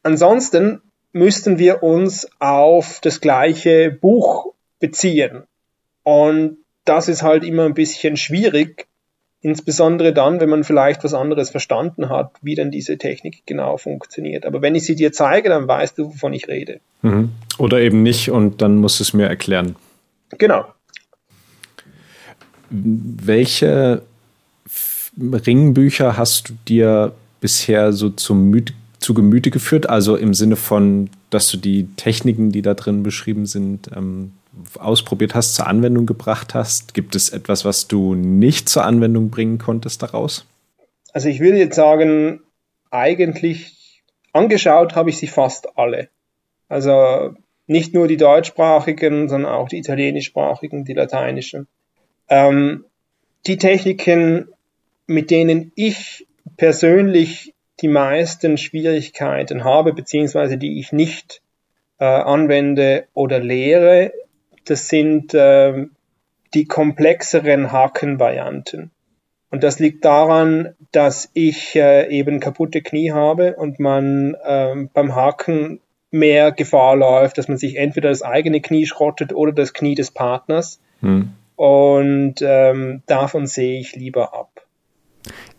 ansonsten 0.04 0.82
müssten 1.14 1.58
wir 1.58 1.82
uns 1.82 2.30
auf 2.40 3.00
das 3.02 3.22
gleiche 3.22 3.90
Buch 3.92 4.54
beziehen. 4.80 5.44
Und 6.04 6.58
das 6.86 7.08
ist 7.08 7.24
halt 7.24 7.44
immer 7.44 7.66
ein 7.66 7.74
bisschen 7.74 8.18
schwierig, 8.18 8.88
insbesondere 9.42 10.14
dann, 10.14 10.40
wenn 10.40 10.50
man 10.50 10.64
vielleicht 10.64 11.04
was 11.04 11.14
anderes 11.14 11.52
verstanden 11.52 12.10
hat, 12.10 12.32
wie 12.42 12.56
denn 12.56 12.72
diese 12.72 12.98
Technik 12.98 13.44
genau 13.46 13.78
funktioniert. 13.78 14.46
Aber 14.46 14.62
wenn 14.62 14.76
ich 14.76 14.86
sie 14.86 14.96
dir 14.96 15.12
zeige, 15.12 15.50
dann 15.50 15.68
weißt 15.68 15.98
du, 15.98 16.08
wovon 16.08 16.34
ich 16.34 16.48
rede. 16.48 16.80
Mhm. 17.02 17.32
Oder 17.58 17.80
eben 17.80 18.04
nicht 18.04 18.32
und 18.32 18.62
dann 18.62 18.78
musst 18.78 19.00
du 19.00 19.04
es 19.04 19.14
mir 19.14 19.28
erklären. 19.28 19.76
Genau. 20.38 20.66
Welche 22.70 24.02
Ringbücher 25.20 26.18
hast 26.18 26.50
du 26.50 26.54
dir 26.68 27.14
bisher 27.40 27.94
so 27.94 28.10
zum 28.10 28.50
Myth 28.50 28.74
zu 29.00 29.14
Gemüte 29.14 29.52
geführt? 29.52 29.90
Also 29.90 30.16
im 30.16 30.34
Sinne 30.34 30.56
von, 30.56 31.10
dass 31.30 31.50
du 31.50 31.58
die 31.58 31.88
Techniken, 31.96 32.52
die 32.52 32.62
da 32.62 32.74
drin 32.74 33.04
beschrieben 33.04 33.46
sind, 33.46 33.90
ähm, 33.96 34.34
ausprobiert 34.80 35.36
hast, 35.36 35.56
zur 35.56 35.68
Anwendung 35.68 36.06
gebracht 36.06 36.54
hast? 36.54 36.94
Gibt 36.94 37.16
es 37.16 37.30
etwas, 37.30 37.66
was 37.66 37.88
du 37.88 38.16
nicht 38.16 38.70
zur 38.70 38.84
Anwendung 38.84 39.30
bringen 39.30 39.58
konntest 39.58 40.04
daraus? 40.04 40.46
Also 41.14 41.30
ich 41.30 41.40
würde 41.40 41.58
jetzt 41.58 41.76
sagen, 41.76 42.42
eigentlich 42.92 44.04
angeschaut 44.34 44.96
habe 44.96 45.10
ich 45.10 45.18
sie 45.18 45.28
fast 45.28 45.78
alle. 45.78 46.10
Also 46.70 47.36
nicht 47.66 47.94
nur 47.94 48.08
die 48.08 48.18
deutschsprachigen, 48.18 49.30
sondern 49.30 49.52
auch 49.52 49.70
die 49.70 49.78
italienischsprachigen, 49.78 50.86
die 50.86 50.94
lateinischen. 50.94 51.68
Ähm, 52.30 52.86
die 53.46 53.58
Techniken, 53.58 54.50
mit 55.06 55.32
denen 55.32 55.72
ich 55.76 56.28
persönlich 56.58 57.54
die 57.82 57.88
meisten 57.88 58.58
Schwierigkeiten 58.58 59.64
habe, 59.64 59.94
beziehungsweise 59.94 60.58
die 60.58 60.80
ich 60.80 60.92
nicht 60.92 61.42
äh, 62.00 62.06
anwende 62.06 63.08
oder 63.14 63.40
lehre, 63.40 64.12
das 64.70 64.88
sind 64.88 65.34
äh, 65.34 65.88
die 66.54 66.66
komplexeren 66.66 67.72
Hakenvarianten. 67.72 68.92
Und 69.50 69.64
das 69.64 69.80
liegt 69.80 70.04
daran, 70.04 70.76
dass 70.92 71.30
ich 71.34 71.76
äh, 71.76 72.10
eben 72.10 72.40
kaputte 72.40 72.82
Knie 72.82 73.12
habe 73.12 73.56
und 73.56 73.80
man 73.80 74.36
äh, 74.44 74.88
beim 74.94 75.16
Haken 75.16 75.80
mehr 76.12 76.52
Gefahr 76.52 76.96
läuft, 76.96 77.38
dass 77.38 77.48
man 77.48 77.58
sich 77.58 77.78
entweder 77.78 78.10
das 78.10 78.24
eigene 78.24 78.62
Knie 78.62 78.86
schrottet 78.86 79.34
oder 79.34 79.52
das 79.52 79.74
Knie 79.74 79.96
des 79.96 80.12
Partners. 80.12 80.80
Hm. 81.02 81.32
Und 81.56 82.36
ähm, 82.42 83.04
davon 83.08 83.48
sehe 83.48 83.80
ich 83.80 83.96
lieber 83.96 84.34
ab. 84.34 84.67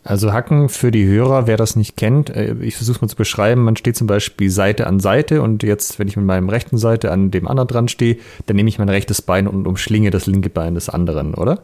Also 0.09 0.33
Hacken 0.33 0.69
für 0.69 0.89
die 0.89 1.05
Hörer, 1.05 1.45
wer 1.45 1.55
das 1.55 1.75
nicht 1.75 1.95
kennt, 1.95 2.31
äh, 2.31 2.55
ich 2.61 2.75
versuche 2.75 2.95
es 2.95 3.01
mal 3.01 3.07
zu 3.09 3.15
beschreiben, 3.15 3.63
man 3.63 3.75
steht 3.75 3.95
zum 3.95 4.07
Beispiel 4.07 4.49
Seite 4.49 4.87
an 4.87 4.99
Seite 4.99 5.43
und 5.43 5.61
jetzt, 5.61 5.99
wenn 5.99 6.07
ich 6.07 6.17
mit 6.17 6.25
meinem 6.25 6.49
rechten 6.49 6.79
Seite 6.79 7.11
an 7.11 7.29
dem 7.29 7.47
anderen 7.47 7.67
dran 7.67 7.87
stehe, 7.89 8.17
dann 8.47 8.55
nehme 8.55 8.69
ich 8.69 8.79
mein 8.79 8.89
rechtes 8.89 9.21
Bein 9.21 9.47
und 9.47 9.67
umschlinge 9.67 10.09
das 10.09 10.25
linke 10.25 10.49
Bein 10.49 10.73
des 10.73 10.89
anderen, 10.89 11.35
oder? 11.35 11.63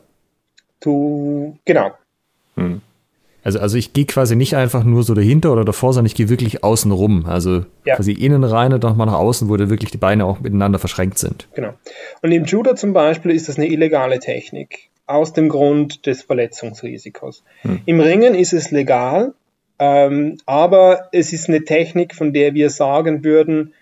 Du, 0.79 1.57
genau. 1.65 1.93
Hm. 2.55 2.81
Also, 3.43 3.59
also 3.59 3.79
ich 3.79 3.93
gehe 3.93 4.05
quasi 4.05 4.35
nicht 4.35 4.55
einfach 4.55 4.83
nur 4.83 5.01
so 5.01 5.15
dahinter 5.15 5.51
oder 5.51 5.65
davor, 5.65 5.93
sondern 5.93 6.05
ich 6.05 6.15
gehe 6.15 6.29
wirklich 6.29 6.63
außen 6.63 6.91
rum. 6.91 7.25
Also 7.25 7.65
ja. 7.83 7.95
quasi 7.95 8.11
innen 8.11 8.43
rein 8.43 8.73
und 8.73 8.83
nochmal 8.83 9.07
nach 9.07 9.13
außen, 9.13 9.49
wo 9.49 9.57
da 9.57 9.71
wirklich 9.71 9.89
die 9.89 9.97
Beine 9.97 10.23
auch 10.23 10.39
miteinander 10.39 10.77
verschränkt 10.77 11.17
sind. 11.17 11.47
Genau. 11.55 11.73
Und 12.21 12.31
im 12.31 12.45
Judo 12.45 12.75
zum 12.75 12.93
Beispiel 12.93 13.31
ist 13.31 13.49
das 13.49 13.57
eine 13.57 13.69
illegale 13.69 14.19
Technik 14.19 14.91
aus 15.07 15.33
dem 15.33 15.49
Grund 15.49 16.05
des 16.05 16.23
Verletzungsrisikos. 16.23 17.43
Hm. 17.61 17.81
Im 17.85 17.99
Ringen 17.99 18.35
ist 18.35 18.53
es 18.53 18.71
legal, 18.71 19.33
ähm, 19.77 20.37
aber 20.45 21.09
es 21.11 21.33
ist 21.33 21.49
eine 21.49 21.63
Technik, 21.63 22.15
von 22.15 22.33
der 22.33 22.53
wir 22.53 22.69
sagen 22.69 23.23
würden, 23.23 23.73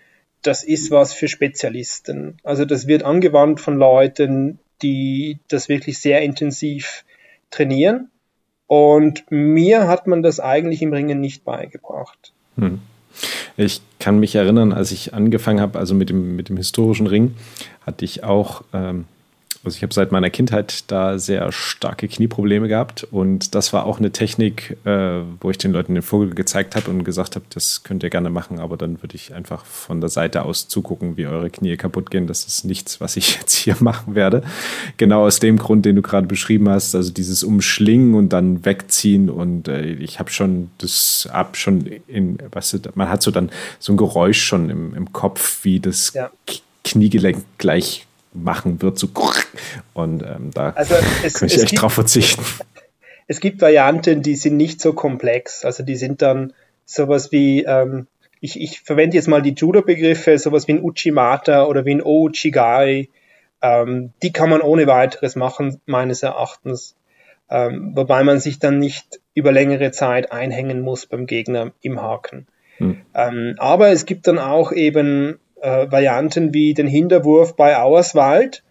das 0.42 0.62
ist 0.64 0.90
was 0.90 1.12
für 1.12 1.28
Spezialisten. 1.28 2.36
Also 2.42 2.64
das 2.64 2.86
wird 2.86 3.02
angewandt 3.02 3.60
von 3.60 3.78
Leuten, 3.78 4.58
die 4.82 5.38
das 5.48 5.68
wirklich 5.68 5.98
sehr 5.98 6.20
intensiv 6.22 7.04
trainieren. 7.50 8.10
Und 8.66 9.24
mir 9.30 9.88
hat 9.88 10.06
man 10.06 10.22
das 10.22 10.40
eigentlich 10.40 10.82
im 10.82 10.92
Ringen 10.92 11.20
nicht 11.20 11.44
beigebracht. 11.44 12.32
Hm. 12.56 12.80
Ich 13.56 13.80
kann 14.00 14.18
mich 14.18 14.34
erinnern, 14.34 14.72
als 14.72 14.90
ich 14.90 15.14
angefangen 15.14 15.60
habe, 15.60 15.78
also 15.78 15.94
mit 15.94 16.10
dem, 16.10 16.34
mit 16.36 16.48
dem 16.48 16.56
historischen 16.56 17.06
Ring, 17.06 17.36
hatte 17.86 18.04
ich 18.04 18.24
auch 18.24 18.64
ähm, 18.72 19.04
also 19.64 19.76
ich 19.76 19.82
habe 19.82 19.94
seit 19.94 20.12
meiner 20.12 20.30
Kindheit 20.30 20.84
da 20.90 21.18
sehr 21.18 21.50
starke 21.52 22.08
Knieprobleme 22.08 22.68
gehabt 22.68 23.06
und 23.10 23.54
das 23.54 23.72
war 23.72 23.86
auch 23.86 23.98
eine 23.98 24.10
Technik, 24.10 24.76
äh, 24.84 25.20
wo 25.40 25.50
ich 25.50 25.58
den 25.58 25.72
Leuten 25.72 25.94
den 25.94 26.02
Vogel 26.02 26.34
gezeigt 26.34 26.76
habe 26.76 26.90
und 26.90 27.04
gesagt 27.04 27.36
habe, 27.36 27.44
das 27.50 27.82
könnt 27.82 28.02
ihr 28.02 28.10
gerne 28.10 28.30
machen, 28.30 28.58
aber 28.58 28.76
dann 28.76 29.02
würde 29.02 29.14
ich 29.14 29.34
einfach 29.34 29.64
von 29.64 30.00
der 30.00 30.10
Seite 30.10 30.44
aus 30.44 30.68
zugucken, 30.68 31.16
wie 31.16 31.26
eure 31.26 31.50
Knie 31.50 31.76
kaputt 31.76 32.10
gehen. 32.10 32.26
Das 32.26 32.44
ist 32.44 32.64
nichts, 32.64 33.00
was 33.00 33.16
ich 33.16 33.36
jetzt 33.40 33.54
hier 33.54 33.76
machen 33.80 34.14
werde. 34.14 34.42
Genau 34.96 35.24
aus 35.24 35.40
dem 35.40 35.58
Grund, 35.58 35.84
den 35.86 35.96
du 35.96 36.02
gerade 36.02 36.26
beschrieben 36.26 36.68
hast, 36.68 36.94
also 36.94 37.12
dieses 37.12 37.42
Umschlingen 37.42 38.14
und 38.14 38.30
dann 38.32 38.64
wegziehen 38.64 39.30
und 39.30 39.68
äh, 39.68 39.84
ich 39.94 40.18
habe 40.18 40.30
schon 40.30 40.70
das 40.78 41.28
ab 41.32 41.56
schon 41.56 41.86
in, 42.06 42.38
was 42.52 42.78
man 42.94 43.08
hat 43.08 43.22
so 43.22 43.30
dann 43.30 43.50
so 43.78 43.92
ein 43.92 43.96
Geräusch 43.96 44.42
schon 44.42 44.70
im, 44.70 44.94
im 44.94 45.12
Kopf, 45.12 45.64
wie 45.64 45.80
das 45.80 46.12
ja. 46.14 46.30
Kniegelenk 46.84 47.44
gleich 47.58 48.06
machen 48.34 48.82
wird, 48.82 48.98
so 48.98 49.08
und 49.94 50.22
ähm, 50.22 50.50
da 50.52 50.70
also 50.70 50.94
es, 51.22 51.34
kann 51.38 51.48
ich 51.48 51.54
echt 51.54 51.70
gibt, 51.70 51.82
drauf 51.82 51.94
verzichten. 51.94 52.44
Es 53.26 53.40
gibt 53.40 53.62
Varianten, 53.62 54.20
die 54.20 54.36
sind 54.36 54.58
nicht 54.58 54.82
so 54.82 54.92
komplex, 54.92 55.64
also 55.64 55.82
die 55.82 55.96
sind 55.96 56.20
dann 56.20 56.52
sowas 56.84 57.32
wie, 57.32 57.64
ähm, 57.64 58.06
ich, 58.40 58.60
ich 58.60 58.82
verwende 58.82 59.16
jetzt 59.16 59.28
mal 59.28 59.40
die 59.40 59.54
Judo-Begriffe, 59.54 60.36
sowas 60.36 60.68
wie 60.68 60.72
ein 60.72 60.84
Uchimata 60.84 61.64
oder 61.64 61.86
wie 61.86 61.94
ein 61.94 62.02
Ouchigari, 62.02 63.08
ähm, 63.62 64.12
die 64.22 64.30
kann 64.30 64.50
man 64.50 64.60
ohne 64.60 64.86
weiteres 64.86 65.36
machen, 65.36 65.80
meines 65.86 66.22
Erachtens, 66.22 66.96
ähm, 67.48 67.92
wobei 67.96 68.24
man 68.24 68.40
sich 68.40 68.58
dann 68.58 68.78
nicht 68.78 69.20
über 69.32 69.52
längere 69.52 69.90
Zeit 69.90 70.30
einhängen 70.30 70.82
muss 70.82 71.06
beim 71.06 71.26
Gegner 71.26 71.72
im 71.80 72.02
Haken. 72.02 72.46
Hm. 72.76 73.00
Ähm, 73.14 73.54
aber 73.56 73.88
es 73.88 74.04
gibt 74.04 74.26
dann 74.26 74.38
auch 74.38 74.70
eben 74.70 75.38
äh, 75.64 75.90
Varianten 75.90 76.52
wie 76.52 76.74
den 76.74 76.86
Hinterwurf 76.86 77.56
bei 77.56 77.78
Auerswald. 77.78 78.62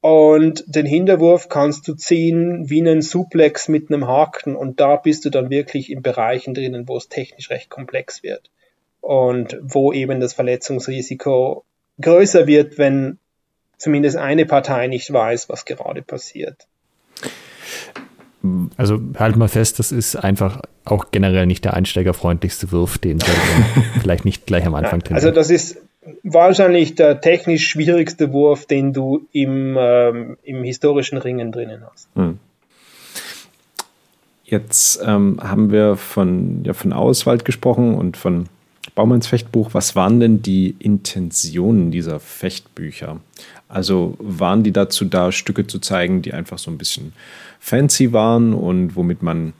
Und 0.00 0.64
den 0.66 0.86
Hinterwurf 0.86 1.48
kannst 1.48 1.86
du 1.88 1.94
ziehen 1.94 2.70
wie 2.70 2.80
einen 2.80 3.02
Suplex 3.02 3.68
mit 3.68 3.90
einem 3.90 4.06
Haken 4.06 4.54
und 4.54 4.80
da 4.80 4.96
bist 4.96 5.24
du 5.24 5.30
dann 5.30 5.50
wirklich 5.50 5.90
in 5.90 6.02
Bereichen 6.02 6.54
drinnen, 6.54 6.88
wo 6.88 6.96
es 6.96 7.08
technisch 7.08 7.50
recht 7.50 7.68
komplex 7.68 8.22
wird 8.22 8.48
und 9.00 9.58
wo 9.60 9.92
eben 9.92 10.20
das 10.20 10.34
Verletzungsrisiko 10.34 11.64
größer 12.00 12.46
wird, 12.46 12.78
wenn 12.78 13.18
zumindest 13.76 14.16
eine 14.16 14.46
Partei 14.46 14.86
nicht 14.86 15.12
weiß, 15.12 15.48
was 15.48 15.64
gerade 15.64 16.02
passiert. 16.02 16.68
Also 18.76 19.00
halt 19.18 19.34
mal 19.36 19.48
fest, 19.48 19.80
das 19.80 19.90
ist 19.90 20.14
einfach 20.14 20.62
auch 20.84 21.10
generell 21.10 21.46
nicht 21.46 21.64
der 21.64 21.74
einsteigerfreundlichste 21.74 22.70
Wurf, 22.70 22.98
den 22.98 23.18
vielleicht 24.00 24.24
nicht 24.24 24.46
gleich 24.46 24.64
am 24.64 24.76
Anfang 24.76 25.00
trainieren. 25.00 25.16
Also 25.16 25.32
das 25.32 25.50
ist 25.50 25.78
wahrscheinlich 26.22 26.94
der 26.94 27.20
technisch 27.20 27.68
schwierigste 27.68 28.32
Wurf, 28.32 28.66
den 28.66 28.92
du 28.92 29.26
im, 29.32 29.76
ähm, 29.78 30.36
im 30.42 30.64
historischen 30.64 31.18
Ringen 31.18 31.52
drinnen 31.52 31.82
hast. 31.90 32.08
Hm. 32.14 32.38
Jetzt 34.44 35.00
ähm, 35.04 35.38
haben 35.42 35.72
wir 35.72 35.96
von, 35.96 36.64
ja, 36.64 36.72
von 36.72 36.92
Auswald 36.92 37.44
gesprochen 37.44 37.94
und 37.94 38.16
von 38.16 38.46
Baumanns 38.94 39.26
Fechtbuch. 39.26 39.74
Was 39.74 39.94
waren 39.94 40.20
denn 40.20 40.40
die 40.40 40.74
Intentionen 40.78 41.90
dieser 41.90 42.18
Fechtbücher? 42.18 43.20
Also 43.68 44.16
waren 44.18 44.62
die 44.62 44.72
dazu 44.72 45.04
da, 45.04 45.30
Stücke 45.32 45.66
zu 45.66 45.78
zeigen, 45.78 46.22
die 46.22 46.32
einfach 46.32 46.58
so 46.58 46.70
ein 46.70 46.78
bisschen 46.78 47.12
fancy 47.60 48.12
waren 48.14 48.54
und 48.54 48.96
womit 48.96 49.22
man 49.22 49.52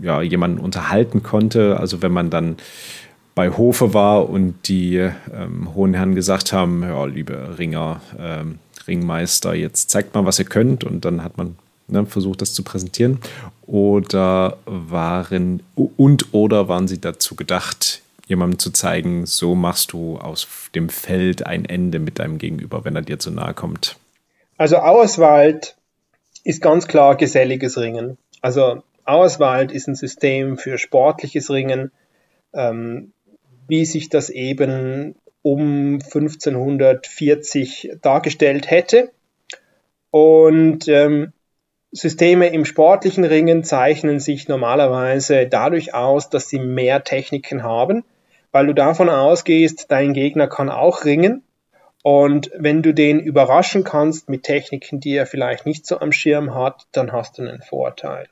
ja, 0.00 0.22
jemanden 0.22 0.58
unterhalten 0.58 1.22
konnte? 1.22 1.78
Also 1.78 2.00
wenn 2.00 2.12
man 2.12 2.30
dann 2.30 2.56
bei 3.34 3.50
Hofe 3.50 3.94
war 3.94 4.28
und 4.28 4.68
die 4.68 4.96
ähm, 4.96 5.74
hohen 5.74 5.94
Herren 5.94 6.14
gesagt 6.14 6.52
haben, 6.52 6.82
ja, 6.82 7.04
liebe 7.04 7.58
Ringer, 7.58 8.00
ähm, 8.18 8.58
Ringmeister, 8.86 9.54
jetzt 9.54 9.90
zeigt 9.90 10.14
mal, 10.14 10.24
was 10.24 10.38
ihr 10.38 10.44
könnt 10.44 10.84
und 10.84 11.04
dann 11.04 11.22
hat 11.22 11.36
man 11.36 11.56
ne, 11.88 12.04
versucht, 12.06 12.42
das 12.42 12.52
zu 12.52 12.62
präsentieren. 12.62 13.18
Oder 13.66 14.58
waren 14.66 15.62
und 15.74 16.34
oder 16.34 16.68
waren 16.68 16.88
sie 16.88 17.00
dazu 17.00 17.36
gedacht, 17.36 18.02
jemandem 18.26 18.58
zu 18.58 18.70
zeigen, 18.70 19.26
so 19.26 19.54
machst 19.54 19.92
du 19.92 20.18
aus 20.18 20.46
dem 20.74 20.88
Feld 20.88 21.46
ein 21.46 21.64
Ende 21.64 21.98
mit 21.98 22.18
deinem 22.18 22.38
Gegenüber, 22.38 22.84
wenn 22.84 22.96
er 22.96 23.02
dir 23.02 23.18
zu 23.18 23.30
nahe 23.30 23.54
kommt? 23.54 23.96
Also 24.58 24.78
Auerswald 24.78 25.76
ist 26.44 26.60
ganz 26.60 26.86
klar 26.86 27.16
geselliges 27.16 27.78
Ringen. 27.78 28.18
Also 28.40 28.82
Auerswald 29.04 29.72
ist 29.72 29.88
ein 29.88 29.94
System 29.94 30.58
für 30.58 30.78
sportliches 30.78 31.50
Ringen, 31.50 31.90
ähm, 32.52 33.11
wie 33.72 33.86
sich 33.86 34.10
das 34.10 34.28
eben 34.28 35.14
um 35.40 35.94
1540 35.94 37.92
dargestellt 38.02 38.70
hätte. 38.70 39.10
Und 40.10 40.88
ähm, 40.88 41.32
Systeme 41.90 42.48
im 42.48 42.66
sportlichen 42.66 43.24
Ringen 43.24 43.64
zeichnen 43.64 44.20
sich 44.20 44.46
normalerweise 44.46 45.46
dadurch 45.46 45.94
aus, 45.94 46.28
dass 46.28 46.50
sie 46.50 46.58
mehr 46.58 47.02
Techniken 47.02 47.62
haben, 47.62 48.04
weil 48.50 48.66
du 48.66 48.74
davon 48.74 49.08
ausgehst, 49.08 49.90
dein 49.90 50.12
Gegner 50.12 50.48
kann 50.48 50.68
auch 50.68 51.06
ringen. 51.06 51.42
Und 52.02 52.50
wenn 52.54 52.82
du 52.82 52.92
den 52.92 53.20
überraschen 53.20 53.84
kannst 53.84 54.28
mit 54.28 54.42
Techniken, 54.42 55.00
die 55.00 55.16
er 55.16 55.24
vielleicht 55.24 55.64
nicht 55.64 55.86
so 55.86 55.98
am 55.98 56.12
Schirm 56.12 56.54
hat, 56.54 56.82
dann 56.92 57.12
hast 57.12 57.38
du 57.38 57.42
einen 57.42 57.62
Vorteil. 57.62 58.26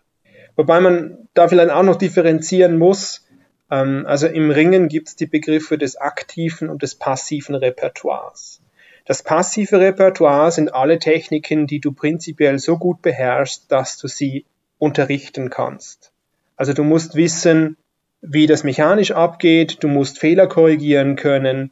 Wobei 0.54 0.80
man 0.80 1.28
da 1.32 1.48
vielleicht 1.48 1.70
auch 1.70 1.82
noch 1.82 1.96
differenzieren 1.96 2.76
muss. 2.78 3.26
Ähm, 3.70 4.05
also 4.06 4.26
im 4.26 4.51
Ringen 4.51 4.88
gibt 4.88 5.09
es 5.09 5.16
die 5.16 5.26
Begriffe 5.26 5.78
des 5.78 5.97
aktiven 5.97 6.68
und 6.68 6.82
des 6.82 6.94
passiven 6.94 7.55
Repertoires. 7.55 8.60
Das 9.06 9.22
passive 9.22 9.80
Repertoire 9.80 10.52
sind 10.52 10.74
alle 10.74 10.98
Techniken, 10.98 11.66
die 11.66 11.80
du 11.80 11.92
prinzipiell 11.92 12.59
so 12.59 12.76
gut 12.76 13.02
beherrschst, 13.02 13.70
dass 13.72 13.97
du 13.98 14.09
sie 14.09 14.44
unterrichten 14.78 15.51
kannst. 15.51 16.12
Also 16.56 16.74
du 16.74 16.84
musst 16.84 17.14
wissen, 17.14 17.76
wie 18.20 18.47
das 18.47 18.64
mechanisch 18.64 19.12
abgeht, 19.12 19.78
du 19.82 19.88
musst 19.88 20.18
Fehler 20.18 20.47
korrigieren 20.47 21.16
können, 21.16 21.70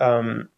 ähm, 0.00 0.48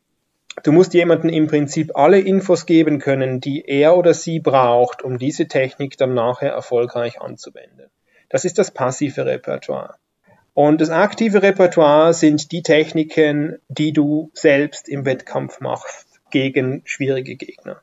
du 0.63 0.73
musst 0.73 0.95
jemandem 0.95 1.31
im 1.31 1.47
Prinzip 1.47 1.95
alle 1.95 2.19
Infos 2.19 2.65
geben 2.65 2.99
können, 2.99 3.41
die 3.41 3.65
er 3.67 3.97
oder 3.97 4.15
sie 4.15 4.41
braucht, 4.41 5.03
um 5.03 5.19
diese 5.19 5.47
Technik 5.47 5.99
dann 5.99 6.15
nachher 6.15 6.53
erfolgreich 6.53 7.21
anzuwenden. 7.21 7.91
Das 8.31 8.45
ist 8.45 8.59
das 8.59 8.71
passive 8.71 9.27
Repertoire. 9.27 9.97
Und 10.57 10.81
das 10.81 10.89
aktive 10.89 11.43
Repertoire 11.43 12.15
sind 12.15 12.51
die 12.51 12.63
Techniken, 12.63 13.59
die 13.69 13.93
du 13.93 14.31
selbst 14.33 14.89
im 14.89 15.05
Wettkampf 15.05 15.61
machst 15.61 16.19
gegen 16.31 16.81
schwierige 16.87 17.37
Gegner. 17.37 17.83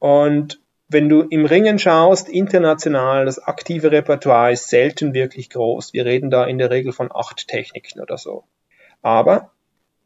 Und 0.00 0.60
wenn 0.88 1.08
du 1.08 1.22
im 1.22 1.46
Ringen 1.46 1.78
schaust, 1.78 2.28
international, 2.28 3.26
das 3.26 3.38
aktive 3.38 3.92
Repertoire 3.92 4.50
ist 4.50 4.68
selten 4.68 5.14
wirklich 5.14 5.48
groß. 5.48 5.92
Wir 5.92 6.06
reden 6.06 6.28
da 6.28 6.44
in 6.44 6.58
der 6.58 6.70
Regel 6.70 6.92
von 6.92 7.08
acht 7.14 7.46
Techniken 7.46 8.00
oder 8.00 8.18
so. 8.18 8.42
Aber 9.00 9.52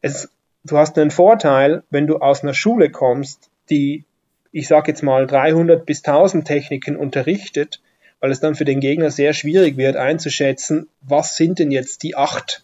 es, 0.03 0.31
du 0.65 0.77
hast 0.77 0.99
einen 0.99 1.11
Vorteil, 1.11 1.83
wenn 1.89 2.07
du 2.07 2.19
aus 2.19 2.43
einer 2.43 2.53
Schule 2.53 2.91
kommst, 2.91 3.49
die, 3.71 4.05
ich 4.51 4.69
sage 4.69 4.91
jetzt 4.91 5.03
mal, 5.03 5.27
300 5.27 5.87
bis 5.87 6.05
1000 6.05 6.47
Techniken 6.47 6.95
unterrichtet, 6.99 7.81
weil 8.23 8.31
es 8.31 8.41
dann 8.41 8.55
für 8.55 8.65
den 8.65 8.79
Gegner 8.79 9.11
sehr 9.11 9.35
schwierig 9.35 9.77
wird 9.77 9.97
einzuschätzen, 9.97 10.89
was 11.03 11.37
sind 11.37 11.59
denn 11.59 11.73
jetzt 11.73 12.05
die 12.05 12.15
acht, 12.15 12.63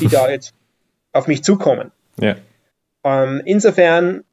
die 0.00 0.08
da 0.10 0.30
jetzt 0.30 0.52
auf 1.12 1.26
mich 1.26 1.42
zukommen. 1.42 1.90
Ja. 2.20 2.36
Ähm, 3.02 3.40
insofern 3.46 4.24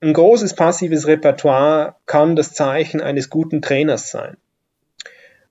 ein 0.00 0.14
großes 0.14 0.54
passives 0.54 1.06
Repertoire 1.06 1.96
kann 2.06 2.36
das 2.36 2.54
Zeichen 2.54 3.02
eines 3.02 3.28
guten 3.28 3.60
Trainers 3.60 4.10
sein. 4.10 4.38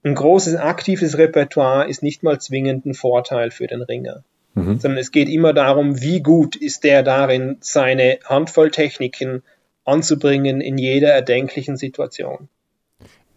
Ein 0.03 0.15
großes 0.15 0.55
aktives 0.55 1.19
Repertoire 1.19 1.87
ist 1.87 2.01
nicht 2.01 2.23
mal 2.23 2.41
zwingend 2.41 2.87
ein 2.87 2.95
Vorteil 2.95 3.51
für 3.51 3.67
den 3.67 3.83
Ringer, 3.83 4.23
mhm. 4.55 4.79
sondern 4.79 4.97
es 4.97 5.11
geht 5.11 5.29
immer 5.29 5.53
darum, 5.53 6.01
wie 6.01 6.21
gut 6.21 6.55
ist 6.55 6.83
der 6.83 7.03
darin, 7.03 7.57
seine 7.61 8.17
Handvoll 8.25 8.71
Techniken 8.71 9.43
anzubringen 9.85 10.61
in 10.61 10.79
jeder 10.79 11.09
erdenklichen 11.09 11.77
Situation. 11.77 12.49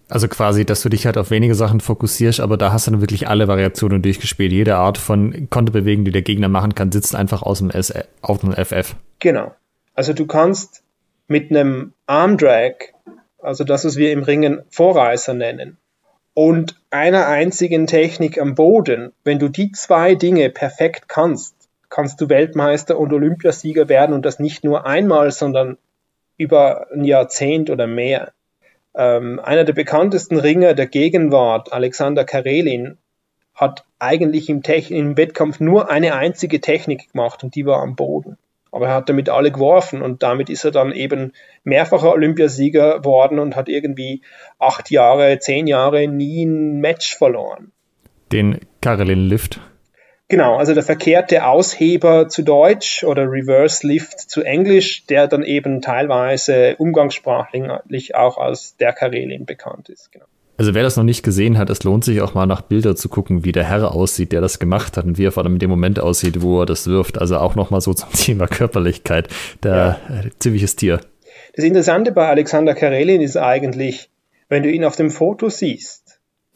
Also 0.08 0.28
quasi, 0.28 0.64
dass 0.64 0.82
du 0.82 0.88
dich 0.88 1.04
halt 1.06 1.18
auf 1.18 1.30
wenige 1.30 1.54
Sachen 1.54 1.80
fokussierst, 1.80 2.40
aber 2.40 2.56
da 2.56 2.72
hast 2.72 2.86
du 2.86 2.92
dann 2.92 3.00
wirklich 3.00 3.28
alle 3.28 3.48
Variationen 3.48 4.02
durchgespielt. 4.02 4.52
Jede 4.52 4.76
Art 4.76 4.98
von 4.98 5.48
Konterbewegung, 5.50 6.04
die 6.04 6.12
der 6.12 6.22
Gegner 6.22 6.48
machen 6.48 6.74
kann, 6.74 6.92
sitzt 6.92 7.16
einfach 7.16 7.42
aus 7.42 7.58
dem 7.58 7.70
S 7.70 7.92
auf 8.22 8.38
dem 8.38 8.52
FF. 8.52 8.94
Genau. 9.18 9.54
Also 9.94 10.12
du 10.12 10.26
kannst 10.26 10.82
mit 11.26 11.50
einem 11.50 11.92
Armdrag, 12.06 12.94
also 13.38 13.64
das, 13.64 13.84
was 13.84 13.96
wir 13.96 14.12
im 14.12 14.22
Ringen 14.22 14.62
Vorreißer 14.70 15.34
nennen, 15.34 15.76
und 16.34 16.78
einer 16.90 17.26
einzigen 17.28 17.86
Technik 17.86 18.38
am 18.38 18.54
Boden, 18.54 19.12
wenn 19.24 19.38
du 19.38 19.48
die 19.48 19.72
zwei 19.72 20.14
Dinge 20.14 20.50
perfekt 20.50 21.08
kannst, 21.08 21.54
kannst 21.88 22.20
du 22.20 22.28
Weltmeister 22.28 22.98
und 22.98 23.12
Olympiasieger 23.12 23.88
werden 23.88 24.14
und 24.14 24.26
das 24.26 24.38
nicht 24.38 24.62
nur 24.62 24.86
einmal, 24.86 25.30
sondern 25.30 25.78
über 26.36 26.88
ein 26.92 27.04
Jahrzehnt 27.04 27.70
oder 27.70 27.86
mehr. 27.86 28.32
Ähm, 28.96 29.38
einer 29.40 29.64
der 29.64 29.74
bekanntesten 29.74 30.38
Ringer 30.38 30.74
der 30.74 30.86
Gegenwart, 30.86 31.72
Alexander 31.72 32.24
Karelin, 32.24 32.96
hat 33.54 33.84
eigentlich 33.98 34.48
im, 34.48 34.62
im 34.90 35.16
Wettkampf 35.16 35.60
nur 35.60 35.90
eine 35.90 36.14
einzige 36.14 36.60
Technik 36.60 37.12
gemacht 37.12 37.42
und 37.44 37.54
die 37.54 37.66
war 37.66 37.82
am 37.82 37.96
Boden. 37.96 38.38
Aber 38.70 38.88
er 38.88 38.94
hat 38.94 39.08
damit 39.08 39.28
alle 39.28 39.50
geworfen 39.50 40.02
und 40.02 40.22
damit 40.22 40.50
ist 40.50 40.64
er 40.64 40.70
dann 40.70 40.92
eben 40.92 41.32
mehrfacher 41.64 42.12
Olympiasieger 42.12 43.04
worden 43.04 43.38
und 43.38 43.56
hat 43.56 43.68
irgendwie 43.68 44.22
acht 44.58 44.90
Jahre, 44.90 45.38
zehn 45.38 45.66
Jahre 45.66 46.08
nie 46.08 46.44
ein 46.44 46.80
Match 46.80 47.16
verloren. 47.16 47.72
Den 48.32 48.58
Karelin 48.82 49.20
Lift. 49.20 49.60
Genau, 50.28 50.56
also 50.56 50.74
der 50.74 50.82
verkehrte 50.82 51.46
Ausheber 51.46 52.28
zu 52.28 52.42
Deutsch 52.42 53.04
oder 53.04 53.30
Reverse 53.30 53.86
Lift 53.86 54.18
zu 54.18 54.42
Englisch, 54.42 55.06
der 55.06 55.28
dann 55.28 55.44
eben 55.44 55.80
teilweise 55.80 56.74
umgangssprachlich 56.78 58.14
auch 58.16 58.36
als 58.36 58.76
der 58.76 58.92
Karelin 58.92 59.46
bekannt 59.46 59.88
ist. 59.88 60.10
Genau. 60.10 60.24
Also 60.58 60.74
wer 60.74 60.82
das 60.82 60.96
noch 60.96 61.04
nicht 61.04 61.22
gesehen 61.22 61.58
hat, 61.58 61.68
es 61.70 61.84
lohnt 61.84 62.04
sich 62.04 62.22
auch 62.22 62.34
mal 62.34 62.46
nach 62.46 62.62
Bilder 62.62 62.96
zu 62.96 63.08
gucken, 63.08 63.44
wie 63.44 63.52
der 63.52 63.64
Herr 63.64 63.92
aussieht, 63.94 64.32
der 64.32 64.40
das 64.40 64.58
gemacht 64.58 64.96
hat 64.96 65.04
und 65.04 65.18
wie 65.18 65.26
er 65.26 65.32
vor 65.32 65.44
allem 65.44 65.54
in 65.54 65.58
dem 65.58 65.70
Moment 65.70 66.00
aussieht, 66.00 66.40
wo 66.40 66.60
er 66.60 66.66
das 66.66 66.86
wirft. 66.86 67.18
Also 67.18 67.36
auch 67.36 67.54
noch 67.54 67.70
mal 67.70 67.80
so 67.80 67.92
zum 67.92 68.10
Thema 68.12 68.46
Körperlichkeit. 68.46 69.28
Der 69.62 70.00
ja. 70.08 70.20
Äh, 70.20 70.30
ziemliches 70.38 70.74
Tier. 70.74 71.00
Das 71.54 71.64
Interessante 71.64 72.10
bei 72.10 72.28
Alexander 72.28 72.74
Karelin 72.74 73.20
ist 73.20 73.36
eigentlich, 73.36 74.08
wenn 74.48 74.62
du 74.62 74.70
ihn 74.70 74.84
auf 74.84 74.96
dem 74.96 75.10
Foto 75.10 75.50
siehst, 75.50 76.05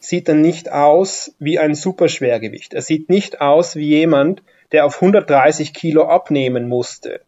sieht 0.00 0.28
er 0.28 0.34
nicht 0.34 0.72
aus 0.72 1.34
wie 1.38 1.58
ein 1.58 1.74
Superschwergewicht. 1.74 2.74
Er 2.74 2.82
sieht 2.82 3.08
nicht 3.08 3.40
aus 3.40 3.76
wie 3.76 3.88
jemand, 3.88 4.42
der 4.72 4.86
auf 4.86 4.96
130 4.96 5.72
Kilo 5.74 6.04
abnehmen 6.08 6.68
musste, 6.68 7.20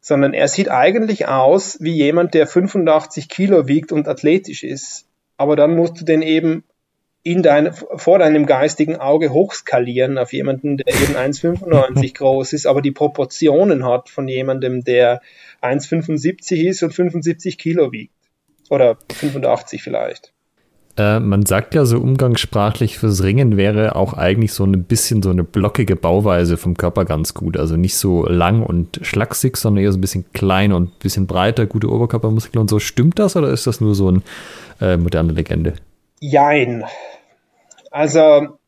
sondern 0.00 0.32
er 0.32 0.48
sieht 0.48 0.70
eigentlich 0.70 1.26
aus 1.26 1.78
wie 1.80 1.92
jemand, 1.92 2.32
der 2.32 2.46
85 2.46 3.28
Kilo 3.28 3.68
wiegt 3.68 3.92
und 3.92 4.08
athletisch 4.08 4.62
ist 4.62 5.06
aber 5.42 5.56
dann 5.56 5.74
musst 5.74 6.00
du 6.00 6.04
den 6.04 6.22
eben 6.22 6.62
in 7.24 7.42
dein, 7.42 7.72
vor 7.72 8.20
deinem 8.20 8.46
geistigen 8.46 8.96
Auge 8.96 9.32
hochskalieren 9.32 10.16
auf 10.16 10.32
jemanden, 10.32 10.76
der 10.76 10.86
eben 10.94 11.16
1,95 11.16 12.14
groß 12.18 12.52
ist, 12.52 12.66
aber 12.66 12.80
die 12.80 12.92
Proportionen 12.92 13.84
hat 13.84 14.08
von 14.08 14.28
jemandem, 14.28 14.84
der 14.84 15.20
1,75 15.60 16.68
ist 16.68 16.82
und 16.84 16.94
75 16.94 17.58
Kilo 17.58 17.90
wiegt. 17.90 18.14
Oder 18.70 18.98
85 19.12 19.82
vielleicht. 19.82 20.32
Äh, 20.98 21.20
man 21.20 21.46
sagt 21.46 21.74
ja 21.74 21.86
so 21.86 21.98
umgangssprachlich, 21.98 22.98
fürs 22.98 23.22
Ringen 23.22 23.56
wäre 23.56 23.96
auch 23.96 24.12
eigentlich 24.12 24.52
so 24.52 24.64
ein 24.64 24.84
bisschen 24.84 25.22
so 25.22 25.30
eine 25.30 25.42
blockige 25.42 25.96
Bauweise 25.96 26.58
vom 26.58 26.76
Körper 26.76 27.06
ganz 27.06 27.32
gut. 27.32 27.56
Also 27.56 27.76
nicht 27.76 27.96
so 27.96 28.26
lang 28.26 28.62
und 28.62 29.00
schlaksig, 29.02 29.56
sondern 29.56 29.84
eher 29.84 29.92
so 29.92 29.98
ein 29.98 30.02
bisschen 30.02 30.30
klein 30.34 30.72
und 30.72 30.90
ein 30.90 30.98
bisschen 30.98 31.26
breiter, 31.26 31.66
gute 31.66 31.90
Oberkörpermuskeln 31.90 32.60
und 32.60 32.68
so. 32.68 32.78
Stimmt 32.78 33.18
das 33.18 33.36
oder 33.36 33.48
ist 33.48 33.66
das 33.66 33.80
nur 33.80 33.94
so 33.94 34.08
eine 34.08 34.22
äh, 34.80 34.98
moderne 34.98 35.32
Legende? 35.32 35.74
Jein. 36.20 36.84
Also 37.90 38.58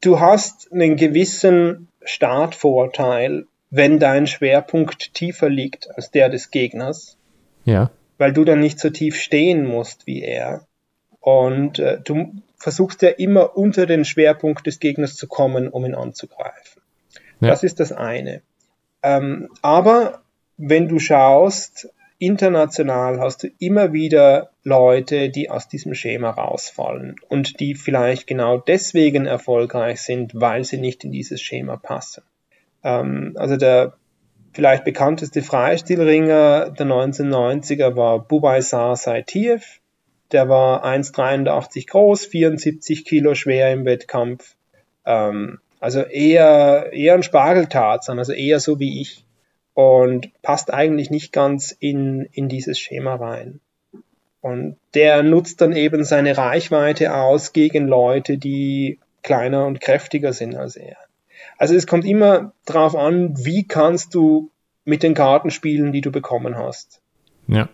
du 0.00 0.18
hast 0.18 0.72
einen 0.72 0.96
gewissen 0.96 1.88
Startvorteil, 2.02 3.46
wenn 3.70 4.00
dein 4.00 4.26
Schwerpunkt 4.26 5.14
tiefer 5.14 5.48
liegt 5.48 5.88
als 5.94 6.10
der 6.10 6.28
des 6.28 6.50
Gegners. 6.50 7.16
Ja. 7.64 7.90
Weil 8.16 8.32
du 8.32 8.44
dann 8.44 8.58
nicht 8.58 8.80
so 8.80 8.90
tief 8.90 9.20
stehen 9.20 9.64
musst 9.64 10.06
wie 10.08 10.22
er. 10.22 10.67
Und 11.28 11.78
äh, 11.78 12.00
du 12.02 12.32
versuchst 12.56 13.02
ja 13.02 13.10
immer 13.10 13.54
unter 13.54 13.84
den 13.84 14.06
Schwerpunkt 14.06 14.66
des 14.66 14.80
Gegners 14.80 15.14
zu 15.14 15.26
kommen, 15.26 15.68
um 15.68 15.84
ihn 15.84 15.94
anzugreifen. 15.94 16.80
Ja. 17.40 17.48
Das 17.50 17.62
ist 17.62 17.80
das 17.80 17.92
eine. 17.92 18.40
Ähm, 19.02 19.50
aber 19.60 20.22
wenn 20.56 20.88
du 20.88 20.98
schaust, 20.98 21.90
international 22.18 23.20
hast 23.20 23.42
du 23.42 23.48
immer 23.58 23.92
wieder 23.92 24.52
Leute, 24.64 25.28
die 25.28 25.50
aus 25.50 25.68
diesem 25.68 25.92
Schema 25.92 26.30
rausfallen 26.30 27.16
und 27.28 27.60
die 27.60 27.74
vielleicht 27.74 28.26
genau 28.26 28.56
deswegen 28.56 29.26
erfolgreich 29.26 30.00
sind, 30.00 30.32
weil 30.34 30.64
sie 30.64 30.78
nicht 30.78 31.04
in 31.04 31.12
dieses 31.12 31.42
Schema 31.42 31.76
passen. 31.76 32.22
Ähm, 32.82 33.34
also 33.36 33.58
der 33.58 33.92
vielleicht 34.54 34.84
bekannteste 34.84 35.42
Freistilringer 35.42 36.70
der 36.70 36.86
1990er 36.86 37.96
war 37.96 38.18
Bubai 38.18 38.62
Sar 38.62 38.96
Saitiev. 38.96 39.78
Der 40.32 40.48
war 40.48 40.84
1,83 40.84 41.88
groß, 41.88 42.26
74 42.26 43.04
Kilo 43.04 43.34
schwer 43.34 43.72
im 43.72 43.84
Wettkampf. 43.84 44.54
Ähm, 45.04 45.58
also 45.80 46.00
eher, 46.00 46.92
eher 46.92 47.14
ein 47.14 47.22
Spargeltarzan, 47.22 48.18
also 48.18 48.32
eher 48.32 48.60
so 48.60 48.78
wie 48.78 49.00
ich 49.00 49.24
und 49.78 50.32
passt 50.42 50.74
eigentlich 50.74 51.08
nicht 51.08 51.32
ganz 51.32 51.70
in, 51.70 52.28
in 52.32 52.48
dieses 52.48 52.80
Schema 52.80 53.14
rein. 53.14 53.60
Und 54.40 54.76
der 54.94 55.22
nutzt 55.22 55.60
dann 55.60 55.72
eben 55.72 56.02
seine 56.02 56.36
Reichweite 56.36 57.14
aus 57.14 57.52
gegen 57.52 57.86
Leute, 57.86 58.38
die 58.38 58.98
kleiner 59.22 59.66
und 59.66 59.80
kräftiger 59.80 60.32
sind 60.32 60.56
als 60.56 60.74
er. 60.74 60.96
Also 61.58 61.76
es 61.76 61.86
kommt 61.86 62.04
immer 62.04 62.52
darauf 62.64 62.96
an, 62.96 63.34
wie 63.38 63.68
kannst 63.68 64.16
du 64.16 64.50
mit 64.84 65.04
den 65.04 65.14
Karten 65.14 65.50
spielen, 65.52 65.92
die 65.92 66.00
du 66.00 66.10
bekommen 66.10 66.56
hast. 66.56 67.00
Ja. 67.46 67.68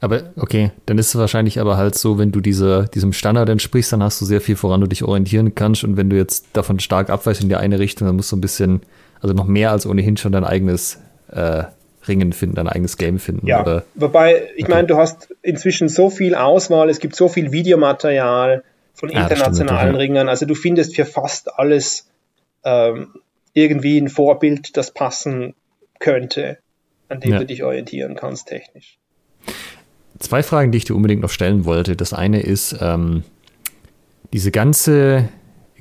Aber 0.00 0.22
okay, 0.36 0.70
dann 0.86 0.98
ist 0.98 1.08
es 1.08 1.18
wahrscheinlich 1.18 1.60
aber 1.60 1.76
halt 1.76 1.96
so, 1.96 2.18
wenn 2.18 2.30
du 2.30 2.40
diese, 2.40 2.88
diesem 2.94 3.12
Standard 3.12 3.48
entsprichst, 3.48 3.92
dann 3.92 4.02
hast 4.02 4.20
du 4.20 4.24
sehr 4.24 4.40
viel, 4.40 4.56
woran 4.62 4.80
du 4.80 4.86
dich 4.86 5.02
orientieren 5.02 5.54
kannst. 5.54 5.84
Und 5.84 5.96
wenn 5.96 6.08
du 6.08 6.16
jetzt 6.16 6.46
davon 6.52 6.78
stark 6.78 7.10
abweichst 7.10 7.42
in 7.42 7.48
die 7.48 7.56
eine 7.56 7.78
Richtung, 7.78 8.06
dann 8.06 8.16
musst 8.16 8.30
du 8.30 8.36
ein 8.36 8.40
bisschen, 8.40 8.82
also 9.20 9.34
noch 9.34 9.46
mehr 9.46 9.72
als 9.72 9.86
ohnehin 9.86 10.16
schon 10.16 10.32
dein 10.32 10.44
eigenes 10.44 11.00
äh, 11.32 11.64
Ringen 12.06 12.32
finden, 12.32 12.56
dein 12.56 12.68
eigenes 12.68 12.96
Game 12.96 13.18
finden. 13.18 13.46
Ja, 13.46 13.60
oder? 13.60 13.84
wobei, 13.94 14.48
ich 14.56 14.64
okay. 14.64 14.72
meine, 14.72 14.86
du 14.86 14.96
hast 14.96 15.34
inzwischen 15.42 15.88
so 15.88 16.10
viel 16.10 16.34
Auswahl, 16.34 16.88
es 16.88 17.00
gibt 17.00 17.14
so 17.14 17.28
viel 17.28 17.52
Videomaterial 17.52 18.64
von 18.94 19.10
internationalen 19.10 19.94
ja, 19.94 19.98
Ringern, 19.98 20.28
also 20.28 20.46
du 20.46 20.54
findest 20.54 20.96
für 20.96 21.04
fast 21.04 21.58
alles 21.58 22.08
ähm, 22.64 23.14
irgendwie 23.52 23.98
ein 23.98 24.08
Vorbild, 24.08 24.76
das 24.76 24.92
passen 24.92 25.54
könnte, 26.00 26.58
an 27.08 27.20
dem 27.20 27.32
ja. 27.32 27.38
du 27.38 27.46
dich 27.46 27.62
orientieren 27.62 28.16
kannst 28.16 28.48
technisch. 28.48 28.98
Zwei 30.18 30.42
Fragen, 30.42 30.72
die 30.72 30.78
ich 30.78 30.84
dir 30.84 30.96
unbedingt 30.96 31.22
noch 31.22 31.30
stellen 31.30 31.64
wollte. 31.64 31.96
Das 31.96 32.12
eine 32.12 32.40
ist 32.40 32.76
ähm, 32.80 33.22
diese 34.32 34.50
ganze 34.50 35.28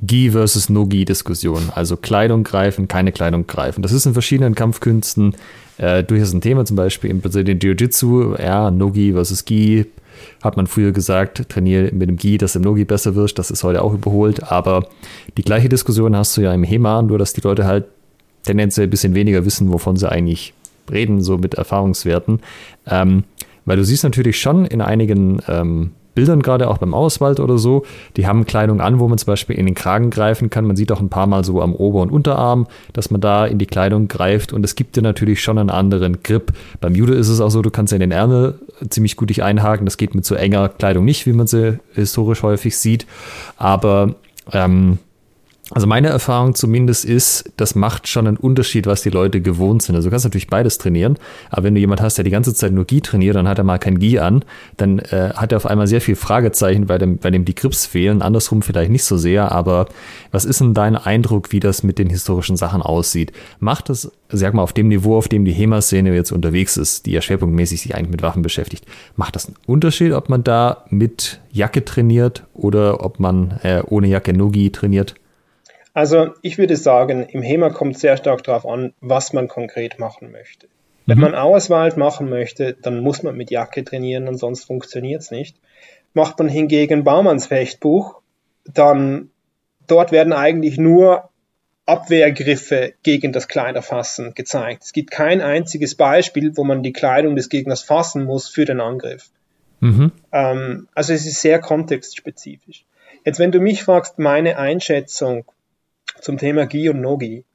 Gi 0.01 0.31
versus 0.31 0.69
No-Gi-Diskussion. 0.69 1.71
Also 1.73 1.97
Kleidung 1.97 2.43
greifen, 2.43 2.87
keine 2.87 3.11
Kleidung 3.11 3.47
greifen. 3.47 3.81
Das 3.81 3.91
ist 3.91 4.05
in 4.05 4.13
verschiedenen 4.13 4.53
Kampfkünsten 4.53 5.35
äh, 5.77 6.03
durchaus 6.03 6.33
ein 6.33 6.41
Thema, 6.41 6.65
zum 6.65 6.75
Beispiel 6.75 7.09
im 7.09 7.21
Brazilian 7.21 7.59
Jiu-Jitsu. 7.59 8.35
Ja, 8.37 8.69
No-Gi 8.69 9.13
versus 9.13 9.45
Gi. 9.45 9.85
Hat 10.43 10.57
man 10.57 10.67
früher 10.67 10.91
gesagt, 10.91 11.49
trainiere 11.49 11.91
mit 11.93 12.09
dem 12.09 12.17
Gi, 12.17 12.37
dass 12.37 12.55
im 12.55 12.61
No-Gi 12.61 12.85
besser 12.85 13.15
wirst. 13.15 13.39
Das 13.39 13.49
ist 13.49 13.63
heute 13.63 13.81
auch 13.81 13.93
überholt. 13.93 14.51
Aber 14.51 14.87
die 15.35 15.43
gleiche 15.43 15.69
Diskussion 15.69 16.15
hast 16.15 16.37
du 16.37 16.41
ja 16.41 16.53
im 16.53 16.63
HEMA, 16.63 17.01
nur 17.01 17.17
dass 17.17 17.33
die 17.33 17.41
Leute 17.41 17.65
halt 17.65 17.85
tendenziell 18.43 18.87
ein 18.87 18.89
bisschen 18.91 19.15
weniger 19.15 19.45
wissen, 19.45 19.71
wovon 19.73 19.97
sie 19.97 20.09
eigentlich 20.09 20.53
reden, 20.91 21.21
so 21.21 21.37
mit 21.37 21.55
Erfahrungswerten. 21.55 22.39
Ähm, 22.85 23.23
weil 23.67 23.77
du 23.77 23.85
siehst 23.85 24.03
natürlich 24.03 24.39
schon 24.39 24.65
in 24.65 24.81
einigen 24.81 25.39
ähm, 25.47 25.91
Bildern, 26.15 26.41
gerade 26.41 26.67
auch 26.67 26.79
beim 26.79 26.95
Auswald 26.95 27.39
oder 27.39 27.59
so, 27.59 27.85
die 28.15 28.25
haben 28.25 28.47
Kleidung 28.47 28.81
an, 28.81 28.99
wo 28.99 29.07
man 29.07 29.19
zum 29.19 29.27
Beispiel 29.27 29.55
in 29.55 29.67
den 29.67 29.75
Kragen 29.75 30.09
greifen 30.09 30.49
kann. 30.49 30.65
Man 30.65 30.75
sieht 30.75 30.91
auch 30.91 30.99
ein 30.99 31.09
paar 31.09 31.27
Mal 31.27 31.43
so 31.43 31.61
am 31.61 31.75
Ober- 31.75 32.01
und 32.01 32.09
Unterarm, 32.09 32.65
dass 32.93 33.11
man 33.11 33.21
da 33.21 33.45
in 33.45 33.59
die 33.59 33.67
Kleidung 33.67 34.07
greift 34.07 34.51
und 34.51 34.65
es 34.65 34.73
gibt 34.73 34.95
dir 34.95 35.03
natürlich 35.03 35.43
schon 35.43 35.59
einen 35.59 35.69
anderen 35.69 36.23
Grip. 36.23 36.53
Beim 36.81 36.95
Judo 36.95 37.13
ist 37.13 37.29
es 37.29 37.39
auch 37.39 37.51
so, 37.51 37.61
du 37.61 37.69
kannst 37.69 37.91
ja 37.91 37.97
in 37.97 38.01
den 38.01 38.11
Ärmel 38.11 38.55
ziemlich 38.89 39.15
gut 39.15 39.29
dich 39.29 39.43
einhaken. 39.43 39.85
Das 39.85 39.97
geht 39.97 40.15
mit 40.15 40.25
so 40.25 40.33
enger 40.33 40.69
Kleidung 40.69 41.05
nicht, 41.05 41.27
wie 41.27 41.33
man 41.33 41.45
sie 41.45 41.77
historisch 41.93 42.41
häufig 42.41 42.75
sieht. 42.79 43.05
Aber 43.57 44.15
ähm, 44.53 44.97
also 45.71 45.85
meine 45.85 46.07
Erfahrung 46.07 46.55
zumindest 46.55 47.03
ist, 47.03 47.51
das 47.57 47.75
macht 47.75 48.07
schon 48.07 48.25
einen 48.25 48.37
Unterschied, 48.37 48.87
was 48.87 49.01
die 49.01 49.09
Leute 49.09 49.41
gewohnt 49.41 49.81
sind. 49.81 49.95
Also 49.95 50.07
du 50.07 50.11
kannst 50.11 50.23
natürlich 50.23 50.47
beides 50.47 50.77
trainieren, 50.77 51.17
aber 51.49 51.63
wenn 51.63 51.75
du 51.75 51.81
jemand 51.81 51.99
hast, 51.99 52.17
der 52.17 52.23
die 52.23 52.31
ganze 52.31 52.53
Zeit 52.53 52.71
nur 52.71 52.85
Gi 52.85 53.01
trainiert, 53.01 53.35
dann 53.35 53.49
hat 53.49 53.57
er 53.57 53.65
mal 53.65 53.77
kein 53.77 53.99
Gi 53.99 54.19
an, 54.19 54.45
dann 54.77 54.99
äh, 54.99 55.31
hat 55.35 55.51
er 55.51 55.57
auf 55.57 55.65
einmal 55.65 55.87
sehr 55.87 55.99
viel 55.99 56.15
Fragezeichen, 56.15 56.87
weil 56.87 56.99
dem, 56.99 57.19
weil 57.21 57.31
dem 57.31 57.43
die 57.43 57.55
Grips 57.55 57.85
fehlen. 57.85 58.21
Andersrum 58.21 58.61
vielleicht 58.61 58.91
nicht 58.91 59.03
so 59.03 59.17
sehr, 59.17 59.51
aber 59.51 59.87
was 60.31 60.45
ist 60.45 60.61
denn 60.61 60.73
dein 60.73 60.95
Eindruck, 60.95 61.51
wie 61.51 61.59
das 61.59 61.83
mit 61.83 61.99
den 61.99 62.09
historischen 62.09 62.55
Sachen 62.55 62.81
aussieht? 62.81 63.33
Macht 63.59 63.89
das, 63.89 64.09
sag 64.29 64.53
mal, 64.53 64.63
auf 64.63 64.73
dem 64.73 64.87
Niveau, 64.87 65.17
auf 65.17 65.27
dem 65.27 65.43
die 65.43 65.51
HEMA-Szene 65.51 66.15
jetzt 66.15 66.31
unterwegs 66.31 66.77
ist, 66.77 67.05
die 67.05 67.11
ja 67.11 67.21
schwerpunktmäßig 67.21 67.81
sich 67.81 67.93
eigentlich 67.93 68.11
mit 68.11 68.21
Waffen 68.21 68.41
beschäftigt, 68.41 68.85
macht 69.17 69.35
das 69.35 69.47
einen 69.47 69.57
Unterschied, 69.65 70.13
ob 70.13 70.29
man 70.29 70.45
da 70.45 70.85
mit 70.89 71.41
Jacke 71.51 71.83
trainiert 71.83 72.45
oder 72.53 73.03
ob 73.03 73.19
man 73.19 73.59
äh, 73.63 73.83
ohne 73.85 74.07
Jacke 74.07 74.31
Nogi 74.31 74.71
trainiert? 74.71 75.15
Also 75.97 76.35
ich 76.43 76.59
würde 76.59 76.75
sagen, 76.75 77.23
im 77.23 77.41
HEMA 77.41 77.71
kommt 77.71 77.97
sehr 77.97 78.17
stark 78.17 78.43
darauf 78.43 78.67
an, 78.67 78.93
was 79.01 79.33
man 79.33 79.47
konkret 79.47 79.97
machen 79.97 80.31
möchte. 80.31 80.67
Wenn 81.07 81.17
mhm. 81.17 81.23
man 81.23 81.33
Auswald 81.33 81.97
machen 81.97 82.29
möchte, 82.29 82.73
dann 82.79 82.99
muss 82.99 83.23
man 83.23 83.35
mit 83.35 83.49
Jacke 83.49 83.83
trainieren, 83.83 84.27
ansonsten 84.27 84.67
funktioniert 84.67 85.23
es 85.23 85.31
nicht. 85.31 85.57
Macht 86.13 86.37
man 86.37 86.49
hingegen 86.49 87.03
Baumanns 87.03 87.47
Fechtbuch, 87.47 88.21
dann 88.63 89.31
dort 89.87 90.11
werden 90.11 90.33
eigentlich 90.33 90.77
nur 90.77 91.31
Abwehrgriffe 91.87 92.93
gegen 93.01 93.33
das 93.33 93.47
Kleiderfassen 93.47 94.35
gezeigt. 94.35 94.83
Es 94.83 94.93
gibt 94.93 95.09
kein 95.09 95.41
einziges 95.41 95.95
Beispiel, 95.95 96.55
wo 96.55 96.63
man 96.63 96.83
die 96.83 96.93
Kleidung 96.93 97.35
des 97.35 97.49
Gegners 97.49 97.81
fassen 97.81 98.23
muss 98.23 98.47
für 98.47 98.65
den 98.65 98.81
Angriff. 98.81 99.31
Mhm. 99.79 100.11
Ähm, 100.31 100.89
also 100.93 101.13
es 101.13 101.25
ist 101.25 101.41
sehr 101.41 101.57
kontextspezifisch. 101.57 102.85
Jetzt, 103.25 103.39
wenn 103.39 103.51
du 103.51 103.59
mich 103.59 103.81
fragst, 103.81 104.19
meine 104.19 104.59
Einschätzung 104.59 105.45
zum 106.27 106.37
Thema 106.37 106.67
GI 106.67 106.89
und 106.89 106.99
No-GI. 106.99 107.45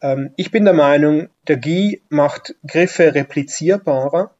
Ähm, 0.00 0.30
ich 0.36 0.50
bin 0.50 0.64
der 0.64 0.72
Meinung, 0.72 1.28
der 1.46 1.58
GI 1.58 2.00
macht 2.08 2.54
Griffe 2.66 3.14
replizierbarer. 3.14 4.30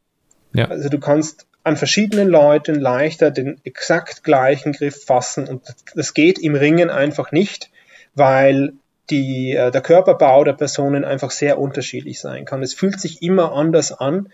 Ja. 0.55 0.65
Also 0.65 0.89
du 0.89 0.99
kannst 0.99 1.45
an 1.63 1.77
verschiedenen 1.77 2.27
Leuten 2.27 2.75
leichter 2.75 3.29
den 3.29 3.61
exakt 3.63 4.23
gleichen 4.23 4.73
Griff 4.73 5.05
fassen 5.05 5.47
und 5.47 5.61
das 5.93 6.15
geht 6.15 6.39
im 6.39 6.55
Ringen 6.55 6.89
einfach 6.89 7.31
nicht, 7.31 7.69
weil 8.15 8.73
die, 9.11 9.53
äh, 9.53 9.69
der 9.69 9.81
Körperbau 9.81 10.43
der 10.43 10.53
Personen 10.53 11.05
einfach 11.05 11.29
sehr 11.29 11.59
unterschiedlich 11.59 12.19
sein 12.19 12.45
kann. 12.45 12.63
Es 12.63 12.73
fühlt 12.73 12.99
sich 12.99 13.21
immer 13.21 13.53
anders 13.53 13.91
an. 13.91 14.29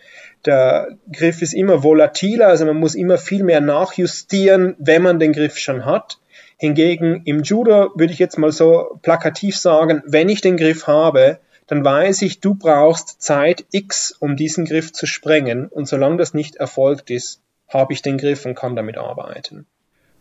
Der 0.46 0.88
Griff 1.12 1.42
ist 1.42 1.54
immer 1.54 1.84
volatiler, 1.84 2.48
also 2.48 2.66
man 2.66 2.78
muss 2.78 2.96
immer 2.96 3.18
viel 3.18 3.44
mehr 3.44 3.60
nachjustieren, 3.60 4.76
wenn 4.80 5.02
man 5.02 5.20
den 5.20 5.34
Griff 5.34 5.58
schon 5.58 5.84
hat. 5.84 6.21
Hingegen 6.62 7.24
im 7.26 7.42
Judo 7.42 7.90
würde 7.96 8.14
ich 8.14 8.20
jetzt 8.20 8.38
mal 8.38 8.52
so 8.52 9.00
plakativ 9.02 9.58
sagen, 9.58 10.04
wenn 10.06 10.30
ich 10.30 10.42
den 10.42 10.58
Griff 10.58 10.86
habe, 10.86 11.40
dann 11.66 11.84
weiß 11.84 12.22
ich, 12.22 12.40
du 12.40 12.54
brauchst 12.54 13.20
Zeit 13.20 13.66
X, 13.72 14.12
um 14.12 14.36
diesen 14.36 14.66
Griff 14.66 14.94
zu 14.94 15.08
sprengen. 15.08 15.70
Und 15.70 15.88
solange 15.88 16.18
das 16.18 16.36
nicht 16.36 16.58
erfolgt 16.58 17.10
ist, 17.10 17.42
habe 17.68 17.94
ich 17.94 18.04
den 18.04 18.20
Griff 18.20 18.46
und 18.46 18.54
kann 18.54 18.76
damit 18.76 19.00
arbeiten. 19.00 19.66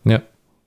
Ja. 0.04 0.22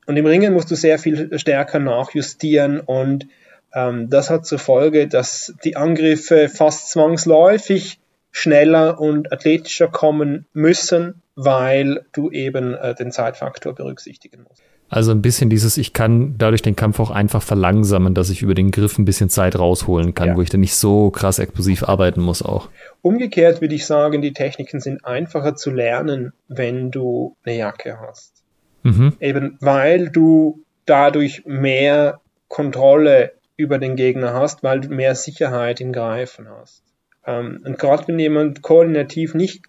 Und 0.06 0.16
im 0.16 0.28
Ringen 0.28 0.54
musst 0.54 0.70
du 0.70 0.76
sehr 0.76 1.00
viel 1.00 1.40
stärker 1.40 1.80
nachjustieren 1.80 2.80
und 2.80 3.26
ähm, 3.74 4.12
das 4.12 4.30
hat 4.30 4.46
zur 4.46 4.60
Folge, 4.60 5.08
dass 5.08 5.56
die 5.64 5.76
Angriffe 5.76 6.50
fast 6.50 6.92
zwangsläufig 6.92 8.00
schneller 8.30 9.02
und 9.02 9.34
athletischer 9.34 9.88
kommen 9.88 10.46
müssen, 10.54 11.24
weil 11.34 12.06
du 12.12 12.30
eben 12.30 12.76
äh, 12.76 12.94
den 12.94 13.12
Zeitfaktor 13.12 13.74
berücksichtigen 13.74 14.46
musst. 14.48 14.62
Also 14.94 15.10
ein 15.12 15.24
bisschen 15.24 15.50
dieses, 15.50 15.78
ich 15.78 15.92
kann 15.94 16.36
dadurch 16.38 16.62
den 16.62 16.76
Kampf 16.76 17.00
auch 17.00 17.10
einfach 17.10 17.42
verlangsamen, 17.42 18.14
dass 18.14 18.30
ich 18.30 18.44
über 18.44 18.54
den 18.54 18.70
Griff 18.70 19.00
ein 19.00 19.06
bisschen 19.06 19.28
Zeit 19.28 19.58
rausholen 19.58 20.14
kann, 20.14 20.30
ja. 20.30 20.36
wo 20.36 20.42
ich 20.44 20.52
dann 20.52 20.60
nicht 20.60 20.76
so 20.76 21.10
krass 21.10 21.40
explosiv 21.40 21.82
arbeiten 21.82 22.22
muss 22.22 22.44
auch. 22.44 22.70
Umgekehrt 23.02 23.60
würde 23.60 23.74
ich 23.74 23.88
sagen, 23.88 24.22
die 24.22 24.34
Techniken 24.34 24.80
sind 24.80 25.04
einfacher 25.04 25.56
zu 25.56 25.72
lernen, 25.72 26.34
wenn 26.48 26.92
du 26.92 27.36
eine 27.44 27.58
Jacke 27.58 28.00
hast. 28.00 28.44
Mhm. 28.84 29.14
Eben 29.20 29.58
weil 29.62 30.10
du 30.10 30.64
dadurch 30.86 31.44
mehr 31.46 32.20
Kontrolle 32.48 33.34
über 33.58 33.80
den 33.80 33.96
Gegner 33.96 34.36
hast, 34.36 34.62
weil 34.62 34.82
du 34.82 34.90
mehr 34.90 35.16
Sicherheit 35.16 35.82
im 35.82 35.92
Greifen 35.92 36.48
hast. 36.48 36.84
Ähm, 37.26 37.64
und 37.66 37.80
gerade 37.80 38.08
wenn 38.08 38.20
jemand 38.20 38.62
koordinativ 38.62 39.34
nicht 39.34 39.64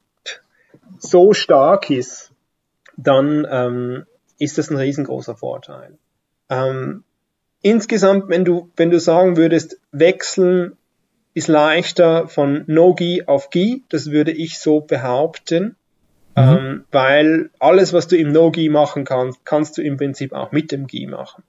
so 0.99 1.33
stark 1.33 1.89
ist, 1.89 2.31
dann 2.99 3.47
ähm, 3.51 4.05
ist 4.45 4.59
das 4.59 4.71
ein 4.71 4.77
riesengroßer 4.77 5.37
Vorteil. 5.37 5.99
Ähm, 6.49 7.05
insgesamt, 7.63 8.29
wenn 8.29 8.45
du, 8.45 8.71
wenn 8.77 8.91
du 8.91 9.01
sagen 9.01 9.37
würdest, 9.37 9.81
wechseln 9.93 10.77
ist 11.35 11.49
leichter 11.49 12.29
von 12.29 12.63
No-Gi 12.67 13.25
auf 13.27 13.51
Gi, 13.51 13.83
das 13.89 14.11
würde 14.11 14.31
ich 14.31 14.59
so 14.59 14.81
behaupten. 14.81 15.77
Mhm. 16.37 16.43
Ähm, 16.43 16.85
weil 16.91 17.51
alles, 17.59 17.93
was 17.93 18.07
du 18.07 18.17
im 18.17 18.33
No-Gi 18.33 18.69
machen 18.69 19.05
kannst, 19.05 19.45
kannst 19.45 19.77
du 19.79 19.83
im 19.83 19.97
Prinzip 19.97 20.33
auch 20.33 20.53
mit 20.53 20.73
dem 20.73 20.87
Gi 20.87 21.07
machen. 21.07 21.43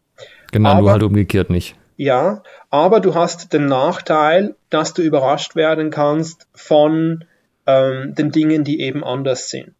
Genau, 0.51 0.69
aber, 0.69 0.81
nur 0.81 0.91
halt 0.91 1.03
umgekehrt 1.03 1.49
nicht. 1.49 1.75
Ja, 1.97 2.43
aber 2.69 2.99
du 2.99 3.15
hast 3.15 3.53
den 3.53 3.67
Nachteil, 3.67 4.55
dass 4.69 4.93
du 4.93 5.01
überrascht 5.01 5.55
werden 5.55 5.91
kannst 5.91 6.47
von 6.53 7.25
ähm, 7.65 8.13
den 8.15 8.31
Dingen, 8.31 8.63
die 8.63 8.81
eben 8.81 9.03
anders 9.03 9.49
sind. 9.49 9.75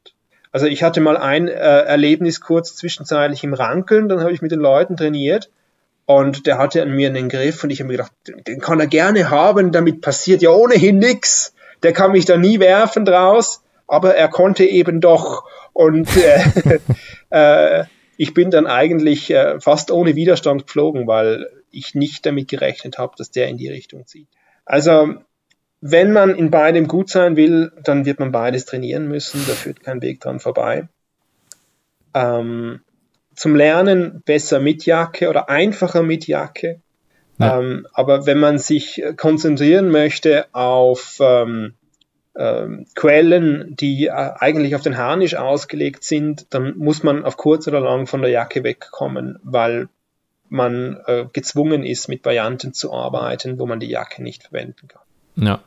Also 0.56 0.68
ich 0.68 0.84
hatte 0.84 1.02
mal 1.02 1.18
ein 1.18 1.50
äh, 1.50 1.52
Erlebnis 1.52 2.40
kurz 2.40 2.78
zwischenzeitlich 2.78 3.44
im 3.44 3.54
Rankeln, 3.54 4.08
dann 4.08 4.22
habe 4.22 4.32
ich 4.32 4.42
mit 4.42 4.54
den 4.54 4.62
Leuten 4.62 4.96
trainiert 4.96 5.50
und 6.06 6.48
der 6.48 6.58
hatte 6.58 6.82
an 6.82 6.92
mir 6.92 7.10
einen 7.10 7.28
Griff 7.28 7.62
und 7.62 7.72
ich 7.72 7.82
habe 7.82 7.90
mir 7.90 7.98
gedacht, 7.98 8.14
den 8.26 8.62
kann 8.62 8.80
er 8.80 8.88
gerne 8.88 9.30
haben, 9.30 9.74
damit 9.74 10.00
passiert 10.00 10.42
ja 10.42 10.52
ohnehin 10.52 10.98
nichts. 10.98 11.54
Der 11.84 11.92
kann 11.92 12.14
mich 12.14 12.24
da 12.24 12.38
nie 12.38 12.62
werfen 12.62 13.04
draus, 13.04 13.64
aber 13.86 14.16
er 14.16 14.30
konnte 14.30 14.64
eben 14.64 15.02
doch. 15.02 15.44
Und 15.74 16.08
äh, 16.16 16.80
äh, 17.82 17.84
ich 18.16 18.34
bin 18.34 18.50
dann 18.50 18.66
eigentlich 18.66 19.32
äh, 19.32 19.60
fast 19.60 19.92
ohne 19.92 20.16
Widerstand 20.16 20.68
geflogen, 20.68 21.06
weil 21.06 21.50
ich 21.70 21.96
nicht 21.96 22.26
damit 22.26 22.48
gerechnet 22.48 22.98
habe, 22.98 23.16
dass 23.18 23.30
der 23.30 23.50
in 23.50 23.58
die 23.58 23.68
Richtung 23.68 24.08
zieht. 24.08 24.30
Also 24.64 25.16
wenn 25.88 26.12
man 26.12 26.34
in 26.36 26.50
beidem 26.50 26.88
gut 26.88 27.12
sein 27.12 27.36
will, 27.36 27.72
dann 27.84 28.06
wird 28.06 28.20
man 28.20 28.32
beides 28.32 28.66
trainieren 28.66 29.08
müssen. 29.08 29.40
Da 29.48 29.54
führt 29.54 29.84
kein 29.84 30.02
Weg 30.02 30.20
dran 30.20 30.40
vorbei. 30.40 30.88
Ähm, 32.16 32.82
zum 33.36 33.56
Lernen 33.56 34.24
besser 34.26 34.60
mit 34.60 34.88
Jacke 34.88 35.30
oder 35.30 35.48
einfacher 35.48 36.02
mit 36.02 36.26
Jacke. 36.26 36.82
Ja. 37.38 37.60
Ähm, 37.60 37.86
aber 37.94 38.26
wenn 38.26 38.40
man 38.40 38.58
sich 38.58 39.04
konzentrieren 39.16 39.92
möchte 39.92 40.48
auf 40.54 41.18
ähm, 41.20 41.76
ähm, 42.36 42.88
Quellen, 42.96 43.76
die 43.76 44.08
äh, 44.08 44.10
eigentlich 44.12 44.74
auf 44.74 44.82
den 44.82 44.98
Harnisch 44.98 45.36
ausgelegt 45.36 46.04
sind, 46.04 46.48
dann 46.50 46.76
muss 46.78 47.04
man 47.04 47.24
auf 47.24 47.38
kurz 47.38 47.68
oder 47.68 47.80
lang 47.80 48.08
von 48.08 48.24
der 48.24 48.32
Jacke 48.32 48.64
wegkommen, 48.64 49.38
weil 49.44 49.90
man 50.50 51.00
äh, 51.06 51.26
gezwungen 51.32 51.84
ist, 51.84 52.08
mit 52.08 52.26
Varianten 52.26 52.74
zu 52.74 52.92
arbeiten, 52.92 53.60
wo 53.60 53.68
man 53.68 53.80
die 53.80 53.90
Jacke 53.90 54.24
nicht 54.24 54.42
verwenden 54.42 54.88
kann. 54.88 55.04
Ja. 55.36 55.60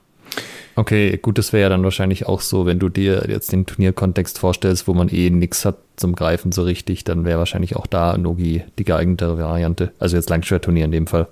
Okay, 0.79 1.19
gut, 1.21 1.39
das 1.39 1.53
wäre 1.53 1.63
ja 1.63 1.69
dann 1.71 1.83
wahrscheinlich 1.83 2.27
auch 2.27 2.41
so, 2.41 2.65
wenn 2.65 2.79
du 2.79 2.89
dir 2.89 3.25
jetzt 3.29 3.51
den 3.51 3.67
Turnierkontext 3.67 4.39
vorstellst, 4.39 4.87
wo 4.87 4.95
man 4.95 5.09
eh 5.09 5.29
nichts 5.29 5.65
hat 5.65 5.79
zum 5.97 6.15
Greifen 6.15 6.53
so 6.53 6.63
richtig, 6.63 7.03
dann 7.03 7.25
wäre 7.25 7.41
wahrscheinlich 7.41 7.75
auch 7.75 7.89
da 7.89 8.17
Nogi 8.17 8.63
die 8.79 8.85
geeignete 8.85 9.39
Variante. 9.39 9.91
Also 9.99 10.15
jetzt 10.15 10.31
Langschwertturnier 10.31 10.85
in 10.85 10.93
dem 10.93 11.09
Fall. 11.09 11.27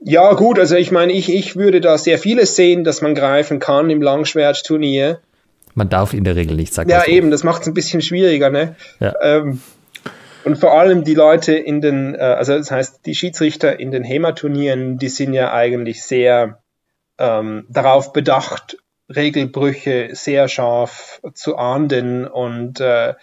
Ja, 0.00 0.32
gut, 0.32 0.58
also 0.58 0.74
ich 0.74 0.90
meine, 0.90 1.12
ich, 1.12 1.30
ich 1.30 1.54
würde 1.54 1.82
da 1.82 1.98
sehr 1.98 2.18
vieles 2.18 2.56
sehen, 2.56 2.82
dass 2.82 3.02
man 3.02 3.14
greifen 3.14 3.58
kann 3.58 3.90
im 3.90 4.00
Langschwertturnier. 4.00 5.18
Man 5.74 5.90
darf 5.90 6.14
in 6.14 6.24
der 6.24 6.36
Regel 6.36 6.56
nicht 6.56 6.72
sagen. 6.72 6.88
Ja, 6.88 7.04
eben, 7.04 7.30
das 7.30 7.44
macht 7.44 7.60
es 7.60 7.68
ein 7.68 7.74
bisschen 7.74 8.00
schwieriger, 8.00 8.48
ne? 8.48 8.74
Ja. 9.00 9.14
Ähm, 9.20 9.60
und 10.44 10.56
vor 10.56 10.72
allem 10.72 11.04
die 11.04 11.14
Leute 11.14 11.52
in 11.52 11.82
den, 11.82 12.14
äh, 12.14 12.20
also 12.20 12.56
das 12.56 12.70
heißt, 12.70 13.04
die 13.04 13.14
Schiedsrichter 13.14 13.78
in 13.78 13.90
den 13.90 14.02
HEMA-Turnieren, 14.02 14.96
die 14.96 15.10
sind 15.10 15.34
ja 15.34 15.52
eigentlich 15.52 16.02
sehr 16.02 16.60
ähm, 17.18 17.66
darauf 17.68 18.12
bedacht, 18.12 18.78
Regelbrüche 19.14 20.10
sehr 20.12 20.48
scharf 20.48 21.20
zu 21.34 21.56
ahnden 21.56 22.26
und 22.26 22.80
äh, 22.80 23.14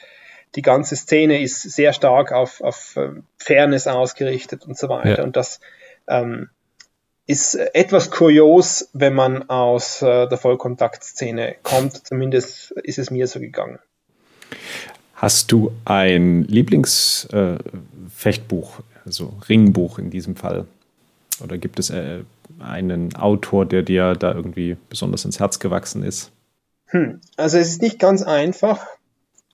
die 0.56 0.62
ganze 0.62 0.96
Szene 0.96 1.42
ist 1.42 1.62
sehr 1.62 1.94
stark 1.94 2.32
auf, 2.32 2.62
auf 2.62 2.96
äh, 2.96 3.10
Fairness 3.38 3.88
ausgerichtet 3.88 4.66
und 4.66 4.78
so 4.78 4.90
weiter. 4.90 5.18
Ja. 5.18 5.24
Und 5.24 5.36
das 5.36 5.60
ähm, 6.08 6.50
ist 7.28 7.56
etwas 7.56 8.12
kurios, 8.12 8.90
wenn 8.94 9.14
man 9.14 9.50
aus 9.50 10.02
äh, 10.02 10.28
der 10.28 10.38
Vollkontaktszene 10.38 11.56
kommt. 11.64 12.08
Zumindest 12.08 12.72
ist 12.72 13.00
es 13.00 13.12
mir 13.12 13.28
so 13.28 13.40
gegangen. 13.40 13.80
Hast 15.16 15.52
du 15.52 15.72
ein 15.86 16.44
Lieblingsfechtbuch, 16.44 18.80
äh, 18.80 18.84
also 19.06 19.34
Ringbuch 19.50 20.00
in 20.00 20.10
diesem 20.10 20.36
Fall? 20.36 20.66
Oder 21.44 21.58
gibt 21.58 21.80
es 21.80 21.90
äh, 21.90 22.20
einen 22.60 23.16
Autor, 23.16 23.66
der 23.66 23.84
dir 23.84 24.14
da 24.14 24.34
irgendwie 24.34 24.78
besonders 24.90 25.26
ins 25.26 25.40
Herz 25.40 25.60
gewachsen 25.60 26.04
ist? 26.04 26.32
Hm, 26.88 27.20
also 27.38 27.58
es 27.58 27.70
ist 27.70 27.82
nicht 27.82 28.00
ganz 28.00 28.24
einfach. 28.24 28.86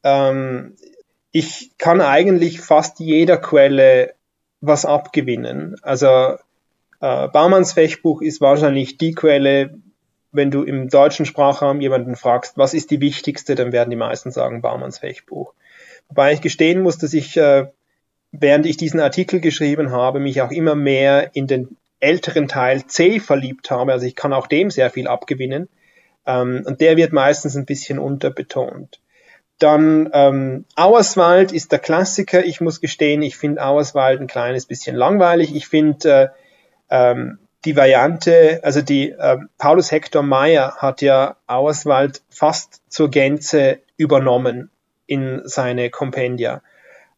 Ähm, 0.04 0.76
ich 1.32 1.72
kann 1.78 2.02
eigentlich 2.02 2.62
fast 2.62 3.00
jeder 3.00 3.38
Quelle 3.38 4.14
was 4.60 4.86
abgewinnen. 4.86 5.76
Also 5.82 6.38
äh, 7.00 7.28
Baumanns 7.30 7.74
Fechtbuch 7.74 8.22
ist 8.22 8.42
wahrscheinlich 8.42 8.98
die 8.98 9.14
Quelle, 9.14 9.76
wenn 10.32 10.52
du 10.52 10.64
im 10.64 10.88
deutschen 10.90 11.26
Sprachraum 11.26 11.82
jemanden 11.82 12.16
fragst, 12.16 12.58
was 12.58 12.74
ist 12.74 12.92
die 12.92 13.02
wichtigste, 13.02 13.56
dann 13.56 13.72
werden 13.72 13.90
die 13.90 13.96
meisten 13.96 14.32
sagen 14.32 14.62
Baumanns 14.62 15.00
Fechtbuch. 15.00 15.54
Wobei 16.10 16.34
ich 16.34 16.42
gestehen 16.42 16.82
muss, 16.82 16.98
dass 16.98 17.14
ich, 17.14 17.38
äh, 17.38 17.68
während 18.32 18.66
ich 18.66 18.78
diesen 18.78 19.00
Artikel 19.00 19.40
geschrieben 19.40 19.92
habe, 19.92 20.20
mich 20.20 20.42
auch 20.42 20.52
immer 20.52 20.76
mehr 20.76 21.32
in 21.34 21.48
den 21.48 21.78
älteren 22.02 22.48
Teil 22.48 22.86
C 22.86 23.20
verliebt 23.20 23.72
habe. 23.72 23.94
Also 23.94 24.06
ich 24.06 24.16
kann 24.16 24.34
auch 24.34 24.48
dem 24.48 24.70
sehr 24.70 24.90
viel 24.90 25.08
abgewinnen. 25.08 25.70
Ähm, 26.26 26.64
und 26.66 26.82
der 26.82 26.98
wird 26.98 27.14
meistens 27.14 27.56
ein 27.56 27.66
bisschen 27.66 28.00
unterbetont. 28.00 29.00
Dann 29.60 30.10
ähm, 30.14 30.66
Auerswald 30.76 31.52
ist 31.52 31.72
der 31.72 31.80
Klassiker. 31.80 32.44
Ich 32.44 32.62
muss 32.62 32.82
gestehen, 32.82 33.22
ich 33.22 33.38
finde 33.38 33.64
Auerswald 33.64 34.20
ein 34.20 34.28
kleines 34.28 34.66
bisschen 34.66 34.96
langweilig. 34.96 35.56
Ich 35.56 35.68
finde 35.68 36.10
äh, 36.10 36.28
ähm, 36.90 37.38
die 37.66 37.76
Variante, 37.76 38.60
also 38.64 38.82
die 38.82 39.12
äh, 39.12 39.38
Paulus 39.60 39.92
Hector 39.92 40.24
Meyer 40.24 40.78
hat 40.78 41.02
ja 41.04 41.38
Auerswald 41.46 42.24
fast 42.30 42.82
zur 42.90 43.12
Gänze 43.12 43.80
übernommen 43.98 44.72
in 45.06 45.42
seine 45.46 45.92
Kompendia. 45.92 46.64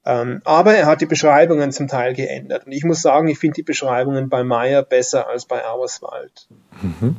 Ähm, 0.06 0.42
aber 0.44 0.74
er 0.74 0.86
hat 0.86 1.02
die 1.02 1.06
Beschreibungen 1.06 1.72
zum 1.72 1.88
Teil 1.88 2.14
geändert. 2.14 2.66
Und 2.66 2.74
ich 2.74 2.84
muss 2.84 3.02
sagen, 3.02 3.28
ich 3.28 3.40
finde 3.40 3.56
die 3.56 3.64
Beschreibungen 3.64 4.30
bei 4.30 4.44
Meyer 4.44 4.84
besser 4.84 5.28
als 5.30 5.46
bei 5.46 5.66
Auerswald. 5.66 6.48
Mhm. 6.82 7.16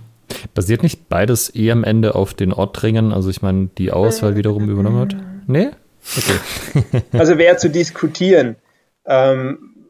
Basiert 0.53 0.83
nicht 0.83 1.09
beides 1.09 1.55
eh 1.55 1.71
am 1.71 1.85
Ende 1.85 2.15
auf 2.15 2.35
den 2.35 2.53
Ortringen? 2.53 3.13
Also 3.13 3.31
ich 3.31 3.41
meine, 3.41 3.69
die 3.79 3.93
Auerswald 3.93 4.37
wiederum 4.37 4.69
übernommen 4.69 5.01
hat? 5.01 5.17
Nee? 5.47 5.71
Okay. 6.17 7.03
also 7.19 7.39
wäre 7.39 7.57
zu 7.57 7.71
diskutieren. 7.71 8.57
Ähm, 9.07 9.89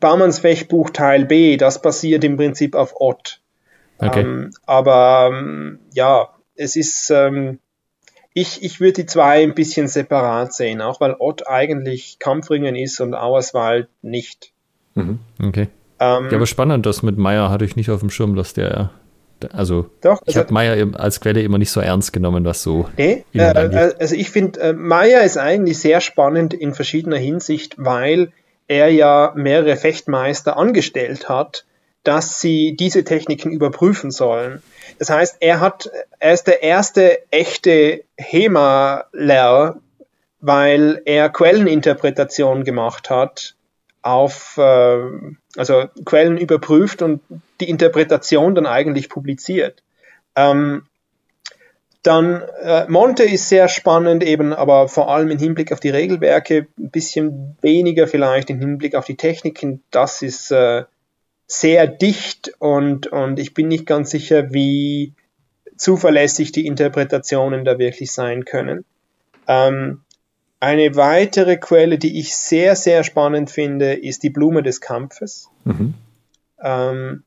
Baumanns 0.00 0.38
Fechtbuch 0.38 0.90
Teil 0.90 1.24
B, 1.24 1.56
das 1.56 1.80
basiert 1.80 2.24
im 2.24 2.36
Prinzip 2.36 2.74
auf 2.74 2.94
Ott. 3.00 3.40
Okay. 3.98 4.20
Ähm, 4.20 4.50
aber 4.66 5.30
ähm, 5.32 5.78
ja, 5.92 6.28
es 6.56 6.76
ist, 6.76 7.10
ähm, 7.10 7.58
ich, 8.34 8.62
ich 8.62 8.80
würde 8.80 9.02
die 9.02 9.06
zwei 9.06 9.42
ein 9.42 9.54
bisschen 9.54 9.88
separat 9.88 10.52
sehen, 10.52 10.82
auch 10.82 11.00
weil 11.00 11.16
Ott 11.18 11.48
eigentlich 11.48 12.18
Kampfringen 12.18 12.76
ist 12.76 13.00
und 13.00 13.14
Auerswald 13.14 13.88
nicht. 14.02 14.52
Mhm. 14.94 15.20
Okay. 15.42 15.68
Ähm, 16.00 16.28
ja, 16.30 16.36
aber 16.36 16.46
spannend, 16.46 16.84
das 16.84 17.02
mit 17.02 17.16
Meier 17.16 17.48
hatte 17.48 17.64
ich 17.64 17.76
nicht 17.76 17.90
auf 17.90 18.00
dem 18.00 18.10
Schirm, 18.10 18.34
dass 18.34 18.52
der 18.52 18.90
also, 19.52 19.90
Doch, 20.00 20.22
ich 20.22 20.28
also, 20.28 20.40
habe 20.40 20.54
Meier 20.54 20.88
als 20.98 21.20
Quelle 21.20 21.42
immer 21.42 21.58
nicht 21.58 21.70
so 21.70 21.80
ernst 21.80 22.12
genommen, 22.12 22.44
was 22.44 22.62
so. 22.62 22.88
Nee, 22.96 23.24
äh, 23.34 23.38
äh, 23.40 23.94
also 23.98 24.14
ich 24.14 24.30
finde, 24.30 24.60
äh, 24.60 24.72
Meier 24.72 25.22
ist 25.22 25.36
eigentlich 25.36 25.78
sehr 25.78 26.00
spannend 26.00 26.54
in 26.54 26.72
verschiedener 26.72 27.16
Hinsicht, 27.18 27.74
weil 27.76 28.32
er 28.68 28.88
ja 28.88 29.32
mehrere 29.36 29.76
Fechtmeister 29.76 30.56
angestellt 30.56 31.28
hat, 31.28 31.66
dass 32.04 32.40
sie 32.40 32.76
diese 32.76 33.02
Techniken 33.02 33.50
überprüfen 33.50 34.10
sollen. 34.10 34.62
Das 34.98 35.10
heißt, 35.10 35.38
er 35.40 35.60
hat, 35.60 35.90
er 36.18 36.32
ist 36.32 36.46
der 36.46 36.62
erste 36.62 37.20
echte 37.32 38.04
HEMA-Lehrer, 38.16 39.80
weil 40.40 41.02
er 41.06 41.30
Quelleninterpretation 41.30 42.64
gemacht 42.64 43.10
hat 43.10 43.54
auf, 44.02 44.58
äh, 44.58 45.00
also 45.56 45.84
Quellen 46.04 46.36
überprüft 46.36 47.00
und 47.00 47.22
die 47.60 47.70
Interpretation 47.70 48.54
dann 48.54 48.66
eigentlich 48.66 49.08
publiziert. 49.08 49.82
Ähm, 50.36 50.86
dann 52.02 52.42
äh, 52.62 52.86
Monte 52.86 53.22
ist 53.24 53.48
sehr 53.48 53.68
spannend, 53.68 54.22
eben 54.22 54.52
aber 54.52 54.88
vor 54.88 55.10
allem 55.10 55.30
im 55.30 55.38
Hinblick 55.38 55.72
auf 55.72 55.80
die 55.80 55.88
Regelwerke, 55.88 56.66
ein 56.78 56.90
bisschen 56.90 57.56
weniger 57.62 58.06
vielleicht 58.06 58.50
im 58.50 58.58
Hinblick 58.58 58.94
auf 58.94 59.06
die 59.06 59.16
Techniken. 59.16 59.82
Das 59.90 60.20
ist 60.20 60.50
äh, 60.50 60.84
sehr 61.46 61.86
dicht 61.86 62.52
und, 62.58 63.06
und 63.08 63.38
ich 63.38 63.54
bin 63.54 63.68
nicht 63.68 63.86
ganz 63.86 64.10
sicher, 64.10 64.52
wie 64.52 65.12
zuverlässig 65.76 66.52
die 66.52 66.66
Interpretationen 66.66 67.64
da 67.64 67.78
wirklich 67.78 68.12
sein 68.12 68.44
können. 68.44 68.84
Ähm, 69.46 70.00
eine 70.60 70.96
weitere 70.96 71.58
Quelle, 71.58 71.98
die 71.98 72.18
ich 72.18 72.34
sehr, 72.34 72.74
sehr 72.76 73.04
spannend 73.04 73.50
finde, 73.50 73.92
ist 73.92 74.22
die 74.22 74.30
Blume 74.30 74.62
des 74.62 74.80
Kampfes. 74.80 75.50
Mhm. 75.64 75.94
Ähm, 76.62 77.24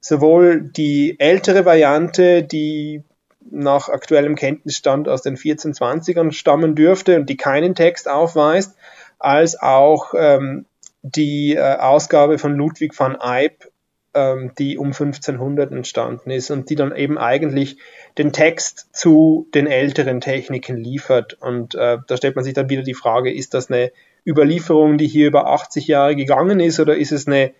sowohl 0.00 0.60
die 0.60 1.18
ältere 1.18 1.64
Variante, 1.64 2.42
die 2.42 3.02
nach 3.50 3.88
aktuellem 3.88 4.34
Kenntnisstand 4.34 5.08
aus 5.08 5.22
den 5.22 5.36
1420ern 5.36 6.32
stammen 6.32 6.74
dürfte 6.74 7.16
und 7.16 7.30
die 7.30 7.36
keinen 7.36 7.74
Text 7.74 8.08
aufweist, 8.08 8.76
als 9.18 9.58
auch 9.60 10.12
ähm, 10.16 10.66
die 11.04 11.54
äh, 11.54 11.76
Ausgabe 11.76 12.38
von 12.38 12.56
Ludwig 12.56 12.98
van 12.98 13.16
Eyck, 13.20 13.70
ähm, 14.14 14.52
die 14.58 14.78
um 14.78 14.86
1500 14.86 15.70
entstanden 15.70 16.30
ist 16.30 16.50
und 16.50 16.70
die 16.70 16.76
dann 16.76 16.96
eben 16.96 17.18
eigentlich 17.18 17.76
den 18.16 18.32
Text 18.32 18.88
zu 18.92 19.46
den 19.52 19.66
älteren 19.66 20.22
Techniken 20.22 20.78
liefert. 20.78 21.34
Und 21.34 21.74
äh, 21.74 21.98
da 22.06 22.16
stellt 22.16 22.36
man 22.36 22.44
sich 22.44 22.54
dann 22.54 22.70
wieder 22.70 22.82
die 22.82 22.94
Frage, 22.94 23.32
ist 23.32 23.52
das 23.52 23.70
eine 23.70 23.92
Überlieferung, 24.26 24.96
die 24.96 25.06
hier 25.06 25.26
über 25.26 25.46
80 25.48 25.86
Jahre 25.88 26.16
gegangen 26.16 26.58
ist, 26.58 26.80
oder 26.80 26.96
ist 26.96 27.12
es 27.12 27.26
eine 27.26 27.52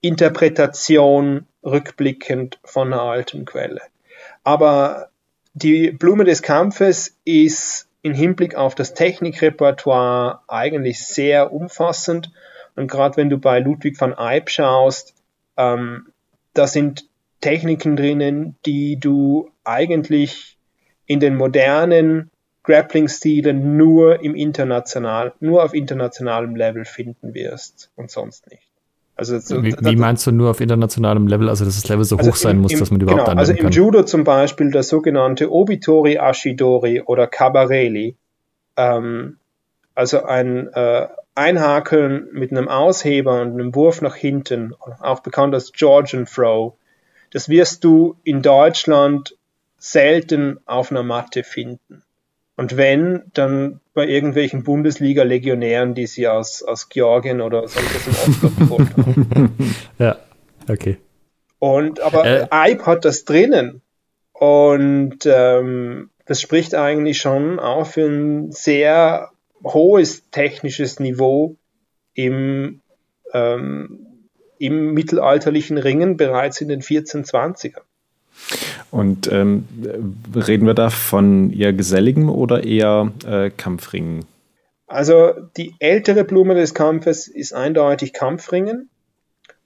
Interpretation 0.00 1.46
rückblickend 1.62 2.58
von 2.64 2.92
einer 2.92 3.02
alten 3.02 3.44
Quelle? 3.44 3.82
Aber 4.42 5.10
die 5.54 5.92
Blume 5.92 6.24
des 6.24 6.42
Kampfes 6.42 7.16
ist 7.24 7.88
im 8.02 8.12
Hinblick 8.12 8.56
auf 8.56 8.74
das 8.74 8.94
Technikrepertoire 8.94 10.40
eigentlich 10.48 11.06
sehr 11.06 11.52
umfassend. 11.52 12.32
Und 12.78 12.90
gerade 12.90 13.16
wenn 13.16 13.30
du 13.30 13.38
bei 13.38 13.60
Ludwig 13.60 14.00
van 14.00 14.14
Eyck 14.16 14.50
schaust, 14.50 15.14
ähm, 15.56 16.06
da 16.54 16.66
sind 16.66 17.06
Techniken 17.40 17.96
drinnen, 17.96 18.56
die 18.66 18.98
du 18.98 19.50
eigentlich 19.64 20.58
in 21.06 21.20
den 21.20 21.36
modernen 21.36 22.30
Grappling-Stilen 22.64 23.76
nur 23.76 24.22
im 24.22 24.34
international, 24.34 25.32
nur 25.40 25.64
auf 25.64 25.74
internationalem 25.74 26.54
Level 26.54 26.84
finden 26.84 27.34
wirst 27.34 27.90
und 27.96 28.10
sonst 28.10 28.50
nicht. 28.50 28.68
Also 29.16 29.38
so, 29.40 29.64
wie, 29.64 29.74
wie, 29.80 29.96
meinst 29.96 30.26
du 30.28 30.30
nur 30.30 30.50
auf 30.50 30.60
internationalem 30.60 31.26
Level, 31.26 31.48
also 31.48 31.64
dass 31.64 31.74
das 31.74 31.88
Level 31.88 32.04
so 32.04 32.16
also 32.16 32.30
hoch 32.30 32.36
sein 32.36 32.56
im, 32.56 32.62
muss, 32.62 32.78
dass 32.78 32.92
man 32.92 33.00
überhaupt 33.00 33.24
genau, 33.24 33.40
Also 33.40 33.52
im 33.52 33.64
kann. 33.64 33.72
Judo 33.72 34.04
zum 34.04 34.22
Beispiel 34.22 34.70
das 34.70 34.88
sogenannte 34.88 35.50
Obitori 35.50 36.18
Ashidori 36.20 37.00
oder 37.00 37.26
Kabareli, 37.26 38.16
ähm, 38.76 39.38
also 39.96 40.22
ein 40.22 40.68
äh, 40.72 41.08
Einhakeln 41.38 42.28
mit 42.32 42.50
einem 42.50 42.68
Ausheber 42.68 43.40
und 43.40 43.52
einem 43.52 43.74
Wurf 43.74 44.02
nach 44.02 44.16
hinten, 44.16 44.74
auch 45.00 45.20
bekannt 45.20 45.54
als 45.54 45.72
Georgian 45.72 46.26
Throw, 46.26 46.74
das 47.30 47.48
wirst 47.48 47.84
du 47.84 48.16
in 48.24 48.42
Deutschland 48.42 49.36
selten 49.78 50.58
auf 50.66 50.90
einer 50.90 51.02
Matte 51.02 51.44
finden. 51.44 52.02
Und 52.56 52.76
wenn, 52.76 53.22
dann 53.34 53.80
bei 53.94 54.06
irgendwelchen 54.06 54.64
Bundesliga-Legionären, 54.64 55.94
die 55.94 56.08
sie 56.08 56.26
aus, 56.26 56.62
aus 56.64 56.88
Georgien 56.88 57.40
oder 57.40 57.68
sonst 57.68 57.94
was 57.94 58.06
im 58.06 58.32
Osten 58.32 58.56
geholt 58.58 58.96
haben. 58.96 59.76
Ja, 59.98 60.18
okay. 60.68 60.98
Und 61.60 62.00
aber 62.00 62.24
äh. 62.24 62.72
Ipe 62.72 62.86
hat 62.86 63.04
das 63.04 63.24
drinnen. 63.24 63.82
Und 64.32 65.18
ähm, 65.24 66.10
das 66.26 66.40
spricht 66.40 66.74
eigentlich 66.74 67.18
schon 67.18 67.60
auch 67.60 67.86
für 67.86 68.06
ein 68.06 68.50
sehr 68.50 69.30
hohes 69.64 70.28
technisches 70.30 71.00
Niveau 71.00 71.56
im, 72.14 72.80
ähm, 73.32 74.06
im 74.58 74.94
mittelalterlichen 74.94 75.78
Ringen 75.78 76.16
bereits 76.16 76.60
in 76.60 76.68
den 76.68 76.82
1420ern. 76.82 77.82
Und 78.90 79.30
ähm, 79.30 79.66
reden 80.34 80.66
wir 80.66 80.74
da 80.74 80.90
von 80.90 81.52
eher 81.52 81.72
geselligem 81.72 82.30
oder 82.30 82.64
eher 82.64 83.12
äh, 83.26 83.50
Kampfringen? 83.50 84.24
Also 84.86 85.32
die 85.56 85.74
ältere 85.80 86.24
Blume 86.24 86.54
des 86.54 86.72
Kampfes 86.72 87.28
ist 87.28 87.52
eindeutig 87.52 88.14
Kampfringen 88.14 88.88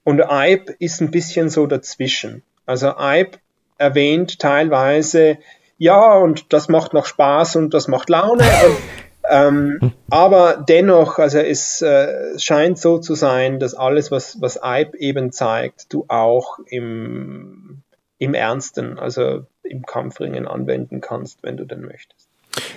und 0.03 0.21
Eib 0.21 0.69
ist 0.79 1.01
ein 1.01 1.11
bisschen 1.11 1.49
so 1.49 1.65
dazwischen. 1.65 2.43
Also 2.65 2.97
Eib 2.97 3.37
erwähnt 3.77 4.39
teilweise, 4.39 5.37
ja, 5.77 6.17
und 6.17 6.51
das 6.51 6.67
macht 6.67 6.93
noch 6.93 7.05
Spaß 7.05 7.55
und 7.55 7.73
das 7.73 7.87
macht 7.87 8.09
Laune. 8.09 8.43
ähm, 9.29 9.93
aber 10.09 10.63
dennoch, 10.67 11.19
also 11.19 11.39
es 11.39 11.81
äh, 11.81 12.37
scheint 12.37 12.77
so 12.77 12.97
zu 12.97 13.15
sein, 13.15 13.59
dass 13.59 13.73
alles, 13.73 14.11
was, 14.11 14.41
was 14.41 14.61
Eib 14.61 14.95
eben 14.95 15.31
zeigt, 15.31 15.93
du 15.93 16.05
auch 16.07 16.59
im 16.65 17.83
im 18.23 18.33
Ernsten, 18.33 18.99
also 18.99 19.45
im 19.63 19.85
Kampfringen 19.85 20.47
anwenden 20.47 21.01
kannst, 21.01 21.43
wenn 21.43 21.57
du 21.57 21.65
denn 21.65 21.81
möchtest. 21.81 22.29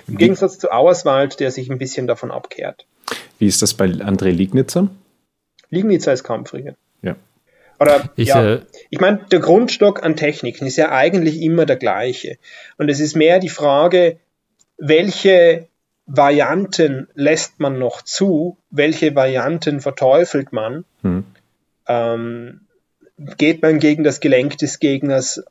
Im 0.08 0.16
Gegensatz 0.16 0.58
zu 0.58 0.72
Auerswald, 0.72 1.38
der 1.38 1.52
sich 1.52 1.70
ein 1.70 1.78
bisschen 1.78 2.08
davon 2.08 2.32
abkehrt. 2.32 2.86
Wie 3.38 3.46
ist 3.46 3.62
das 3.62 3.74
bei 3.74 3.84
André 3.84 4.30
Liegnitzer? 4.30 4.88
Liegnitzer 5.70 6.12
ist 6.12 6.24
Kampfringen. 6.24 6.74
Ja. 7.02 7.14
Oder 7.78 8.10
ich, 8.16 8.28
ja, 8.28 8.54
äh, 8.54 8.60
ich 8.90 9.00
meine, 9.00 9.20
der 9.30 9.38
Grundstock 9.38 10.02
an 10.02 10.16
Techniken 10.16 10.66
ist 10.66 10.76
ja 10.76 10.90
eigentlich 10.90 11.40
immer 11.40 11.64
der 11.64 11.76
gleiche. 11.76 12.38
Und 12.78 12.88
es 12.88 12.98
ist 12.98 13.14
mehr 13.14 13.38
die 13.38 13.48
Frage, 13.48 14.18
welche 14.78 15.68
Varianten 16.06 17.08
lässt 17.14 17.58
man 17.58 17.78
noch 17.78 18.02
zu, 18.02 18.56
welche 18.70 19.14
Varianten 19.14 19.80
verteufelt 19.80 20.52
man. 20.52 20.84
Hm. 21.02 21.24
Ähm, 21.88 22.60
geht 23.38 23.62
man 23.62 23.78
gegen 23.78 24.04
das 24.04 24.20
Gelenk 24.20 24.58
des 24.58 24.78
Gegners 24.78 25.42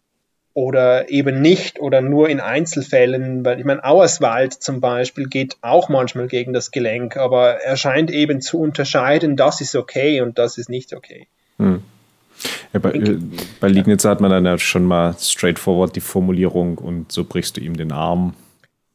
oder 0.53 1.09
eben 1.09 1.41
nicht 1.41 1.81
oder 1.81 1.99
nur 2.01 2.29
in 2.29 2.39
Einzelfällen, 2.39 3.43
weil 3.43 3.59
ich 3.59 3.65
meine, 3.65 3.83
Auerswald 3.83 4.53
zum 4.53 4.79
Beispiel 4.79 5.27
geht 5.27 5.57
auch 5.61 5.89
manchmal 5.89 6.27
gegen 6.27 6.53
das 6.53 6.71
Gelenk, 6.71 7.17
aber 7.17 7.55
er 7.55 7.75
scheint 7.75 8.09
eben 8.09 8.39
zu 8.39 8.59
unterscheiden, 8.59 9.35
das 9.35 9.59
ist 9.59 9.75
okay 9.75 10.21
und 10.21 10.39
das 10.39 10.57
ist 10.57 10.69
nicht 10.69 10.93
okay. 10.93 11.27
Hm. 11.57 11.83
Ja, 12.71 12.79
bei, 12.79 12.91
äh, 12.91 13.17
bei 13.59 13.67
Liegnitzer 13.67 14.09
hat 14.09 14.21
man 14.21 14.31
dann 14.31 14.45
ja 14.45 14.57
schon 14.57 14.85
mal 14.85 15.15
straightforward 15.19 15.95
die 15.95 16.01
Formulierung 16.01 16.77
und 16.77 17.11
so 17.11 17.25
brichst 17.25 17.57
du 17.57 17.61
ihm 17.61 17.75
den 17.75 17.91
Arm. 17.91 18.33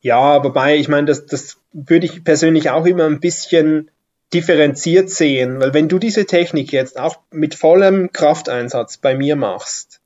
Ja, 0.01 0.43
wobei, 0.43 0.77
ich 0.77 0.89
meine, 0.89 1.07
das, 1.07 1.27
das 1.27 1.59
würde 1.73 2.07
ich 2.07 2.25
persönlich 2.25 2.71
auch 2.71 2.87
immer 2.87 3.05
ein 3.05 3.21
bisschen 3.21 3.91
differenziert 4.33 5.11
sehen, 5.11 5.61
weil 5.61 5.75
wenn 5.75 5.89
du 5.89 5.99
diese 5.99 6.25
Technik 6.25 6.73
jetzt 6.73 6.99
auch 6.99 7.19
mit 7.31 7.55
vollem 7.55 8.13
Krafteinsatz 8.13 8.97
bei 8.97 9.17
mir 9.17 9.37
machst, 9.37 10.01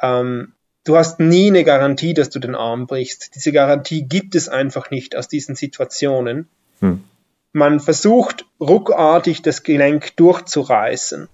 ähm, 0.00 0.52
du 0.84 0.96
hast 0.96 1.20
nie 1.20 1.48
eine 1.48 1.64
Garantie, 1.64 2.14
dass 2.14 2.30
du 2.30 2.40
den 2.40 2.54
Arm 2.54 2.86
brichst. 2.86 3.34
Diese 3.36 3.52
Garantie 3.52 4.02
gibt 4.02 4.34
es 4.34 4.48
einfach 4.48 4.90
nicht 4.90 5.16
aus 5.16 5.28
diesen 5.28 5.54
Situationen. 5.54 6.48
Hm. 6.80 7.04
Man 7.52 7.80
versucht 7.80 8.44
ruckartig 8.60 9.42
das 9.42 9.62
Gelenk 9.62 10.16
durchzureißen, 10.16 11.28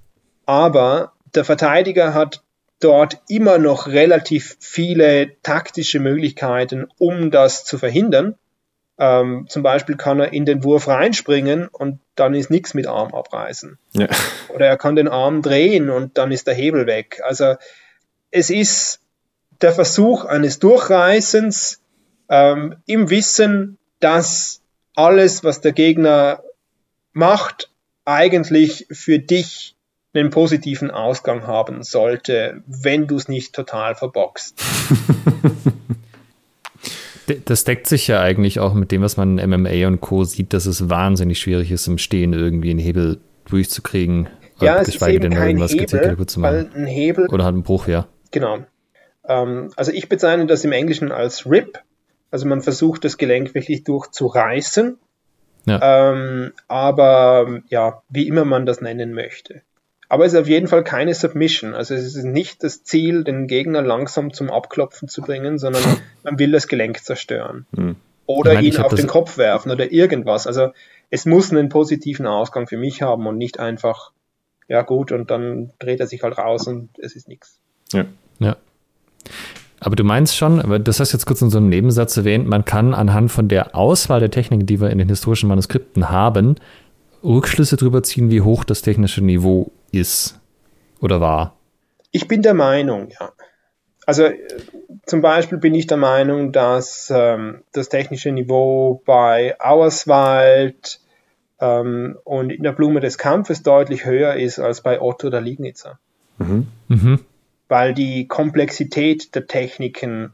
aber 0.44 1.12
der 1.34 1.44
Verteidiger 1.44 2.14
hat 2.14 2.42
dort 2.80 3.18
immer 3.28 3.58
noch 3.58 3.86
relativ 3.86 4.56
viele 4.60 5.40
taktische 5.42 5.98
Möglichkeiten, 5.98 6.86
um 6.98 7.30
das 7.30 7.64
zu 7.64 7.78
verhindern. 7.78 8.36
Ähm, 8.98 9.46
zum 9.48 9.62
Beispiel 9.62 9.96
kann 9.96 10.20
er 10.20 10.32
in 10.32 10.46
den 10.46 10.64
Wurf 10.64 10.88
reinspringen 10.88 11.68
und 11.68 12.00
dann 12.14 12.34
ist 12.34 12.50
nichts 12.50 12.74
mit 12.74 12.86
Arm 12.86 13.14
abreißen. 13.14 13.78
Ja. 13.92 14.08
Oder 14.48 14.66
er 14.66 14.78
kann 14.78 14.96
den 14.96 15.08
Arm 15.08 15.42
drehen 15.42 15.90
und 15.90 16.16
dann 16.16 16.32
ist 16.32 16.46
der 16.46 16.54
Hebel 16.54 16.86
weg. 16.86 17.20
Also 17.24 17.56
es 18.30 18.50
ist 18.50 19.00
der 19.60 19.72
Versuch 19.72 20.24
eines 20.24 20.58
Durchreißens 20.58 21.80
ähm, 22.28 22.76
im 22.86 23.10
Wissen, 23.10 23.78
dass 24.00 24.62
alles, 24.94 25.44
was 25.44 25.60
der 25.60 25.72
Gegner 25.72 26.42
macht, 27.12 27.70
eigentlich 28.04 28.86
für 28.90 29.18
dich 29.18 29.75
einen 30.16 30.30
positiven 30.30 30.90
Ausgang 30.90 31.46
haben 31.46 31.82
sollte, 31.82 32.62
wenn 32.66 33.06
du 33.06 33.16
es 33.16 33.28
nicht 33.28 33.54
total 33.54 33.94
verboxt. 33.94 34.60
Das 37.44 37.64
deckt 37.64 37.88
sich 37.88 38.06
ja 38.06 38.20
eigentlich 38.20 38.60
auch 38.60 38.72
mit 38.72 38.92
dem, 38.92 39.02
was 39.02 39.16
man 39.16 39.38
in 39.38 39.50
MMA 39.50 39.88
und 39.88 40.00
Co. 40.00 40.22
sieht, 40.22 40.52
dass 40.52 40.66
es 40.66 40.88
wahnsinnig 40.88 41.40
schwierig 41.40 41.72
ist, 41.72 41.88
im 41.88 41.98
Stehen 41.98 42.32
irgendwie 42.32 42.70
einen 42.70 42.78
Hebel 42.78 43.18
durchzukriegen. 43.46 44.28
Ja, 44.60 44.78
es 44.78 44.86
geschweige 44.86 45.18
ist 45.18 45.24
eben 45.24 45.30
denn 45.30 45.38
kein 45.38 45.58
Hebel, 45.58 46.26
zu 46.26 46.40
machen. 46.40 46.70
ein 46.74 46.86
Hebel. 46.86 47.26
Oder 47.26 47.44
halt 47.44 47.56
ein 47.56 47.62
Bruch, 47.62 47.88
ja. 47.88 48.06
Genau. 48.30 48.58
Ähm, 49.26 49.70
also 49.76 49.92
ich 49.92 50.08
bezeichne 50.08 50.46
das 50.46 50.64
im 50.64 50.72
Englischen 50.72 51.12
als 51.12 51.50
RIP. 51.50 51.80
Also 52.30 52.46
man 52.46 52.62
versucht 52.62 53.04
das 53.04 53.18
Gelenk 53.18 53.54
wirklich 53.54 53.84
durchzureißen. 53.84 54.98
Ja. 55.66 56.12
Ähm, 56.12 56.52
aber 56.68 57.60
ja, 57.68 58.02
wie 58.08 58.28
immer 58.28 58.44
man 58.44 58.66
das 58.66 58.80
nennen 58.80 59.12
möchte. 59.12 59.62
Aber 60.08 60.24
es 60.24 60.32
ist 60.32 60.38
auf 60.38 60.48
jeden 60.48 60.68
Fall 60.68 60.84
keine 60.84 61.14
Submission. 61.14 61.74
Also 61.74 61.94
es 61.94 62.14
ist 62.14 62.24
nicht 62.24 62.62
das 62.62 62.84
Ziel, 62.84 63.24
den 63.24 63.46
Gegner 63.46 63.82
langsam 63.82 64.32
zum 64.32 64.50
Abklopfen 64.50 65.08
zu 65.08 65.22
bringen, 65.22 65.58
sondern 65.58 65.82
man 66.22 66.38
will 66.38 66.52
das 66.52 66.68
Gelenk 66.68 67.02
zerstören. 67.02 67.66
Hm. 67.74 67.96
Oder 68.26 68.54
meine, 68.54 68.66
ihn 68.66 68.76
auf 68.78 68.94
den 68.94 69.06
Kopf 69.06 69.38
werfen 69.38 69.70
oder 69.70 69.90
irgendwas. 69.90 70.46
Also 70.46 70.70
es 71.10 71.26
muss 71.26 71.50
einen 71.50 71.68
positiven 71.68 72.26
Ausgang 72.26 72.66
für 72.66 72.76
mich 72.76 73.02
haben 73.02 73.26
und 73.26 73.38
nicht 73.38 73.60
einfach, 73.60 74.12
ja 74.68 74.82
gut, 74.82 75.12
und 75.12 75.30
dann 75.30 75.70
dreht 75.78 76.00
er 76.00 76.06
sich 76.06 76.22
halt 76.22 76.38
raus 76.38 76.66
und 76.66 76.90
es 76.98 77.14
ist 77.14 77.28
nichts. 77.28 77.60
Ja. 77.92 78.04
ja. 78.40 78.56
Aber 79.78 79.94
du 79.94 80.04
meinst 80.04 80.36
schon, 80.36 80.60
aber 80.60 80.78
das 80.78 80.98
hast 80.98 81.12
du 81.12 81.16
jetzt 81.16 81.26
kurz 81.26 81.42
in 81.42 81.50
so 81.50 81.58
einem 81.58 81.68
Nebensatz 81.68 82.16
erwähnt, 82.16 82.48
man 82.48 82.64
kann 82.64 82.94
anhand 82.94 83.30
von 83.30 83.48
der 83.48 83.76
Auswahl 83.76 84.20
der 84.20 84.30
Techniken, 84.30 84.66
die 84.66 84.80
wir 84.80 84.90
in 84.90 84.98
den 84.98 85.08
historischen 85.08 85.48
Manuskripten 85.48 86.10
haben, 86.10 86.56
Rückschlüsse 87.22 87.76
darüber 87.76 88.02
ziehen, 88.02 88.30
wie 88.30 88.40
hoch 88.40 88.64
das 88.64 88.82
technische 88.82 89.22
Niveau 89.22 89.70
ist 89.92 90.38
oder 91.00 91.20
war. 91.20 91.56
Ich 92.10 92.28
bin 92.28 92.42
der 92.42 92.54
Meinung, 92.54 93.08
ja. 93.20 93.32
Also 94.06 94.24
äh, 94.24 94.38
zum 95.04 95.20
Beispiel 95.20 95.58
bin 95.58 95.74
ich 95.74 95.86
der 95.86 95.96
Meinung, 95.96 96.52
dass 96.52 97.12
ähm, 97.14 97.62
das 97.72 97.88
technische 97.88 98.30
Niveau 98.32 99.02
bei 99.04 99.56
Auerswald 99.60 101.00
ähm, 101.60 102.16
und 102.24 102.50
in 102.50 102.62
der 102.62 102.72
Blume 102.72 103.00
des 103.00 103.18
Kampfes 103.18 103.62
deutlich 103.62 104.04
höher 104.04 104.34
ist 104.34 104.58
als 104.58 104.80
bei 104.80 105.00
Otto 105.00 105.28
oder 105.28 105.40
Liegnitzer. 105.40 105.98
Mhm. 106.38 106.66
Mhm. 106.88 107.20
Weil 107.68 107.94
die 107.94 108.28
Komplexität 108.28 109.34
der 109.34 109.46
Techniken 109.46 110.32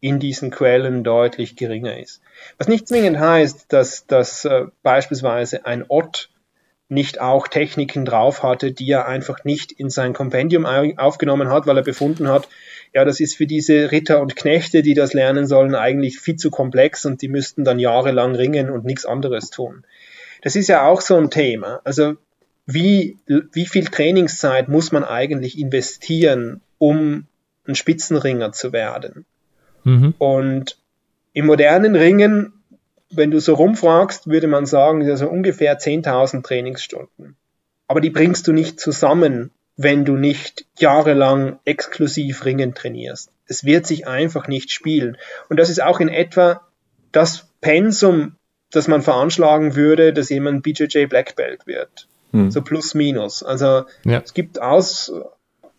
in 0.00 0.18
diesen 0.18 0.50
Quellen 0.50 1.02
deutlich 1.02 1.56
geringer 1.56 1.98
ist. 1.98 2.20
Was 2.58 2.68
nicht 2.68 2.86
zwingend 2.86 3.18
heißt, 3.18 3.72
dass, 3.72 4.06
dass 4.06 4.44
äh, 4.44 4.66
beispielsweise 4.82 5.64
ein 5.64 5.84
Ott 5.88 6.28
nicht 6.94 7.20
auch 7.20 7.48
Techniken 7.48 8.04
drauf 8.04 8.42
hatte, 8.42 8.72
die 8.72 8.90
er 8.90 9.06
einfach 9.06 9.44
nicht 9.44 9.72
in 9.72 9.90
sein 9.90 10.14
Kompendium 10.14 10.64
aufgenommen 10.64 11.48
hat, 11.50 11.66
weil 11.66 11.76
er 11.76 11.82
befunden 11.82 12.28
hat, 12.28 12.48
ja, 12.94 13.04
das 13.04 13.20
ist 13.20 13.36
für 13.36 13.46
diese 13.46 13.90
Ritter 13.90 14.22
und 14.22 14.36
Knechte, 14.36 14.82
die 14.82 14.94
das 14.94 15.12
lernen 15.12 15.46
sollen, 15.46 15.74
eigentlich 15.74 16.20
viel 16.20 16.36
zu 16.36 16.50
komplex 16.50 17.04
und 17.04 17.20
die 17.22 17.28
müssten 17.28 17.64
dann 17.64 17.78
jahrelang 17.78 18.34
ringen 18.36 18.70
und 18.70 18.84
nichts 18.84 19.04
anderes 19.04 19.50
tun. 19.50 19.84
Das 20.42 20.56
ist 20.56 20.68
ja 20.68 20.86
auch 20.86 21.00
so 21.00 21.16
ein 21.16 21.30
Thema. 21.30 21.80
Also 21.84 22.14
wie, 22.66 23.18
wie 23.26 23.66
viel 23.66 23.84
Trainingszeit 23.86 24.68
muss 24.68 24.92
man 24.92 25.04
eigentlich 25.04 25.58
investieren, 25.58 26.60
um 26.78 27.26
ein 27.66 27.74
Spitzenringer 27.74 28.52
zu 28.52 28.72
werden? 28.72 29.26
Mhm. 29.84 30.14
Und 30.18 30.78
im 31.32 31.46
modernen 31.46 31.96
Ringen, 31.96 32.53
wenn 33.16 33.30
du 33.30 33.40
so 33.40 33.54
rumfragst, 33.54 34.28
würde 34.28 34.46
man 34.46 34.66
sagen, 34.66 35.08
also 35.08 35.28
ungefähr 35.28 35.78
10.000 35.78 36.42
Trainingsstunden. 36.42 37.36
Aber 37.86 38.00
die 38.00 38.10
bringst 38.10 38.46
du 38.48 38.52
nicht 38.52 38.80
zusammen, 38.80 39.50
wenn 39.76 40.04
du 40.04 40.16
nicht 40.16 40.66
jahrelang 40.78 41.58
exklusiv 41.64 42.44
Ringen 42.44 42.74
trainierst. 42.74 43.30
Es 43.46 43.64
wird 43.64 43.86
sich 43.86 44.06
einfach 44.06 44.48
nicht 44.48 44.70
spielen. 44.72 45.16
Und 45.48 45.58
das 45.58 45.68
ist 45.68 45.82
auch 45.82 46.00
in 46.00 46.08
etwa 46.08 46.62
das 47.12 47.48
Pensum, 47.60 48.36
das 48.70 48.88
man 48.88 49.02
veranschlagen 49.02 49.74
würde, 49.74 50.12
dass 50.12 50.30
jemand 50.30 50.62
BJJ 50.62 51.06
Black 51.06 51.36
Belt 51.36 51.66
wird. 51.66 52.08
Hm. 52.32 52.50
So 52.50 52.62
plus 52.62 52.94
minus. 52.94 53.42
Also 53.42 53.84
ja. 54.04 54.20
es 54.24 54.34
gibt 54.34 54.60
Aus 54.60 55.12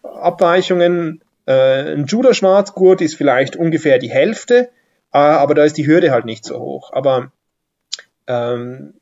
Abweichungen. 0.04 1.22
Äh, 1.46 1.94
ein 1.94 2.06
Judo 2.06 2.34
Schwarzgurt 2.34 3.02
ist 3.02 3.16
vielleicht 3.16 3.56
ungefähr 3.56 4.00
die 4.00 4.10
Hälfte, 4.10 4.70
aber 5.20 5.56
da 5.56 5.64
ist 5.64 5.78
die 5.78 5.88
Hürde 5.88 6.12
halt 6.12 6.26
nicht 6.26 6.44
so 6.44 6.60
hoch. 6.60 6.92
Aber 6.94 7.32
ähm, 8.28 8.96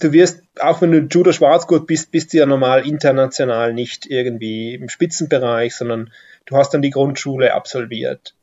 du 0.00 0.12
wirst, 0.12 0.42
auch 0.58 0.80
wenn 0.80 0.92
du 0.92 0.98
Judo 1.00 1.32
Schwarzgurt 1.32 1.86
bist, 1.86 2.10
bist 2.10 2.32
du 2.32 2.38
ja 2.38 2.46
normal 2.46 2.86
international 2.86 3.74
nicht 3.74 4.06
irgendwie 4.06 4.74
im 4.74 4.88
Spitzenbereich, 4.88 5.74
sondern 5.74 6.12
du 6.46 6.56
hast 6.56 6.72
dann 6.72 6.82
die 6.82 6.90
Grundschule 6.90 7.54
absolviert. 7.54 8.34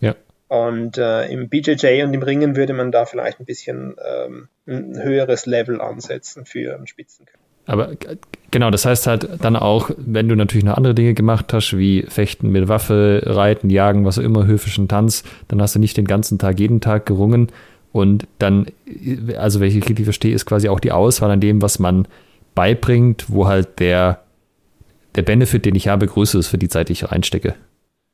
Ja. 0.00 0.14
Und 0.48 0.98
äh, 0.98 1.26
im 1.26 1.48
BJJ 1.48 2.02
und 2.02 2.12
im 2.12 2.22
Ringen 2.22 2.56
würde 2.56 2.74
man 2.74 2.92
da 2.92 3.06
vielleicht 3.06 3.40
ein 3.40 3.46
bisschen 3.46 3.96
ähm, 4.04 4.48
ein 4.66 5.02
höheres 5.02 5.46
Level 5.46 5.80
ansetzen 5.80 6.44
für 6.44 6.74
einen 6.74 6.86
Spitzenkampf. 6.86 7.33
Aber 7.66 7.92
genau, 8.50 8.70
das 8.70 8.84
heißt 8.84 9.06
halt 9.06 9.28
dann 9.40 9.56
auch, 9.56 9.90
wenn 9.96 10.28
du 10.28 10.36
natürlich 10.36 10.64
noch 10.64 10.76
andere 10.76 10.94
Dinge 10.94 11.14
gemacht 11.14 11.52
hast, 11.52 11.76
wie 11.76 12.02
Fechten 12.02 12.50
mit 12.50 12.68
Waffe, 12.68 13.22
Reiten, 13.24 13.70
Jagen, 13.70 14.04
was 14.04 14.18
auch 14.18 14.22
immer, 14.22 14.46
höfischen 14.46 14.88
Tanz, 14.88 15.24
dann 15.48 15.62
hast 15.62 15.74
du 15.74 15.78
nicht 15.78 15.96
den 15.96 16.06
ganzen 16.06 16.38
Tag, 16.38 16.60
jeden 16.60 16.80
Tag 16.80 17.06
gerungen. 17.06 17.48
Und 17.92 18.26
dann, 18.38 18.66
also 19.36 19.60
welche 19.60 19.78
ich 19.78 19.88
richtig 19.88 20.04
verstehe, 20.04 20.34
ist 20.34 20.46
quasi 20.46 20.68
auch 20.68 20.80
die 20.80 20.92
Auswahl 20.92 21.30
an 21.30 21.40
dem, 21.40 21.62
was 21.62 21.78
man 21.78 22.06
beibringt, 22.54 23.26
wo 23.28 23.46
halt 23.46 23.78
der, 23.78 24.22
der 25.14 25.22
Benefit, 25.22 25.64
den 25.64 25.74
ich 25.74 25.88
habe, 25.88 26.06
größer 26.06 26.38
ist 26.38 26.48
für 26.48 26.58
die 26.58 26.68
Zeit, 26.68 26.88
die 26.88 26.92
ich 26.94 27.10
reinstecke. 27.10 27.54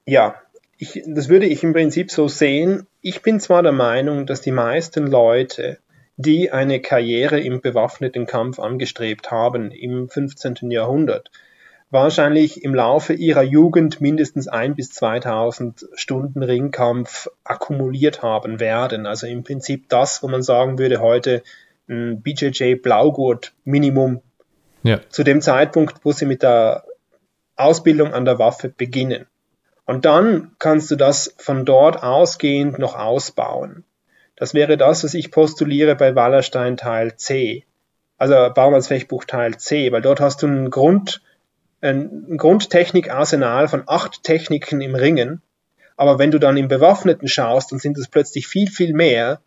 Ja, 0.06 0.34
ich, 0.78 1.02
das 1.06 1.28
würde 1.28 1.46
ich 1.46 1.62
im 1.62 1.72
Prinzip 1.72 2.10
so 2.10 2.28
sehen. 2.28 2.86
Ich 3.00 3.22
bin 3.22 3.40
zwar 3.40 3.62
der 3.62 3.72
Meinung, 3.72 4.26
dass 4.26 4.40
die 4.40 4.52
meisten 4.52 5.06
Leute 5.06 5.78
die 6.20 6.50
eine 6.50 6.80
Karriere 6.80 7.40
im 7.40 7.60
bewaffneten 7.60 8.26
Kampf 8.26 8.58
angestrebt 8.58 9.30
haben 9.30 9.70
im 9.70 10.08
15. 10.08 10.70
Jahrhundert, 10.70 11.30
wahrscheinlich 11.90 12.62
im 12.62 12.74
Laufe 12.74 13.14
ihrer 13.14 13.42
Jugend 13.42 14.00
mindestens 14.00 14.46
ein 14.46 14.74
bis 14.74 14.92
2000 14.92 15.88
Stunden 15.94 16.42
Ringkampf 16.42 17.28
akkumuliert 17.44 18.22
haben 18.22 18.60
werden. 18.60 19.06
Also 19.06 19.26
im 19.26 19.44
Prinzip 19.44 19.88
das, 19.88 20.22
wo 20.22 20.28
man 20.28 20.42
sagen 20.42 20.78
würde 20.78 21.00
heute 21.00 21.42
ein 21.88 22.20
BJJ 22.22 22.76
Blaugurt 22.76 23.52
Minimum 23.64 24.22
ja. 24.82 25.00
zu 25.08 25.24
dem 25.24 25.40
Zeitpunkt, 25.40 26.04
wo 26.04 26.12
sie 26.12 26.26
mit 26.26 26.42
der 26.42 26.84
Ausbildung 27.56 28.12
an 28.12 28.24
der 28.24 28.38
Waffe 28.38 28.68
beginnen. 28.68 29.26
Und 29.86 30.04
dann 30.04 30.52
kannst 30.58 30.90
du 30.90 30.96
das 30.96 31.34
von 31.38 31.64
dort 31.64 32.02
ausgehend 32.02 32.78
noch 32.78 32.94
ausbauen. 32.94 33.84
Das 34.40 34.54
wäre 34.54 34.78
das, 34.78 35.04
was 35.04 35.12
ich 35.12 35.30
postuliere 35.30 35.94
bei 35.94 36.14
Wallerstein 36.14 36.78
Teil 36.78 37.14
C. 37.16 37.66
Also 38.16 38.34
Baumanns 38.54 38.88
Teil 38.88 39.58
C, 39.58 39.92
weil 39.92 40.00
dort 40.00 40.18
hast 40.18 40.42
du 40.42 40.46
ein 40.46 40.70
Grund, 40.70 41.20
ein 41.82 42.38
Grundtechnikarsenal 42.38 43.68
von 43.68 43.82
acht 43.86 44.22
Techniken 44.22 44.80
im 44.80 44.94
Ringen. 44.94 45.42
Aber 45.98 46.18
wenn 46.18 46.30
du 46.30 46.38
dann 46.38 46.56
im 46.56 46.68
Bewaffneten 46.68 47.28
schaust, 47.28 47.70
dann 47.70 47.80
sind 47.80 47.98
es 47.98 48.08
plötzlich 48.08 48.46
viel, 48.46 48.70
viel 48.70 48.94
mehr, 48.94 49.42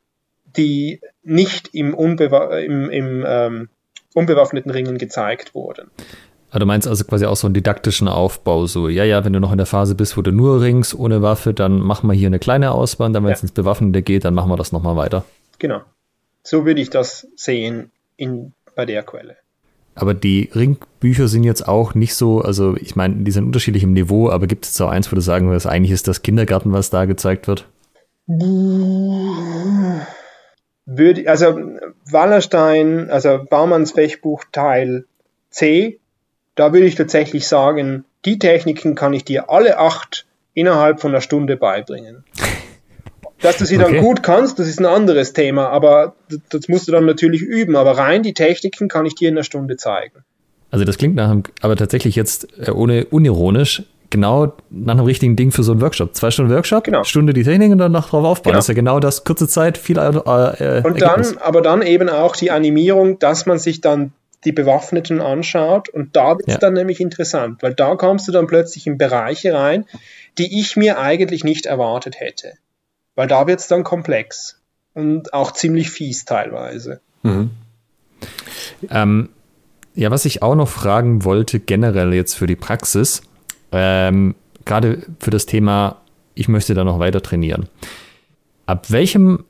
die 0.46 1.02
nicht 1.24 1.74
im, 1.74 1.96
Unbewa 1.96 2.60
im, 2.60 2.92
im 2.92 3.26
ähm, 3.28 3.70
unbewaffneten 4.14 4.70
Ringen 4.70 5.00
gezeigt 5.00 5.56
wurden. 5.56 5.90
Ah, 6.56 6.60
du 6.60 6.68
meinst 6.68 6.88
also 6.88 7.04
quasi 7.04 7.26
auch 7.26 7.36
so 7.36 7.48
einen 7.48 7.56
didaktischen 7.56 8.08
Aufbau, 8.08 8.68
so, 8.68 8.88
ja, 8.88 9.04
ja, 9.04 9.26
wenn 9.26 9.34
du 9.34 9.40
noch 9.40 9.52
in 9.52 9.58
der 9.58 9.66
Phase 9.66 9.96
bist, 9.96 10.18
wo 10.18 10.22
du 10.22 10.32
nur 10.32 10.62
ringst, 10.62 10.94
ohne 10.94 11.24
Waffe, 11.24 11.52
dann 11.52 11.80
machen 11.80 12.08
wir 12.08 12.14
hier 12.14 12.28
eine 12.28 12.38
kleine 12.38 12.74
Auswahl, 12.74 13.12
dann, 13.12 13.24
wenn 13.24 13.32
ja. 13.32 13.36
es 13.36 13.42
ins 13.42 13.54
Bewaffnete 13.54 14.04
geht, 14.04 14.24
dann 14.24 14.36
machen 14.36 14.52
wir 14.52 14.56
das 14.56 14.72
nochmal 14.72 14.96
weiter. 14.96 15.26
Genau. 15.58 15.82
So 16.44 16.64
würde 16.64 16.80
ich 16.80 16.92
das 16.92 17.28
sehen 17.36 17.90
in, 18.18 18.54
bei 18.76 18.86
der 18.86 19.02
Quelle. 19.02 19.38
Aber 19.96 20.14
die 20.14 20.52
Ringbücher 20.54 21.28
sind 21.28 21.44
jetzt 21.44 21.68
auch 21.68 21.96
nicht 21.96 22.14
so, 22.14 22.42
also 22.42 22.78
ich 22.78 22.96
meine, 22.96 23.24
die 23.24 23.32
sind 23.32 23.46
unterschiedlich 23.46 23.82
im 23.82 23.94
Niveau, 23.94 24.30
aber 24.30 24.46
gibt 24.46 24.66
es 24.66 24.76
so 24.76 24.86
eins, 24.86 25.12
wo 25.12 25.16
du 25.16 25.24
sagen 25.24 25.48
würdest, 25.48 25.66
eigentlich 25.66 25.92
ist 25.92 26.08
das 26.08 26.22
Kindergarten, 26.22 26.72
was 26.72 26.92
da 26.92 27.06
gezeigt 27.06 27.48
wird? 27.48 27.68
Würde, 30.86 31.28
also 31.28 31.60
Wallerstein, 32.12 33.10
also 33.10 33.40
Baumanns 33.50 33.94
Fechtbuch 33.94 34.44
Teil 34.52 35.06
C 35.50 36.00
da 36.56 36.74
würde 36.74 36.86
ich 36.86 36.96
tatsächlich 36.96 37.48
sagen, 37.48 38.06
die 38.26 38.40
Techniken 38.40 38.96
kann 38.96 39.14
ich 39.14 39.26
dir 39.26 39.50
alle 39.50 39.78
acht 39.78 40.26
innerhalb 40.54 41.02
von 41.02 41.12
einer 41.12 41.22
Stunde 41.22 41.58
beibringen. 41.58 42.24
Dass 43.42 43.58
du 43.58 43.66
sie 43.66 43.78
okay. 43.78 43.96
dann 43.96 44.04
gut 44.04 44.24
kannst, 44.24 44.60
das 44.60 44.68
ist 44.68 44.80
ein 44.80 44.86
anderes 44.86 45.34
Thema, 45.34 45.68
aber 45.68 46.16
das 46.50 46.70
musst 46.70 46.88
du 46.88 46.94
dann 46.94 47.06
natürlich 47.06 47.42
üben. 47.42 47.76
Aber 47.76 47.98
rein 47.98 48.24
die 48.24 48.34
Techniken 48.34 48.88
kann 48.88 49.06
ich 49.06 49.16
dir 49.16 49.30
in 49.30 49.36
einer 49.36 49.44
Stunde 49.44 49.76
zeigen. 49.76 50.24
Also 50.72 50.86
das 50.86 50.98
klingt 50.98 51.16
nach 51.16 51.30
einem, 51.30 51.44
aber 51.62 51.76
tatsächlich 51.76 52.16
jetzt 52.16 52.48
äh, 52.58 52.72
ohne 52.72 53.06
unironisch, 53.06 53.84
genau 54.10 54.54
nach 54.70 54.94
einem 54.94 55.06
richtigen 55.06 55.36
Ding 55.36 55.52
für 55.52 55.64
so 55.64 55.74
einen 55.74 55.82
Workshop. 55.82 56.16
Zwei 56.16 56.32
Stunden 56.32 56.54
Workshop, 56.54 56.86
genau. 56.86 57.04
Stunde 57.04 57.34
die 57.34 57.44
Technik 57.44 57.72
und 57.72 57.80
dann 57.80 57.92
noch 57.92 58.10
drauf 58.10 58.24
aufbauen. 58.24 58.52
Genau. 58.52 58.58
Das 58.58 58.66
ist 58.66 58.70
ja 58.70 58.74
genau 58.76 59.00
das, 59.00 59.24
kurze 59.26 59.48
Zeit, 59.48 59.78
viel 59.78 59.98
äh, 59.98 60.08
äh 60.08 60.82
Und 60.84 61.02
dann, 61.02 61.38
aber 61.40 61.62
dann 61.62 61.82
eben 61.82 62.10
auch 62.10 62.36
die 62.36 62.50
Animierung, 62.50 63.20
dass 63.20 63.46
man 63.46 63.60
sich 63.60 63.82
dann 63.82 64.14
die 64.46 64.52
Bewaffneten 64.52 65.22
anschaut. 65.22 65.90
Und 65.90 66.16
da 66.16 66.38
wird 66.38 66.48
es 66.48 66.54
ja. 66.56 66.60
dann 66.60 66.74
nämlich 66.74 67.00
interessant, 67.00 67.62
weil 67.62 67.74
da 67.74 67.96
kommst 67.96 68.28
du 68.28 68.32
dann 68.32 68.48
plötzlich 68.48 68.88
in 68.88 68.98
Bereiche 68.98 69.54
rein, 69.54 69.86
die 70.38 70.60
ich 70.60 70.76
mir 70.76 71.00
eigentlich 71.00 71.44
nicht 71.44 71.66
erwartet 71.66 72.20
hätte. 72.20 72.54
Weil 73.16 73.28
da 73.28 73.48
wird 73.48 73.60
es 73.60 73.68
dann 73.68 73.84
komplex 73.84 74.60
und 74.94 75.34
auch 75.34 75.52
ziemlich 75.52 75.90
fies 75.90 76.26
teilweise. 76.26 77.02
Mhm. 77.24 77.52
Ähm, 78.90 79.30
ja, 79.96 80.10
was 80.12 80.26
ich 80.26 80.42
auch 80.42 80.56
noch 80.56 80.70
fragen 80.70 81.24
wollte, 81.24 81.60
generell 81.60 82.14
jetzt 82.14 82.34
für 82.34 82.48
die 82.48 82.56
Praxis, 82.56 83.22
ähm, 83.72 84.36
gerade 84.66 85.04
für 85.20 85.32
das 85.32 85.46
Thema, 85.46 86.02
ich 86.34 86.48
möchte 86.48 86.74
da 86.74 86.84
noch 86.84 87.00
weiter 87.00 87.22
trainieren. 87.22 87.70
Ab 88.66 88.90
welchem 88.92 89.46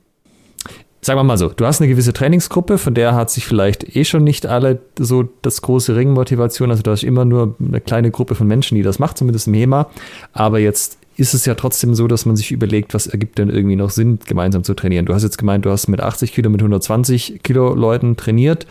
sagen 1.04 1.18
wir 1.18 1.24
mal 1.24 1.38
so, 1.38 1.48
du 1.48 1.66
hast 1.66 1.80
eine 1.80 1.88
gewisse 1.88 2.12
Trainingsgruppe, 2.12 2.78
von 2.78 2.94
der 2.94 3.14
hat 3.14 3.30
sich 3.30 3.44
vielleicht 3.44 3.94
eh 3.96 4.04
schon 4.04 4.24
nicht 4.24 4.46
alle 4.46 4.80
so 4.98 5.28
das 5.42 5.60
große 5.62 5.94
Ringmotivation. 5.94 6.70
Also 6.70 6.82
du 6.82 6.90
hast 6.90 7.02
immer 7.02 7.24
nur 7.24 7.56
eine 7.60 7.80
kleine 7.80 8.10
Gruppe 8.10 8.34
von 8.34 8.46
Menschen, 8.46 8.76
die 8.76 8.82
das 8.82 8.98
macht, 8.98 9.18
zumindest 9.18 9.46
im 9.46 9.54
HEMA. 9.54 9.88
Aber 10.32 10.58
jetzt 10.58 10.98
ist 11.16 11.34
es 11.34 11.44
ja 11.44 11.54
trotzdem 11.54 11.94
so, 11.94 12.08
dass 12.08 12.26
man 12.26 12.36
sich 12.36 12.52
überlegt, 12.52 12.94
was 12.94 13.06
ergibt 13.06 13.38
denn 13.38 13.50
irgendwie 13.50 13.76
noch 13.76 13.90
Sinn, 13.90 14.18
gemeinsam 14.26 14.64
zu 14.64 14.74
trainieren. 14.74 15.06
Du 15.06 15.14
hast 15.14 15.22
jetzt 15.22 15.38
gemeint, 15.38 15.64
du 15.64 15.70
hast 15.70 15.88
mit 15.88 16.00
80 16.00 16.32
Kilo, 16.32 16.50
mit 16.50 16.60
120 16.60 17.40
Kilo 17.42 17.74
Leuten 17.74 18.16
trainiert 18.16 18.66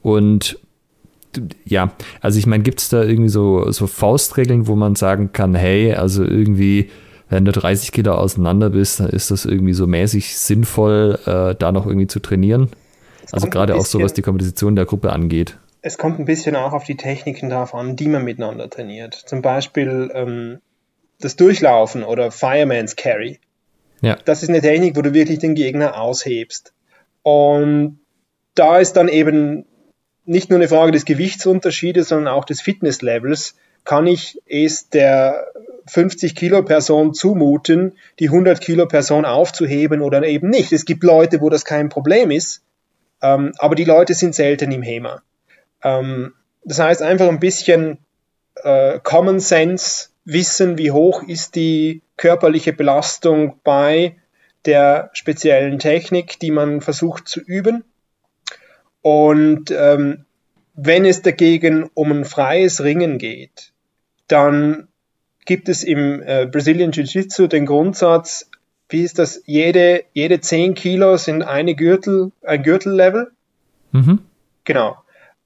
und 0.00 0.58
ja, 1.64 1.92
also 2.20 2.38
ich 2.38 2.46
meine, 2.46 2.62
gibt 2.62 2.80
es 2.80 2.90
da 2.90 3.02
irgendwie 3.02 3.30
so, 3.30 3.70
so 3.70 3.86
Faustregeln, 3.86 4.66
wo 4.66 4.76
man 4.76 4.96
sagen 4.96 5.30
kann, 5.32 5.54
hey, 5.54 5.94
also 5.94 6.24
irgendwie 6.24 6.90
wenn 7.32 7.46
du 7.46 7.52
30 7.52 7.92
Kilo 7.92 8.14
auseinander 8.14 8.70
bist, 8.70 9.00
dann 9.00 9.08
ist 9.08 9.30
das 9.30 9.46
irgendwie 9.46 9.72
so 9.72 9.86
mäßig 9.86 10.36
sinnvoll, 10.36 11.18
äh, 11.24 11.54
da 11.54 11.72
noch 11.72 11.86
irgendwie 11.86 12.06
zu 12.06 12.20
trainieren. 12.20 12.68
Also 13.32 13.48
gerade 13.48 13.74
auch 13.74 13.86
so, 13.86 14.00
was 14.00 14.12
die 14.12 14.20
Komposition 14.20 14.76
der 14.76 14.84
Gruppe 14.84 15.12
angeht. 15.12 15.56
Es 15.80 15.96
kommt 15.96 16.18
ein 16.18 16.26
bisschen 16.26 16.54
auch 16.56 16.74
auf 16.74 16.84
die 16.84 16.96
Techniken 16.96 17.48
drauf 17.48 17.74
an, 17.74 17.96
die 17.96 18.08
man 18.08 18.22
miteinander 18.24 18.68
trainiert. 18.68 19.14
Zum 19.14 19.40
Beispiel 19.40 20.10
ähm, 20.12 20.60
das 21.20 21.36
Durchlaufen 21.36 22.04
oder 22.04 22.30
Fireman's 22.30 22.96
Carry. 22.96 23.40
Ja. 24.02 24.18
Das 24.26 24.42
ist 24.42 24.50
eine 24.50 24.60
Technik, 24.60 24.94
wo 24.96 25.00
du 25.00 25.14
wirklich 25.14 25.38
den 25.38 25.54
Gegner 25.54 25.98
aushebst. 25.98 26.74
Und 27.22 28.00
da 28.54 28.78
ist 28.78 28.92
dann 28.92 29.08
eben 29.08 29.64
nicht 30.26 30.50
nur 30.50 30.58
eine 30.58 30.68
Frage 30.68 30.92
des 30.92 31.06
Gewichtsunterschiedes, 31.06 32.08
sondern 32.08 32.34
auch 32.34 32.44
des 32.44 32.60
Fitnesslevels. 32.60 33.54
Kann 33.84 34.06
ich 34.06 34.38
es 34.46 34.90
der 34.90 35.46
50 35.86 36.34
Kilo 36.34 36.62
Person 36.62 37.14
zumuten, 37.14 37.96
die 38.18 38.28
100 38.28 38.60
Kilo 38.60 38.86
Person 38.86 39.24
aufzuheben 39.24 40.00
oder 40.00 40.22
eben 40.24 40.48
nicht? 40.48 40.72
Es 40.72 40.84
gibt 40.84 41.02
Leute, 41.02 41.40
wo 41.40 41.50
das 41.50 41.64
kein 41.64 41.88
Problem 41.88 42.30
ist, 42.30 42.62
ähm, 43.20 43.52
aber 43.58 43.74
die 43.74 43.84
Leute 43.84 44.14
sind 44.14 44.34
selten 44.34 44.70
im 44.72 44.82
HEMA. 44.82 45.22
Ähm, 45.82 46.34
das 46.64 46.78
heißt 46.78 47.02
einfach 47.02 47.28
ein 47.28 47.40
bisschen 47.40 47.98
äh, 48.56 49.00
Common 49.02 49.40
Sense 49.40 50.08
wissen, 50.24 50.78
wie 50.78 50.90
hoch 50.90 51.22
ist 51.22 51.54
die 51.54 52.02
körperliche 52.16 52.72
Belastung 52.72 53.58
bei 53.64 54.16
der 54.64 55.10
speziellen 55.12 55.78
Technik, 55.78 56.38
die 56.38 56.52
man 56.52 56.80
versucht 56.80 57.28
zu 57.28 57.40
üben. 57.40 57.84
Und 59.00 59.72
ähm, 59.72 60.24
wenn 60.74 61.04
es 61.04 61.22
dagegen 61.22 61.90
um 61.94 62.12
ein 62.12 62.24
freies 62.24 62.82
Ringen 62.82 63.18
geht, 63.18 63.72
dann 64.28 64.88
gibt 65.44 65.68
es 65.68 65.82
im 65.82 66.22
äh, 66.22 66.46
Brazilian 66.46 66.92
Jiu-Jitsu 66.92 67.46
den 67.46 67.66
Grundsatz, 67.66 68.48
wie 68.88 69.02
ist 69.02 69.18
das, 69.18 69.42
jede, 69.46 70.04
jede 70.12 70.40
10 70.40 70.74
Kilo 70.74 71.16
sind 71.16 71.42
eine 71.42 71.74
Gürtel, 71.74 72.30
ein 72.42 72.62
Gürtellevel. 72.62 73.32
Mhm. 73.92 74.20
Genau. 74.64 74.96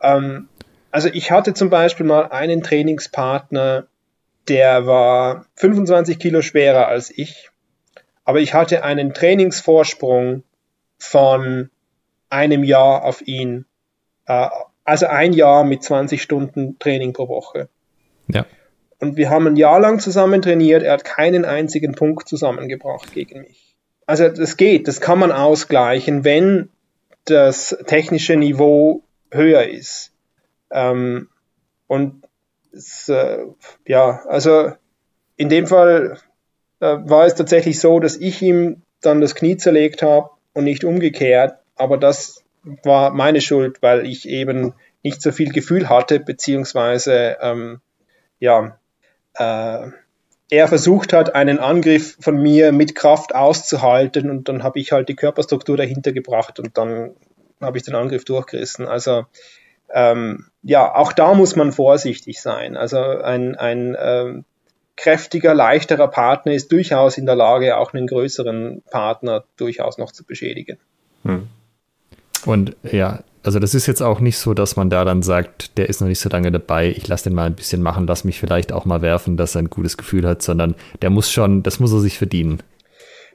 Ähm, 0.01 0.48
also 0.90 1.09
ich 1.12 1.31
hatte 1.31 1.55
zum 1.55 1.70
Beispiel 1.70 2.06
mal 2.06 2.28
einen 2.31 2.62
Trainingspartner, 2.62 3.86
der 4.48 4.86
war 4.86 5.47
25 5.56 6.18
Kilo 6.18 6.43
schwerer 6.43 6.89
als 6.89 7.10
ich, 7.16 7.51
aber 8.24 8.40
ich 8.40 8.55
hatte 8.55 8.82
einen 8.85 9.14
Trainingsvorsprung 9.14 10.43
von 10.98 11.70
einem 12.31 12.64
Jahr 12.64 13.05
auf 13.05 13.27
ihn. 13.27 13.64
Äh, 14.27 14.48
also 14.85 15.06
ein 15.06 15.32
Jahr 15.32 15.64
mit 15.64 15.82
20 15.82 16.23
Stunden 16.23 16.78
Training 16.78 17.12
pro 17.12 17.28
Woche. 17.28 17.68
Ja. 18.28 18.47
Und 18.98 19.16
wir 19.16 19.31
haben 19.31 19.47
ein 19.47 19.56
Jahr 19.56 19.81
lang 19.81 20.01
zusammen 20.01 20.43
trainiert. 20.43 20.82
Er 20.82 20.94
hat 20.94 21.05
keinen 21.05 21.44
einzigen 21.44 21.94
Punkt 21.94 22.28
zusammengebracht 22.28 23.12
gegen 23.12 23.40
mich. 23.40 23.77
Also 24.06 24.28
das 24.28 24.56
geht, 24.56 24.89
das 24.89 25.01
kann 25.01 25.18
man 25.18 25.32
ausgleichen, 25.32 26.24
wenn 26.24 26.70
das 27.24 27.77
technische 27.86 28.36
Niveau 28.36 29.02
höher 29.31 29.68
ist. 29.68 30.12
Ähm, 30.70 31.28
und 31.89 32.24
es, 32.73 33.09
äh, 33.09 33.39
ja, 33.86 34.23
also 34.28 34.73
in 35.36 35.48
dem 35.48 35.66
Fall 35.66 36.18
äh, 36.81 36.97
war 37.05 37.27
es 37.27 37.35
tatsächlich 37.35 37.81
so, 37.81 38.01
dass 38.01 38.16
ich 38.16 38.40
ihm 38.43 38.82
dann 39.01 39.20
das 39.20 39.35
Knie 39.35 39.56
zerlegt 39.56 40.02
habe 40.02 40.31
und 40.55 40.64
nicht 40.64 40.85
umgekehrt. 40.85 41.59
Aber 41.74 41.98
das 41.98 42.44
war 42.82 43.10
meine 43.10 43.40
Schuld, 43.40 43.82
weil 43.82 44.06
ich 44.06 44.28
eben 44.28 44.74
nicht 45.02 45.20
so 45.20 45.32
viel 45.32 45.52
Gefühl 45.52 45.89
hatte, 45.89 46.20
beziehungsweise 46.20 47.36
ähm, 47.40 47.81
ja, 48.39 48.78
äh, 49.38 49.90
er 50.48 50.68
versucht 50.68 51.12
hat, 51.12 51.34
einen 51.34 51.58
Angriff 51.58 52.16
von 52.20 52.40
mir 52.40 52.72
mit 52.72 52.94
Kraft 52.94 53.34
auszuhalten 53.34 54.30
und 54.30 54.48
dann 54.48 54.62
habe 54.62 54.78
ich 54.78 54.92
halt 54.92 55.08
die 55.08 55.16
Körperstruktur 55.16 55.76
dahinter 55.76 56.12
gebracht 56.12 56.60
und 56.60 56.78
dann 56.78 57.16
habe 57.60 57.78
ich 57.78 57.84
den 57.84 57.94
Angriff 57.94 58.24
durchgerissen. 58.24 58.86
Also 58.86 59.24
ähm, 59.92 60.46
ja, 60.62 60.94
auch 60.94 61.12
da 61.12 61.34
muss 61.34 61.56
man 61.56 61.72
vorsichtig 61.72 62.40
sein. 62.40 62.76
Also 62.76 62.98
ein, 62.98 63.56
ein 63.56 63.96
ähm, 63.98 64.44
kräftiger, 64.96 65.54
leichterer 65.54 66.08
Partner 66.08 66.52
ist 66.52 66.72
durchaus 66.72 67.18
in 67.18 67.26
der 67.26 67.36
Lage, 67.36 67.76
auch 67.76 67.92
einen 67.92 68.06
größeren 68.06 68.82
Partner 68.90 69.44
durchaus 69.56 69.98
noch 69.98 70.12
zu 70.12 70.24
beschädigen. 70.24 70.78
Hm. 71.24 71.48
Und 72.44 72.76
ja, 72.82 73.20
also 73.47 73.60
das 73.60 73.74
ist 73.74 73.86
jetzt 73.86 74.02
auch 74.02 74.18
nicht 74.18 74.39
so, 74.39 74.55
dass 74.55 74.74
man 74.74 74.90
da 74.90 75.05
dann 75.05 75.23
sagt, 75.23 75.78
der 75.78 75.89
ist 75.89 76.01
noch 76.01 76.09
nicht 76.09 76.18
so 76.18 76.28
lange 76.28 76.51
dabei, 76.51 76.89
ich 76.89 77.06
lasse 77.06 77.24
den 77.24 77.35
mal 77.35 77.47
ein 77.47 77.55
bisschen 77.55 77.81
machen, 77.81 78.09
lass 78.09 78.24
mich 78.24 78.40
vielleicht 78.40 78.73
auch 78.73 78.85
mal 78.85 79.02
werfen, 79.02 79.36
dass 79.36 79.55
er 79.55 79.62
ein 79.62 79.70
gutes 79.70 79.97
Gefühl 79.97 80.27
hat, 80.27 80.43
sondern 80.43 80.74
der 81.01 81.10
muss 81.10 81.31
schon, 81.31 81.62
das 81.62 81.78
muss 81.78 81.93
er 81.93 82.01
sich 82.01 82.18
verdienen. 82.18 82.60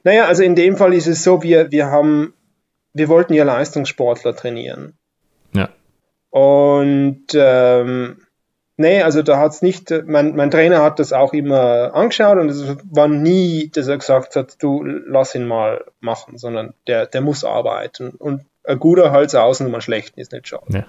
Naja, 0.04 0.26
also 0.26 0.42
in 0.42 0.54
dem 0.54 0.76
Fall 0.76 0.92
ist 0.92 1.06
es 1.06 1.24
so, 1.24 1.42
wir, 1.42 1.70
wir 1.70 1.86
haben, 1.86 2.34
wir 2.92 3.08
wollten 3.08 3.32
ja 3.32 3.44
Leistungssportler 3.44 4.36
trainieren. 4.36 4.98
Ja. 5.54 5.70
Und 6.28 7.28
ähm, 7.32 8.18
nee, 8.76 9.00
also 9.00 9.22
da 9.22 9.38
hat 9.38 9.52
es 9.52 9.62
nicht, 9.62 9.94
mein, 10.04 10.36
mein 10.36 10.50
Trainer 10.50 10.82
hat 10.82 10.98
das 10.98 11.14
auch 11.14 11.32
immer 11.32 11.94
angeschaut 11.94 12.36
und 12.36 12.50
es 12.50 12.76
war 12.90 13.08
nie, 13.08 13.70
dass 13.74 13.88
er 13.88 13.96
gesagt 13.96 14.36
hat, 14.36 14.62
du 14.62 14.82
lass 14.82 15.34
ihn 15.34 15.46
mal 15.46 15.86
machen, 16.00 16.36
sondern 16.36 16.74
der, 16.86 17.06
der 17.06 17.22
muss 17.22 17.44
arbeiten. 17.44 18.10
Und 18.10 18.44
ein 18.64 18.78
guter 18.78 19.10
Hals 19.10 19.34
außen 19.34 19.66
und 19.66 19.74
ein 19.74 19.80
schlechten 19.80 20.20
ist 20.20 20.32
nicht 20.32 20.48
schade. 20.48 20.64
Ja. 20.68 20.86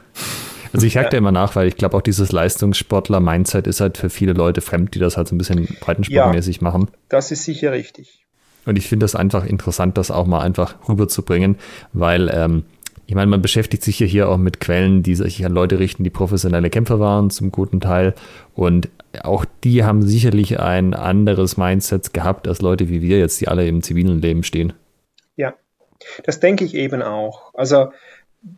Also 0.73 0.87
ich 0.87 0.97
hack 0.97 1.13
ja. 1.13 1.19
immer 1.19 1.31
nach, 1.31 1.55
weil 1.55 1.67
ich 1.67 1.75
glaube 1.75 1.95
auch 1.97 2.01
dieses 2.01 2.31
Leistungssportler-Mindset 2.31 3.67
ist 3.67 3.79
halt 3.79 3.97
für 3.97 4.09
viele 4.09 4.33
Leute 4.33 4.61
fremd, 4.61 4.95
die 4.95 4.99
das 4.99 5.17
halt 5.17 5.27
so 5.27 5.35
ein 5.35 5.37
bisschen 5.37 5.67
breitensportmäßig 5.79 6.57
ja, 6.57 6.63
machen. 6.63 6.89
Das 7.09 7.31
ist 7.31 7.43
sicher 7.43 7.71
richtig. 7.71 8.25
Und 8.65 8.77
ich 8.77 8.87
finde 8.87 9.03
das 9.03 9.15
einfach 9.15 9.45
interessant, 9.45 9.97
das 9.97 10.09
auch 10.09 10.25
mal 10.25 10.41
einfach 10.41 10.75
rüberzubringen, 10.87 11.57
weil 11.91 12.29
ähm, 12.33 12.63
ich 13.05 13.15
meine, 13.15 13.29
man 13.29 13.41
beschäftigt 13.41 13.83
sich 13.83 13.99
ja 13.99 14.07
hier 14.07 14.29
auch 14.29 14.37
mit 14.37 14.59
Quellen, 14.59 15.03
die 15.03 15.15
sich 15.15 15.45
an 15.45 15.51
Leute 15.51 15.77
richten, 15.77 16.03
die 16.03 16.09
professionelle 16.09 16.69
Kämpfer 16.69 16.99
waren, 16.99 17.29
zum 17.29 17.51
guten 17.51 17.81
Teil. 17.81 18.15
Und 18.55 18.89
auch 19.21 19.45
die 19.63 19.83
haben 19.83 20.01
sicherlich 20.01 20.59
ein 20.59 20.93
anderes 20.93 21.57
Mindset 21.57 22.13
gehabt 22.13 22.47
als 22.47 22.61
Leute 22.61 22.89
wie 22.89 23.01
wir 23.01 23.19
jetzt, 23.19 23.41
die 23.41 23.47
alle 23.47 23.67
im 23.67 23.83
zivilen 23.83 24.21
Leben 24.21 24.43
stehen. 24.43 24.73
Das 26.23 26.39
denke 26.39 26.65
ich 26.65 26.75
eben 26.75 27.01
auch. 27.01 27.53
Also 27.53 27.91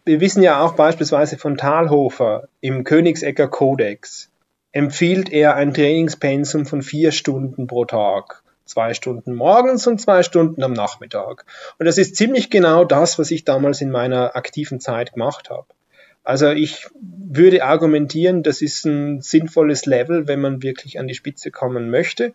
wir 0.03 0.19
wissen 0.19 0.41
ja 0.41 0.61
auch 0.61 0.73
beispielsweise 0.73 1.37
von 1.37 1.57
Thalhofer 1.57 2.47
im 2.61 2.83
Königsecker 2.83 3.47
Kodex 3.47 4.31
empfiehlt 4.71 5.31
er 5.31 5.55
ein 5.55 5.73
Trainingspensum 5.73 6.65
von 6.65 6.81
vier 6.81 7.11
Stunden 7.11 7.67
pro 7.67 7.85
Tag. 7.85 8.43
Zwei 8.65 8.95
Stunden 8.95 9.33
morgens 9.35 9.85
und 9.85 10.01
zwei 10.01 10.23
Stunden 10.23 10.63
am 10.63 10.73
Nachmittag. 10.73 11.45
Und 11.77 11.85
das 11.85 11.99
ist 11.99 12.15
ziemlich 12.15 12.49
genau 12.49 12.83
das, 12.83 13.19
was 13.19 13.29
ich 13.29 13.45
damals 13.45 13.79
in 13.79 13.91
meiner 13.91 14.35
aktiven 14.35 14.79
Zeit 14.79 15.13
gemacht 15.13 15.51
habe. 15.51 15.67
Also 16.23 16.49
ich 16.49 16.87
würde 16.99 17.63
argumentieren, 17.63 18.41
das 18.41 18.63
ist 18.63 18.85
ein 18.85 19.21
sinnvolles 19.21 19.85
Level, 19.85 20.27
wenn 20.27 20.41
man 20.41 20.63
wirklich 20.63 20.99
an 20.99 21.07
die 21.07 21.13
Spitze 21.13 21.51
kommen 21.51 21.91
möchte 21.91 22.33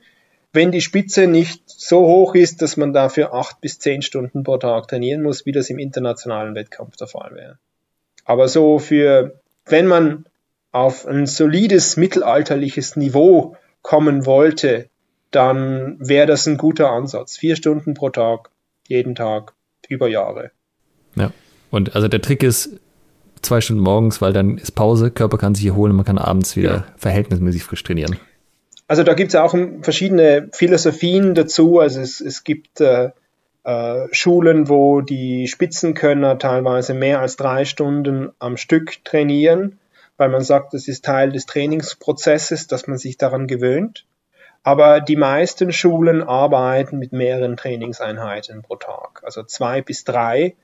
wenn 0.52 0.72
die 0.72 0.80
Spitze 0.80 1.26
nicht 1.26 1.62
so 1.66 2.06
hoch 2.06 2.34
ist, 2.34 2.62
dass 2.62 2.76
man 2.76 2.92
dafür 2.92 3.32
acht 3.34 3.60
bis 3.60 3.78
zehn 3.78 4.02
Stunden 4.02 4.42
pro 4.42 4.56
Tag 4.58 4.88
trainieren 4.88 5.22
muss, 5.22 5.46
wie 5.46 5.52
das 5.52 5.70
im 5.70 5.78
internationalen 5.78 6.54
Wettkampf 6.54 6.96
der 6.96 7.06
Fall 7.06 7.34
wäre. 7.34 7.58
Aber 8.24 8.48
so 8.48 8.78
für, 8.78 9.40
wenn 9.66 9.86
man 9.86 10.26
auf 10.72 11.06
ein 11.06 11.26
solides 11.26 11.96
mittelalterliches 11.96 12.96
Niveau 12.96 13.56
kommen 13.82 14.26
wollte, 14.26 14.88
dann 15.30 15.96
wäre 16.00 16.26
das 16.26 16.46
ein 16.46 16.56
guter 16.56 16.90
Ansatz. 16.90 17.36
Vier 17.36 17.56
Stunden 17.56 17.94
pro 17.94 18.10
Tag, 18.10 18.50
jeden 18.88 19.14
Tag, 19.14 19.54
über 19.88 20.08
Jahre. 20.08 20.50
Ja. 21.16 21.32
Und 21.70 21.94
also 21.94 22.08
der 22.08 22.20
Trick 22.20 22.42
ist 22.42 22.80
zwei 23.42 23.60
Stunden 23.60 23.82
morgens, 23.82 24.20
weil 24.20 24.32
dann 24.32 24.58
ist 24.58 24.72
Pause, 24.72 25.10
Körper 25.10 25.38
kann 25.38 25.54
sich 25.54 25.66
erholen, 25.66 25.94
man 25.94 26.04
kann 26.04 26.18
abends 26.18 26.56
wieder 26.56 26.70
ja. 26.70 26.86
verhältnismäßig 26.96 27.62
frisch 27.62 27.82
trainieren. 27.82 28.16
Also 28.90 29.04
da 29.04 29.14
gibt 29.14 29.28
es 29.28 29.36
auch 29.36 29.54
verschiedene 29.82 30.48
Philosophien 30.52 31.36
dazu. 31.36 31.78
Also 31.78 32.00
es, 32.00 32.20
es 32.20 32.42
gibt 32.42 32.80
äh, 32.80 33.12
äh, 33.62 34.08
Schulen, 34.10 34.68
wo 34.68 35.00
die 35.00 35.46
Spitzenkönner 35.46 36.40
teilweise 36.40 36.92
mehr 36.92 37.20
als 37.20 37.36
drei 37.36 37.64
Stunden 37.64 38.32
am 38.40 38.56
Stück 38.56 39.04
trainieren, 39.04 39.78
weil 40.16 40.28
man 40.28 40.42
sagt, 40.42 40.74
das 40.74 40.88
ist 40.88 41.04
Teil 41.04 41.30
des 41.30 41.46
Trainingsprozesses, 41.46 42.66
dass 42.66 42.88
man 42.88 42.98
sich 42.98 43.16
daran 43.16 43.46
gewöhnt. 43.46 44.06
Aber 44.64 45.00
die 45.00 45.14
meisten 45.14 45.70
Schulen 45.70 46.20
arbeiten 46.20 46.98
mit 46.98 47.12
mehreren 47.12 47.56
Trainingseinheiten 47.56 48.62
pro 48.62 48.74
Tag, 48.74 49.22
also 49.22 49.44
zwei 49.44 49.82
bis 49.82 50.02
drei, 50.02 50.56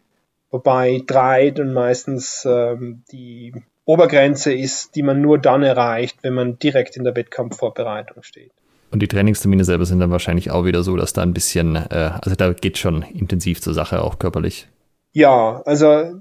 wobei 0.50 1.00
drei 1.06 1.52
dann 1.52 1.72
meistens 1.72 2.44
ähm, 2.44 3.04
die 3.12 3.54
Obergrenze 3.86 4.52
ist, 4.52 4.96
die 4.96 5.02
man 5.02 5.22
nur 5.22 5.38
dann 5.38 5.62
erreicht, 5.62 6.18
wenn 6.22 6.34
man 6.34 6.58
direkt 6.58 6.96
in 6.96 7.04
der 7.04 7.16
Wettkampfvorbereitung 7.16 8.22
steht. 8.22 8.50
Und 8.90 9.00
die 9.00 9.08
Trainingstermine 9.08 9.64
selber 9.64 9.86
sind 9.86 10.00
dann 10.00 10.10
wahrscheinlich 10.10 10.50
auch 10.50 10.64
wieder 10.64 10.82
so, 10.82 10.96
dass 10.96 11.12
da 11.12 11.22
ein 11.22 11.32
bisschen, 11.34 11.76
äh, 11.76 12.10
also 12.20 12.34
da 12.34 12.52
geht 12.52 12.78
schon 12.78 13.02
intensiv 13.02 13.62
zur 13.62 13.74
Sache, 13.74 14.02
auch 14.02 14.18
körperlich. 14.18 14.68
Ja, 15.12 15.62
also 15.64 16.20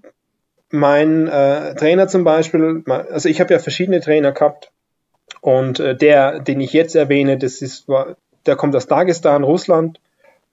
mein 0.71 1.27
äh, 1.27 1.75
Trainer 1.75 2.07
zum 2.07 2.23
Beispiel, 2.23 2.83
also 2.87 3.29
ich 3.29 3.39
habe 3.41 3.53
ja 3.53 3.59
verschiedene 3.59 3.99
Trainer 3.99 4.31
gehabt 4.31 4.71
und 5.41 5.79
äh, 5.79 5.95
der, 5.95 6.39
den 6.39 6.59
ich 6.59 6.73
jetzt 6.73 6.95
erwähne, 6.95 7.37
das 7.37 7.61
ist, 7.61 7.87
der 8.45 8.55
kommt 8.55 8.75
aus 8.75 8.87
Dagestan, 8.87 9.43
Russland 9.43 9.99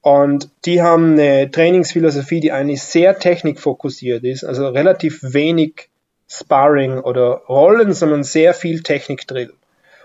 und 0.00 0.50
die 0.64 0.82
haben 0.82 1.12
eine 1.12 1.50
Trainingsphilosophie, 1.50 2.40
die 2.40 2.52
eigentlich 2.52 2.82
sehr 2.82 3.18
technikfokussiert 3.18 4.24
ist, 4.24 4.44
also 4.44 4.68
relativ 4.68 5.20
wenig 5.22 5.88
Sparring 6.32 7.00
oder 7.00 7.42
Rollen, 7.48 7.92
sondern 7.92 8.24
sehr 8.24 8.54
viel 8.54 8.82
Technik-Drill. 8.82 9.52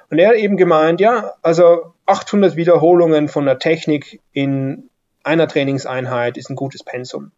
Und 0.09 0.19
er 0.19 0.29
hat 0.29 0.35
eben 0.35 0.57
gemeint, 0.57 0.99
ja, 0.99 1.33
also 1.41 1.93
800 2.05 2.55
Wiederholungen 2.55 3.27
von 3.27 3.45
der 3.45 3.59
Technik 3.59 4.19
in 4.33 4.89
einer 5.23 5.47
Trainingseinheit 5.47 6.37
ist 6.37 6.49
ein 6.49 6.55
gutes 6.55 6.83
Pensum. 6.83 7.31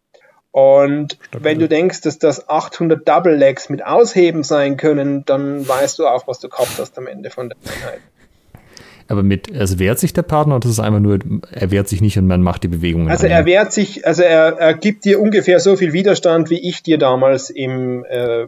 Und 0.52 1.18
Stabil. 1.28 1.44
wenn 1.44 1.58
du 1.60 1.68
denkst, 1.68 2.00
dass 2.00 2.18
das 2.18 2.48
800 2.48 3.06
Double 3.06 3.34
Legs 3.34 3.68
mit 3.68 3.84
Ausheben 3.84 4.42
sein 4.42 4.76
können, 4.76 5.24
dann 5.24 5.66
weißt 5.66 5.98
du 5.98 6.06
auch, 6.08 6.26
was 6.26 6.40
du 6.40 6.48
gehabt 6.48 6.78
hast 6.78 6.98
am 6.98 7.06
Ende 7.06 7.30
von 7.30 7.50
der 7.50 7.58
Einheit. 7.58 8.00
Aber 9.06 9.24
mit, 9.24 9.52
also 9.56 9.80
wehrt 9.80 9.98
sich 9.98 10.12
der 10.12 10.22
Partner 10.22 10.56
oder 10.56 10.66
ist 10.66 10.74
es 10.74 10.80
einfach 10.80 11.00
nur, 11.00 11.18
er 11.50 11.70
wehrt 11.72 11.88
sich 11.88 12.00
nicht 12.00 12.16
und 12.16 12.28
man 12.28 12.42
macht 12.42 12.62
die 12.62 12.68
Bewegungen? 12.68 13.08
Also 13.08 13.26
er 13.26 13.44
wehrt 13.44 13.72
sich, 13.72 14.06
also 14.06 14.22
er, 14.22 14.56
er 14.58 14.74
gibt 14.74 15.04
dir 15.04 15.20
ungefähr 15.20 15.58
so 15.58 15.76
viel 15.76 15.92
Widerstand, 15.92 16.48
wie 16.48 16.68
ich 16.68 16.84
dir 16.84 16.96
damals 16.96 17.50
im, 17.50 18.04
äh, 18.04 18.46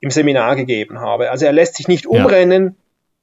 im 0.00 0.10
Seminar 0.10 0.56
gegeben 0.56 1.00
habe. 1.00 1.30
Also 1.30 1.46
er 1.46 1.52
lässt 1.52 1.76
sich 1.76 1.88
nicht 1.88 2.06
umrennen, 2.06 2.64
ja. 2.64 2.72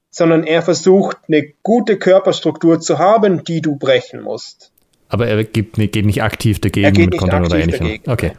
sondern 0.09 0.43
er 0.43 0.61
versucht 0.61 1.17
eine 1.27 1.53
gute 1.63 1.97
Körperstruktur 1.97 2.79
zu 2.79 2.99
haben, 2.99 3.43
die 3.43 3.61
du 3.61 3.75
brechen 3.75 4.21
musst. 4.21 4.71
Aber 5.07 5.27
er 5.27 5.43
geht, 5.43 5.73
geht 5.73 6.05
nicht 6.05 6.23
aktiv 6.23 6.59
dagegen 6.59 6.85
er 6.85 6.91
geht 6.91 7.11
mit 7.11 7.19
Kontern 7.19 7.45
oder 7.45 7.57
ähnlichem. 7.57 7.99
Okay. 8.07 8.33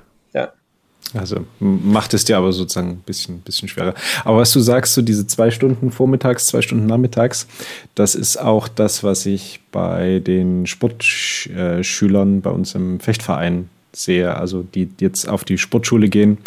Also 1.14 1.46
macht 1.60 2.14
es 2.14 2.24
dir 2.24 2.36
aber 2.36 2.52
sozusagen 2.52 2.90
ein 2.90 3.02
bisschen, 3.06 3.40
bisschen 3.40 3.68
schwerer. 3.68 3.94
Aber 4.24 4.38
was 4.38 4.52
du 4.52 4.60
sagst, 4.60 4.94
so 4.94 5.02
diese 5.02 5.26
zwei 5.26 5.50
Stunden 5.50 5.90
vormittags, 5.90 6.46
zwei 6.46 6.62
Stunden 6.62 6.86
nachmittags, 6.86 7.46
das 7.94 8.14
ist 8.14 8.36
auch 8.36 8.68
das, 8.68 9.04
was 9.04 9.26
ich 9.26 9.60
bei 9.70 10.20
den 10.20 10.66
Sportschülern 10.66 12.40
bei 12.40 12.50
uns 12.50 12.74
im 12.74 13.00
Fechtverein 13.00 13.68
sehe. 13.92 14.34
Also 14.34 14.62
die 14.62 14.88
jetzt 15.00 15.28
auf 15.28 15.44
die 15.44 15.58
Sportschule 15.58 16.08
gehen, 16.08 16.38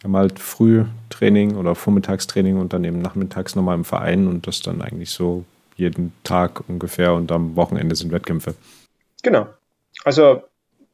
die 0.00 0.04
haben 0.04 0.16
halt 0.16 0.38
Frühtraining 1.14 1.56
oder 1.56 1.74
Vormittagstraining 1.74 2.58
und 2.58 2.72
dann 2.72 2.84
eben 2.84 3.00
nachmittags 3.00 3.54
nochmal 3.54 3.76
im 3.76 3.84
Verein 3.84 4.26
und 4.26 4.46
das 4.46 4.60
dann 4.60 4.82
eigentlich 4.82 5.10
so 5.10 5.44
jeden 5.76 6.12
Tag 6.24 6.68
ungefähr 6.68 7.14
und 7.14 7.32
am 7.32 7.56
Wochenende 7.56 7.94
sind 7.94 8.12
Wettkämpfe. 8.12 8.54
Genau. 9.22 9.46
Also 10.04 10.42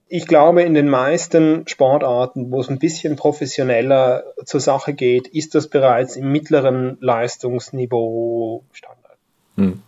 ich 0.09 0.27
glaube, 0.27 0.63
in 0.63 0.75
den 0.75 0.89
meisten 0.89 1.67
Sportarten, 1.69 2.51
wo 2.51 2.61
es 2.61 2.69
ein 2.69 2.79
bisschen 2.79 3.17
professioneller 3.17 4.25
zur 4.45 4.61
Sache 4.61 4.93
geht, 4.93 5.29
ist 5.29 5.55
das 5.55 5.69
bereits 5.69 6.17
im 6.17 6.33
mittleren 6.33 6.99
Leistungsniveau 7.01 8.65
Standard. 8.73 9.19
Hm. 9.57 9.83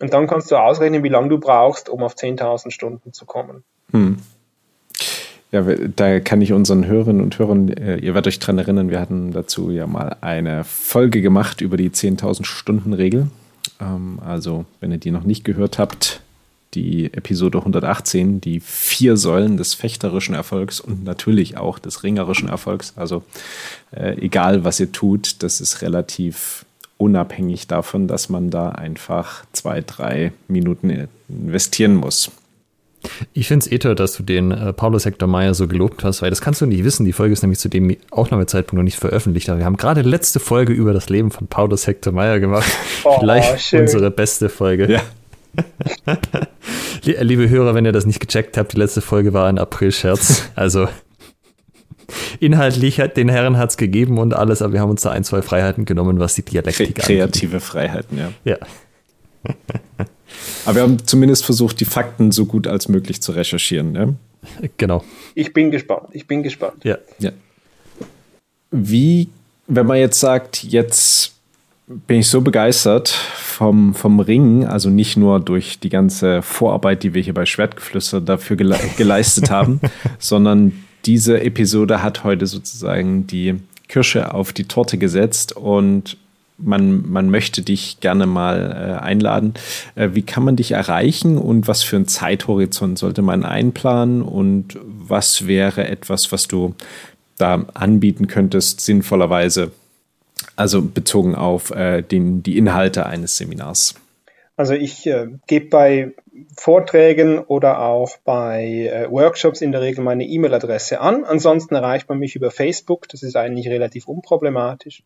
Und 0.00 0.12
dann 0.12 0.26
kannst 0.26 0.50
du 0.50 0.56
ausrechnen, 0.56 1.02
wie 1.02 1.08
lange 1.08 1.28
du 1.28 1.38
brauchst, 1.38 1.88
um 1.88 2.02
auf 2.02 2.14
10.000 2.14 2.70
Stunden 2.70 3.12
zu 3.12 3.26
kommen. 3.26 3.64
Hm. 3.92 4.18
Ja, 5.52 5.62
da 5.62 6.20
kann 6.20 6.40
ich 6.42 6.52
unseren 6.52 6.86
Hörerinnen 6.86 7.22
und 7.22 7.38
Hörern, 7.38 7.68
äh, 7.70 7.96
ihr 7.96 8.14
werdet 8.14 8.28
euch 8.28 8.38
dran 8.38 8.58
erinnern, 8.58 8.88
wir 8.88 9.00
hatten 9.00 9.32
dazu 9.32 9.70
ja 9.70 9.86
mal 9.88 10.16
eine 10.20 10.62
Folge 10.62 11.22
gemacht 11.22 11.60
über 11.60 11.76
die 11.76 11.90
10.000 11.90 12.44
Stunden 12.44 12.92
Regel. 12.92 13.28
Ähm, 13.80 14.20
also, 14.24 14.64
wenn 14.80 14.92
ihr 14.92 14.98
die 14.98 15.10
noch 15.10 15.24
nicht 15.24 15.44
gehört 15.44 15.78
habt, 15.78 16.20
die 16.74 17.12
Episode 17.12 17.58
118, 17.58 18.40
die 18.40 18.60
vier 18.60 19.16
Säulen 19.16 19.56
des 19.56 19.74
fechterischen 19.74 20.36
Erfolgs 20.36 20.80
und 20.80 21.02
natürlich 21.04 21.56
auch 21.56 21.80
des 21.80 22.04
ringerischen 22.04 22.48
Erfolgs. 22.48 22.92
Also 22.96 23.24
äh, 23.90 24.16
egal, 24.20 24.64
was 24.64 24.78
ihr 24.78 24.92
tut, 24.92 25.42
das 25.42 25.60
ist 25.60 25.82
relativ 25.82 26.64
unabhängig 26.96 27.66
davon, 27.66 28.06
dass 28.06 28.28
man 28.28 28.50
da 28.50 28.68
einfach 28.68 29.44
zwei, 29.52 29.80
drei 29.80 30.32
Minuten 30.46 31.08
investieren 31.28 31.96
muss. 31.96 32.30
Ich 33.32 33.48
finde 33.48 33.64
es 33.64 33.72
eh 33.72 33.94
dass 33.94 34.14
du 34.16 34.22
den 34.22 34.50
äh, 34.50 34.72
Paulus 34.72 35.04
Hector 35.06 35.28
Meyer 35.28 35.54
so 35.54 35.66
gelobt 35.66 36.04
hast, 36.04 36.22
weil 36.22 36.30
das 36.30 36.40
kannst 36.40 36.60
du 36.60 36.66
nicht 36.66 36.84
wissen. 36.84 37.06
Die 37.06 37.12
Folge 37.12 37.32
ist 37.32 37.42
nämlich 37.42 37.58
zu 37.58 37.68
dem 37.68 37.96
Aufnahmezeitpunkt 38.10 38.74
noch 38.78 38.84
nicht 38.84 38.98
veröffentlicht. 38.98 39.48
Aber 39.48 39.58
wir 39.58 39.64
haben 39.64 39.76
gerade 39.76 40.02
letzte 40.02 40.40
Folge 40.40 40.72
über 40.72 40.92
das 40.92 41.08
Leben 41.08 41.30
von 41.30 41.46
Paulus 41.46 41.86
Hector 41.86 42.12
Meyer 42.12 42.40
gemacht. 42.40 42.70
Oh, 43.02 43.18
Vielleicht 43.18 43.62
schön. 43.62 43.82
unsere 43.82 44.10
beste 44.10 44.50
Folge. 44.50 44.92
Ja. 44.92 45.00
Liebe 47.22 47.48
Hörer, 47.48 47.74
wenn 47.74 47.86
ihr 47.86 47.92
das 47.92 48.04
nicht 48.04 48.20
gecheckt 48.20 48.58
habt, 48.58 48.74
die 48.74 48.76
letzte 48.76 49.00
Folge 49.00 49.32
war 49.32 49.48
ein 49.48 49.58
April-Scherz. 49.58 50.50
Also 50.54 50.86
inhaltlich 52.40 53.00
hat 53.00 53.16
den 53.16 53.30
Herren 53.30 53.56
hat 53.56 53.70
es 53.70 53.76
gegeben 53.78 54.18
und 54.18 54.34
alles, 54.34 54.60
aber 54.60 54.74
wir 54.74 54.80
haben 54.80 54.90
uns 54.90 55.00
da 55.00 55.12
ein, 55.12 55.24
zwei 55.24 55.40
Freiheiten 55.40 55.86
genommen, 55.86 56.18
was 56.18 56.34
die 56.34 56.42
Dialektik 56.42 56.88
angeht. 56.88 57.04
Kreative 57.04 57.56
angeht. 57.56 57.62
Freiheiten, 57.62 58.18
ja. 58.18 58.32
Ja. 58.44 58.58
Aber 60.64 60.76
wir 60.76 60.82
haben 60.82 61.06
zumindest 61.06 61.44
versucht, 61.44 61.80
die 61.80 61.84
Fakten 61.84 62.32
so 62.32 62.46
gut 62.46 62.66
als 62.66 62.88
möglich 62.88 63.20
zu 63.20 63.32
recherchieren. 63.32 63.92
Ne? 63.92 64.14
Genau. 64.76 65.04
Ich 65.34 65.52
bin 65.52 65.70
gespannt. 65.70 66.08
Ich 66.12 66.26
bin 66.26 66.42
gespannt. 66.42 66.84
Ja. 66.84 66.98
ja. 67.18 67.30
Wie, 68.70 69.28
wenn 69.66 69.86
man 69.86 69.98
jetzt 69.98 70.20
sagt, 70.20 70.62
jetzt 70.64 71.34
bin 71.86 72.20
ich 72.20 72.28
so 72.28 72.40
begeistert 72.40 73.08
vom, 73.08 73.94
vom 73.94 74.20
Ring, 74.20 74.64
also 74.64 74.90
nicht 74.90 75.16
nur 75.16 75.40
durch 75.40 75.80
die 75.80 75.88
ganze 75.88 76.40
Vorarbeit, 76.40 77.02
die 77.02 77.14
wir 77.14 77.22
hier 77.22 77.34
bei 77.34 77.46
Schwertgeflüster 77.46 78.20
dafür 78.20 78.56
gele 78.56 78.78
geleistet 78.96 79.50
haben, 79.50 79.80
sondern 80.18 80.84
diese 81.04 81.40
Episode 81.40 82.02
hat 82.02 82.22
heute 82.22 82.46
sozusagen 82.46 83.26
die 83.26 83.56
Kirsche 83.88 84.32
auf 84.32 84.52
die 84.52 84.64
Torte 84.64 84.98
gesetzt 84.98 85.56
und 85.56 86.16
man, 86.62 87.10
man 87.10 87.30
möchte 87.30 87.62
dich 87.62 88.00
gerne 88.00 88.26
mal 88.26 88.98
äh, 89.00 89.02
einladen. 89.02 89.54
Äh, 89.94 90.10
wie 90.12 90.22
kann 90.22 90.44
man 90.44 90.56
dich 90.56 90.72
erreichen 90.72 91.38
und 91.38 91.68
was 91.68 91.82
für 91.82 91.96
einen 91.96 92.06
Zeithorizont 92.06 92.98
sollte 92.98 93.22
man 93.22 93.44
einplanen 93.44 94.22
und 94.22 94.78
was 94.82 95.46
wäre 95.46 95.86
etwas, 95.88 96.32
was 96.32 96.48
du 96.48 96.74
da 97.38 97.64
anbieten 97.74 98.26
könntest, 98.26 98.80
sinnvollerweise 98.80 99.72
also 100.56 100.82
bezogen 100.82 101.34
auf 101.34 101.70
äh, 101.70 102.02
den, 102.02 102.42
die 102.42 102.58
Inhalte 102.58 103.06
eines 103.06 103.36
Seminars. 103.36 103.94
Also 104.56 104.74
ich 104.74 105.06
äh, 105.06 105.28
gebe 105.46 105.70
bei 105.70 106.12
Vorträgen 106.56 107.38
oder 107.38 107.80
auch 107.80 108.18
bei 108.24 108.90
äh, 108.92 109.10
Workshops 109.10 109.62
in 109.62 109.72
der 109.72 109.80
Regel 109.80 110.04
meine 110.04 110.24
E-Mail-Adresse 110.24 111.00
an. 111.00 111.24
Ansonsten 111.24 111.74
erreicht 111.74 112.08
man 112.08 112.18
mich 112.18 112.36
über 112.36 112.50
Facebook. 112.50 113.08
Das 113.08 113.22
ist 113.22 113.36
eigentlich 113.36 113.68
relativ 113.68 114.06
unproblematisch. 114.06 115.02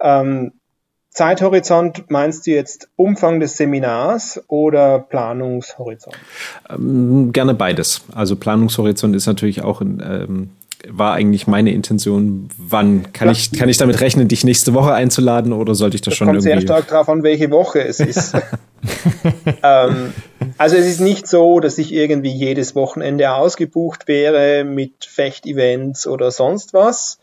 Ähm, 0.00 0.52
Zeithorizont 1.12 2.10
meinst 2.10 2.46
du 2.46 2.52
jetzt 2.52 2.88
Umfang 2.96 3.38
des 3.38 3.58
Seminars 3.58 4.42
oder 4.48 4.98
Planungshorizont? 4.98 6.16
Ähm, 6.70 7.32
gerne 7.32 7.52
beides. 7.52 8.00
Also 8.14 8.34
Planungshorizont 8.34 9.14
ist 9.14 9.26
natürlich 9.26 9.62
auch 9.62 9.82
ein, 9.82 10.02
ähm, 10.02 10.50
war 10.88 11.12
eigentlich 11.12 11.46
meine 11.46 11.70
Intention. 11.70 12.48
Wann 12.56 13.12
kann, 13.12 13.28
ja. 13.28 13.32
ich, 13.32 13.52
kann 13.52 13.68
ich 13.68 13.76
damit 13.76 14.00
rechnen, 14.00 14.26
dich 14.26 14.42
nächste 14.42 14.72
Woche 14.72 14.94
einzuladen 14.94 15.52
oder 15.52 15.74
sollte 15.74 15.96
ich 15.96 16.00
das, 16.00 16.12
das 16.12 16.16
schon 16.16 16.28
kommt 16.28 16.38
irgendwie? 16.38 16.60
sehr 16.60 16.60
stark 16.62 16.88
darauf 16.88 17.10
an, 17.10 17.22
welche 17.22 17.50
Woche 17.50 17.84
es 17.84 18.00
ist. 18.00 18.34
ähm, 19.62 20.14
also 20.56 20.76
es 20.76 20.86
ist 20.86 21.00
nicht 21.00 21.28
so, 21.28 21.60
dass 21.60 21.76
ich 21.76 21.92
irgendwie 21.92 22.32
jedes 22.32 22.74
Wochenende 22.74 23.34
ausgebucht 23.34 24.08
wäre 24.08 24.64
mit 24.64 25.04
Fechtevents 25.04 26.06
oder 26.06 26.30
sonst 26.30 26.72
was. 26.72 27.18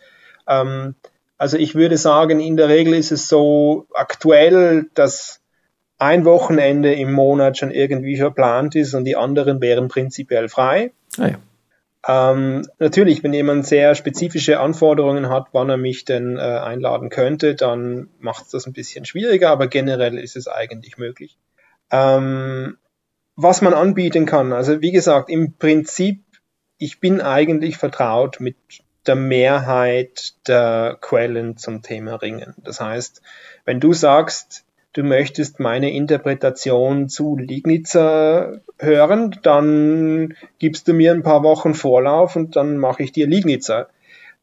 Ähm, 0.48 0.94
also 1.40 1.58
ich 1.58 1.74
würde 1.74 1.98
sagen, 1.98 2.42
in 2.42 2.58
der 2.58 2.68
Regel 2.68 2.94
ist 2.94 3.12
es 3.12 3.30
so 3.30 3.88
aktuell, 3.94 4.90
dass 4.94 5.42
ein 5.98 6.26
Wochenende 6.26 6.94
im 6.94 7.14
Monat 7.14 7.58
schon 7.58 7.72
irgendwie 7.72 8.18
verplant 8.18 8.76
ist 8.76 8.94
und 8.94 9.06
die 9.06 9.16
anderen 9.16 9.62
wären 9.62 9.88
prinzipiell 9.88 10.50
frei. 10.50 10.92
Ah 11.18 11.28
ja. 11.28 11.40
Ähm, 12.08 12.66
natürlich, 12.78 13.24
wenn 13.24 13.34
jemand 13.34 13.66
sehr 13.66 13.96
spezifische 13.96 14.60
Anforderungen 14.60 15.30
hat, 15.30 15.48
wann 15.54 15.70
er 15.70 15.78
mich 15.78 16.06
denn 16.06 16.38
äh, 16.38 16.42
einladen 16.42 17.10
könnte, 17.10 17.56
dann 17.56 18.10
macht 18.20 18.46
es 18.46 18.52
das 18.52 18.68
ein 18.68 18.74
bisschen 18.74 19.06
schwieriger, 19.06 19.50
aber 19.50 19.68
generell 19.68 20.18
ist 20.18 20.36
es 20.36 20.48
eigentlich 20.48 20.98
möglich. 20.98 21.38
Ähm, 21.92 22.78
was 23.36 23.62
man 23.62 23.74
anbieten 23.74 24.26
kann, 24.26 24.52
also 24.52 24.82
wie 24.82 24.92
gesagt, 24.92 25.30
im 25.30 25.54
Prinzip, 25.54 26.22
ich 26.78 27.00
bin 27.00 27.22
eigentlich 27.22 27.78
vertraut 27.78 28.40
mit 28.40 28.58
der 29.10 29.16
Mehrheit 29.16 30.34
der 30.48 30.96
Quellen 31.02 31.58
zum 31.58 31.82
Thema 31.82 32.14
Ringen. 32.16 32.54
Das 32.64 32.80
heißt, 32.80 33.24
wenn 33.66 33.80
du 33.80 33.92
sagst, 33.92 34.66
du 34.94 35.02
möchtest 35.04 35.60
meine 35.60 35.92
Interpretation 35.92 37.10
zu 37.10 37.36
Liegnitzer 37.36 38.62
hören, 38.78 39.36
dann 39.42 40.36
gibst 40.60 40.88
du 40.88 40.94
mir 40.94 41.12
ein 41.12 41.24
paar 41.24 41.42
Wochen 41.42 41.74
Vorlauf 41.74 42.36
und 42.36 42.56
dann 42.56 42.78
mache 42.78 43.02
ich 43.02 43.12
dir 43.12 43.26
Liegnitzer. 43.26 43.90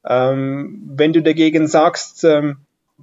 Ähm, 0.05 0.82
wenn 0.97 1.12
du 1.12 1.22
dagegen 1.22 1.68
sagst, 1.68 2.24
ähm, 2.24 2.56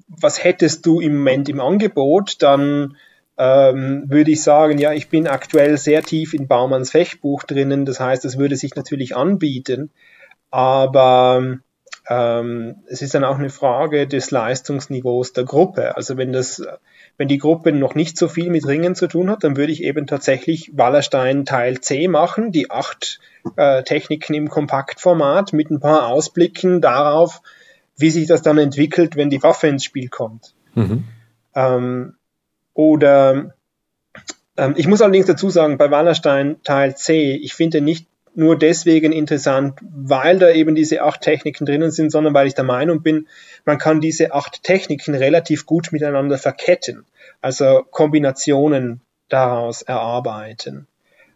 was 0.07 0.43
hättest 0.43 0.85
du 0.85 0.99
im 0.99 1.15
Moment 1.15 1.47
im 1.47 1.61
Angebot, 1.61 2.41
dann 2.41 2.97
ähm, 3.37 4.03
würde 4.07 4.31
ich 4.31 4.43
sagen, 4.43 4.79
ja, 4.79 4.91
ich 4.91 5.07
bin 5.07 5.27
aktuell 5.27 5.77
sehr 5.77 6.03
tief 6.03 6.33
in 6.33 6.47
Baumanns 6.47 6.91
Fechtbuch 6.91 7.43
drinnen, 7.43 7.85
das 7.85 8.01
heißt, 8.01 8.25
es 8.25 8.37
würde 8.37 8.57
sich 8.57 8.75
natürlich 8.75 9.15
anbieten, 9.15 9.91
aber 10.53 11.57
ähm, 12.07 12.75
es 12.85 13.01
ist 13.01 13.15
dann 13.15 13.23
auch 13.23 13.39
eine 13.39 13.49
Frage 13.49 14.05
des 14.05 14.29
Leistungsniveaus 14.29 15.33
der 15.33 15.45
Gruppe. 15.45 15.97
Also 15.97 16.15
wenn 16.15 16.31
das 16.31 16.61
wenn 17.17 17.27
die 17.27 17.39
Gruppe 17.39 17.71
noch 17.71 17.95
nicht 17.95 18.19
so 18.19 18.27
viel 18.27 18.51
mit 18.51 18.67
Ringen 18.67 18.93
zu 18.93 19.07
tun 19.07 19.31
hat, 19.31 19.43
dann 19.43 19.57
würde 19.57 19.71
ich 19.71 19.81
eben 19.81 20.05
tatsächlich 20.05 20.69
Wallerstein 20.77 21.45
Teil 21.45 21.81
C 21.81 22.07
machen, 22.07 22.51
die 22.51 22.69
acht 22.69 23.19
äh, 23.55 23.81
Techniken 23.81 24.35
im 24.35 24.47
Kompaktformat 24.47 25.53
mit 25.53 25.71
ein 25.71 25.79
paar 25.79 26.05
Ausblicken 26.05 26.81
darauf, 26.81 27.41
wie 27.97 28.11
sich 28.11 28.27
das 28.27 28.43
dann 28.43 28.59
entwickelt, 28.59 29.15
wenn 29.15 29.31
die 29.31 29.41
Waffe 29.41 29.65
ins 29.65 29.83
Spiel 29.83 30.09
kommt. 30.09 30.53
Mhm. 30.75 31.05
Ähm, 31.55 32.13
oder 32.75 33.55
ähm, 34.55 34.75
ich 34.77 34.87
muss 34.87 35.01
allerdings 35.01 35.25
dazu 35.25 35.49
sagen, 35.49 35.79
bei 35.79 35.89
Wallerstein 35.89 36.61
Teil 36.63 36.95
C, 36.95 37.33
ich 37.33 37.55
finde 37.55 37.81
nicht 37.81 38.05
nur 38.35 38.57
deswegen 38.57 39.11
interessant, 39.11 39.79
weil 39.81 40.39
da 40.39 40.49
eben 40.51 40.75
diese 40.75 41.01
acht 41.01 41.21
Techniken 41.21 41.65
drinnen 41.65 41.91
sind, 41.91 42.11
sondern 42.11 42.33
weil 42.33 42.47
ich 42.47 42.55
der 42.55 42.63
Meinung 42.63 43.01
bin, 43.01 43.27
man 43.65 43.77
kann 43.77 44.01
diese 44.01 44.33
acht 44.33 44.63
Techniken 44.63 45.15
relativ 45.15 45.65
gut 45.65 45.91
miteinander 45.91 46.37
verketten, 46.37 47.05
also 47.41 47.83
Kombinationen 47.91 49.01
daraus 49.29 49.81
erarbeiten. 49.81 50.87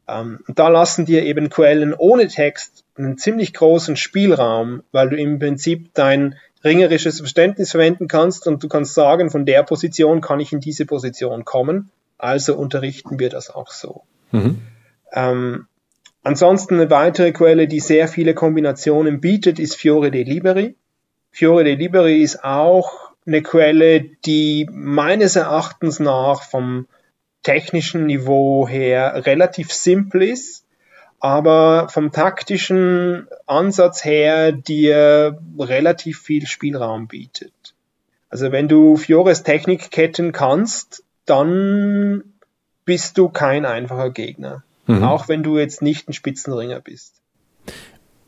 Ähm, 0.07 0.39
da 0.47 0.69
lassen 0.69 1.05
dir 1.05 1.23
eben 1.23 1.49
Quellen 1.49 1.93
ohne 1.93 2.27
Text 2.27 2.85
einen 2.97 3.17
ziemlich 3.17 3.53
großen 3.53 3.95
Spielraum, 3.95 4.83
weil 4.91 5.09
du 5.09 5.17
im 5.17 5.39
Prinzip 5.39 5.93
dein 5.93 6.35
ringerisches 6.63 7.19
Verständnis 7.19 7.71
verwenden 7.71 8.07
kannst 8.07 8.47
und 8.47 8.63
du 8.63 8.67
kannst 8.67 8.93
sagen, 8.93 9.29
von 9.29 9.45
der 9.45 9.63
Position 9.63 10.21
kann 10.21 10.39
ich 10.39 10.53
in 10.53 10.59
diese 10.59 10.85
Position 10.85 11.45
kommen, 11.45 11.89
also 12.17 12.55
unterrichten 12.55 13.19
wir 13.19 13.29
das 13.29 13.49
auch 13.49 13.71
so. 13.71 14.03
Mhm. 14.31 14.61
Ähm, 15.11 15.67
ansonsten 16.23 16.75
eine 16.75 16.89
weitere 16.89 17.31
Quelle, 17.31 17.67
die 17.67 17.79
sehr 17.79 18.07
viele 18.07 18.33
Kombinationen 18.33 19.21
bietet, 19.21 19.59
ist 19.59 19.75
Fiore 19.75 20.11
de 20.11 20.23
Liberi. 20.23 20.75
Fiore 21.31 21.63
de 21.63 21.75
Liberi 21.75 22.21
ist 22.21 22.43
auch 22.43 23.11
eine 23.25 23.41
Quelle, 23.41 24.01
die 24.25 24.67
meines 24.71 25.35
Erachtens 25.35 25.99
nach 25.99 26.43
vom 26.43 26.87
technischen 27.43 28.05
Niveau 28.05 28.67
her 28.67 29.25
relativ 29.25 29.71
simpel 29.71 30.23
ist, 30.23 30.65
aber 31.19 31.89
vom 31.89 32.11
taktischen 32.11 33.27
Ansatz 33.45 34.05
her 34.05 34.51
dir 34.51 35.39
relativ 35.59 36.21
viel 36.21 36.45
Spielraum 36.45 37.07
bietet. 37.07 37.53
Also 38.29 38.51
wenn 38.51 38.67
du 38.67 38.97
Fiores 38.97 39.43
Technikketten 39.43 40.31
kannst, 40.31 41.03
dann 41.25 42.23
bist 42.85 43.17
du 43.17 43.29
kein 43.29 43.65
einfacher 43.65 44.11
Gegner. 44.11 44.63
Mhm. 44.87 45.03
Auch 45.03 45.27
wenn 45.27 45.43
du 45.43 45.57
jetzt 45.57 45.81
nicht 45.81 46.07
ein 46.09 46.13
Spitzenringer 46.13 46.79
bist. 46.79 47.21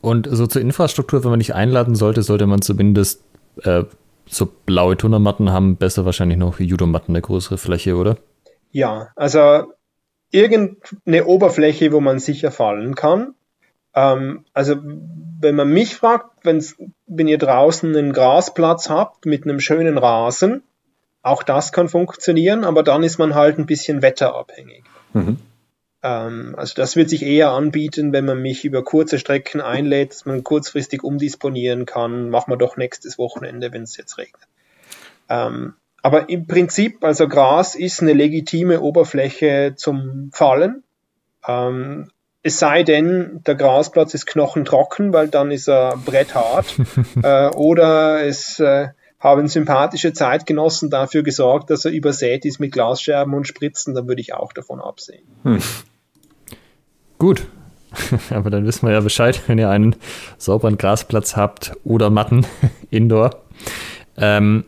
Und 0.02 0.28
so 0.30 0.48
zur 0.48 0.62
Infrastruktur, 0.62 1.24
wenn 1.24 1.32
man 1.32 1.40
dich 1.40 1.56
einladen 1.56 1.96
sollte, 1.96 2.24
sollte 2.24 2.48
man 2.48 2.62
zumindest 2.62 3.24
äh, 3.64 3.84
so 4.28 4.46
blaue 4.46 4.96
Turnermatten 4.96 5.52
haben, 5.52 5.78
besser 5.78 6.06
wahrscheinlich 6.06 6.38
noch 6.38 6.60
Judomatten, 6.60 7.16
eine 7.16 7.22
größere 7.22 7.58
Fläche, 7.58 7.96
oder? 7.96 8.18
Ja, 8.72 9.10
also 9.16 9.74
irgendeine 10.32 11.26
Oberfläche, 11.26 11.92
wo 11.92 12.00
man 12.00 12.20
sicher 12.20 12.52
fallen 12.52 12.96
kann. 12.96 13.34
Ähm, 13.96 14.46
also 14.54 14.76
wenn 15.42 15.56
man 15.56 15.70
mich 15.70 15.96
fragt, 15.96 16.46
wenn 16.46 17.28
ihr 17.28 17.38
draußen 17.38 17.96
einen 17.96 18.14
Grasplatz 18.14 18.90
habt 18.90 19.26
mit 19.26 19.44
einem 19.46 19.60
schönen 19.60 19.98
Rasen, 19.98 20.64
auch 21.22 21.44
das 21.44 21.72
kann 21.72 21.90
funktionieren, 21.90 22.64
aber 22.64 22.84
dann 22.84 23.04
ist 23.04 23.18
man 23.18 23.36
halt 23.36 23.58
ein 23.58 23.66
bisschen 23.66 24.02
wetterabhängig. 24.02 24.84
Mhm. 25.14 25.38
Ähm, 26.02 26.56
also 26.58 26.74
das 26.76 26.96
wird 26.96 27.10
sich 27.10 27.24
eher 27.24 27.52
anbieten, 27.52 28.14
wenn 28.14 28.26
man 28.26 28.42
mich 28.42 28.66
über 28.66 28.84
kurze 28.84 29.20
Strecken 29.20 29.62
einlädt, 29.62 30.12
dass 30.12 30.26
man 30.26 30.44
kurzfristig 30.44 31.04
umdisponieren 31.04 31.86
kann. 31.86 32.30
Machen 32.30 32.52
wir 32.52 32.58
doch 32.58 32.78
nächstes 32.78 33.18
Wochenende, 33.18 33.74
wenn 33.74 33.84
es 33.84 33.98
jetzt 33.98 34.18
regnet. 34.18 34.48
Ähm, 35.30 35.74
aber 36.02 36.30
im 36.30 36.48
Prinzip, 36.48 37.04
also 37.04 37.28
Gras 37.28 37.76
ist 37.76 38.02
eine 38.02 38.14
legitime 38.14 38.80
Oberfläche 38.82 39.74
zum 39.76 40.30
Fallen. 40.34 40.84
Ähm, 41.46 42.10
es 42.42 42.58
sei 42.58 42.84
denn, 42.84 43.42
der 43.46 43.56
Grasplatz 43.56 44.14
ist 44.14 44.26
knochentrocken, 44.26 45.12
weil 45.12 45.28
dann 45.28 45.52
ist 45.52 45.68
er 45.68 45.98
bretthart. 45.98 46.74
äh, 47.24 47.50
oder 47.50 48.26
es 48.26 48.60
äh, 48.60 48.90
haben 49.20 49.50
sympathische 49.50 50.14
Zeitgenossen 50.14 50.90
dafür 50.90 51.24
gesorgt, 51.24 51.70
dass 51.70 51.84
er 51.84 51.92
übersät 51.92 52.46
ist 52.46 52.60
mit 52.60 52.72
Glasscherben 52.72 53.34
und 53.34 53.46
Spritzen, 53.48 53.94
dann 53.94 54.08
würde 54.08 54.22
ich 54.22 54.34
auch 54.34 54.54
davon 54.54 54.80
absehen. 54.80 55.28
Hm. 55.44 55.60
Gut. 57.20 57.48
Aber 58.30 58.50
dann 58.50 58.66
wissen 58.66 58.88
wir 58.88 58.94
ja 58.94 59.02
Bescheid, 59.02 59.42
wenn 59.48 59.58
ihr 59.58 59.70
einen 59.70 59.96
sauberen 60.38 60.78
Grasplatz 60.78 61.36
habt 61.36 61.74
oder 61.84 62.10
Matten 62.10 62.46
indoor. 62.90 63.42
Ähm, 64.18 64.64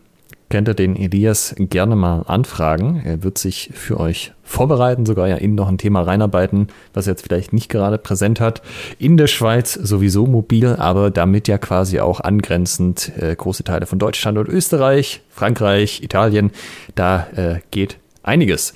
könnt 0.49 0.67
ihr 0.67 0.73
den 0.73 0.97
Elias 0.97 1.55
gerne 1.57 1.95
mal 1.95 2.23
anfragen. 2.23 3.01
Er 3.05 3.23
wird 3.23 3.37
sich 3.37 3.71
für 3.73 3.99
euch 3.99 4.33
vorbereiten, 4.43 5.05
sogar 5.05 5.29
ja 5.29 5.37
in 5.37 5.55
noch 5.55 5.69
ein 5.69 5.77
Thema 5.77 6.01
reinarbeiten, 6.01 6.67
was 6.93 7.07
er 7.07 7.13
jetzt 7.13 7.23
vielleicht 7.23 7.53
nicht 7.53 7.69
gerade 7.69 7.97
präsent 7.97 8.41
hat. 8.41 8.61
In 8.99 9.15
der 9.15 9.27
Schweiz 9.27 9.73
sowieso 9.73 10.25
mobil, 10.25 10.75
aber 10.75 11.09
damit 11.09 11.47
ja 11.47 11.57
quasi 11.57 12.01
auch 12.01 12.19
angrenzend 12.19 13.13
äh, 13.17 13.33
große 13.33 13.63
Teile 13.63 13.85
von 13.85 13.97
Deutschland 13.97 14.37
und 14.37 14.49
Österreich, 14.49 15.21
Frankreich, 15.29 16.03
Italien. 16.03 16.51
Da 16.95 17.27
äh, 17.33 17.59
geht 17.71 17.97
einiges. 18.23 18.73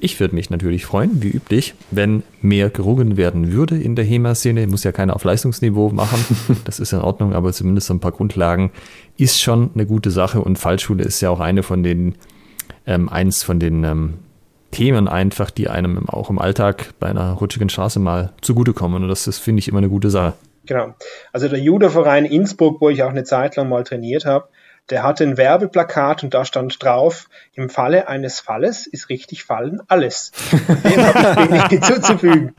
Ich 0.00 0.20
würde 0.20 0.34
mich 0.34 0.48
natürlich 0.48 0.86
freuen, 0.86 1.22
wie 1.22 1.30
üblich, 1.30 1.74
wenn 1.90 2.22
mehr 2.40 2.70
gerungen 2.70 3.16
werden 3.16 3.52
würde 3.52 3.76
in 3.76 3.96
der 3.96 4.04
HEMA-Szene. 4.04 4.66
Muss 4.68 4.84
ja 4.84 4.92
keiner 4.92 5.16
auf 5.16 5.24
Leistungsniveau 5.24 5.90
machen, 5.90 6.24
das 6.64 6.78
ist 6.78 6.92
in 6.92 7.00
Ordnung, 7.00 7.34
aber 7.34 7.52
zumindest 7.52 7.88
so 7.88 7.94
ein 7.94 8.00
paar 8.00 8.12
Grundlagen 8.12 8.70
ist 9.16 9.40
schon 9.40 9.70
eine 9.74 9.86
gute 9.86 10.12
Sache 10.12 10.40
und 10.40 10.56
Fallschule 10.56 11.02
ist 11.02 11.20
ja 11.20 11.30
auch 11.30 11.40
eine 11.40 11.64
von 11.64 11.82
den, 11.82 12.14
ähm, 12.86 13.08
eins 13.08 13.42
von 13.42 13.58
den 13.58 13.82
ähm, 13.82 14.14
Themen 14.70 15.08
einfach, 15.08 15.50
die 15.50 15.68
einem 15.68 16.08
auch 16.08 16.30
im 16.30 16.38
Alltag 16.38 16.94
bei 17.00 17.08
einer 17.08 17.32
rutschigen 17.32 17.68
Straße 17.68 17.98
mal 17.98 18.32
zugutekommen 18.40 19.02
und 19.02 19.08
das 19.08 19.26
ist, 19.26 19.38
finde 19.38 19.58
ich, 19.58 19.68
immer 19.68 19.78
eine 19.78 19.88
gute 19.88 20.10
Sache. 20.10 20.34
Genau. 20.66 20.94
Also 21.32 21.48
der 21.48 21.58
Judo-Verein 21.58 22.26
Innsbruck, 22.26 22.80
wo 22.80 22.90
ich 22.90 23.02
auch 23.02 23.10
eine 23.10 23.24
Zeit 23.24 23.56
lang 23.56 23.68
mal 23.68 23.82
trainiert 23.82 24.26
habe, 24.26 24.48
der 24.90 25.02
hatte 25.02 25.24
ein 25.24 25.36
Werbeplakat 25.36 26.24
und 26.24 26.34
da 26.34 26.44
stand 26.44 26.82
drauf, 26.82 27.28
im 27.54 27.68
Falle 27.70 28.08
eines 28.08 28.40
Falles 28.40 28.86
ist 28.86 29.08
richtig 29.08 29.44
fallen 29.44 29.80
alles. 29.88 30.32
Dem 30.84 31.04
habe 31.04 31.42
ich 31.42 31.50
wenig 31.50 31.64
hinzuzufügen. 31.68 32.54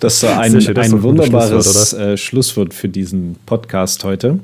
Das 0.00 0.22
ist 0.22 0.24
ein, 0.24 0.60
schön, 0.60 0.76
ein 0.76 1.02
wunderbares 1.02 1.90
Schlusswort, 1.90 2.00
äh, 2.00 2.16
Schlusswort 2.16 2.74
für 2.74 2.88
diesen 2.88 3.36
Podcast 3.46 4.04
heute. 4.04 4.40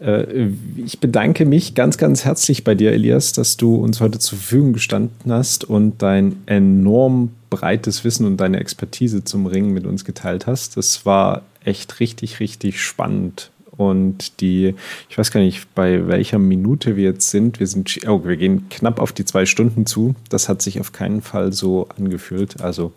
Äh, 0.00 0.48
ich 0.76 1.00
bedanke 1.00 1.44
mich 1.44 1.74
ganz, 1.74 1.98
ganz 1.98 2.24
herzlich 2.24 2.64
bei 2.64 2.74
dir, 2.74 2.92
Elias, 2.92 3.32
dass 3.32 3.56
du 3.56 3.76
uns 3.76 4.00
heute 4.00 4.18
zur 4.18 4.38
Verfügung 4.38 4.72
gestanden 4.72 5.32
hast 5.32 5.64
und 5.64 6.02
dein 6.02 6.42
enorm 6.46 7.32
breites 7.50 8.04
Wissen 8.04 8.26
und 8.26 8.38
deine 8.38 8.58
Expertise 8.58 9.24
zum 9.24 9.46
Ringen 9.46 9.72
mit 9.72 9.86
uns 9.86 10.04
geteilt 10.04 10.46
hast. 10.46 10.76
Das 10.76 11.06
war 11.06 11.42
echt 11.64 12.00
richtig, 12.00 12.40
richtig 12.40 12.82
spannend. 12.82 13.50
Und 13.76 14.40
die, 14.40 14.74
ich 15.08 15.18
weiß 15.18 15.30
gar 15.30 15.40
nicht, 15.40 15.74
bei 15.74 16.06
welcher 16.06 16.38
Minute 16.38 16.96
wir 16.96 17.04
jetzt 17.04 17.30
sind. 17.30 17.60
Wir 17.60 17.66
sind, 17.66 17.98
oh, 18.06 18.24
wir 18.24 18.36
gehen 18.36 18.68
knapp 18.68 19.00
auf 19.00 19.12
die 19.12 19.24
zwei 19.24 19.46
Stunden 19.46 19.86
zu. 19.86 20.14
Das 20.28 20.48
hat 20.48 20.62
sich 20.62 20.80
auf 20.80 20.92
keinen 20.92 21.22
Fall 21.22 21.52
so 21.52 21.88
angefühlt. 21.96 22.60
Also 22.60 22.92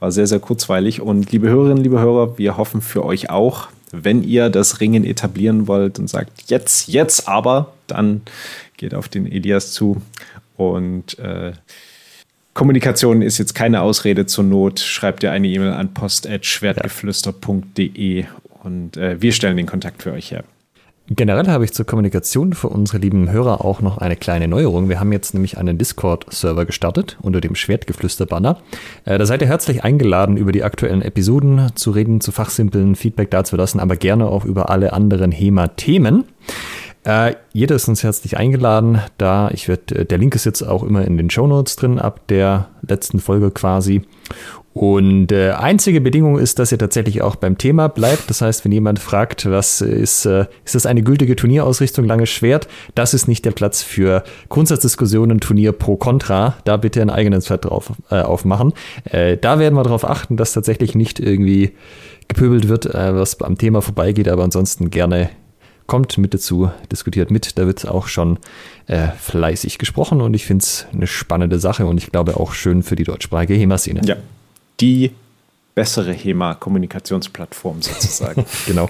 war 0.00 0.12
sehr, 0.12 0.26
sehr 0.26 0.40
kurzweilig. 0.40 1.00
Und 1.00 1.32
liebe 1.32 1.48
Hörerinnen, 1.48 1.82
liebe 1.82 2.00
Hörer, 2.00 2.38
wir 2.38 2.56
hoffen 2.56 2.82
für 2.82 3.04
euch 3.04 3.30
auch, 3.30 3.68
wenn 3.90 4.22
ihr 4.22 4.50
das 4.50 4.80
Ringen 4.80 5.04
etablieren 5.04 5.66
wollt 5.66 5.98
und 5.98 6.08
sagt, 6.08 6.50
jetzt, 6.50 6.88
jetzt 6.88 7.26
aber, 7.26 7.72
dann 7.86 8.20
geht 8.76 8.94
auf 8.94 9.08
den 9.08 9.26
Elias 9.30 9.72
zu 9.72 10.02
und 10.56 11.18
äh, 11.18 11.52
Kommunikation 12.52 13.22
ist 13.22 13.38
jetzt 13.38 13.54
keine 13.54 13.80
Ausrede 13.82 14.26
zur 14.26 14.42
Not. 14.42 14.80
Schreibt 14.80 15.22
ihr 15.22 15.30
eine 15.30 15.46
E-Mail 15.46 15.74
an 15.74 15.94
post.schwertgeflüster.de 15.94 18.24
und 18.68 18.96
äh, 18.98 19.20
wir 19.20 19.32
stellen 19.32 19.56
den 19.56 19.66
Kontakt 19.66 20.02
für 20.02 20.12
euch 20.12 20.30
her. 20.30 20.44
Generell 21.10 21.46
habe 21.46 21.64
ich 21.64 21.72
zur 21.72 21.86
Kommunikation 21.86 22.52
für 22.52 22.68
unsere 22.68 22.98
lieben 22.98 23.30
Hörer 23.30 23.64
auch 23.64 23.80
noch 23.80 23.96
eine 23.96 24.14
kleine 24.14 24.46
Neuerung. 24.46 24.90
Wir 24.90 25.00
haben 25.00 25.10
jetzt 25.10 25.32
nämlich 25.32 25.56
einen 25.56 25.78
Discord-Server 25.78 26.66
gestartet 26.66 27.16
unter 27.22 27.40
dem 27.40 27.54
Schwertgeflüster-Banner. 27.54 28.58
Äh, 29.06 29.16
da 29.16 29.24
seid 29.24 29.40
ihr 29.40 29.48
herzlich 29.48 29.84
eingeladen, 29.84 30.36
über 30.36 30.52
die 30.52 30.64
aktuellen 30.64 31.00
Episoden 31.00 31.70
zu 31.76 31.92
reden, 31.92 32.20
zu 32.20 32.30
fachsimpeln, 32.30 32.94
Feedback 32.94 33.30
dazulassen, 33.30 33.80
aber 33.80 33.96
gerne 33.96 34.26
auch 34.26 34.44
über 34.44 34.68
alle 34.68 34.92
anderen 34.92 35.32
HEMA-Themen. 35.32 36.24
Äh, 37.04 37.36
jeder 37.54 37.76
ist 37.76 37.88
uns 37.88 38.02
herzlich 38.02 38.36
eingeladen. 38.36 39.00
Da 39.16 39.50
ich 39.50 39.66
werde, 39.66 40.00
äh, 40.00 40.04
der 40.04 40.18
Link 40.18 40.34
ist 40.34 40.44
jetzt 40.44 40.60
auch 40.60 40.82
immer 40.82 41.06
in 41.06 41.16
den 41.16 41.30
Show 41.30 41.46
Notes 41.46 41.76
drin 41.76 41.98
ab 41.98 42.28
der 42.28 42.68
letzten 42.86 43.18
Folge 43.18 43.50
quasi. 43.50 44.02
Und 44.78 45.32
äh, 45.32 45.50
einzige 45.50 46.00
Bedingung 46.00 46.38
ist, 46.38 46.60
dass 46.60 46.70
ihr 46.70 46.78
tatsächlich 46.78 47.20
auch 47.20 47.34
beim 47.34 47.58
Thema 47.58 47.88
bleibt. 47.88 48.30
Das 48.30 48.42
heißt, 48.42 48.64
wenn 48.64 48.70
jemand 48.70 49.00
fragt, 49.00 49.50
was 49.50 49.80
ist, 49.80 50.24
äh, 50.24 50.46
ist 50.64 50.76
das 50.76 50.86
eine 50.86 51.02
gültige 51.02 51.34
Turnierausrichtung, 51.34 52.04
langes 52.04 52.30
Schwert? 52.30 52.68
Das 52.94 53.12
ist 53.12 53.26
nicht 53.26 53.44
der 53.44 53.50
Platz 53.50 53.82
für 53.82 54.22
Grundsatzdiskussionen, 54.50 55.40
Turnier 55.40 55.72
pro 55.72 55.96
Contra. 55.96 56.54
Da 56.62 56.76
bitte 56.76 57.02
ein 57.02 57.10
eigenes 57.10 57.48
Fett 57.48 57.64
drauf 57.64 57.90
äh, 58.12 58.20
aufmachen. 58.20 58.72
Äh, 59.02 59.36
da 59.36 59.58
werden 59.58 59.74
wir 59.74 59.82
darauf 59.82 60.08
achten, 60.08 60.36
dass 60.36 60.52
tatsächlich 60.52 60.94
nicht 60.94 61.18
irgendwie 61.18 61.72
gepöbelt 62.28 62.68
wird, 62.68 62.86
äh, 62.86 63.16
was 63.16 63.42
am 63.42 63.58
Thema 63.58 63.82
vorbeigeht, 63.82 64.28
aber 64.28 64.44
ansonsten 64.44 64.90
gerne 64.90 65.28
kommt 65.88 66.18
mit 66.18 66.34
dazu, 66.34 66.70
diskutiert 66.92 67.32
mit. 67.32 67.58
Da 67.58 67.66
wird 67.66 67.88
auch 67.88 68.06
schon 68.06 68.38
äh, 68.86 69.08
fleißig 69.18 69.78
gesprochen 69.78 70.20
und 70.20 70.34
ich 70.34 70.46
finde 70.46 70.62
es 70.62 70.86
eine 70.92 71.08
spannende 71.08 71.58
Sache 71.58 71.84
und 71.84 71.98
ich 71.98 72.12
glaube 72.12 72.36
auch 72.36 72.52
schön 72.52 72.84
für 72.84 72.94
die 72.94 73.02
deutschsprachige 73.02 73.54
HEMA-Szene. 73.54 74.02
Ja, 74.04 74.14
die 74.80 75.12
bessere 75.74 76.12
HEMA-Kommunikationsplattform 76.12 77.82
sozusagen. 77.82 78.44
genau. 78.66 78.88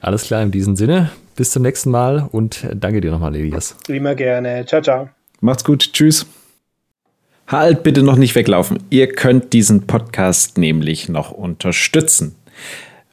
Alles 0.00 0.24
klar 0.24 0.42
in 0.42 0.50
diesem 0.50 0.76
Sinne. 0.76 1.10
Bis 1.36 1.50
zum 1.50 1.62
nächsten 1.62 1.90
Mal 1.90 2.28
und 2.32 2.66
danke 2.74 3.00
dir 3.00 3.10
nochmal, 3.10 3.36
Elias. 3.36 3.76
Immer 3.86 4.14
gerne. 4.14 4.64
Ciao, 4.66 4.82
ciao. 4.82 5.08
Macht's 5.40 5.62
gut. 5.62 5.92
Tschüss. 5.92 6.26
Halt 7.46 7.82
bitte 7.82 8.02
noch 8.02 8.16
nicht 8.16 8.34
weglaufen. 8.34 8.82
Ihr 8.90 9.08
könnt 9.08 9.52
diesen 9.52 9.86
Podcast 9.86 10.58
nämlich 10.58 11.08
noch 11.08 11.30
unterstützen. 11.30 12.34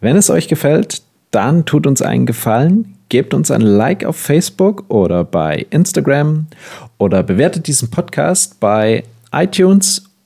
Wenn 0.01 0.17
es 0.17 0.29
euch 0.29 0.47
gefällt, 0.47 1.03
dann 1.31 1.65
tut 1.65 1.85
uns 1.85 2.01
einen 2.01 2.25
Gefallen, 2.25 2.97
gebt 3.09 3.33
uns 3.33 3.51
ein 3.51 3.61
Like 3.61 4.03
auf 4.03 4.17
Facebook 4.17 4.85
oder 4.89 5.23
bei 5.23 5.65
Instagram 5.69 6.47
oder 6.97 7.23
bewertet 7.23 7.67
diesen 7.67 7.91
Podcast 7.91 8.59
bei 8.59 9.03
iTunes 9.31 10.09